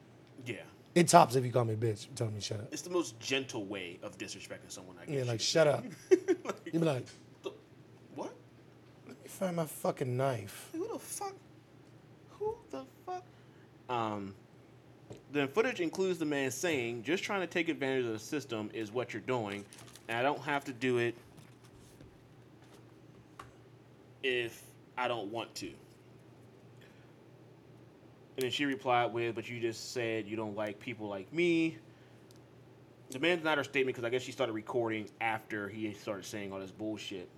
Yeah, 0.46 0.56
It 0.94 1.08
tops 1.08 1.34
if 1.36 1.44
you 1.44 1.52
call 1.52 1.64
me 1.64 1.74
a 1.74 1.76
bitch. 1.76 2.06
Tell 2.14 2.30
me 2.30 2.40
shut 2.40 2.60
up. 2.60 2.68
it's 2.72 2.82
the 2.82 2.90
most 2.90 3.18
gentle 3.20 3.64
way 3.66 3.98
of 4.02 4.16
disrespecting 4.18 4.68
someone. 4.70 4.96
I 5.00 5.06
guess. 5.06 5.14
Yeah, 5.14 5.30
like 5.30 5.40
shut 5.40 5.66
up. 5.66 5.84
You'd 6.10 6.72
be 6.72 6.78
like, 6.78 7.06
The- 7.42 7.52
what? 8.14 8.32
let 9.06 9.16
me 9.22 9.28
find 9.28 9.56
my 9.56 9.66
fucking 9.66 10.16
knife. 10.16 10.68
Who 10.72 10.88
the 10.92 10.98
fuck? 10.98 11.34
Who 12.38 12.56
the 12.70 12.84
fuck? 13.06 13.24
Um. 13.88 14.34
The 15.32 15.46
footage 15.46 15.80
includes 15.80 16.18
the 16.18 16.24
man 16.24 16.50
saying, 16.50 17.02
"Just 17.02 17.22
trying 17.22 17.40
to 17.40 17.46
take 17.46 17.68
advantage 17.68 18.06
of 18.06 18.12
the 18.12 18.18
system 18.18 18.70
is 18.72 18.90
what 18.90 19.12
you're 19.12 19.22
doing, 19.22 19.64
and 20.08 20.16
I 20.16 20.22
don't 20.22 20.40
have 20.40 20.64
to 20.64 20.72
do 20.72 20.98
it 20.98 21.14
if 24.22 24.62
I 24.96 25.06
don't 25.06 25.30
want 25.30 25.54
to." 25.56 25.66
And 25.66 25.76
then 28.44 28.50
she 28.50 28.64
replied 28.64 29.12
with, 29.12 29.34
"But 29.34 29.48
you 29.48 29.60
just 29.60 29.92
said 29.92 30.26
you 30.26 30.36
don't 30.36 30.56
like 30.56 30.80
people 30.80 31.08
like 31.08 31.30
me." 31.32 31.76
The 33.10 33.18
man 33.18 33.38
denied 33.38 33.58
her 33.58 33.64
statement 33.64 33.96
because 33.96 34.06
I 34.06 34.10
guess 34.10 34.22
she 34.22 34.32
started 34.32 34.52
recording 34.52 35.08
after 35.20 35.68
he 35.68 35.92
started 35.94 36.24
saying 36.24 36.52
all 36.52 36.60
this 36.60 36.70
bullshit. 36.70 37.28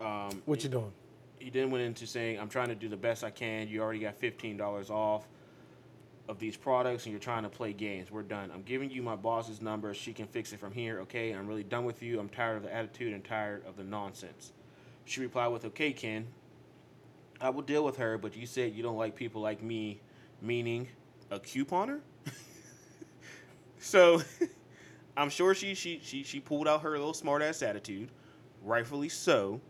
Um, 0.00 0.42
What 0.44 0.62
you 0.62 0.70
doing? 0.70 0.92
he 1.38 1.50
then 1.50 1.70
went 1.70 1.84
into 1.84 2.06
saying, 2.06 2.40
I'm 2.40 2.48
trying 2.48 2.68
to 2.68 2.74
do 2.74 2.88
the 2.88 2.96
best 2.96 3.22
I 3.22 3.30
can. 3.30 3.68
You 3.68 3.82
already 3.82 3.98
got 3.98 4.18
$15 4.18 4.90
off 4.90 5.28
of 6.28 6.38
these 6.38 6.56
products 6.56 7.04
and 7.04 7.12
you're 7.12 7.20
trying 7.20 7.42
to 7.42 7.48
play 7.48 7.72
games. 7.72 8.10
We're 8.10 8.22
done. 8.22 8.50
I'm 8.52 8.62
giving 8.62 8.90
you 8.90 9.02
my 9.02 9.16
boss's 9.16 9.60
number. 9.60 9.92
She 9.92 10.12
can 10.12 10.26
fix 10.26 10.52
it 10.52 10.60
from 10.60 10.72
here, 10.72 11.00
okay? 11.00 11.32
I'm 11.32 11.46
really 11.46 11.64
done 11.64 11.84
with 11.84 12.02
you. 12.02 12.18
I'm 12.18 12.28
tired 12.28 12.56
of 12.56 12.62
the 12.62 12.74
attitude 12.74 13.12
and 13.12 13.22
tired 13.22 13.64
of 13.66 13.76
the 13.76 13.84
nonsense. 13.84 14.52
She 15.04 15.20
replied 15.20 15.48
with, 15.48 15.64
Okay, 15.66 15.92
Ken, 15.92 16.26
I 17.40 17.50
will 17.50 17.62
deal 17.62 17.84
with 17.84 17.96
her, 17.98 18.16
but 18.16 18.36
you 18.36 18.46
said 18.46 18.72
you 18.74 18.82
don't 18.82 18.96
like 18.96 19.14
people 19.14 19.42
like 19.42 19.62
me, 19.62 20.00
meaning 20.40 20.88
a 21.30 21.38
couponer? 21.38 22.00
so 23.78 24.22
I'm 25.16 25.28
sure 25.28 25.54
she, 25.54 25.74
she, 25.74 26.00
she, 26.02 26.22
she 26.22 26.40
pulled 26.40 26.66
out 26.66 26.82
her 26.82 26.90
little 26.92 27.14
smart 27.14 27.42
ass 27.42 27.62
attitude, 27.62 28.10
rightfully 28.62 29.10
so. 29.10 29.60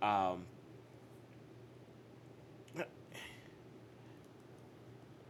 Um, 0.00 0.44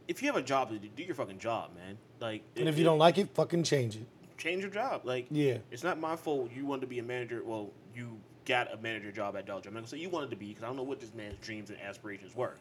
if 0.09 0.21
you 0.21 0.27
have 0.27 0.35
a 0.35 0.41
job 0.41 0.69
to 0.71 0.77
do, 0.79 0.89
do 0.89 1.03
your 1.03 1.15
fucking 1.15 1.39
job, 1.39 1.71
man. 1.75 1.97
Like, 2.19 2.41
And 2.57 2.67
it- 2.67 2.71
if 2.71 2.77
you 2.77 2.83
don't 2.83 2.97
like 2.99 3.17
it, 3.17 3.29
fucking 3.33 3.63
change 3.63 3.95
it. 3.95 4.03
change 4.37 4.61
your 4.61 4.71
job. 4.71 5.05
Like, 5.05 5.27
Yeah. 5.31 5.59
it's 5.71 5.83
not 5.83 5.99
my 5.99 6.15
fault. 6.17 6.51
You 6.53 6.65
wanted 6.65 6.81
to 6.81 6.87
be 6.87 6.99
a 6.99 7.03
manager. 7.03 7.41
Well, 7.43 7.71
you 7.95 8.19
got 8.45 8.73
a 8.73 8.77
manager 8.77 9.11
job 9.11 9.35
at 9.37 9.45
Dollar 9.45 9.61
General. 9.61 9.69
I'm 9.77 9.83
not 9.83 9.89
gonna 9.91 9.97
say 9.97 10.03
you 10.03 10.09
wanted 10.09 10.31
to 10.31 10.35
be 10.35 10.47
because 10.49 10.63
I 10.63 10.67
don't 10.67 10.75
know 10.77 10.83
what 10.83 10.99
this 10.99 11.13
man's 11.13 11.37
dreams 11.39 11.69
and 11.69 11.79
aspirations 11.79 12.35
were. 12.35 12.55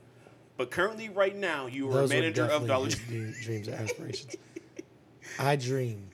But 0.56 0.70
currently, 0.70 1.08
right 1.08 1.34
now, 1.36 1.66
you 1.66 1.88
are 1.88 1.92
Those 1.94 2.10
a 2.10 2.14
manager 2.14 2.44
of 2.44 2.66
Dollar 2.66 2.88
General. 2.90 3.32
dreams 3.42 3.68
and 3.68 3.76
aspirations. 3.76 4.36
I 5.38 5.56
dream 5.56 6.10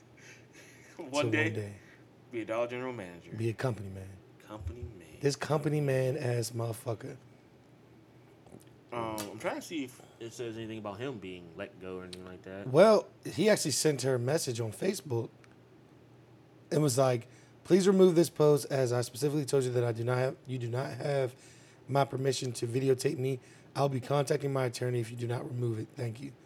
one, 1.09 1.25
to 1.25 1.31
day, 1.31 1.43
one 1.45 1.53
day 1.53 1.71
be 2.31 2.41
a 2.41 2.45
Dollar 2.45 2.67
General 2.67 2.93
manager, 2.93 3.31
be 3.35 3.49
a 3.49 3.53
company 3.53 3.89
man. 3.89 4.03
company 4.47 4.81
man. 4.97 5.07
This 5.21 5.35
company 5.35 5.81
man 5.81 6.15
ass 6.17 6.51
motherfucker. 6.51 7.17
Um, 8.93 9.17
I'm 9.31 9.39
trying 9.39 9.55
to 9.55 9.61
see 9.61 9.83
if 9.83 10.01
it 10.19 10.33
says 10.33 10.57
anything 10.57 10.77
about 10.77 10.99
him 10.99 11.17
being 11.17 11.43
let 11.57 11.79
go 11.81 11.97
or 11.97 12.03
anything 12.03 12.25
like 12.25 12.41
that. 12.43 12.67
Well, 12.67 13.07
he 13.25 13.49
actually 13.49 13.71
sent 13.71 14.03
her 14.03 14.15
a 14.15 14.19
message 14.19 14.59
on 14.59 14.71
Facebook 14.71 15.29
and 16.71 16.81
was 16.81 16.97
like, 16.97 17.27
"Please 17.63 17.87
remove 17.87 18.15
this 18.15 18.29
post 18.29 18.67
as 18.69 18.93
I 18.93 19.01
specifically 19.01 19.45
told 19.45 19.63
you 19.63 19.71
that 19.71 19.83
I 19.83 19.91
do 19.91 20.03
not 20.03 20.17
have 20.17 20.35
you 20.47 20.57
do 20.57 20.67
not 20.67 20.91
have 20.91 21.33
my 21.87 22.05
permission 22.05 22.51
to 22.53 22.67
videotape 22.67 23.17
me. 23.17 23.39
I'll 23.75 23.89
be 23.89 23.99
contacting 23.99 24.53
my 24.53 24.65
attorney 24.65 24.99
if 25.01 25.11
you 25.11 25.17
do 25.17 25.27
not 25.27 25.45
remove 25.45 25.79
it. 25.79 25.87
Thank 25.95 26.21
you. 26.21 26.31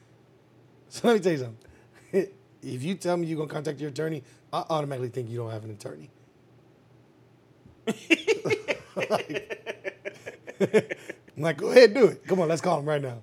So 0.91 1.07
let 1.07 1.18
me 1.18 1.20
tell 1.20 1.32
you 1.34 1.38
something. 1.38 1.68
if 2.64 2.82
you 2.82 2.95
tell 2.95 3.16
me 3.16 3.28
you're 3.28 3.38
gonna 3.38 3.48
contact 3.48 3.80
your 3.80 3.91
attorney, 3.91 4.24
I 4.52 4.66
automatically 4.72 5.10
think 5.10 5.30
you 5.30 5.38
don't 5.38 5.52
have 5.52 5.64
an 5.64 5.70
attorney. 5.70 6.10
I'm 11.40 11.44
like, 11.44 11.56
go 11.56 11.72
ahead, 11.72 11.94
do 11.94 12.07
it. 12.07 12.28
Come 12.28 12.41
on, 12.41 12.49
let's 12.49 12.60
call 12.60 12.80
him 12.80 12.86
right 12.86 13.02
now. 13.02 13.22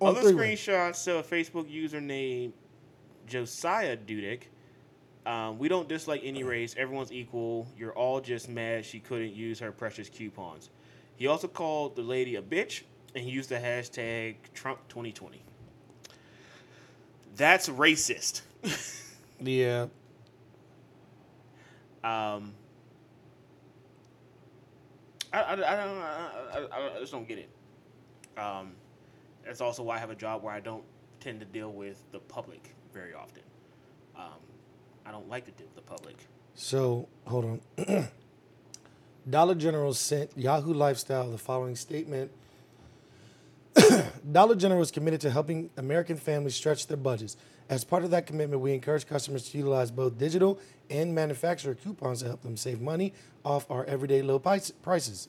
On 0.00 0.16
Other 0.16 0.22
three-way. 0.22 0.54
screenshots 0.54 1.04
show 1.04 1.18
a 1.18 1.22
Facebook 1.22 1.70
user 1.70 2.00
named 2.00 2.54
Josiah 3.26 3.94
Dudek. 3.94 4.44
Um, 5.26 5.58
we 5.58 5.68
don't 5.68 5.86
dislike 5.86 6.22
any 6.24 6.44
race. 6.44 6.74
Everyone's 6.78 7.12
equal. 7.12 7.66
You're 7.76 7.92
all 7.92 8.22
just 8.22 8.48
mad 8.48 8.86
she 8.86 9.00
couldn't 9.00 9.34
use 9.34 9.60
her 9.60 9.70
precious 9.70 10.08
coupons. 10.08 10.70
He 11.16 11.26
also 11.26 11.46
called 11.46 11.94
the 11.94 12.00
lady 12.00 12.36
a 12.36 12.42
bitch, 12.42 12.84
and 13.14 13.22
he 13.22 13.30
used 13.30 13.50
the 13.50 13.56
hashtag 13.56 14.36
Trump2020. 14.54 15.40
That's 17.36 17.68
racist. 17.68 18.40
Yeah. 19.44 19.88
Um, 22.04 22.54
I, 25.32 25.40
I, 25.40 25.52
I, 25.52 25.56
don't, 25.56 25.98
I, 25.98 26.96
I, 26.96 27.00
just 27.00 27.12
don't 27.12 27.26
get 27.26 27.38
it. 27.38 27.50
Um, 28.38 28.72
that's 29.44 29.60
also 29.60 29.82
why 29.82 29.96
I 29.96 29.98
have 29.98 30.10
a 30.10 30.14
job 30.14 30.42
where 30.42 30.52
I 30.52 30.60
don't 30.60 30.84
tend 31.20 31.40
to 31.40 31.46
deal 31.46 31.72
with 31.72 32.02
the 32.12 32.18
public 32.18 32.74
very 32.92 33.14
often. 33.14 33.42
Um, 34.16 34.40
I 35.06 35.10
don't 35.10 35.28
like 35.28 35.44
to 35.46 35.50
deal 35.52 35.66
with 35.66 35.76
the 35.76 35.82
public. 35.90 36.16
So 36.54 37.08
hold 37.26 37.60
on. 37.78 38.08
Dollar 39.30 39.54
General 39.54 39.94
sent 39.94 40.36
Yahoo 40.36 40.74
Lifestyle 40.74 41.30
the 41.30 41.38
following 41.38 41.76
statement. 41.76 42.30
Dollar 44.32 44.54
General 44.56 44.82
is 44.82 44.90
committed 44.90 45.20
to 45.22 45.30
helping 45.30 45.70
American 45.76 46.16
families 46.16 46.54
stretch 46.54 46.86
their 46.88 46.96
budgets. 46.96 47.36
As 47.72 47.84
part 47.84 48.04
of 48.04 48.10
that 48.10 48.26
commitment, 48.26 48.60
we 48.60 48.74
encourage 48.74 49.06
customers 49.06 49.48
to 49.48 49.56
utilize 49.56 49.90
both 49.90 50.18
digital 50.18 50.60
and 50.90 51.14
manufacturer 51.14 51.74
coupons 51.74 52.20
to 52.20 52.26
help 52.26 52.42
them 52.42 52.54
save 52.54 52.82
money 52.82 53.14
off 53.46 53.70
our 53.70 53.86
everyday 53.86 54.20
low 54.20 54.38
prices. 54.38 55.26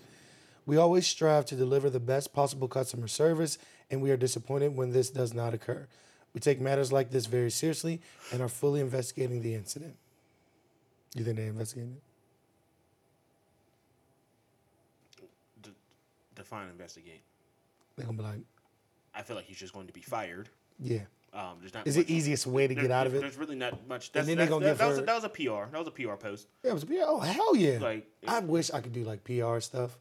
We 0.66 0.76
always 0.76 1.08
strive 1.08 1.46
to 1.46 1.56
deliver 1.56 1.90
the 1.90 2.02
best 2.02 2.34
possible 2.34 2.68
customer 2.68 3.08
service, 3.08 3.58
and 3.90 4.02
we 4.02 4.12
are 4.12 4.18
disappointed 4.18 4.76
when 4.76 4.92
this 4.92 5.10
does 5.10 5.34
not 5.34 5.54
occur. 5.54 5.88
We 6.34 6.42
take 6.42 6.60
matters 6.60 6.92
like 6.92 7.12
this 7.12 7.28
very 7.28 7.50
seriously 7.50 8.02
and 8.34 8.42
are 8.42 8.50
fully 8.50 8.82
investigating 8.82 9.42
the 9.42 9.56
incident. 9.56 9.96
You 11.16 11.24
think 11.24 11.38
they 11.38 11.48
investigating 11.48 11.96
it? 15.22 15.24
D- 15.62 15.70
define 16.36 16.68
investigate. 16.68 17.22
They're 17.96 18.06
gonna 18.06 18.18
be 18.18 18.24
like, 18.26 18.42
I 19.16 19.22
feel 19.22 19.38
like 19.38 19.46
he's 19.46 19.60
just 19.60 19.74
going 19.74 19.88
to 19.88 19.94
be 19.94 20.02
fired. 20.02 20.50
yeah. 20.78 21.04
Um, 21.34 21.58
there's 21.62 21.74
not 21.74 21.88
Is 21.88 21.98
much- 21.98 22.06
it 22.06 22.12
easiest 22.12 22.46
way 22.46 22.68
to 22.68 22.76
there- 22.76 22.84
get 22.84 22.92
out 22.92 23.08
of 23.08 23.16
it? 23.16 23.22
There's 23.22 23.38
really 23.38 23.56
not 23.56 23.88
much. 23.88 24.12
That's, 24.12 24.28
then 24.28 24.38
they 24.38 24.44
that's, 24.44 24.50
gonna 24.52 24.66
that, 24.66 24.72
give 24.74 24.78
that 24.78 24.88
was 24.88 24.98
a, 25.00 25.02
that 25.02 25.16
was 25.16 25.24
a 25.24 25.30
PR. 25.30 25.72
That 25.72 25.80
was 25.80 25.88
a 25.88 25.92
PR 25.92 26.14
post. 26.16 26.48
Yeah, 26.64 26.72
it 26.72 26.74
was, 26.76 26.86
yeah, 26.90 27.04
oh 27.08 27.20
hell 27.20 27.56
yeah! 27.56 27.80
Like- 27.80 28.08
I 28.28 28.40
wish 28.40 28.72
I 28.72 28.82
could 28.82 28.94
do 28.94 29.04
like 29.04 29.24
PR 29.24 29.60
stuff. 29.60 29.98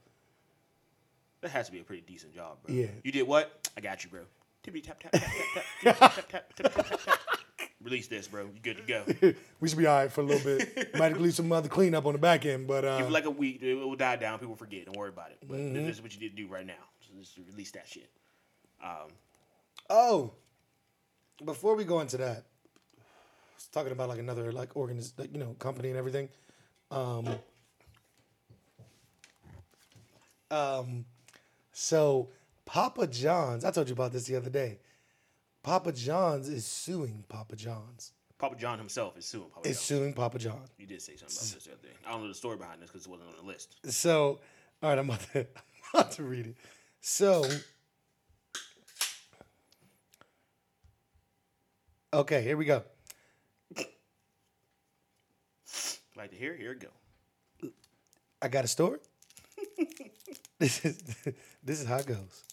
That 1.41 1.51
has 1.51 1.67
to 1.67 1.73
be 1.73 1.81
a 1.81 1.85
pretty 1.85 2.03
decent 2.07 2.35
job, 2.35 2.59
bro. 2.65 2.75
Yeah. 2.75 2.87
You 3.03 3.11
did 3.13 3.27
what? 3.27 3.69
I 3.77 3.81
got 3.81 4.05
you, 4.05 4.11
bro. 4.11 4.21
Tippy 4.63 4.81
tap 4.81 5.01
tap 5.03 5.11
tap 5.13 5.23
tap 5.83 5.99
tap 5.99 5.99
tap 5.99 6.29
tap 6.29 6.29
tap 6.29 6.73
tap 6.73 6.87
tap 6.89 7.01
tap. 7.05 7.19
Release 7.83 8.07
this, 8.07 8.29
bro. 8.29 8.43
You 8.45 8.61
good 8.63 8.77
to 8.77 8.83
go. 8.85 9.33
We 9.61 9.69
should 9.69 9.79
be 9.79 9.87
all 9.87 9.97
right 9.97 10.13
for 10.13 10.21
a 10.21 10.25
little 10.25 10.45
bit. 10.59 10.95
Might 10.97 11.19
leave 11.21 11.35
some 11.35 11.51
other 11.51 11.69
cleanup 11.69 12.07
on 12.07 12.13
the 12.13 12.19
back 12.19 12.47
end, 12.47 12.69
but 12.69 12.85
uh, 12.85 12.99
Give 12.99 13.07
it 13.09 13.13
like 13.13 13.25
a 13.25 13.31
week. 13.31 13.61
It 13.63 13.75
will 13.75 13.97
die 13.97 14.15
down. 14.17 14.39
People 14.39 14.55
forget. 14.55 14.85
Don't 14.87 14.97
worry 14.97 15.09
about 15.09 15.31
it. 15.33 15.39
But 15.49 15.59
Mm-hmm. 15.59 15.75
this 15.87 15.97
is 15.97 16.03
what 16.03 16.15
you 16.15 16.21
need 16.21 16.37
to 16.37 16.37
do 16.37 16.47
right 16.47 16.65
now. 16.67 16.75
So 17.01 17.09
just 17.19 17.37
release 17.51 17.73
that 17.73 17.89
shit. 17.89 18.09
Um, 18.85 19.09
oh, 19.91 20.33
before 21.45 21.77
we 21.77 21.85
go 21.85 22.01
into 22.01 22.17
that, 22.19 22.45
I 22.99 23.55
was 23.55 23.67
talking 23.73 23.93
about 23.93 24.09
like 24.09 24.19
another 24.19 24.53
like 24.53 24.75
organiz- 24.75 25.19
like 25.19 25.33
you 25.33 25.39
know 25.39 25.55
company 25.59 25.89
and 25.91 25.99
everything. 25.99 26.29
Um, 26.91 27.29
um, 30.51 31.05
so 31.73 32.29
Papa 32.67 33.07
John's, 33.07 33.65
I 33.65 33.71
told 33.71 33.89
you 33.89 33.95
about 33.95 34.13
this 34.13 34.25
the 34.25 34.37
other 34.37 34.51
day. 34.51 34.79
Papa 35.63 35.93
John's 35.93 36.49
is 36.49 36.67
suing 36.67 37.25
Papa 37.29 37.57
John's. 37.57 38.13
Papa 38.39 38.57
John 38.57 38.77
himself 38.79 39.17
is 39.17 39.25
suing 39.25 39.49
Papa 39.55 39.69
Is 39.69 39.77
John. 39.77 39.85
suing 39.85 40.13
Papa 40.15 40.39
John. 40.39 40.63
You 40.77 40.87
did 40.87 41.01
say 41.01 41.15
something 41.15 41.37
about 41.37 41.55
this 41.55 41.65
the 41.65 41.71
other 41.73 41.83
day. 41.83 41.95
I 42.05 42.11
don't 42.11 42.23
know 42.23 42.29
the 42.29 42.35
story 42.35 42.57
behind 42.57 42.83
this 42.83 42.91
because 42.91 43.07
it 43.07 43.11
wasn't 43.11 43.29
on 43.29 43.37
the 43.41 43.47
list. 43.47 43.77
So, 43.85 44.41
all 44.83 44.91
right, 44.91 44.99
I'm 44.99 45.09
about 45.09 45.21
to, 45.33 45.39
I'm 45.95 46.01
about 46.01 46.11
to 46.13 46.25
read 46.25 46.47
it. 46.49 46.57
So, 47.01 47.45
okay, 52.13 52.43
here 52.43 52.57
we 52.57 52.65
go. 52.65 52.83
Like 56.15 56.31
to 56.31 56.37
hear? 56.37 56.55
Here 56.55 56.73
it 56.73 56.81
go. 56.81 57.71
I 58.41 58.49
got 58.49 58.65
a 58.65 58.69
story. 58.69 58.99
this 60.59 60.85
is 60.85 60.99
this 61.65 61.81
is 61.81 61.87
how 61.87 61.97
it 61.97 62.07
goes. 62.07 62.45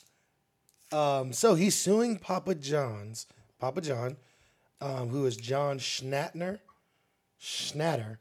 Um, 0.91 1.34
so 1.34 1.56
he's 1.56 1.76
suing 1.76 2.18
Papa 2.18 2.56
John's, 2.56 3.27
Papa 3.60 3.81
John, 3.81 4.18
um, 4.81 5.10
who 5.10 5.26
is 5.26 5.38
John 5.38 5.77
Schnatter. 5.77 6.60
Schnatter. 7.40 8.18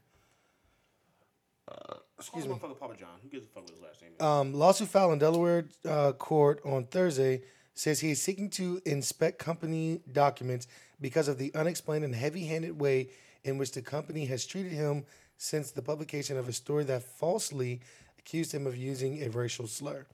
Excuse 2.18 2.48
me. 2.48 2.54
Motherfucker 2.54 2.78
Papa 2.78 2.96
John. 2.98 3.08
Who 3.22 3.28
gives 3.28 3.44
a 3.44 3.48
fuck 3.48 3.64
with 3.64 3.74
his 3.74 3.82
last 3.82 4.02
name? 4.02 4.10
Um, 4.20 4.52
lawsuit 4.52 4.88
filed 4.88 5.12
in 5.12 5.18
Delaware 5.20 5.66
uh, 5.88 6.12
court 6.12 6.60
on 6.64 6.84
Thursday 6.84 7.42
says 7.74 8.00
he 8.00 8.10
is 8.10 8.20
seeking 8.20 8.50
to 8.50 8.82
inspect 8.84 9.38
company 9.38 10.00
documents 10.10 10.66
because 11.00 11.28
of 11.28 11.38
the 11.38 11.54
unexplained 11.54 12.04
and 12.04 12.14
heavy-handed 12.14 12.80
way 12.80 13.08
in 13.44 13.58
which 13.58 13.72
the 13.72 13.82
company 13.82 14.26
has 14.26 14.44
treated 14.44 14.72
him 14.72 15.04
since 15.36 15.70
the 15.70 15.82
publication 15.82 16.36
of 16.36 16.48
a 16.48 16.52
story 16.52 16.84
that 16.84 17.02
falsely 17.02 17.80
accused 18.18 18.52
him 18.52 18.66
of 18.66 18.76
using 18.76 19.22
a 19.22 19.30
racial 19.30 19.66
slur. 19.66 20.06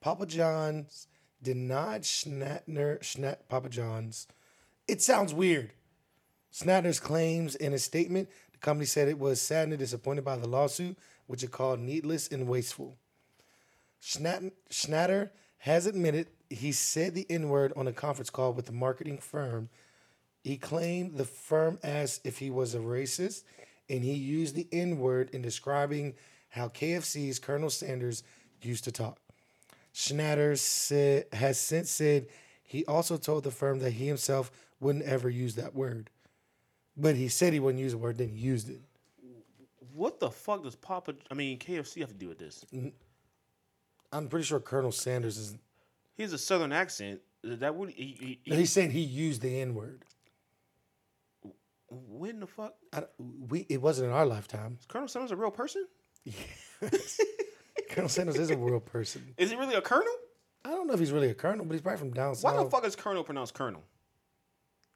Papa 0.00 0.26
John's 0.26 1.08
denied 1.42 2.02
Schnatter, 2.02 3.00
Schnat, 3.00 3.38
Papa 3.48 3.68
John's. 3.68 4.26
It 4.86 5.02
sounds 5.02 5.34
weird. 5.34 5.72
Snatter's 6.52 7.00
claims 7.00 7.54
in 7.54 7.72
a 7.72 7.78
statement, 7.78 8.28
the 8.52 8.58
company 8.58 8.86
said 8.86 9.08
it 9.08 9.18
was 9.18 9.40
saddened 9.40 9.72
and 9.72 9.80
disappointed 9.80 10.24
by 10.24 10.36
the 10.36 10.48
lawsuit, 10.48 10.96
which 11.26 11.42
it 11.42 11.50
called 11.50 11.80
needless 11.80 12.28
and 12.28 12.48
wasteful. 12.48 12.96
Schnatter 14.02 15.30
has 15.58 15.86
admitted 15.86 16.28
he 16.50 16.72
said 16.72 17.14
the 17.14 17.26
N 17.30 17.48
word 17.48 17.72
on 17.76 17.86
a 17.86 17.92
conference 17.92 18.28
call 18.28 18.52
with 18.52 18.66
the 18.66 18.72
marketing 18.72 19.18
firm. 19.18 19.68
He 20.42 20.56
claimed 20.56 21.16
the 21.16 21.24
firm 21.24 21.78
asked 21.82 22.26
if 22.26 22.38
he 22.38 22.50
was 22.50 22.74
a 22.74 22.78
racist, 22.78 23.44
and 23.88 24.02
he 24.02 24.14
used 24.14 24.56
the 24.56 24.68
N 24.72 24.98
word 24.98 25.30
in 25.32 25.42
describing 25.42 26.14
how 26.48 26.68
KFC's 26.68 27.38
Colonel 27.38 27.70
Sanders 27.70 28.24
used 28.60 28.84
to 28.84 28.92
talk. 28.92 29.18
Schnatter 29.94 30.58
said, 30.58 31.26
has 31.32 31.58
since 31.58 31.90
said 31.90 32.26
he 32.62 32.84
also 32.86 33.16
told 33.16 33.44
the 33.44 33.50
firm 33.50 33.78
that 33.80 33.92
he 33.92 34.06
himself 34.06 34.50
wouldn't 34.80 35.04
ever 35.04 35.28
use 35.28 35.54
that 35.56 35.74
word. 35.74 36.10
But 36.96 37.16
he 37.16 37.28
said 37.28 37.52
he 37.52 37.60
wouldn't 37.60 37.82
use 37.82 37.92
the 37.92 37.98
word, 37.98 38.18
then 38.18 38.28
he 38.28 38.36
used 38.36 38.70
it. 38.70 38.80
What 39.94 40.20
the 40.20 40.30
fuck 40.30 40.62
does 40.62 40.76
Papa? 40.76 41.14
I 41.30 41.34
mean, 41.34 41.58
KFC 41.58 42.00
have 42.00 42.10
to 42.10 42.14
do 42.14 42.28
with 42.28 42.38
this? 42.38 42.64
I'm 44.12 44.28
pretty 44.28 44.44
sure 44.44 44.60
Colonel 44.60 44.92
Sanders 44.92 45.36
is. 45.36 45.56
He 46.20 46.24
has 46.24 46.34
a 46.34 46.38
southern 46.38 46.70
accent. 46.70 47.22
That 47.42 47.74
would 47.74 47.88
he? 47.88 48.14
he, 48.20 48.40
he 48.44 48.56
He's 48.56 48.70
saying 48.70 48.90
he 48.90 49.00
used 49.00 49.40
the 49.40 49.58
N 49.58 49.74
word. 49.74 50.04
when 51.88 52.40
the 52.40 52.46
fuck? 52.46 52.74
I, 52.92 53.04
we 53.18 53.60
it 53.70 53.80
wasn't 53.80 54.08
in 54.08 54.12
our 54.14 54.26
lifetime. 54.26 54.76
Is 54.78 54.84
Colonel 54.84 55.08
Sanders 55.08 55.30
a 55.30 55.36
real 55.36 55.50
person? 55.50 55.86
Colonel 57.90 58.10
Sanders 58.10 58.36
is 58.36 58.50
a 58.50 58.58
real 58.58 58.80
person. 58.80 59.32
Is 59.38 59.50
he 59.50 59.56
really 59.56 59.76
a 59.76 59.80
colonel? 59.80 60.12
I 60.62 60.72
don't 60.72 60.86
know 60.86 60.92
if 60.92 61.00
he's 61.00 61.10
really 61.10 61.30
a 61.30 61.34
colonel, 61.34 61.64
but 61.64 61.72
he's 61.72 61.80
probably 61.80 62.00
from 62.00 62.10
down 62.10 62.34
south. 62.34 62.54
Why 62.54 62.62
the 62.62 62.68
fuck 62.68 62.84
is 62.84 62.94
colonel 62.94 63.24
pronounced 63.24 63.54
colonel? 63.54 63.82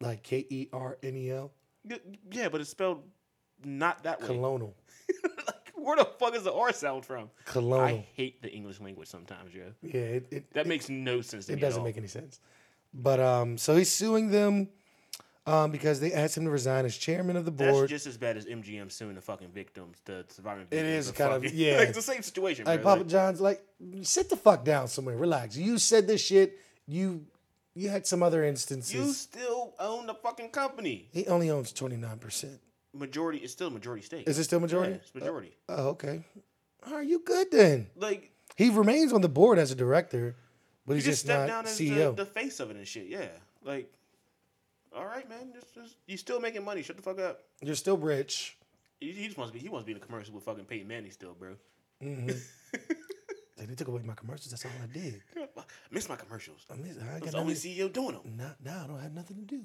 Like 0.02 0.22
K 0.22 0.46
E 0.50 0.68
R 0.74 0.98
N 1.02 1.16
E 1.16 1.30
L. 1.30 1.52
Yeah, 2.32 2.50
but 2.50 2.60
it's 2.60 2.68
spelled 2.68 3.02
not 3.64 4.02
that 4.02 4.20
way. 4.20 4.26
Colonel. 4.26 4.76
where 5.84 5.96
the 5.96 6.04
fuck 6.04 6.34
is 6.34 6.44
the 6.44 6.52
R 6.52 6.72
sound 6.72 7.04
from? 7.04 7.30
Colonel. 7.44 7.80
I 7.80 8.06
hate 8.14 8.42
the 8.42 8.50
English 8.50 8.80
language 8.80 9.08
sometimes, 9.08 9.54
yeah. 9.54 9.64
yeah, 9.82 10.00
it, 10.00 10.26
it, 10.30 10.54
That 10.54 10.66
makes 10.66 10.88
no 10.88 11.20
sense 11.20 11.46
to 11.46 11.52
it 11.54 11.60
doesn't 11.60 11.84
make 11.84 11.96
any 11.96 12.06
sense. 12.06 12.40
But 12.92 13.20
um, 13.20 13.58
so 13.58 13.74
he's 13.76 13.90
suing 13.90 14.30
them 14.30 14.68
um, 15.46 15.70
because 15.70 16.00
they 16.00 16.12
asked 16.12 16.36
him 16.36 16.44
to 16.44 16.50
resign 16.50 16.84
as 16.84 16.96
chairman 16.96 17.36
of 17.36 17.44
the 17.44 17.50
board. 17.50 17.82
That's 17.82 17.90
just 17.90 18.06
as 18.06 18.16
bad 18.16 18.36
as 18.36 18.46
MGM 18.46 18.90
suing 18.90 19.14
the 19.14 19.20
fucking 19.20 19.48
victims, 19.48 19.98
the 20.04 20.24
surviving 20.28 20.66
victims. 20.66 20.88
is 20.88 21.08
of 21.08 21.16
kind 21.16 21.32
of- 21.34 21.52
yeah. 21.52 21.78
like, 21.78 21.88
it's 21.88 21.96
the 21.96 22.02
same 22.02 22.22
situation, 22.22 22.64
Like 22.64 22.82
bro. 22.82 22.92
Papa 22.92 23.00
Like, 23.02 23.08
John's, 23.08 23.40
like 23.40 23.64
sit 24.02 24.30
the 24.30 24.36
fuck 24.36 24.64
down 24.64 24.88
somewhere, 24.88 25.16
relax. 25.16 25.56
You 25.56 25.78
said 25.78 26.06
this 26.06 26.24
shit. 26.24 26.58
You 26.86 27.26
you 27.74 27.88
had 27.88 28.06
some 28.06 28.22
other 28.22 28.44
instances. 28.44 28.94
you 28.94 29.12
still 29.12 29.74
own 29.80 30.06
the 30.06 30.14
fucking 30.14 30.50
company. 30.50 31.08
he 31.12 31.26
only 31.26 31.50
owns 31.50 31.72
twenty 31.72 31.96
nine 31.96 32.18
percent. 32.18 32.60
Majority 32.94 33.38
it's 33.38 33.52
still 33.52 33.70
majority 33.70 34.02
state. 34.02 34.28
Is 34.28 34.38
it 34.38 34.44
still 34.44 34.60
majority? 34.60 34.92
Yeah, 34.92 34.98
it's 34.98 35.14
majority. 35.14 35.56
Uh, 35.68 35.74
oh, 35.76 35.88
okay. 35.88 36.24
Are 36.92 37.02
you 37.02 37.20
good 37.24 37.50
then? 37.50 37.88
like 37.96 38.30
He 38.56 38.70
remains 38.70 39.12
on 39.12 39.20
the 39.20 39.28
board 39.28 39.58
as 39.58 39.70
a 39.70 39.74
director, 39.74 40.36
but 40.86 40.94
he's 40.94 41.04
just 41.04 41.26
just, 41.26 41.28
not 41.28 41.46
down 41.46 41.66
as 41.66 41.78
CEO. 41.78 42.14
the, 42.14 42.24
the 42.24 42.30
face 42.30 42.60
of 42.60 42.70
it 42.70 42.76
and 42.76 42.86
shit. 42.86 43.06
Yeah, 43.08 43.28
like, 43.64 43.92
all 44.94 45.04
right, 45.04 45.28
man. 45.28 45.52
Just, 45.54 45.74
just, 45.74 45.96
you 46.06 46.16
still 46.16 46.40
making 46.40 46.64
money? 46.64 46.82
Shut 46.82 46.96
the 46.96 47.02
fuck 47.02 47.18
up. 47.18 47.40
You're 47.62 47.74
still 47.74 47.96
rich. 47.96 48.56
He, 49.00 49.12
he 49.12 49.26
just 49.26 49.38
wants 49.38 49.52
to 49.52 49.58
be. 49.58 49.62
He 49.62 49.68
wants 49.68 49.82
to 49.82 49.86
be 49.86 49.92
in 49.92 49.98
a 49.98 50.06
commercial 50.06 50.34
with 50.34 50.44
fucking 50.44 50.66
Peyton 50.66 50.86
Manning 50.86 51.10
still, 51.10 51.34
bro. 51.34 51.56
Mm-hmm. 52.02 52.30
Like, 53.56 53.68
they 53.68 53.74
took 53.76 53.88
away 53.88 54.02
my 54.04 54.14
commercials. 54.14 54.50
That's 54.50 54.64
all 54.64 54.72
I 54.82 54.92
did. 54.92 55.22
I 55.36 55.62
miss 55.90 56.08
my 56.08 56.16
commercials. 56.16 56.66
I, 56.70 56.74
miss, 56.76 56.98
I, 56.98 57.16
I 57.16 57.18
got 57.20 57.26
was 57.26 57.34
only 57.34 57.54
CEO 57.54 57.90
doing 57.92 58.12
them. 58.12 58.36
not, 58.36 58.56
now 58.62 58.82
I 58.84 58.86
don't 58.86 59.00
have 59.00 59.14
nothing 59.14 59.36
to 59.36 59.42
do. 59.42 59.62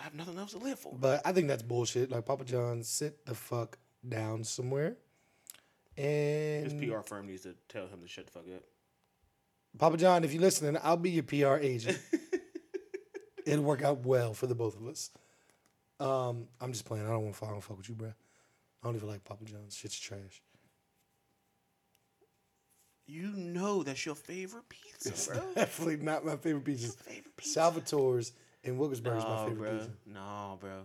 I 0.00 0.04
have 0.04 0.14
nothing 0.14 0.38
else 0.38 0.52
to 0.52 0.58
live 0.58 0.78
for. 0.78 0.96
But 0.98 1.20
I 1.26 1.32
think 1.32 1.48
that's 1.48 1.62
bullshit. 1.62 2.10
Like 2.10 2.24
Papa 2.24 2.44
John, 2.44 2.82
sit 2.82 3.26
the 3.26 3.34
fuck 3.34 3.76
down 4.08 4.44
somewhere. 4.44 4.96
And 5.96 6.72
his 6.72 6.72
PR 6.72 7.00
firm 7.00 7.26
needs 7.26 7.42
to 7.42 7.54
tell 7.68 7.86
him 7.86 8.00
to 8.00 8.08
shut 8.08 8.24
the 8.26 8.32
fuck 8.32 8.44
up. 8.54 8.62
Papa 9.78 9.98
John, 9.98 10.24
if 10.24 10.32
you're 10.32 10.40
listening, 10.40 10.80
I'll 10.82 10.96
be 10.96 11.10
your 11.10 11.22
PR 11.22 11.56
agent. 11.56 11.98
It'll 13.46 13.62
work 13.62 13.82
out 13.82 14.06
well 14.06 14.32
for 14.32 14.46
the 14.46 14.54
both 14.54 14.80
of 14.80 14.86
us. 14.86 15.10
Um, 15.98 16.48
I'm 16.60 16.72
just 16.72 16.86
playing. 16.86 17.06
I 17.06 17.10
don't 17.10 17.24
want 17.24 17.36
to. 17.36 17.44
I 17.44 17.50
don't 17.50 17.60
fuck 17.60 17.76
with 17.76 17.88
you, 17.90 17.94
bro. 17.94 18.08
I 18.08 18.86
don't 18.86 18.96
even 18.96 19.08
like 19.08 19.22
Papa 19.24 19.44
John's. 19.44 19.76
Shit's 19.76 19.98
trash. 19.98 20.42
You 23.06 23.32
know 23.32 23.82
that's 23.82 24.06
your 24.06 24.14
favorite 24.14 24.68
pizza, 24.68 25.32
bro. 25.32 25.42
Definitely 25.54 25.96
not 25.98 26.24
my 26.24 26.36
favorite 26.36 26.64
pizzas. 26.64 26.96
favorite 26.96 27.36
pizza. 27.36 27.60
Salvatore's 27.60 28.32
and 28.64 28.78
Wilkesburg 28.78 29.18
is 29.18 29.24
my 29.24 29.36
No, 29.42 29.48
favorite 29.48 29.58
bro. 29.70 29.78
pizza. 29.78 29.90
No, 30.06 30.58
bro. 30.60 30.82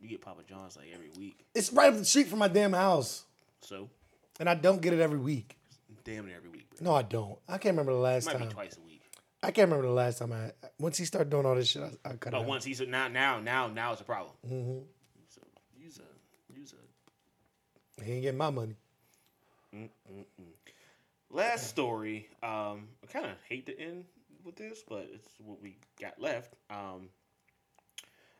You 0.00 0.08
get 0.08 0.20
Papa 0.20 0.42
John's 0.48 0.76
like 0.76 0.86
every 0.94 1.10
week, 1.18 1.44
It's 1.54 1.72
right 1.72 1.92
up 1.92 1.98
the 1.98 2.04
street 2.04 2.28
from 2.28 2.38
my 2.38 2.48
damn 2.48 2.72
house, 2.72 3.24
so 3.62 3.88
and 4.38 4.48
I 4.48 4.54
don't 4.54 4.80
get 4.80 4.92
it 4.92 5.00
every 5.00 5.18
week. 5.18 5.56
damn 6.04 6.26
near 6.26 6.36
every 6.36 6.50
week, 6.50 6.68
bro. 6.70 6.84
No, 6.92 6.94
I 6.96 7.02
don't. 7.02 7.38
I 7.48 7.58
can't 7.58 7.72
remember 7.72 7.92
the 7.92 7.98
last 7.98 8.26
Might 8.26 8.38
time. 8.38 8.48
be 8.48 8.54
twice 8.54 8.76
a 8.76 8.80
week. 8.86 9.02
I 9.42 9.50
can't 9.50 9.68
remember 9.68 9.86
the 9.88 9.94
last 9.94 10.18
time 10.18 10.32
I. 10.32 10.52
Once 10.78 10.96
he 10.98 11.04
started 11.04 11.30
doing 11.30 11.46
all 11.46 11.54
this 11.56 11.68
shit, 11.68 11.82
I, 11.82 12.10
I 12.10 12.12
cut 12.14 12.32
it 12.32 12.36
But 12.36 12.44
once 12.46 12.64
he's 12.64 12.80
now, 12.80 13.08
now, 13.08 13.40
now, 13.40 13.66
now 13.68 13.92
it's 13.92 14.00
a 14.00 14.04
problem. 14.04 14.32
Mm-hmm. 14.46 14.78
So 15.28 15.40
use 15.76 15.98
a, 15.98 16.58
use 16.58 16.74
a. 17.98 18.04
He 18.04 18.12
ain't 18.12 18.22
getting 18.22 18.38
my 18.38 18.50
money. 18.50 18.76
Last 21.30 21.66
story. 21.68 22.28
Um, 22.42 22.88
I 23.02 23.06
kind 23.12 23.26
of 23.26 23.32
hate 23.48 23.66
to 23.66 23.78
end 23.78 24.04
with 24.48 24.56
this, 24.56 24.82
but 24.88 25.06
it's 25.12 25.28
what 25.44 25.60
we 25.62 25.76
got 26.00 26.18
left. 26.18 26.54
Um, 26.70 27.10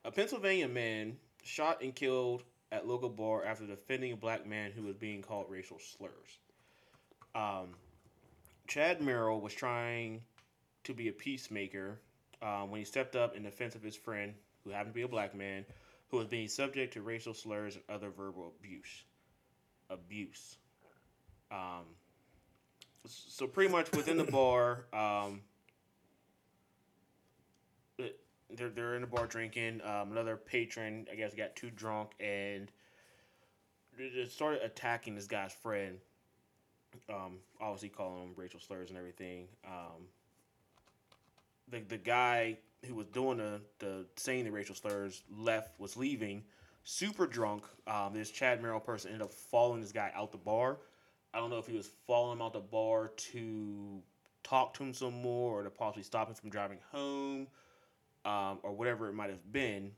a 0.06 0.10
Pennsylvania 0.10 0.66
man 0.66 1.18
shot 1.44 1.82
and 1.82 1.94
killed 1.94 2.44
at 2.72 2.88
local 2.88 3.10
bar 3.10 3.44
after 3.44 3.66
defending 3.66 4.12
a 4.12 4.16
black 4.16 4.46
man 4.46 4.72
who 4.72 4.84
was 4.84 4.96
being 4.96 5.20
called 5.20 5.46
racial 5.50 5.78
slurs. 5.78 6.38
Um, 7.34 7.74
Chad 8.66 9.02
Merrill 9.02 9.40
was 9.40 9.52
trying 9.52 10.22
to 10.84 10.94
be 10.94 11.08
a 11.08 11.12
peacemaker 11.12 12.00
um, 12.40 12.70
when 12.70 12.78
he 12.78 12.84
stepped 12.84 13.14
up 13.14 13.36
in 13.36 13.42
defense 13.42 13.74
of 13.74 13.82
his 13.82 13.96
friend, 13.96 14.32
who 14.64 14.70
happened 14.70 14.94
to 14.94 14.98
be 14.98 15.02
a 15.02 15.08
black 15.08 15.34
man, 15.34 15.66
who 16.10 16.16
was 16.16 16.26
being 16.26 16.48
subject 16.48 16.94
to 16.94 17.02
racial 17.02 17.34
slurs 17.34 17.74
and 17.74 17.84
other 17.94 18.08
verbal 18.08 18.54
abuse. 18.58 19.04
Abuse. 19.90 20.56
Um, 21.50 21.84
so 23.06 23.46
pretty 23.46 23.70
much 23.70 23.92
within 23.92 24.16
the 24.16 24.24
bar, 24.24 24.86
um, 24.94 25.42
they're 28.56 28.70
they're 28.70 28.94
in 28.94 29.02
the 29.02 29.06
bar 29.06 29.26
drinking. 29.26 29.80
Um, 29.84 30.12
another 30.12 30.36
patron, 30.36 31.06
I 31.10 31.16
guess, 31.16 31.34
got 31.34 31.56
too 31.56 31.70
drunk 31.70 32.10
and 32.20 32.70
started 34.28 34.62
attacking 34.62 35.14
this 35.14 35.26
guy's 35.26 35.52
friend. 35.52 35.98
Um, 37.10 37.38
obviously 37.60 37.90
calling 37.90 38.22
him 38.22 38.30
racial 38.36 38.60
slurs 38.60 38.90
and 38.90 38.98
everything. 38.98 39.48
Um, 39.66 40.06
the 41.70 41.80
the 41.80 41.98
guy 41.98 42.58
who 42.86 42.94
was 42.94 43.06
doing 43.08 43.38
the 43.38 43.60
the 43.78 44.06
saying 44.16 44.44
the 44.44 44.52
racial 44.52 44.74
slurs 44.74 45.22
left 45.36 45.78
was 45.78 45.96
leaving, 45.96 46.44
super 46.84 47.26
drunk. 47.26 47.64
Um, 47.86 48.14
this 48.14 48.30
Chad 48.30 48.62
Merrill 48.62 48.80
person 48.80 49.12
ended 49.12 49.26
up 49.26 49.34
following 49.34 49.80
this 49.80 49.92
guy 49.92 50.10
out 50.14 50.32
the 50.32 50.38
bar. 50.38 50.78
I 51.34 51.38
don't 51.38 51.50
know 51.50 51.58
if 51.58 51.66
he 51.66 51.76
was 51.76 51.90
following 52.06 52.38
him 52.38 52.42
out 52.42 52.54
the 52.54 52.60
bar 52.60 53.08
to 53.08 54.02
talk 54.42 54.72
to 54.74 54.82
him 54.82 54.94
some 54.94 55.20
more 55.20 55.60
or 55.60 55.62
to 55.62 55.68
possibly 55.70 56.02
stop 56.02 56.28
him 56.28 56.34
from 56.34 56.48
driving 56.48 56.78
home 56.90 57.48
um, 58.28 58.58
or 58.62 58.72
whatever 58.72 59.08
it 59.08 59.14
might 59.14 59.30
have 59.30 59.52
been. 59.52 59.90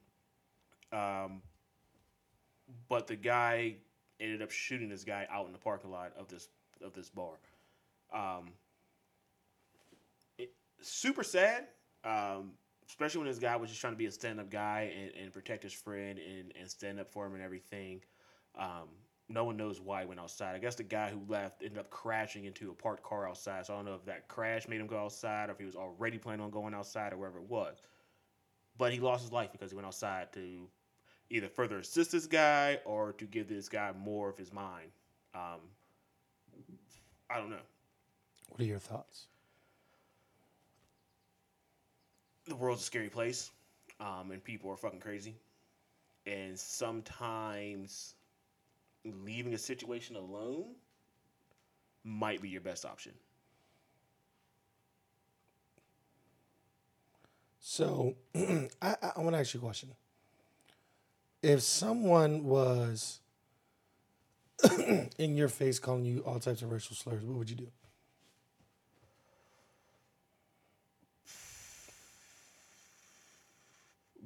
Um, 0.93 1.43
but 2.89 3.09
the 3.09 3.16
guy 3.16 3.77
ended 4.20 4.43
up 4.43 4.51
shooting 4.51 4.89
this 4.89 5.02
guy 5.02 5.27
out 5.31 5.47
in 5.47 5.52
the 5.52 5.59
parking 5.59 5.90
lot 5.90 6.12
of 6.16 6.28
this 6.28 6.48
of 6.85 6.93
this 6.94 7.11
bar. 7.11 7.35
Um, 8.12 8.51
it, 10.39 10.52
super 10.81 11.24
sad, 11.24 11.66
um, 12.05 12.52
especially 12.89 13.19
when 13.19 13.28
this 13.28 13.39
guy 13.39 13.57
was 13.57 13.69
just 13.69 13.81
trying 13.81 13.93
to 13.93 13.98
be 13.98 14.07
a 14.07 14.12
stand 14.12 14.39
up 14.39 14.51
guy 14.51 14.93
and, 14.97 15.12
and 15.23 15.32
protect 15.32 15.65
his 15.65 15.73
friend 15.73 16.19
and, 16.19 16.52
and 16.59 16.70
stand 16.70 17.01
up 17.01 17.09
for 17.09 17.27
him 17.27 17.35
and 17.35 17.43
everything. 17.43 18.01
Um, 18.57 18.89
no 19.28 19.44
one 19.44 19.57
knows 19.57 19.81
why 19.81 20.01
he 20.01 20.07
went 20.07 20.20
outside. 20.20 20.55
I 20.55 20.59
guess 20.59 20.74
the 20.74 20.82
guy 20.82 21.11
who 21.11 21.20
left 21.28 21.62
ended 21.62 21.78
up 21.78 21.90
crashing 21.90 22.44
into 22.44 22.70
a 22.70 22.74
parked 22.74 23.05
car 23.05 23.28
outside. 23.28 23.66
So 23.66 23.74
I 23.74 23.77
don't 23.77 23.85
know 23.85 23.94
if 23.94 24.05
that 24.07 24.28
crash 24.28 24.66
made 24.66 24.81
him 24.81 24.89
go 24.89 24.98
outside 24.98 25.48
or 25.48 25.52
if 25.52 25.59
he 25.59 25.65
was 25.65 25.77
already 25.77 26.19
planning 26.19 26.44
on 26.44 26.51
going 26.51 26.74
outside 26.74 27.12
or 27.12 27.16
wherever 27.16 27.39
it 27.39 27.48
was. 27.48 27.77
But 28.81 28.94
he 28.94 28.98
lost 28.98 29.23
his 29.23 29.31
life 29.31 29.52
because 29.52 29.70
he 29.70 29.77
went 29.77 29.86
outside 29.86 30.32
to 30.32 30.66
either 31.28 31.48
further 31.48 31.78
assist 31.78 32.12
this 32.12 32.27
guy 32.27 32.81
or 32.86 33.12
to 33.12 33.27
give 33.27 33.47
this 33.47 33.69
guy 33.69 33.93
more 33.97 34.31
of 34.31 34.39
his 34.39 34.52
mind. 34.52 34.90
Um, 35.35 35.61
I 37.28 37.39
don't 37.39 37.51
know. 37.51 37.57
What 38.48 38.61
are 38.61 38.65
your 38.65 38.78
thoughts? 38.78 39.27
the 42.51 42.57
world's 42.57 42.82
a 42.82 42.85
scary 42.85 43.09
place, 43.09 43.51
um, 44.01 44.31
and 44.32 44.43
people 44.43 44.70
are 44.70 44.77
fucking 44.77 45.01
crazy. 45.01 45.36
And 46.27 46.59
sometimes 46.59 48.15
leaving 49.05 49.55
a 49.55 49.59
situation 49.59 50.16
alone 50.16 50.74
might 52.05 52.43
be 52.43 52.48
your 52.48 52.61
best 52.61 52.85
option. 52.85 53.12
So, 57.60 58.14
I, 58.34 58.68
I, 58.82 59.12
I 59.16 59.20
want 59.20 59.34
to 59.34 59.38
ask 59.40 59.52
you 59.52 59.60
a 59.60 59.62
question. 59.62 59.90
If 61.42 61.60
someone 61.60 62.44
was 62.44 63.20
in 65.18 65.36
your 65.36 65.48
face 65.48 65.78
calling 65.78 66.04
you 66.04 66.20
all 66.20 66.38
types 66.38 66.62
of 66.62 66.72
racial 66.72 66.96
slurs, 66.96 67.22
what 67.22 67.36
would 67.38 67.50
you 67.50 67.56
do? 67.56 67.68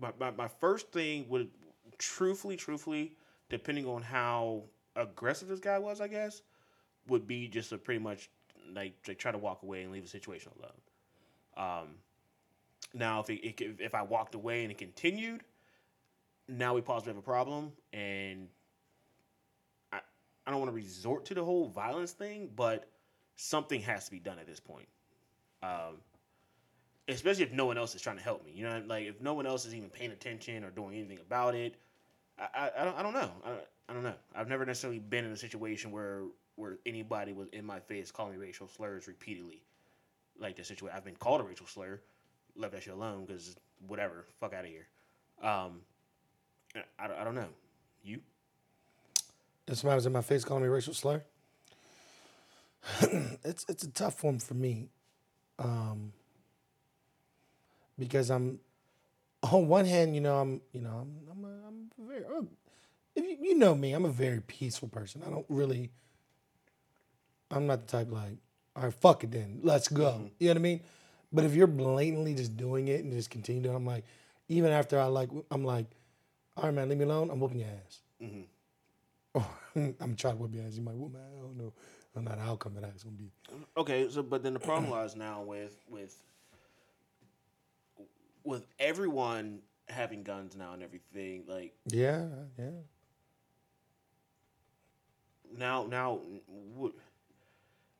My, 0.00 0.10
my, 0.18 0.30
my 0.30 0.48
first 0.48 0.92
thing 0.92 1.26
would, 1.28 1.50
truthfully, 1.98 2.56
truthfully, 2.56 3.12
depending 3.48 3.86
on 3.86 4.02
how 4.02 4.62
aggressive 4.96 5.48
this 5.48 5.60
guy 5.60 5.78
was, 5.78 6.00
I 6.00 6.08
guess, 6.08 6.42
would 7.08 7.26
be 7.26 7.48
just 7.48 7.70
to 7.70 7.78
pretty 7.78 8.00
much 8.00 8.30
like, 8.72 8.94
like 9.06 9.18
try 9.18 9.32
to 9.32 9.38
walk 9.38 9.62
away 9.62 9.82
and 9.82 9.92
leave 9.92 10.02
the 10.02 10.08
situation 10.08 10.52
alone. 10.58 11.80
Um, 11.82 11.88
now, 12.92 13.20
if 13.20 13.30
it, 13.30 13.60
it, 13.60 13.76
if 13.78 13.94
I 13.94 14.02
walked 14.02 14.34
away 14.34 14.62
and 14.62 14.70
it 14.70 14.78
continued, 14.78 15.42
now 16.48 16.74
we 16.74 16.80
possibly 16.80 17.10
have 17.12 17.18
a 17.18 17.22
problem, 17.22 17.72
and 17.92 18.48
I 19.92 20.00
I 20.46 20.50
don't 20.50 20.60
want 20.60 20.70
to 20.70 20.76
resort 20.76 21.24
to 21.26 21.34
the 21.34 21.44
whole 21.44 21.68
violence 21.68 22.12
thing, 22.12 22.50
but 22.54 22.88
something 23.36 23.80
has 23.80 24.04
to 24.04 24.10
be 24.10 24.18
done 24.20 24.38
at 24.38 24.46
this 24.46 24.60
point. 24.60 24.88
Um, 25.62 25.96
especially 27.08 27.44
if 27.44 27.52
no 27.52 27.66
one 27.66 27.78
else 27.78 27.94
is 27.94 28.02
trying 28.02 28.16
to 28.16 28.22
help 28.22 28.44
me. 28.44 28.52
You 28.54 28.64
know, 28.64 28.82
like 28.86 29.06
if 29.06 29.20
no 29.20 29.34
one 29.34 29.46
else 29.46 29.64
is 29.64 29.74
even 29.74 29.88
paying 29.88 30.10
attention 30.10 30.64
or 30.64 30.70
doing 30.70 30.94
anything 30.94 31.18
about 31.18 31.54
it, 31.54 31.76
I, 32.38 32.48
I, 32.54 32.70
I 32.80 32.84
don't 32.84 32.98
I 32.98 33.02
don't 33.02 33.14
know. 33.14 33.30
I, 33.44 33.50
I 33.88 33.92
don't 33.92 34.02
know. 34.02 34.14
I've 34.34 34.48
never 34.48 34.64
necessarily 34.64 34.98
been 34.98 35.24
in 35.24 35.32
a 35.32 35.36
situation 35.36 35.90
where 35.90 36.22
where 36.56 36.78
anybody 36.86 37.32
was 37.32 37.48
in 37.48 37.64
my 37.64 37.80
face 37.80 38.10
calling 38.10 38.32
me 38.32 38.38
racial 38.38 38.68
slurs 38.68 39.08
repeatedly, 39.08 39.62
like 40.38 40.56
the 40.56 40.64
situation. 40.64 40.96
I've 40.96 41.04
been 41.04 41.16
called 41.16 41.40
a 41.40 41.44
racial 41.44 41.66
slur, 41.66 42.00
left 42.56 42.74
that 42.74 42.82
shit 42.82 42.94
alone 42.94 43.24
because 43.24 43.56
whatever, 43.86 44.24
fuck 44.40 44.54
out 44.54 44.64
of 44.64 44.70
here. 44.70 44.86
Um, 45.42 45.80
I, 46.98 47.20
I, 47.20 47.24
don't 47.24 47.34
know. 47.34 47.48
You? 48.02 48.20
If 49.66 49.78
somebody's 49.78 50.06
in 50.06 50.12
my 50.12 50.22
face 50.22 50.44
calling 50.44 50.62
me 50.62 50.68
racial 50.68 50.94
slur, 50.94 51.22
it's 53.44 53.64
it's 53.68 53.82
a 53.82 53.90
tough 53.90 54.22
one 54.22 54.38
for 54.38 54.54
me, 54.54 54.90
um, 55.58 56.12
because 57.98 58.30
I'm 58.30 58.60
on 59.42 59.68
one 59.68 59.86
hand, 59.86 60.14
you 60.14 60.20
know, 60.20 60.36
I'm 60.36 60.60
you 60.72 60.80
know 60.80 60.90
I'm 60.90 61.16
I'm 61.30 61.44
a, 61.44 61.66
I'm 61.66 61.90
very 61.98 62.24
I'm, 62.24 62.48
if 63.14 63.24
you, 63.24 63.48
you 63.48 63.58
know 63.58 63.74
me, 63.74 63.92
I'm 63.92 64.04
a 64.04 64.10
very 64.10 64.40
peaceful 64.40 64.88
person. 64.88 65.22
I 65.26 65.30
don't 65.30 65.46
really. 65.48 65.90
I'm 67.50 67.66
not 67.66 67.86
the 67.86 67.86
type 67.86 68.10
like, 68.10 68.38
all 68.74 68.84
right, 68.84 68.94
fuck 68.94 69.22
it 69.22 69.30
then, 69.30 69.60
let's 69.62 69.88
go. 69.88 70.30
You 70.38 70.48
know 70.48 70.52
what 70.52 70.56
I 70.56 70.60
mean? 70.60 70.80
But 71.34 71.44
if 71.44 71.54
you're 71.56 71.66
blatantly 71.66 72.32
just 72.32 72.56
doing 72.56 72.86
it 72.86 73.02
and 73.02 73.12
just 73.12 73.28
continue 73.28 73.68
it, 73.68 73.74
I'm 73.74 73.84
like, 73.84 74.04
even 74.48 74.70
after 74.70 75.00
I 75.00 75.06
like, 75.06 75.30
I'm 75.50 75.64
like, 75.64 75.86
all 76.56 76.64
right, 76.64 76.74
man, 76.74 76.88
leave 76.88 76.98
me 76.98 77.04
alone. 77.04 77.28
I'm 77.28 77.40
whooping 77.40 77.58
your 77.58 77.68
ass. 77.68 78.00
Or 79.34 79.44
mm-hmm. 79.76 79.90
I'm 80.00 80.14
trying 80.14 80.36
to 80.36 80.42
whip 80.42 80.54
your 80.54 80.64
ass. 80.64 80.74
You 80.74 80.82
might 80.82 80.94
whoop 80.94 81.12
my 81.12 81.18
ass. 81.18 81.32
I 81.36 81.42
don't 81.42 81.58
know. 81.58 81.72
I 82.14 82.20
don't 82.20 82.24
know 82.24 82.36
the 82.36 82.50
outcome 82.50 82.76
of 82.76 82.82
that 82.82 82.94
is 82.94 83.02
gonna 83.02 83.16
be. 83.16 83.32
Um, 83.52 83.66
okay, 83.76 84.08
so 84.08 84.22
but 84.22 84.44
then 84.44 84.54
the 84.54 84.60
problem 84.60 84.92
lies 84.92 85.16
now 85.16 85.42
with 85.42 85.76
with 85.88 86.16
with 88.44 88.64
everyone 88.78 89.58
having 89.88 90.22
guns 90.22 90.54
now 90.56 90.74
and 90.74 90.82
everything. 90.84 91.42
Like 91.48 91.74
Yeah, 91.88 92.26
yeah. 92.56 92.70
now 95.58 95.86
now 95.90 96.20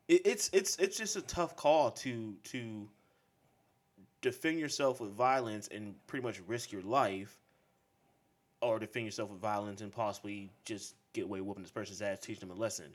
it, 0.07 0.21
it's 0.25 0.49
it's 0.53 0.77
it's 0.77 0.97
just 0.97 1.17
a 1.17 1.21
tough 1.21 1.57
call 1.57 1.91
to 1.91 2.35
to 2.45 2.87
defend 4.25 4.59
yourself 4.59 4.99
with 4.99 5.11
violence 5.11 5.67
and 5.67 5.93
pretty 6.07 6.25
much 6.25 6.41
risk 6.47 6.71
your 6.71 6.81
life 6.81 7.37
or 8.59 8.79
defend 8.79 9.05
yourself 9.05 9.29
with 9.29 9.39
violence 9.39 9.81
and 9.81 9.91
possibly 9.91 10.49
just 10.65 10.95
get 11.13 11.25
away 11.25 11.41
whooping 11.41 11.61
this 11.61 11.71
person's 11.71 12.01
ass 12.01 12.17
teach 12.19 12.39
them 12.39 12.49
a 12.49 12.55
lesson. 12.55 12.91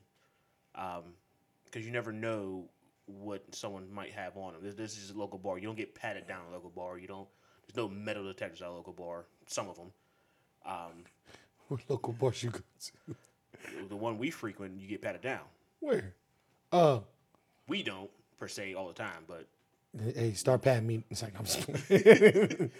Because 0.74 1.86
you 1.86 1.92
never 1.92 2.10
know 2.10 2.64
what 3.06 3.44
someone 3.54 3.86
might 3.92 4.10
have 4.10 4.36
on 4.36 4.54
them 4.54 4.62
this, 4.64 4.74
this 4.74 4.98
is 4.98 5.10
a 5.10 5.18
local 5.18 5.38
bar. 5.38 5.56
You 5.56 5.66
don't 5.66 5.76
get 5.76 5.94
patted 5.94 6.26
down 6.26 6.40
at 6.48 6.50
a 6.50 6.54
local 6.54 6.70
bar. 6.70 6.98
You 6.98 7.06
don't 7.06 7.28
there's 7.64 7.76
no 7.76 7.88
metal 7.88 8.24
detectors 8.24 8.60
at 8.60 8.68
a 8.68 8.72
local 8.72 8.92
bar 8.92 9.26
some 9.46 9.68
of 9.68 9.76
them 9.76 9.92
What 11.68 11.80
local 11.88 12.12
bars 12.12 12.42
you 12.42 12.50
go 12.50 12.58
to? 12.58 13.16
the 13.88 13.94
one 13.94 14.18
we 14.18 14.30
frequent 14.30 14.80
you 14.80 14.88
get 14.88 15.00
patted 15.00 15.22
down. 15.22 15.44
Where? 15.78 16.12
Uh, 16.72 17.00
we 17.68 17.84
don't 17.84 18.10
per 18.36 18.48
se 18.48 18.74
all 18.74 18.88
the 18.88 18.94
time 18.94 19.22
but 19.28 19.46
hey, 19.98 20.32
start 20.34 20.62
patting 20.62 20.86
me. 20.86 21.04
It's 21.10 21.22
like 21.22 21.34
I'm 21.38 21.44
just 21.44 21.68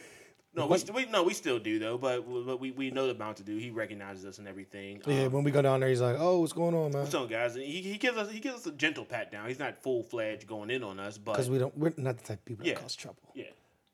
No, 0.53 0.67
we, 0.67 0.79
st- 0.79 0.93
we 0.93 1.07
no, 1.07 1.23
we 1.23 1.33
still 1.33 1.61
do 1.61 1.79
though, 1.79 1.97
but 1.97 2.23
but 2.45 2.59
we, 2.59 2.73
we 2.73 2.91
know 2.91 3.07
the 3.07 3.15
amount 3.15 3.37
to 3.37 3.45
do. 3.45 3.57
He 3.57 3.71
recognizes 3.71 4.25
us 4.25 4.39
and 4.39 4.49
everything. 4.49 5.01
Yeah, 5.07 5.27
Um, 5.27 5.33
when 5.33 5.45
we 5.45 5.53
go 5.53 5.63
down 5.63 5.79
there, 5.79 5.89
he's 5.89 6.01
like, 6.01 6.17
"Oh, 6.19 6.41
what's 6.41 6.53
going 6.53 6.75
on, 6.75 6.91
man?" 6.91 7.03
what's 7.03 7.15
up, 7.15 7.31
guys? 7.31 7.55
And 7.55 7.65
He, 7.65 7.83
he 7.83 7.97
gives 7.99 8.17
us 8.19 8.33
he 8.33 8.41
gives 8.41 8.57
us 8.57 8.67
a 8.67 8.73
gentle 8.73 9.05
pat 9.05 9.31
down. 9.31 9.47
He's 9.47 9.61
not 9.61 9.81
full 9.81 10.03
fledged 10.03 10.49
going 10.49 10.71
in 10.71 10.83
on 10.83 10.99
us, 10.99 11.19
but 11.19 11.33
Because 11.35 11.49
we 11.49 11.59
don't, 11.59 11.77
we're 11.79 11.93
not 11.97 12.19
the 12.19 12.25
type 12.25 12.41
of 12.41 12.45
people 12.45 12.67
Yeah. 12.67 12.75
that 12.75 12.83
cause 12.83 12.97
trouble. 12.97 13.23
yeah, 13.33 13.45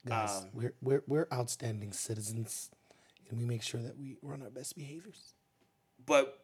Guys, 0.06 0.30
Um, 0.38 0.44
we're 0.54 0.72
we're 0.80 1.02
we're 1.06 1.28
outstanding 1.30 1.92
citizens, 1.92 2.70
and 3.28 3.38
we 3.38 3.44
make 3.44 3.62
sure 3.62 3.82
that 3.82 3.98
we 3.98 4.16
run 4.22 4.40
our 4.40 4.48
best 4.50 4.76
behaviors. 4.78 5.34
but 6.06 6.38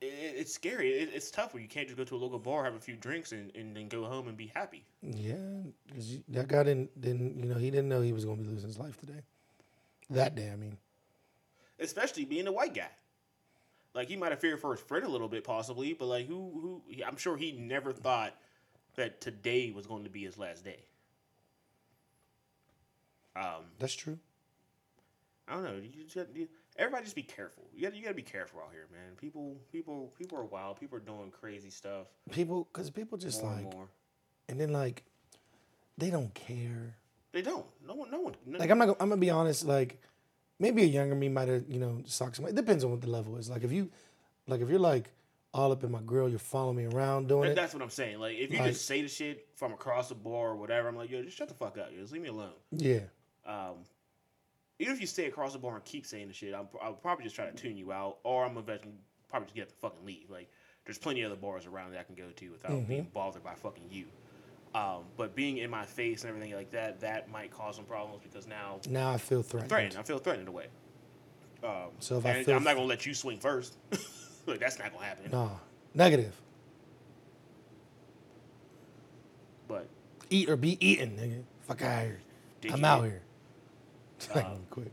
it, 0.00 0.34
it's 0.36 0.52
scary. 0.52 0.90
It, 0.92 1.10
it's 1.14 1.30
tough 1.30 1.54
when 1.54 1.62
you 1.62 1.68
can't 1.68 1.86
just 1.86 1.96
go 1.96 2.04
to 2.04 2.16
a 2.16 2.18
local 2.18 2.38
bar, 2.38 2.64
have 2.64 2.74
a 2.74 2.80
few 2.80 2.96
drinks, 2.96 3.32
and, 3.32 3.54
and 3.54 3.76
then 3.76 3.88
go 3.88 4.04
home 4.04 4.28
and 4.28 4.36
be 4.36 4.46
happy. 4.54 4.84
Yeah, 5.02 5.34
because 5.86 6.18
that 6.28 6.48
guy 6.48 6.62
didn't 6.62 7.00
didn't 7.00 7.38
you 7.38 7.46
know 7.46 7.58
he 7.58 7.70
didn't 7.70 7.88
know 7.88 8.00
he 8.00 8.12
was 8.12 8.24
going 8.24 8.38
to 8.38 8.42
be 8.42 8.48
losing 8.48 8.68
his 8.68 8.78
life 8.78 8.98
today. 8.98 9.22
That 10.10 10.34
day, 10.34 10.50
I 10.50 10.56
mean. 10.56 10.76
Especially 11.78 12.24
being 12.24 12.46
a 12.46 12.52
white 12.52 12.74
guy. 12.74 12.90
Like 13.94 14.08
he 14.08 14.16
might 14.16 14.30
have 14.30 14.40
feared 14.40 14.60
for 14.60 14.72
his 14.72 14.80
friend 14.80 15.04
a 15.04 15.08
little 15.08 15.28
bit, 15.28 15.44
possibly, 15.44 15.94
but 15.94 16.06
like 16.06 16.26
who 16.26 16.82
who 16.88 17.04
I'm 17.04 17.16
sure 17.16 17.36
he 17.36 17.52
never 17.52 17.92
thought 17.92 18.34
that 18.96 19.20
today 19.20 19.70
was 19.70 19.86
going 19.86 20.04
to 20.04 20.10
be 20.10 20.24
his 20.24 20.38
last 20.38 20.64
day. 20.64 20.80
Um, 23.36 23.64
That's 23.78 23.94
true. 23.94 24.18
I 25.48 25.54
don't 25.54 25.64
know. 25.64 25.74
You 25.82 26.04
just, 26.04 26.28
you, 26.34 26.48
everybody 26.76 27.04
just 27.04 27.16
be 27.16 27.22
careful. 27.22 27.64
You 27.74 27.82
got 27.82 27.94
you 27.96 28.02
got 28.02 28.10
to 28.10 28.14
be 28.14 28.22
careful 28.22 28.60
out 28.60 28.70
here, 28.72 28.86
man. 28.92 29.16
People 29.16 29.56
people 29.72 30.12
people 30.18 30.38
are 30.38 30.44
wild. 30.44 30.78
People 30.80 30.96
are 30.98 31.00
doing 31.02 31.30
crazy 31.30 31.70
stuff 31.70 32.06
People, 32.30 32.68
because 32.72 32.90
people 32.90 33.18
just 33.18 33.42
more 33.42 33.52
like, 33.52 33.64
and 33.64 33.74
more. 33.74 33.88
and 34.48 34.60
then 34.60 34.72
like, 34.72 35.04
they 35.98 36.10
don't 36.10 36.32
care. 36.34 36.96
They 37.32 37.42
don't. 37.42 37.66
No 37.86 37.94
one. 37.94 38.10
No 38.10 38.20
one. 38.20 38.34
No, 38.46 38.58
Like 38.58 38.70
I'm 38.70 38.78
not. 38.78 38.86
Gonna, 38.86 38.96
I'm 39.00 39.08
gonna 39.10 39.20
be 39.20 39.30
honest. 39.30 39.64
Like, 39.64 40.00
maybe 40.58 40.82
a 40.82 40.86
younger 40.86 41.14
me 41.14 41.28
might 41.28 41.48
have 41.48 41.64
you 41.68 41.78
know 41.78 42.02
socked 42.06 42.36
somebody. 42.36 42.54
It 42.54 42.56
depends 42.56 42.82
on 42.84 42.90
what 42.90 43.00
the 43.00 43.10
level 43.10 43.36
is. 43.36 43.48
Like 43.50 43.62
if 43.62 43.70
you, 43.72 43.88
like 44.48 44.60
if 44.60 44.68
you're 44.68 44.78
like 44.80 45.10
all 45.52 45.72
up 45.72 45.82
in 45.84 45.90
my 45.90 46.00
grill, 46.00 46.28
you're 46.28 46.38
following 46.38 46.76
me 46.76 46.86
around 46.86 47.26
doing 47.28 47.42
that- 47.42 47.50
it. 47.50 47.54
that's 47.56 47.74
what 47.74 47.82
I'm 47.82 47.90
saying. 47.90 48.18
Like 48.20 48.36
if 48.38 48.52
you 48.52 48.58
Like- 48.58 48.68
just 48.72 48.86
say 48.86 49.02
the 49.02 49.08
shit 49.08 49.48
from 49.56 49.72
across 49.72 50.08
the 50.08 50.14
bar 50.14 50.48
or 50.50 50.56
whatever, 50.56 50.88
I'm 50.88 50.96
like, 50.96 51.10
yo, 51.10 51.22
just 51.22 51.36
shut 51.36 51.48
the 51.48 51.54
fuck 51.54 51.76
up. 51.78 51.90
Yo, 51.92 52.00
just 52.00 52.12
leave 52.12 52.22
me 52.22 52.28
alone. 52.28 52.52
Yeah. 52.72 53.00
Um, 53.46 53.74
even 54.80 54.94
if 54.94 55.00
you 55.00 55.06
stay 55.06 55.26
across 55.26 55.52
the 55.52 55.58
bar 55.58 55.74
and 55.76 55.84
keep 55.84 56.04
saying 56.06 56.26
the 56.28 56.34
shit, 56.34 56.54
I'm, 56.54 56.66
I'll 56.82 56.94
probably 56.94 57.22
just 57.24 57.36
try 57.36 57.46
to 57.46 57.52
tune 57.52 57.76
you 57.76 57.92
out, 57.92 58.16
or 58.24 58.44
I'm 58.44 58.56
eventually 58.56 58.94
probably 59.28 59.46
just 59.46 59.54
get 59.54 59.62
up 59.62 59.68
and 59.68 59.78
fucking 59.78 60.06
leave. 60.06 60.30
Like, 60.30 60.50
there's 60.84 60.98
plenty 60.98 61.22
of 61.22 61.30
other 61.30 61.40
bars 61.40 61.66
around 61.66 61.92
that 61.92 62.00
I 62.00 62.02
can 62.02 62.14
go 62.16 62.24
to 62.34 62.50
without 62.50 62.88
being 62.88 63.06
bothered 63.14 63.44
by 63.44 63.54
fucking 63.54 63.84
you. 63.90 64.06
Um, 64.74 65.02
but 65.16 65.34
being 65.36 65.58
in 65.58 65.68
my 65.68 65.84
face 65.84 66.22
and 66.22 66.30
everything 66.30 66.54
like 66.54 66.70
that, 66.70 67.00
that 67.00 67.28
might 67.30 67.50
cause 67.50 67.76
some 67.76 67.84
problems 67.84 68.22
because 68.22 68.46
now 68.46 68.80
Now 68.88 69.10
I 69.10 69.18
feel 69.18 69.42
threatened. 69.42 69.68
threatened. 69.68 69.96
I 69.98 70.02
feel 70.02 70.18
threatened 70.18 70.42
in 70.42 70.48
a 70.48 70.56
way. 70.56 70.66
Um, 71.62 71.90
So 71.98 72.18
if 72.18 72.26
I 72.26 72.42
feel 72.42 72.56
I'm 72.56 72.64
not 72.64 72.74
gonna 72.76 72.86
let 72.86 73.04
you 73.04 73.12
swing 73.12 73.38
first. 73.38 73.76
like, 74.46 74.60
that's 74.60 74.78
not 74.78 74.92
gonna 74.92 75.04
happen. 75.04 75.30
Nah, 75.30 75.50
negative. 75.94 76.34
But 79.68 79.88
Eat 80.30 80.48
or 80.48 80.56
be 80.56 80.78
eaten, 80.84 81.10
nigga. 81.16 81.42
Fuck 81.66 81.82
out 81.82 82.04
here. 82.04 82.20
I'm 82.72 82.84
out 82.84 83.02
get- 83.02 83.22
I'm 84.34 84.42
gonna 84.42 84.58
quit. 84.70 84.92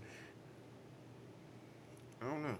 I 2.21 2.25
don't 2.25 2.41
know. 2.43 2.55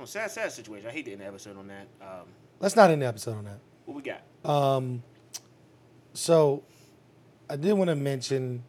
Oh, 0.00 0.04
sad, 0.04 0.30
sad 0.30 0.52
situation. 0.52 0.88
I 0.88 0.92
hate 0.92 1.04
to 1.06 1.12
end 1.12 1.20
the 1.20 1.26
episode 1.26 1.56
on 1.58 1.66
that. 1.68 1.88
Um, 2.00 2.26
Let's 2.60 2.76
not 2.76 2.90
end 2.90 3.02
the 3.02 3.06
episode 3.06 3.36
on 3.36 3.44
that. 3.44 3.58
what 3.84 3.96
we 3.96 4.02
got? 4.02 4.22
Um, 4.48 5.02
so 6.12 6.62
I 7.50 7.56
did 7.56 7.72
want 7.72 7.88
to 7.88 7.96
mention 7.96 8.62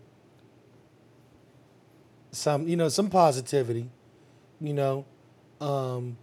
some, 2.31 2.67
you 2.67 2.75
know, 2.75 2.89
some 2.89 3.09
positivity. 3.09 3.89
You 4.61 4.73
know, 4.73 5.05
um, 5.61 6.17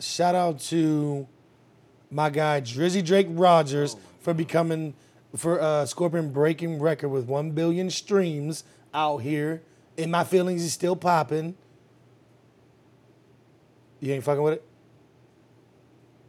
shout 0.00 0.34
out 0.34 0.60
to 0.60 1.26
my 2.10 2.30
guy 2.30 2.60
Drizzy 2.60 3.04
Drake 3.04 3.26
Rogers 3.30 3.94
Oh 3.96 4.00
for 4.20 4.34
becoming 4.34 4.94
for 5.36 5.60
uh, 5.60 5.84
Scorpion 5.86 6.30
breaking 6.32 6.80
record 6.80 7.08
with 7.08 7.26
one 7.26 7.50
billion 7.52 7.90
streams 7.90 8.64
out 8.94 9.18
here. 9.18 9.62
and 9.98 10.10
my 10.10 10.24
feelings, 10.24 10.62
is 10.62 10.72
still 10.72 10.96
popping. 10.96 11.54
You 14.00 14.12
ain't 14.12 14.24
fucking 14.24 14.42
with 14.42 14.54
it. 14.54 14.64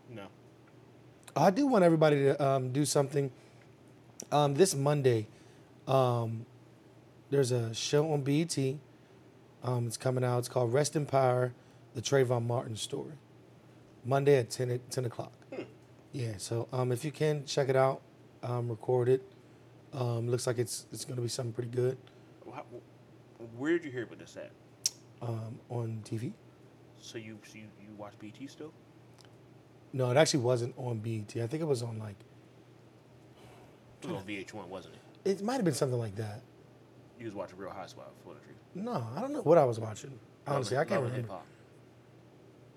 No. 0.10 0.24
I 1.36 1.52
do 1.52 1.68
want 1.68 1.84
everybody 1.84 2.18
to 2.18 2.44
um, 2.46 2.72
do 2.72 2.86
something. 2.86 3.32
Um, 4.32 4.56
this 4.56 4.76
Monday, 4.76 5.28
um, 5.88 6.46
there's 7.30 7.52
a 7.52 7.74
show 7.74 8.12
on 8.12 8.22
BET. 8.22 8.58
Um, 9.64 9.88
it's 9.88 9.98
coming 9.98 10.24
out. 10.24 10.40
It's 10.40 10.48
called 10.48 10.74
Rest 10.74 10.96
in 10.96 11.06
Power, 11.06 11.54
the 11.96 12.02
Trayvon 12.02 12.46
Martin 12.46 12.76
story. 12.76 13.14
Monday 14.04 14.38
at 14.38 14.50
10, 14.52 14.72
o- 14.72 14.80
10 14.90 15.06
o'clock. 15.06 15.34
Yeah, 16.12 16.34
so 16.38 16.68
um, 16.72 16.92
if 16.92 17.04
you 17.04 17.12
can, 17.12 17.46
check 17.46 17.68
it 17.68 17.76
out. 17.76 18.02
Um, 18.44 18.70
record 18.70 19.10
it. 19.10 19.24
Um, 19.92 20.30
looks 20.30 20.46
like 20.46 20.60
it's 20.60 20.86
it's 20.92 21.04
going 21.04 21.16
to 21.16 21.22
be 21.22 21.28
something 21.28 21.52
pretty 21.54 21.70
good 21.70 21.98
How, 22.56 22.64
where 23.58 23.74
did 23.74 23.84
you 23.86 23.92
hear 23.92 24.04
about 24.04 24.20
this 24.20 24.38
at? 24.38 24.52
um, 25.22 25.60
on 25.70 26.02
TV. 26.06 26.34
So 27.02 27.18
you 27.18 27.38
so 27.46 27.58
you, 27.58 27.66
you 27.82 27.90
watch 27.98 28.14
BT 28.20 28.48
still? 28.48 28.72
No, 29.94 30.10
it 30.12 30.18
actually 30.18 30.42
wasn't 30.42 30.74
on 30.78 31.00
BET. 31.00 31.36
I 31.42 31.48
think 31.48 31.62
it 31.62 31.66
was 31.68 31.82
on 31.84 32.00
like, 32.00 32.16
It 34.02 34.08
was 34.08 34.18
on 34.18 34.24
VH1, 34.24 34.68
wasn't 34.68 34.96
it? 34.96 35.30
it 35.40 35.44
might 35.44 35.56
have 35.56 35.66
been 35.66 35.74
something 35.74 35.98
like 36.00 36.16
that. 36.16 36.42
You 37.20 37.26
was 37.26 37.34
watching 37.36 37.58
Real 37.58 37.70
Housewives 37.72 38.12
for 38.24 38.34
the 38.34 38.40
truth. 38.42 38.58
No, 38.76 39.06
I 39.16 39.22
don't 39.22 39.32
know 39.34 39.42
what 39.42 39.58
I 39.58 39.64
was 39.64 39.80
watching. 39.80 40.18
Honestly, 40.48 40.78
I 40.78 40.84
can't 40.86 41.02
Love 41.02 41.12
remember. 41.12 41.34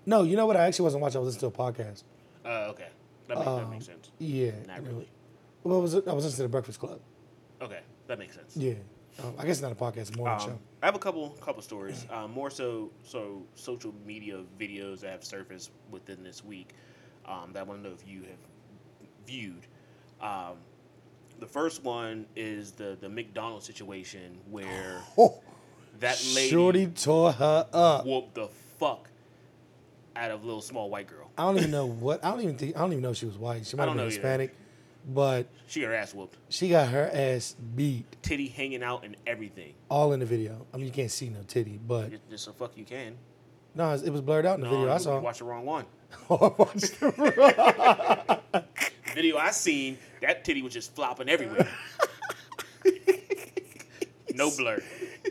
No, 0.07 0.23
you 0.23 0.37
know 0.37 0.47
what? 0.47 0.57
I 0.57 0.67
actually 0.67 0.85
wasn't 0.85 1.03
watching. 1.03 1.17
I 1.19 1.21
was 1.25 1.35
listening 1.35 1.51
to 1.53 1.61
a 1.61 1.65
podcast. 1.73 2.05
Uh, 2.45 2.71
okay. 2.71 2.87
That, 3.27 3.37
make, 3.37 3.45
that 3.45 3.51
Um, 3.51 3.71
makes 3.71 3.87
sense. 3.87 4.11
Yeah. 4.19 4.53
Not 4.67 4.87
really. 4.87 5.09
Well, 5.65 5.83
was 5.83 5.95
it? 5.95 6.07
I 6.09 6.13
was 6.15 6.25
listening 6.25 6.37
to 6.39 6.43
the 6.45 6.49
Breakfast 6.49 6.79
Club. 6.79 7.01
Okay, 7.61 7.81
that 8.07 8.19
makes 8.19 8.35
sense. 8.35 8.57
Yeah. 8.57 8.75
I 9.39 9.43
guess 9.43 9.57
it's 9.57 9.63
not 9.63 9.73
a 9.73 9.75
podcast, 9.75 10.17
morning 10.17 10.35
Um, 10.41 10.47
show. 10.47 10.59
I 10.83 10.87
have 10.87 10.95
a 10.95 10.99
couple 11.01 11.31
couple 11.41 11.61
stories. 11.63 12.07
Um, 12.11 12.31
more 12.33 12.51
so 12.51 12.91
so 13.03 13.43
social 13.55 13.93
media 14.07 14.41
videos 14.61 15.01
that 15.01 15.11
have 15.11 15.25
surfaced 15.25 15.71
within 15.91 16.23
this 16.23 16.45
week 16.45 16.71
um, 17.27 17.51
that 17.53 17.61
I 17.61 17.63
want 17.65 17.83
to 17.83 17.89
know 17.89 17.95
if 17.95 18.07
you 18.07 18.21
have 18.23 18.39
viewed. 19.27 19.67
Um, 20.21 20.57
the 21.41 21.47
first 21.47 21.83
one 21.83 22.27
is 22.37 22.73
the 22.73 22.97
the 23.01 23.09
McDonald's 23.09 23.67
situation 23.67 24.39
where 24.51 25.03
Oh, 25.19 25.41
that 26.01 26.23
lady 26.35 26.51
Shorty 26.51 26.87
tore 26.87 27.33
her 27.33 27.67
up. 27.73 28.07
whooped 28.07 28.35
the 28.35 28.49
fuck 28.79 29.09
out 30.15 30.31
of 30.31 30.45
little 30.45 30.61
small 30.63 30.91
white 30.91 31.09
girl. 31.09 31.31
I 31.37 31.43
don't 31.45 31.59
even 31.59 31.71
know 31.73 31.87
what. 31.87 32.25
I 32.25 32.31
don't 32.31 32.41
even 32.43 32.57
think. 32.57 32.77
I 32.77 32.81
don't 32.81 32.93
even 32.93 33.03
know 33.03 33.11
if 33.11 33.17
she 33.17 33.27
was 33.27 33.37
white. 33.37 33.67
She 33.67 33.77
might 33.77 33.85
have 33.85 33.91
been 33.95 33.97
know 33.99 34.07
either. 34.07 34.17
But 35.11 35.47
She 35.67 35.81
got 35.81 35.89
her 35.89 35.95
ass 35.95 36.13
whooped, 36.15 36.37
she 36.51 36.69
got 36.69 36.89
her 36.89 37.11
ass 37.13 37.57
beat 37.75 38.05
titty 38.23 38.49
hanging 38.49 38.83
out 38.83 39.05
and 39.05 39.17
everything. 39.27 39.73
all 39.91 40.13
in 40.13 40.21
the 40.21 40.27
video. 40.27 40.67
I 40.73 40.77
mean, 40.77 40.85
you 40.87 40.93
can't 40.93 41.11
see 41.11 41.31
no 41.31 41.41
titty, 41.47 41.81
but 41.87 42.11
Just, 42.11 42.29
just 42.31 42.45
so 42.45 42.53
fuck 42.53 42.77
you 42.77 42.85
can. 42.85 43.17
no, 43.75 43.93
it 43.95 44.11
was 44.11 44.21
blurred 44.21 44.45
out 44.45 44.57
in 44.59 44.65
the 44.65 44.69
video. 44.69 44.89
I 44.91 44.95
you 44.95 44.99
saw. 45.01 45.19
watched 45.21 45.39
the 45.39 45.45
wrong 45.47 45.65
one. 45.65 45.87
I 46.31 46.35
watched 46.35 46.95
it. 47.01 48.65
video 49.15 49.39
I 49.39 49.51
seen, 49.51 49.97
that 50.21 50.45
titty 50.45 50.61
was 50.63 50.73
just 50.75 50.95
flopping 50.95 51.29
everywhere. 51.31 51.69
no 54.35 54.51
blur. 54.57 54.81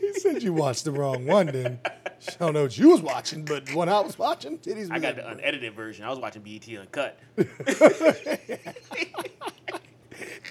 He 0.00 0.12
said 0.20 0.42
you 0.42 0.52
watched 0.52 0.84
the 0.84 0.92
wrong 0.92 1.24
one. 1.26 1.46
Then 1.46 1.78
I 2.26 2.32
don't 2.44 2.54
know 2.54 2.62
what 2.62 2.76
you 2.78 2.90
was 2.90 3.00
watching, 3.02 3.44
but 3.44 3.72
when 3.74 3.88
I 3.88 4.00
was 4.00 4.18
watching, 4.18 4.58
titties. 4.58 4.90
I 4.90 4.98
got 4.98 5.16
the 5.16 5.28
unedited 5.28 5.74
version. 5.74 6.04
I 6.04 6.10
was 6.10 6.18
watching 6.18 6.42
BET 6.42 6.68
Uncut. 6.78 7.18
I 7.38 8.74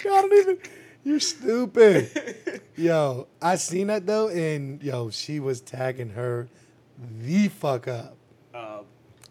don't 0.04 0.32
even. 0.32 0.58
You're 1.04 1.20
stupid. 1.20 2.60
yo, 2.76 3.28
I 3.40 3.56
seen 3.56 3.86
that 3.88 4.06
though, 4.06 4.28
and 4.28 4.82
yo, 4.82 5.10
she 5.10 5.40
was 5.40 5.60
tagging 5.60 6.10
her 6.10 6.48
the 7.20 7.48
fuck 7.48 7.88
up. 7.88 8.16
Uh, 8.54 8.80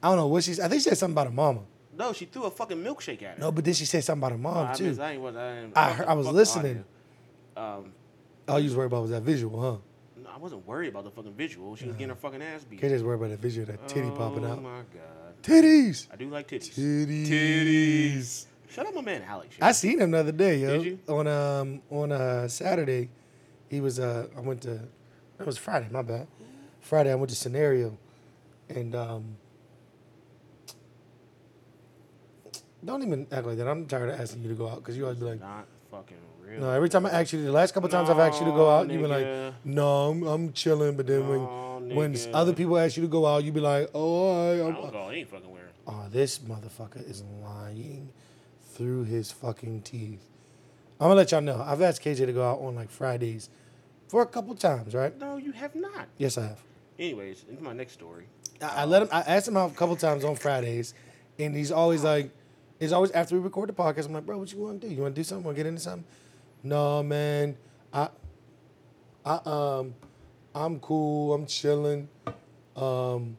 I 0.01 0.07
don't 0.09 0.17
know 0.17 0.27
what 0.27 0.43
she's. 0.43 0.59
I 0.59 0.67
think 0.67 0.81
she 0.81 0.89
said 0.89 0.97
something 0.97 1.13
about 1.13 1.27
her 1.27 1.33
mama. 1.33 1.61
no, 1.97 2.13
she 2.13 2.25
threw 2.25 2.43
a 2.45 2.51
fucking 2.51 2.77
milkshake 2.77 3.21
at 3.23 3.35
her. 3.35 3.39
No, 3.39 3.51
but 3.51 3.65
then 3.65 3.73
she 3.73 3.85
said 3.85 4.03
something 4.03 4.21
about 4.21 4.31
her 4.31 4.37
No, 4.37 4.49
mom 4.53 4.67
I, 4.67 4.73
too. 4.73 4.85
I, 5.01 5.11
ain't, 5.11 5.37
I, 5.37 5.57
ain't, 5.59 5.77
I 5.77 5.91
heard- 5.91 6.07
I 6.07 6.13
was 6.13 6.27
listening. 6.27 6.83
Um, 7.55 7.91
All 8.47 8.59
you 8.59 8.65
was 8.65 8.75
worried 8.75 8.87
about 8.87 9.01
was 9.01 9.11
that 9.11 9.23
visual, 9.23 9.59
huh? 9.59 9.77
I 10.37 10.39
wasn't 10.39 10.67
worried 10.67 10.89
about 10.89 11.03
the 11.03 11.09
fucking 11.09 11.33
visual. 11.33 11.75
She 11.75 11.87
was 11.87 11.95
getting 11.95 12.09
her 12.09 12.15
fucking 12.15 12.43
ass 12.43 12.63
beat. 12.63 12.79
Can't 12.79 12.93
just 12.93 13.03
worry 13.03 13.15
about 13.15 13.31
the 13.31 13.37
visual, 13.37 13.65
that 13.65 13.87
titty 13.87 14.11
popping 14.11 14.45
Oh 14.45 14.51
out. 14.51 14.61
my 14.61 14.81
god. 14.93 15.41
Titties, 15.41 16.05
I 16.13 16.15
do 16.15 16.29
like 16.29 16.47
titties. 16.47 16.77
titties. 16.77 17.27
Titties. 17.27 18.45
Shut 18.69 18.85
up, 18.85 18.93
my 18.93 19.01
man 19.01 19.23
Alex. 19.27 19.55
I 19.59 19.71
seen 19.71 19.99
him 19.99 20.11
the 20.11 20.19
other 20.19 20.31
day, 20.31 20.57
yo. 20.57 20.77
Did 20.77 20.85
you? 20.85 20.99
On 21.07 21.25
um 21.25 21.81
on 21.89 22.11
uh 22.11 22.47
Saturday, 22.49 23.09
he 23.67 23.81
was 23.81 23.99
uh 23.99 24.27
I 24.37 24.41
went 24.41 24.61
to 24.61 24.79
that 25.39 25.47
was 25.47 25.57
Friday, 25.57 25.87
my 25.89 26.03
bad. 26.03 26.27
Friday 26.81 27.11
I 27.11 27.15
went 27.15 27.31
to 27.31 27.35
Scenario, 27.35 27.97
and 28.69 28.93
um. 28.95 29.37
Don't 32.85 33.01
even 33.01 33.25
act 33.31 33.47
like 33.47 33.57
that. 33.57 33.67
I'm 33.67 33.87
tired 33.87 34.09
of 34.09 34.21
asking 34.21 34.43
you 34.43 34.49
to 34.49 34.55
go 34.55 34.67
out 34.69 34.75
because 34.77 34.95
you 34.95 35.03
always 35.03 35.17
be 35.17 35.25
like, 35.25 35.39
Not 35.41 35.65
fucking 35.97 36.17
real. 36.41 36.61
no. 36.61 36.69
Every 36.71 36.89
time 36.89 37.05
I 37.05 37.11
ask 37.11 37.33
you, 37.33 37.43
the 37.43 37.51
last 37.51 37.73
couple 37.73 37.89
times 37.89 38.09
I've 38.09 38.19
asked 38.19 38.39
you 38.39 38.45
to 38.45 38.51
go 38.53 38.69
out, 38.69 38.89
you've 38.89 39.01
been 39.01 39.11
like, 39.11 39.53
no, 39.65 40.09
I'm, 40.09 40.23
I'm 40.23 40.53
chilling. 40.53 40.95
But 40.95 41.07
then 41.07 41.21
No, 41.27 41.79
when 41.85 41.95
when 41.95 42.15
other 42.33 42.53
people 42.53 42.77
ask 42.77 42.97
you 42.97 43.03
to 43.03 43.09
go 43.09 43.25
out, 43.25 43.43
you 43.43 43.51
be 43.51 43.59
like, 43.59 43.89
oh, 43.93 44.49
I 44.49 44.65
I'm, 44.67 44.73
don't 44.73 44.91
go. 44.91 44.99
I 44.99 45.13
ain't 45.13 45.29
fucking 45.29 45.49
wearing. 45.51 45.67
Oh, 45.85 46.05
this 46.11 46.39
motherfucker 46.39 47.07
is 47.09 47.23
lying 47.43 48.09
through 48.73 49.05
his 49.05 49.31
fucking 49.31 49.81
teeth. 49.83 50.25
I'm 50.99 51.05
gonna 51.05 51.15
let 51.15 51.31
y'all 51.31 51.41
know. 51.41 51.63
I've 51.65 51.81
asked 51.81 52.03
KJ 52.03 52.25
to 52.25 52.33
go 52.33 52.43
out 52.43 52.59
on 52.59 52.75
like 52.75 52.89
Fridays 52.89 53.49
for 54.07 54.21
a 54.21 54.25
couple 54.25 54.55
times, 54.55 54.93
right? 54.93 55.17
No, 55.19 55.37
you 55.37 55.51
have 55.51 55.75
not. 55.75 56.07
Yes, 56.17 56.37
I 56.37 56.43
have. 56.43 56.59
Anyways, 56.99 57.45
into 57.49 57.63
my 57.63 57.73
next 57.73 57.93
story. 57.93 58.25
I, 58.61 58.81
I 58.81 58.85
let 58.85 59.03
him. 59.03 59.09
I 59.11 59.21
asked 59.21 59.47
him 59.47 59.55
out 59.57 59.71
a 59.71 59.75
couple 59.75 59.95
times 59.95 60.23
on 60.23 60.35
Fridays, 60.35 60.93
and 61.37 61.55
he's 61.55 61.71
always 61.71 62.03
like, 62.03 62.31
it's 62.79 62.93
always 62.93 63.11
after 63.11 63.35
we 63.35 63.41
record 63.41 63.69
the 63.69 63.73
podcast. 63.73 64.05
I'm 64.05 64.13
like, 64.13 64.25
bro, 64.25 64.37
what 64.37 64.51
you 64.51 64.59
want 64.59 64.81
to 64.81 64.87
do? 64.87 64.93
You 64.93 65.01
want 65.01 65.15
to 65.15 65.19
do 65.19 65.23
something? 65.23 65.43
Want 65.45 65.55
to 65.57 65.63
get 65.63 65.67
into 65.67 65.81
something? 65.81 66.03
No, 66.63 67.01
man. 67.03 67.55
I, 67.93 68.09
I 69.25 69.39
um, 69.45 69.93
I'm 70.53 70.79
cool. 70.79 71.33
I'm 71.33 71.45
chilling. 71.45 72.07
Um, 72.75 73.37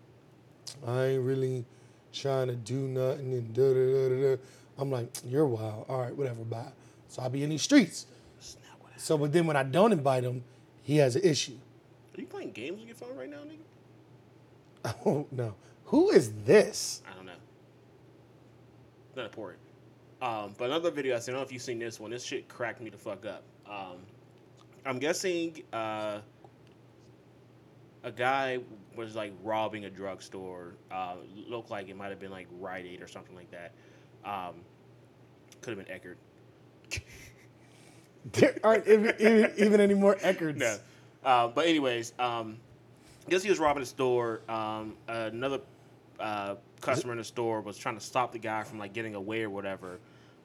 I 0.87 1.05
ain't 1.07 1.23
really 1.23 1.65
trying 2.13 2.49
to 2.49 2.57
do 2.57 2.75
nothing 2.77 3.33
and 3.33 3.53
da 3.55 3.73
da 3.73 4.09
da 4.09 4.37
da. 4.37 4.43
I'm 4.79 4.91
like, 4.91 5.09
you're 5.25 5.47
wild. 5.47 5.87
All 5.89 6.01
right, 6.01 6.15
whatever. 6.17 6.43
Bye. 6.45 6.73
So 7.09 7.23
I'll 7.23 7.31
be 7.31 7.43
in 7.43 7.51
these 7.51 7.63
streets. 7.63 8.07
That's 8.37 8.57
not 8.69 8.81
what 8.81 8.93
I- 8.95 8.99
So, 8.99 9.17
but 9.19 9.33
then 9.33 9.47
when 9.47 9.57
I 9.57 9.63
don't 9.63 9.93
invite 9.93 10.25
him, 10.25 10.43
he 10.83 10.97
has 10.99 11.17
an 11.17 11.23
issue. 11.23 11.57
Are 12.17 12.21
you 12.21 12.27
playing 12.27 12.53
games 12.53 12.81
on 12.81 12.87
your 12.87 12.97
phone 12.97 13.17
right 13.17 13.29
now, 13.31 13.39
nigga? 13.39 14.95
Oh 15.07 15.27
no, 15.33 15.55
who 15.87 16.11
is 16.11 16.33
this? 16.45 17.03
I. 17.07 17.18
Not 19.19 19.27
important. 19.27 19.59
Um, 20.23 20.55
but 20.57 20.67
another 20.67 20.93
video 20.93 21.17
I 21.17 21.19
seen, 21.19 21.35
I 21.35 21.39
don't 21.39 21.41
know 21.43 21.47
if 21.47 21.53
you've 21.53 21.61
seen 21.61 21.81
this 21.81 21.99
one. 21.99 22.13
This 22.13 22.23
shit 22.23 22.49
cracked 22.49 22.81
me 22.81 22.89
the 22.89 22.97
fuck 22.97 23.27
up. 23.27 23.43
Um, 23.69 23.97
I'm 24.87 25.01
guessing 25.01 25.61
uh, 25.73 26.21
a 28.05 28.13
guy 28.13 28.61
was 28.95 29.17
like 29.17 29.33
robbing 29.43 29.87
a 29.87 29.91
drugstore. 29.91 30.75
Uh, 30.93 31.17
looked 31.49 31.69
like 31.69 31.89
it 31.89 31.97
might 31.97 32.11
have 32.11 32.21
been 32.21 32.31
like 32.31 32.47
Rite 32.61 32.87
Aid 32.87 33.03
or 33.03 33.09
something 33.09 33.35
like 33.35 33.51
that. 33.51 33.73
Um, 34.25 34.55
could 35.63 35.77
have 35.77 35.85
been 35.85 36.01
Eckerd. 36.01 36.15
There 38.33 38.59
aren't 38.63 38.87
even, 38.87 39.15
even, 39.21 39.53
even 39.57 39.81
any 39.81 39.95
more 39.95 40.17
Eckerds. 40.17 40.57
No. 40.57 40.77
Uh, 41.25 41.49
but 41.49 41.67
anyways, 41.67 42.13
um, 42.19 42.59
I 43.27 43.31
guess 43.31 43.43
he 43.43 43.49
was 43.49 43.59
robbing 43.59 43.83
a 43.83 43.87
store. 43.87 44.43
Um, 44.51 44.97
another 45.07 45.61
uh, 46.21 46.57
customer 46.81 47.13
in 47.13 47.19
the 47.19 47.25
store 47.25 47.61
was 47.61 47.79
trying 47.79 47.97
to 47.97 48.05
stop 48.05 48.33
the 48.33 48.39
guy 48.39 48.63
from 48.63 48.79
like 48.79 48.93
getting 48.93 49.15
away 49.15 49.43
or 49.43 49.51
whatever. 49.51 49.99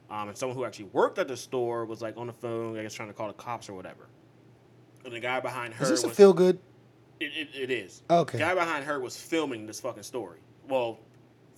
Um, 0.09 0.29
and 0.29 0.37
someone 0.37 0.57
who 0.57 0.65
actually 0.65 0.85
worked 0.85 1.17
at 1.17 1.27
the 1.27 1.37
store 1.37 1.85
was 1.85 2.01
like 2.01 2.17
on 2.17 2.27
the 2.27 2.33
phone, 2.33 2.77
I 2.77 2.83
guess 2.83 2.93
trying 2.93 3.09
to 3.09 3.13
call 3.13 3.27
the 3.27 3.33
cops 3.33 3.69
or 3.69 3.73
whatever. 3.73 4.07
And 5.05 5.13
the 5.13 5.19
guy 5.19 5.39
behind 5.39 5.73
her 5.73 5.83
Is 5.83 5.89
this 5.89 6.03
a 6.03 6.09
feel 6.09 6.33
good? 6.33 6.59
it, 7.19 7.31
it, 7.35 7.49
it 7.53 7.71
is. 7.71 8.03
Okay. 8.09 8.37
The 8.37 8.43
guy 8.43 8.53
behind 8.53 8.85
her 8.85 8.99
was 8.99 9.17
filming 9.17 9.65
this 9.65 9.79
fucking 9.79 10.03
story. 10.03 10.39
Well, 10.67 10.99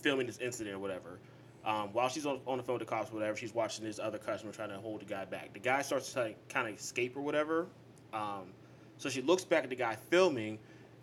filming 0.00 0.26
this 0.26 0.38
incident 0.38 0.76
or 0.76 0.78
whatever. 0.78 1.18
Um, 1.64 1.92
while 1.92 2.08
she's 2.08 2.26
on, 2.26 2.40
on 2.46 2.58
the 2.58 2.62
phone 2.62 2.78
with 2.78 2.86
the 2.88 2.94
cops 2.94 3.10
or 3.10 3.14
whatever, 3.14 3.36
she's 3.36 3.54
watching 3.54 3.84
this 3.84 3.98
other 3.98 4.18
customer 4.18 4.52
trying 4.52 4.68
to 4.70 4.76
hold 4.76 5.00
the 5.00 5.04
guy 5.04 5.24
back. 5.24 5.52
The 5.52 5.58
guy 5.58 5.82
starts 5.82 6.12
to 6.12 6.32
kind 6.48 6.68
of 6.68 6.76
escape 6.76 7.16
or 7.16 7.22
whatever. 7.22 7.66
Um, 8.12 8.44
so 8.98 9.08
she 9.08 9.20
looks 9.20 9.44
back 9.44 9.64
at 9.64 9.70
the 9.70 9.76
guy 9.76 9.96
filming 10.10 10.58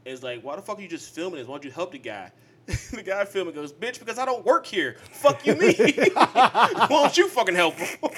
and 0.05 0.13
is 0.13 0.23
like, 0.23 0.41
why 0.41 0.55
the 0.55 0.61
fuck 0.61 0.79
are 0.79 0.81
you 0.81 0.87
just 0.87 1.13
filming 1.13 1.39
this? 1.39 1.47
Why 1.47 1.55
don't 1.55 1.65
you 1.65 1.71
help 1.71 1.91
the 1.91 1.99
guy? 1.99 2.31
the 2.91 3.03
guy 3.03 3.25
filming 3.25 3.53
goes, 3.53 3.73
bitch, 3.73 3.99
because 3.99 4.17
I 4.17 4.25
don't 4.25 4.45
work 4.45 4.65
here. 4.65 4.97
Fuck 5.11 5.45
you, 5.45 5.55
me. 5.55 5.73
why 6.13 6.87
don't 6.89 7.17
you 7.17 7.27
fucking 7.27 7.55
help 7.55 7.75
him? 7.75 8.09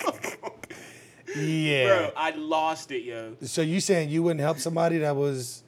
Yeah. 1.36 1.88
Bro, 1.88 2.12
I 2.16 2.32
lost 2.32 2.92
it, 2.92 3.04
yo. 3.04 3.36
So 3.42 3.62
you 3.62 3.80
saying 3.80 4.10
you 4.10 4.24
wouldn't 4.24 4.42
help 4.42 4.60
somebody 4.60 5.00
that 5.00 5.16
was 5.16 5.64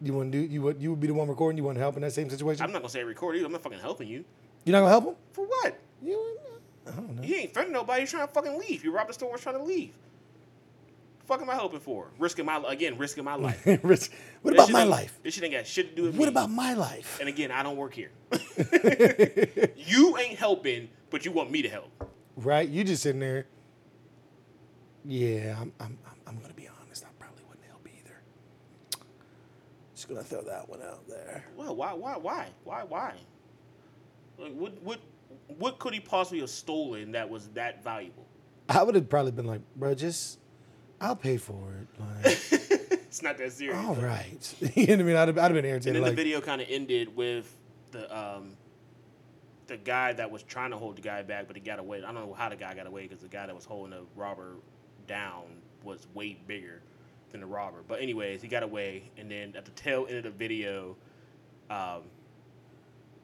you 0.00 0.12
wouldn't 0.12 0.32
do 0.32 0.38
you 0.38 0.62
would 0.62 0.80
you 0.80 0.90
would 0.90 1.00
be 1.00 1.08
the 1.08 1.14
one 1.14 1.28
recording, 1.28 1.58
you 1.58 1.64
wouldn't 1.64 1.80
help 1.80 1.96
in 1.96 2.02
that 2.02 2.12
same 2.12 2.30
situation? 2.30 2.64
I'm 2.64 2.72
not 2.72 2.82
to 2.82 2.88
say 2.88 3.02
record 3.02 3.36
you. 3.36 3.44
I'm 3.44 3.52
not 3.52 3.62
fucking 3.62 3.80
helping 3.80 4.08
you. 4.08 4.24
You're 4.64 4.72
not 4.72 4.80
gonna 4.80 4.90
help 4.90 5.04
him? 5.04 5.14
For 5.32 5.44
what? 5.44 5.78
You 6.02 6.38
I 6.86 6.90
don't 6.92 7.16
know. 7.16 7.22
He 7.22 7.34
ain't 7.34 7.52
threatening 7.52 7.74
nobody. 7.74 8.02
He's 8.02 8.10
trying 8.10 8.26
to 8.26 8.32
fucking 8.32 8.58
leave. 8.58 8.82
He 8.82 8.88
robbed 8.88 9.10
the 9.10 9.14
store. 9.14 9.32
Was 9.32 9.40
trying 9.40 9.56
to 9.56 9.62
leave. 9.62 9.92
Fuck 11.26 11.42
am 11.42 11.50
I 11.50 11.56
hoping 11.56 11.80
for? 11.80 12.08
Risking 12.18 12.46
my 12.46 12.62
again, 12.68 12.98
risking 12.98 13.24
my 13.24 13.34
life. 13.34 13.60
Risk- 13.82 14.12
what 14.42 14.54
This 14.54 14.68
about 14.68 14.72
my 14.72 14.84
life? 14.84 15.18
This 15.24 15.34
shit 15.34 15.42
ain't 15.42 15.52
got 15.52 15.66
shit 15.66 15.90
to 15.90 15.96
do 15.96 16.02
with 16.04 16.14
me. 16.14 16.20
What 16.20 16.28
about 16.28 16.50
my 16.50 16.74
life? 16.74 17.18
And 17.18 17.28
again, 17.28 17.50
I 17.50 17.64
don't 17.64 17.76
work 17.76 17.94
here. 17.94 18.12
you 19.76 20.16
ain't 20.18 20.38
helping, 20.38 20.88
but 21.10 21.24
you 21.24 21.32
want 21.32 21.50
me 21.50 21.62
to 21.62 21.68
help. 21.68 21.90
Right? 22.36 22.68
You 22.68 22.84
just 22.84 23.02
sitting 23.02 23.20
there. 23.20 23.46
Yeah, 25.04 25.56
I'm 25.60 25.72
I'm 25.80 25.98
I'm, 26.06 26.20
I'm 26.28 26.38
gonna 26.40 26.54
be 26.54 26.68
honest, 26.80 27.04
I 27.04 27.08
probably 27.18 27.42
wouldn't 27.48 27.66
help 27.66 27.86
either. 27.88 28.20
Just 29.94 30.08
gonna 30.08 30.22
throw 30.22 30.42
that 30.42 30.68
one 30.68 30.82
out 30.82 31.08
there. 31.08 31.44
Well, 31.56 31.74
why, 31.74 31.92
why, 31.92 32.16
why, 32.16 32.46
why, 32.62 32.84
why? 32.84 33.14
Like, 34.38 34.52
what, 34.52 34.80
what, 34.82 35.00
what 35.58 35.78
could 35.80 35.92
he 35.92 36.00
possibly 36.00 36.40
have 36.40 36.50
stolen 36.50 37.12
that 37.12 37.28
was 37.28 37.48
that 37.48 37.82
valuable? 37.82 38.26
I 38.68 38.82
would 38.82 38.94
have 38.94 39.08
probably 39.08 39.32
been 39.32 39.46
like, 39.46 39.62
bro, 39.76 39.94
just 39.94 40.38
I'll 41.00 41.16
pay 41.16 41.36
for 41.36 41.74
it. 41.80 42.00
Like, 42.00 42.38
it's 42.90 43.22
not 43.22 43.38
that 43.38 43.52
serious. 43.52 43.76
all 43.76 43.94
right. 43.96 44.54
you 44.74 44.86
know 44.86 44.92
what 44.94 45.00
I 45.00 45.02
mean? 45.04 45.16
I'd 45.16 45.28
have, 45.28 45.38
I'd 45.38 45.54
have 45.54 45.62
been 45.62 45.64
And 45.64 45.82
then 45.82 46.02
Like, 46.02 46.12
the 46.12 46.16
video 46.16 46.40
kind 46.40 46.60
of 46.60 46.68
ended 46.70 47.14
with 47.14 47.54
the 47.90 48.16
um, 48.16 48.56
the 49.66 49.76
guy 49.76 50.12
that 50.12 50.30
was 50.30 50.42
trying 50.42 50.70
to 50.70 50.76
hold 50.76 50.96
the 50.96 51.02
guy 51.02 51.22
back, 51.22 51.46
but 51.46 51.56
he 51.56 51.62
got 51.62 51.78
away. 51.78 51.98
I 51.98 52.12
don't 52.12 52.26
know 52.26 52.34
how 52.34 52.48
the 52.48 52.56
guy 52.56 52.74
got 52.74 52.86
away 52.86 53.02
because 53.02 53.20
the 53.20 53.28
guy 53.28 53.46
that 53.46 53.54
was 53.54 53.64
holding 53.64 53.90
the 53.90 54.04
robber 54.14 54.56
down 55.06 55.44
was 55.82 56.06
way 56.14 56.38
bigger 56.46 56.82
than 57.30 57.40
the 57.40 57.46
robber. 57.46 57.82
But 57.86 58.00
anyways, 58.00 58.42
he 58.42 58.48
got 58.48 58.62
away, 58.62 59.10
and 59.16 59.30
then 59.30 59.54
at 59.56 59.64
the 59.64 59.70
tail 59.72 60.06
end 60.08 60.18
of 60.18 60.24
the 60.24 60.30
video, 60.30 60.96
um, 61.68 62.02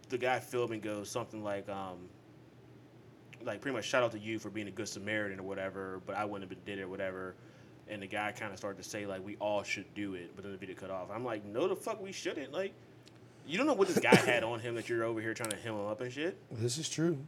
the 0.08 0.18
guy 0.18 0.40
filming 0.40 0.80
goes 0.80 1.08
something 1.08 1.42
like, 1.42 1.68
um, 1.68 2.08
like 3.44 3.60
pretty 3.60 3.74
much 3.74 3.84
shout 3.84 4.02
out 4.02 4.12
to 4.12 4.18
you 4.18 4.38
for 4.38 4.50
being 4.50 4.68
a 4.68 4.72
good 4.72 4.88
Samaritan 4.88 5.40
or 5.40 5.44
whatever, 5.44 6.00
but 6.06 6.16
I 6.16 6.24
wouldn't 6.24 6.50
have 6.50 6.64
did 6.64 6.78
it 6.78 6.82
or 6.82 6.88
whatever. 6.88 7.34
And 7.92 8.02
the 8.02 8.06
guy 8.06 8.32
kind 8.32 8.50
of 8.52 8.58
started 8.58 8.82
to 8.82 8.88
say 8.88 9.04
like 9.06 9.22
we 9.24 9.36
all 9.36 9.62
should 9.62 9.92
do 9.94 10.14
it, 10.14 10.32
but 10.34 10.42
then 10.44 10.52
the 10.52 10.58
video 10.58 10.74
cut 10.74 10.90
off. 10.90 11.08
I'm 11.14 11.24
like, 11.24 11.44
no, 11.44 11.68
the 11.68 11.76
fuck 11.76 12.02
we 12.02 12.10
shouldn't. 12.10 12.50
Like, 12.52 12.72
you 13.46 13.58
don't 13.58 13.66
know 13.66 13.74
what 13.74 13.86
this 13.88 13.98
guy 13.98 14.14
had 14.26 14.42
on 14.44 14.60
him 14.60 14.74
that 14.76 14.88
you're 14.88 15.04
over 15.04 15.20
here 15.20 15.34
trying 15.34 15.50
to 15.50 15.56
hem 15.56 15.74
him 15.74 15.86
up 15.86 16.00
and 16.00 16.10
shit. 16.10 16.38
this 16.50 16.78
is 16.78 16.88
true. 16.88 17.18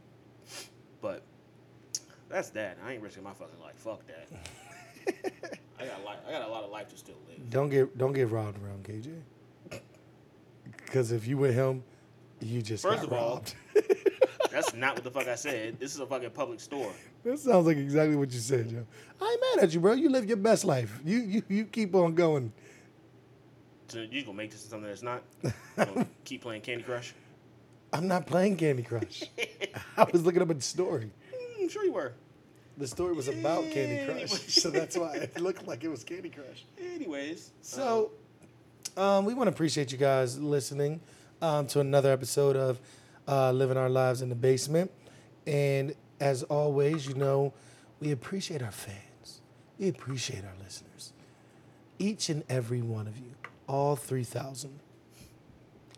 But 1.01 1.21
that's 2.29 2.49
that. 2.49 2.79
I 2.83 2.93
ain't 2.93 3.03
risking 3.03 3.23
my 3.23 3.33
fucking 3.33 3.59
life. 3.61 3.75
Fuck 3.75 4.01
that. 4.07 4.27
I 5.79 5.85
got 5.85 6.03
life. 6.03 6.17
I 6.27 6.31
got 6.31 6.47
a 6.47 6.51
lot 6.51 6.63
of 6.63 6.71
life 6.71 6.89
to 6.89 6.97
still 6.97 7.15
live. 7.29 7.47
Don't 7.51 7.69
get 7.69 7.95
don't 7.95 8.13
get 8.13 8.31
robbed 8.31 8.57
around 8.63 8.85
KJ. 8.85 9.19
Because 10.83 11.11
if 11.11 11.27
you 11.27 11.37
with 11.37 11.53
him, 11.53 11.83
you 12.41 12.63
just 12.63 12.81
First 12.81 13.03
got 13.03 13.05
of 13.05 13.13
all- 13.13 13.29
robbed. 13.35 13.55
That's 14.55 14.73
not 14.73 14.95
what 14.95 15.03
the 15.03 15.11
fuck 15.11 15.27
I 15.27 15.35
said. 15.35 15.77
This 15.81 15.93
is 15.93 15.99
a 15.99 16.05
fucking 16.05 16.29
public 16.29 16.61
store. 16.61 16.93
that 17.25 17.37
sounds 17.39 17.67
like 17.67 17.75
exactly 17.75 18.15
what 18.15 18.31
you 18.31 18.39
said, 18.39 18.69
Joe. 18.69 18.85
I 19.21 19.25
ain't 19.25 19.57
mad 19.57 19.65
at 19.65 19.73
you, 19.73 19.81
bro. 19.81 19.91
You 19.91 20.09
live 20.09 20.25
your 20.25 20.37
best 20.37 20.63
life. 20.63 20.97
You 21.03 21.17
you 21.17 21.43
you 21.49 21.65
keep 21.65 21.93
on 21.93 22.15
going. 22.15 22.53
So 23.89 23.99
you 23.99 24.23
gonna 24.23 24.37
make 24.37 24.51
this 24.51 24.61
something 24.61 24.87
that's 24.87 25.03
not? 25.03 25.23
Keep 26.23 26.43
playing 26.43 26.61
Candy 26.61 26.83
Crush? 26.83 27.13
I'm 27.91 28.07
not 28.07 28.27
playing 28.27 28.55
Candy 28.55 28.81
Crush. 28.81 29.23
I 29.97 30.05
was 30.11 30.23
looking 30.25 30.41
up 30.41 30.49
a 30.49 30.61
story. 30.61 31.11
Mm, 31.33 31.63
I'm 31.63 31.69
sure 31.69 31.83
you 31.83 31.91
were. 31.91 32.13
The 32.77 32.87
story 32.87 33.13
was 33.13 33.27
about 33.27 33.69
Candy 33.71 34.05
Crush, 34.05 34.29
so 34.61 34.69
that's 34.69 34.97
why 34.97 35.15
it 35.15 35.39
looked 35.39 35.67
like 35.67 35.83
it 35.83 35.89
was 35.89 36.05
Candy 36.05 36.29
Crush. 36.29 36.63
Anyways, 36.81 37.51
So, 37.61 38.11
Um, 38.95 39.25
we 39.25 39.33
want 39.33 39.47
to 39.47 39.53
appreciate 39.53 39.91
you 39.91 39.97
guys 39.97 40.39
listening 40.39 41.01
um, 41.41 41.67
to 41.67 41.81
another 41.81 42.11
episode 42.11 42.55
of 42.55 42.79
uh, 43.27 43.51
Living 43.51 43.77
Our 43.77 43.89
Lives 43.89 44.21
in 44.21 44.29
the 44.29 44.35
Basement. 44.35 44.91
And 45.47 45.93
as 46.19 46.43
always, 46.43 47.07
you 47.07 47.13
know, 47.15 47.53
we 47.99 48.11
appreciate 48.11 48.61
our 48.61 48.71
fans. 48.71 49.41
We 49.77 49.89
appreciate 49.89 50.43
our 50.43 50.63
listeners. 50.63 51.13
Each 51.99 52.29
and 52.29 52.43
every 52.49 52.81
one 52.81 53.07
of 53.07 53.17
you, 53.17 53.31
all 53.67 53.95
3,000. 53.95 54.79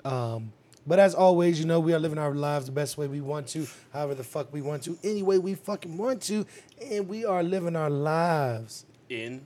Um, 0.06 0.54
but 0.86 1.00
as 1.00 1.14
always, 1.14 1.60
you 1.60 1.66
know, 1.66 1.80
we 1.80 1.94
are 1.94 2.00
living 2.00 2.18
our 2.18 2.34
lives 2.34 2.68
the 2.68 2.72
best 2.72 2.98
way 2.98 3.08
we 3.08 3.20
want 3.20 3.48
to, 3.50 3.68
however 3.92 4.16
the 4.16 4.24
fuck 4.24 4.54
we 4.54 4.62
want 4.62 4.84
to, 4.84 4.98
any 5.04 5.22
way 5.22 5.38
we 5.38 5.54
fucking 5.56 5.98
want 5.98 6.22
to, 6.24 6.46
and 6.92 7.10
we 7.10 7.26
are 7.26 7.44
living 7.44 7.76
our 7.76 7.90
lives 7.90 8.86
In 9.10 9.42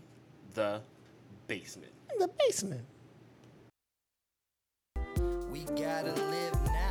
the 0.53 0.81
basement. 1.47 1.91
in 2.13 2.19
the 2.19 2.29
basement. 2.45 2.81
We 5.51 5.63
gotta 5.75 6.13
live 6.13 6.53
now, 6.65 6.89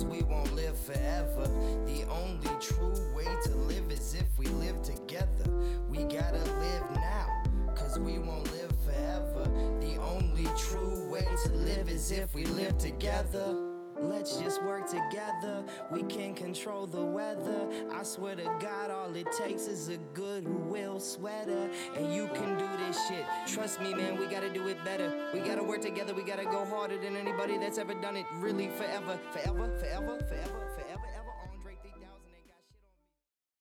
cause 0.00 0.08
we 0.08 0.22
won't 0.22 0.54
live 0.54 0.78
forever. 0.78 1.46
The 1.84 2.04
only 2.10 2.48
true 2.58 3.14
way 3.14 3.26
to 3.44 3.50
live 3.50 3.90
is 3.90 4.14
if 4.14 4.38
we 4.38 4.46
live 4.46 4.80
together. 4.82 5.44
We 5.90 6.04
gotta 6.04 6.38
live 6.38 6.90
now, 6.94 7.42
cause 7.74 7.98
we 7.98 8.18
won't 8.18 8.50
live 8.52 8.72
forever. 8.84 9.44
The 9.80 9.96
only 9.96 10.46
true 10.56 11.10
way 11.10 11.26
to 11.44 11.52
live 11.52 11.90
is 11.90 12.12
if 12.12 12.34
we 12.34 12.46
live 12.46 12.78
together. 12.78 13.69
Let's 14.02 14.38
just 14.38 14.62
work 14.62 14.88
together. 14.88 15.62
We 15.90 16.02
can 16.04 16.34
control 16.34 16.86
the 16.86 17.04
weather. 17.04 17.68
I 17.92 18.02
swear 18.02 18.34
to 18.34 18.44
God, 18.58 18.90
all 18.90 19.14
it 19.14 19.28
takes 19.32 19.66
is 19.66 19.88
a 19.88 19.98
goodwill 20.14 21.00
sweater. 21.00 21.68
And 21.96 22.12
you 22.12 22.28
can 22.28 22.56
do 22.58 22.68
this 22.78 22.98
shit. 23.08 23.24
Trust 23.46 23.80
me, 23.80 23.94
man, 23.94 24.18
we 24.18 24.26
gotta 24.26 24.50
do 24.50 24.68
it 24.68 24.82
better. 24.84 25.12
We 25.34 25.40
gotta 25.40 25.62
work 25.62 25.82
together. 25.82 26.14
We 26.14 26.22
gotta 26.22 26.44
go 26.44 26.64
harder 26.64 26.98
than 26.98 27.14
anybody 27.16 27.58
that's 27.58 27.78
ever 27.78 27.94
done 27.94 28.16
it. 28.16 28.26
Really, 28.36 28.68
forever, 28.68 29.18
forever, 29.32 29.70
forever, 29.78 29.78
forever, 29.78 30.18
forever. 30.28 30.69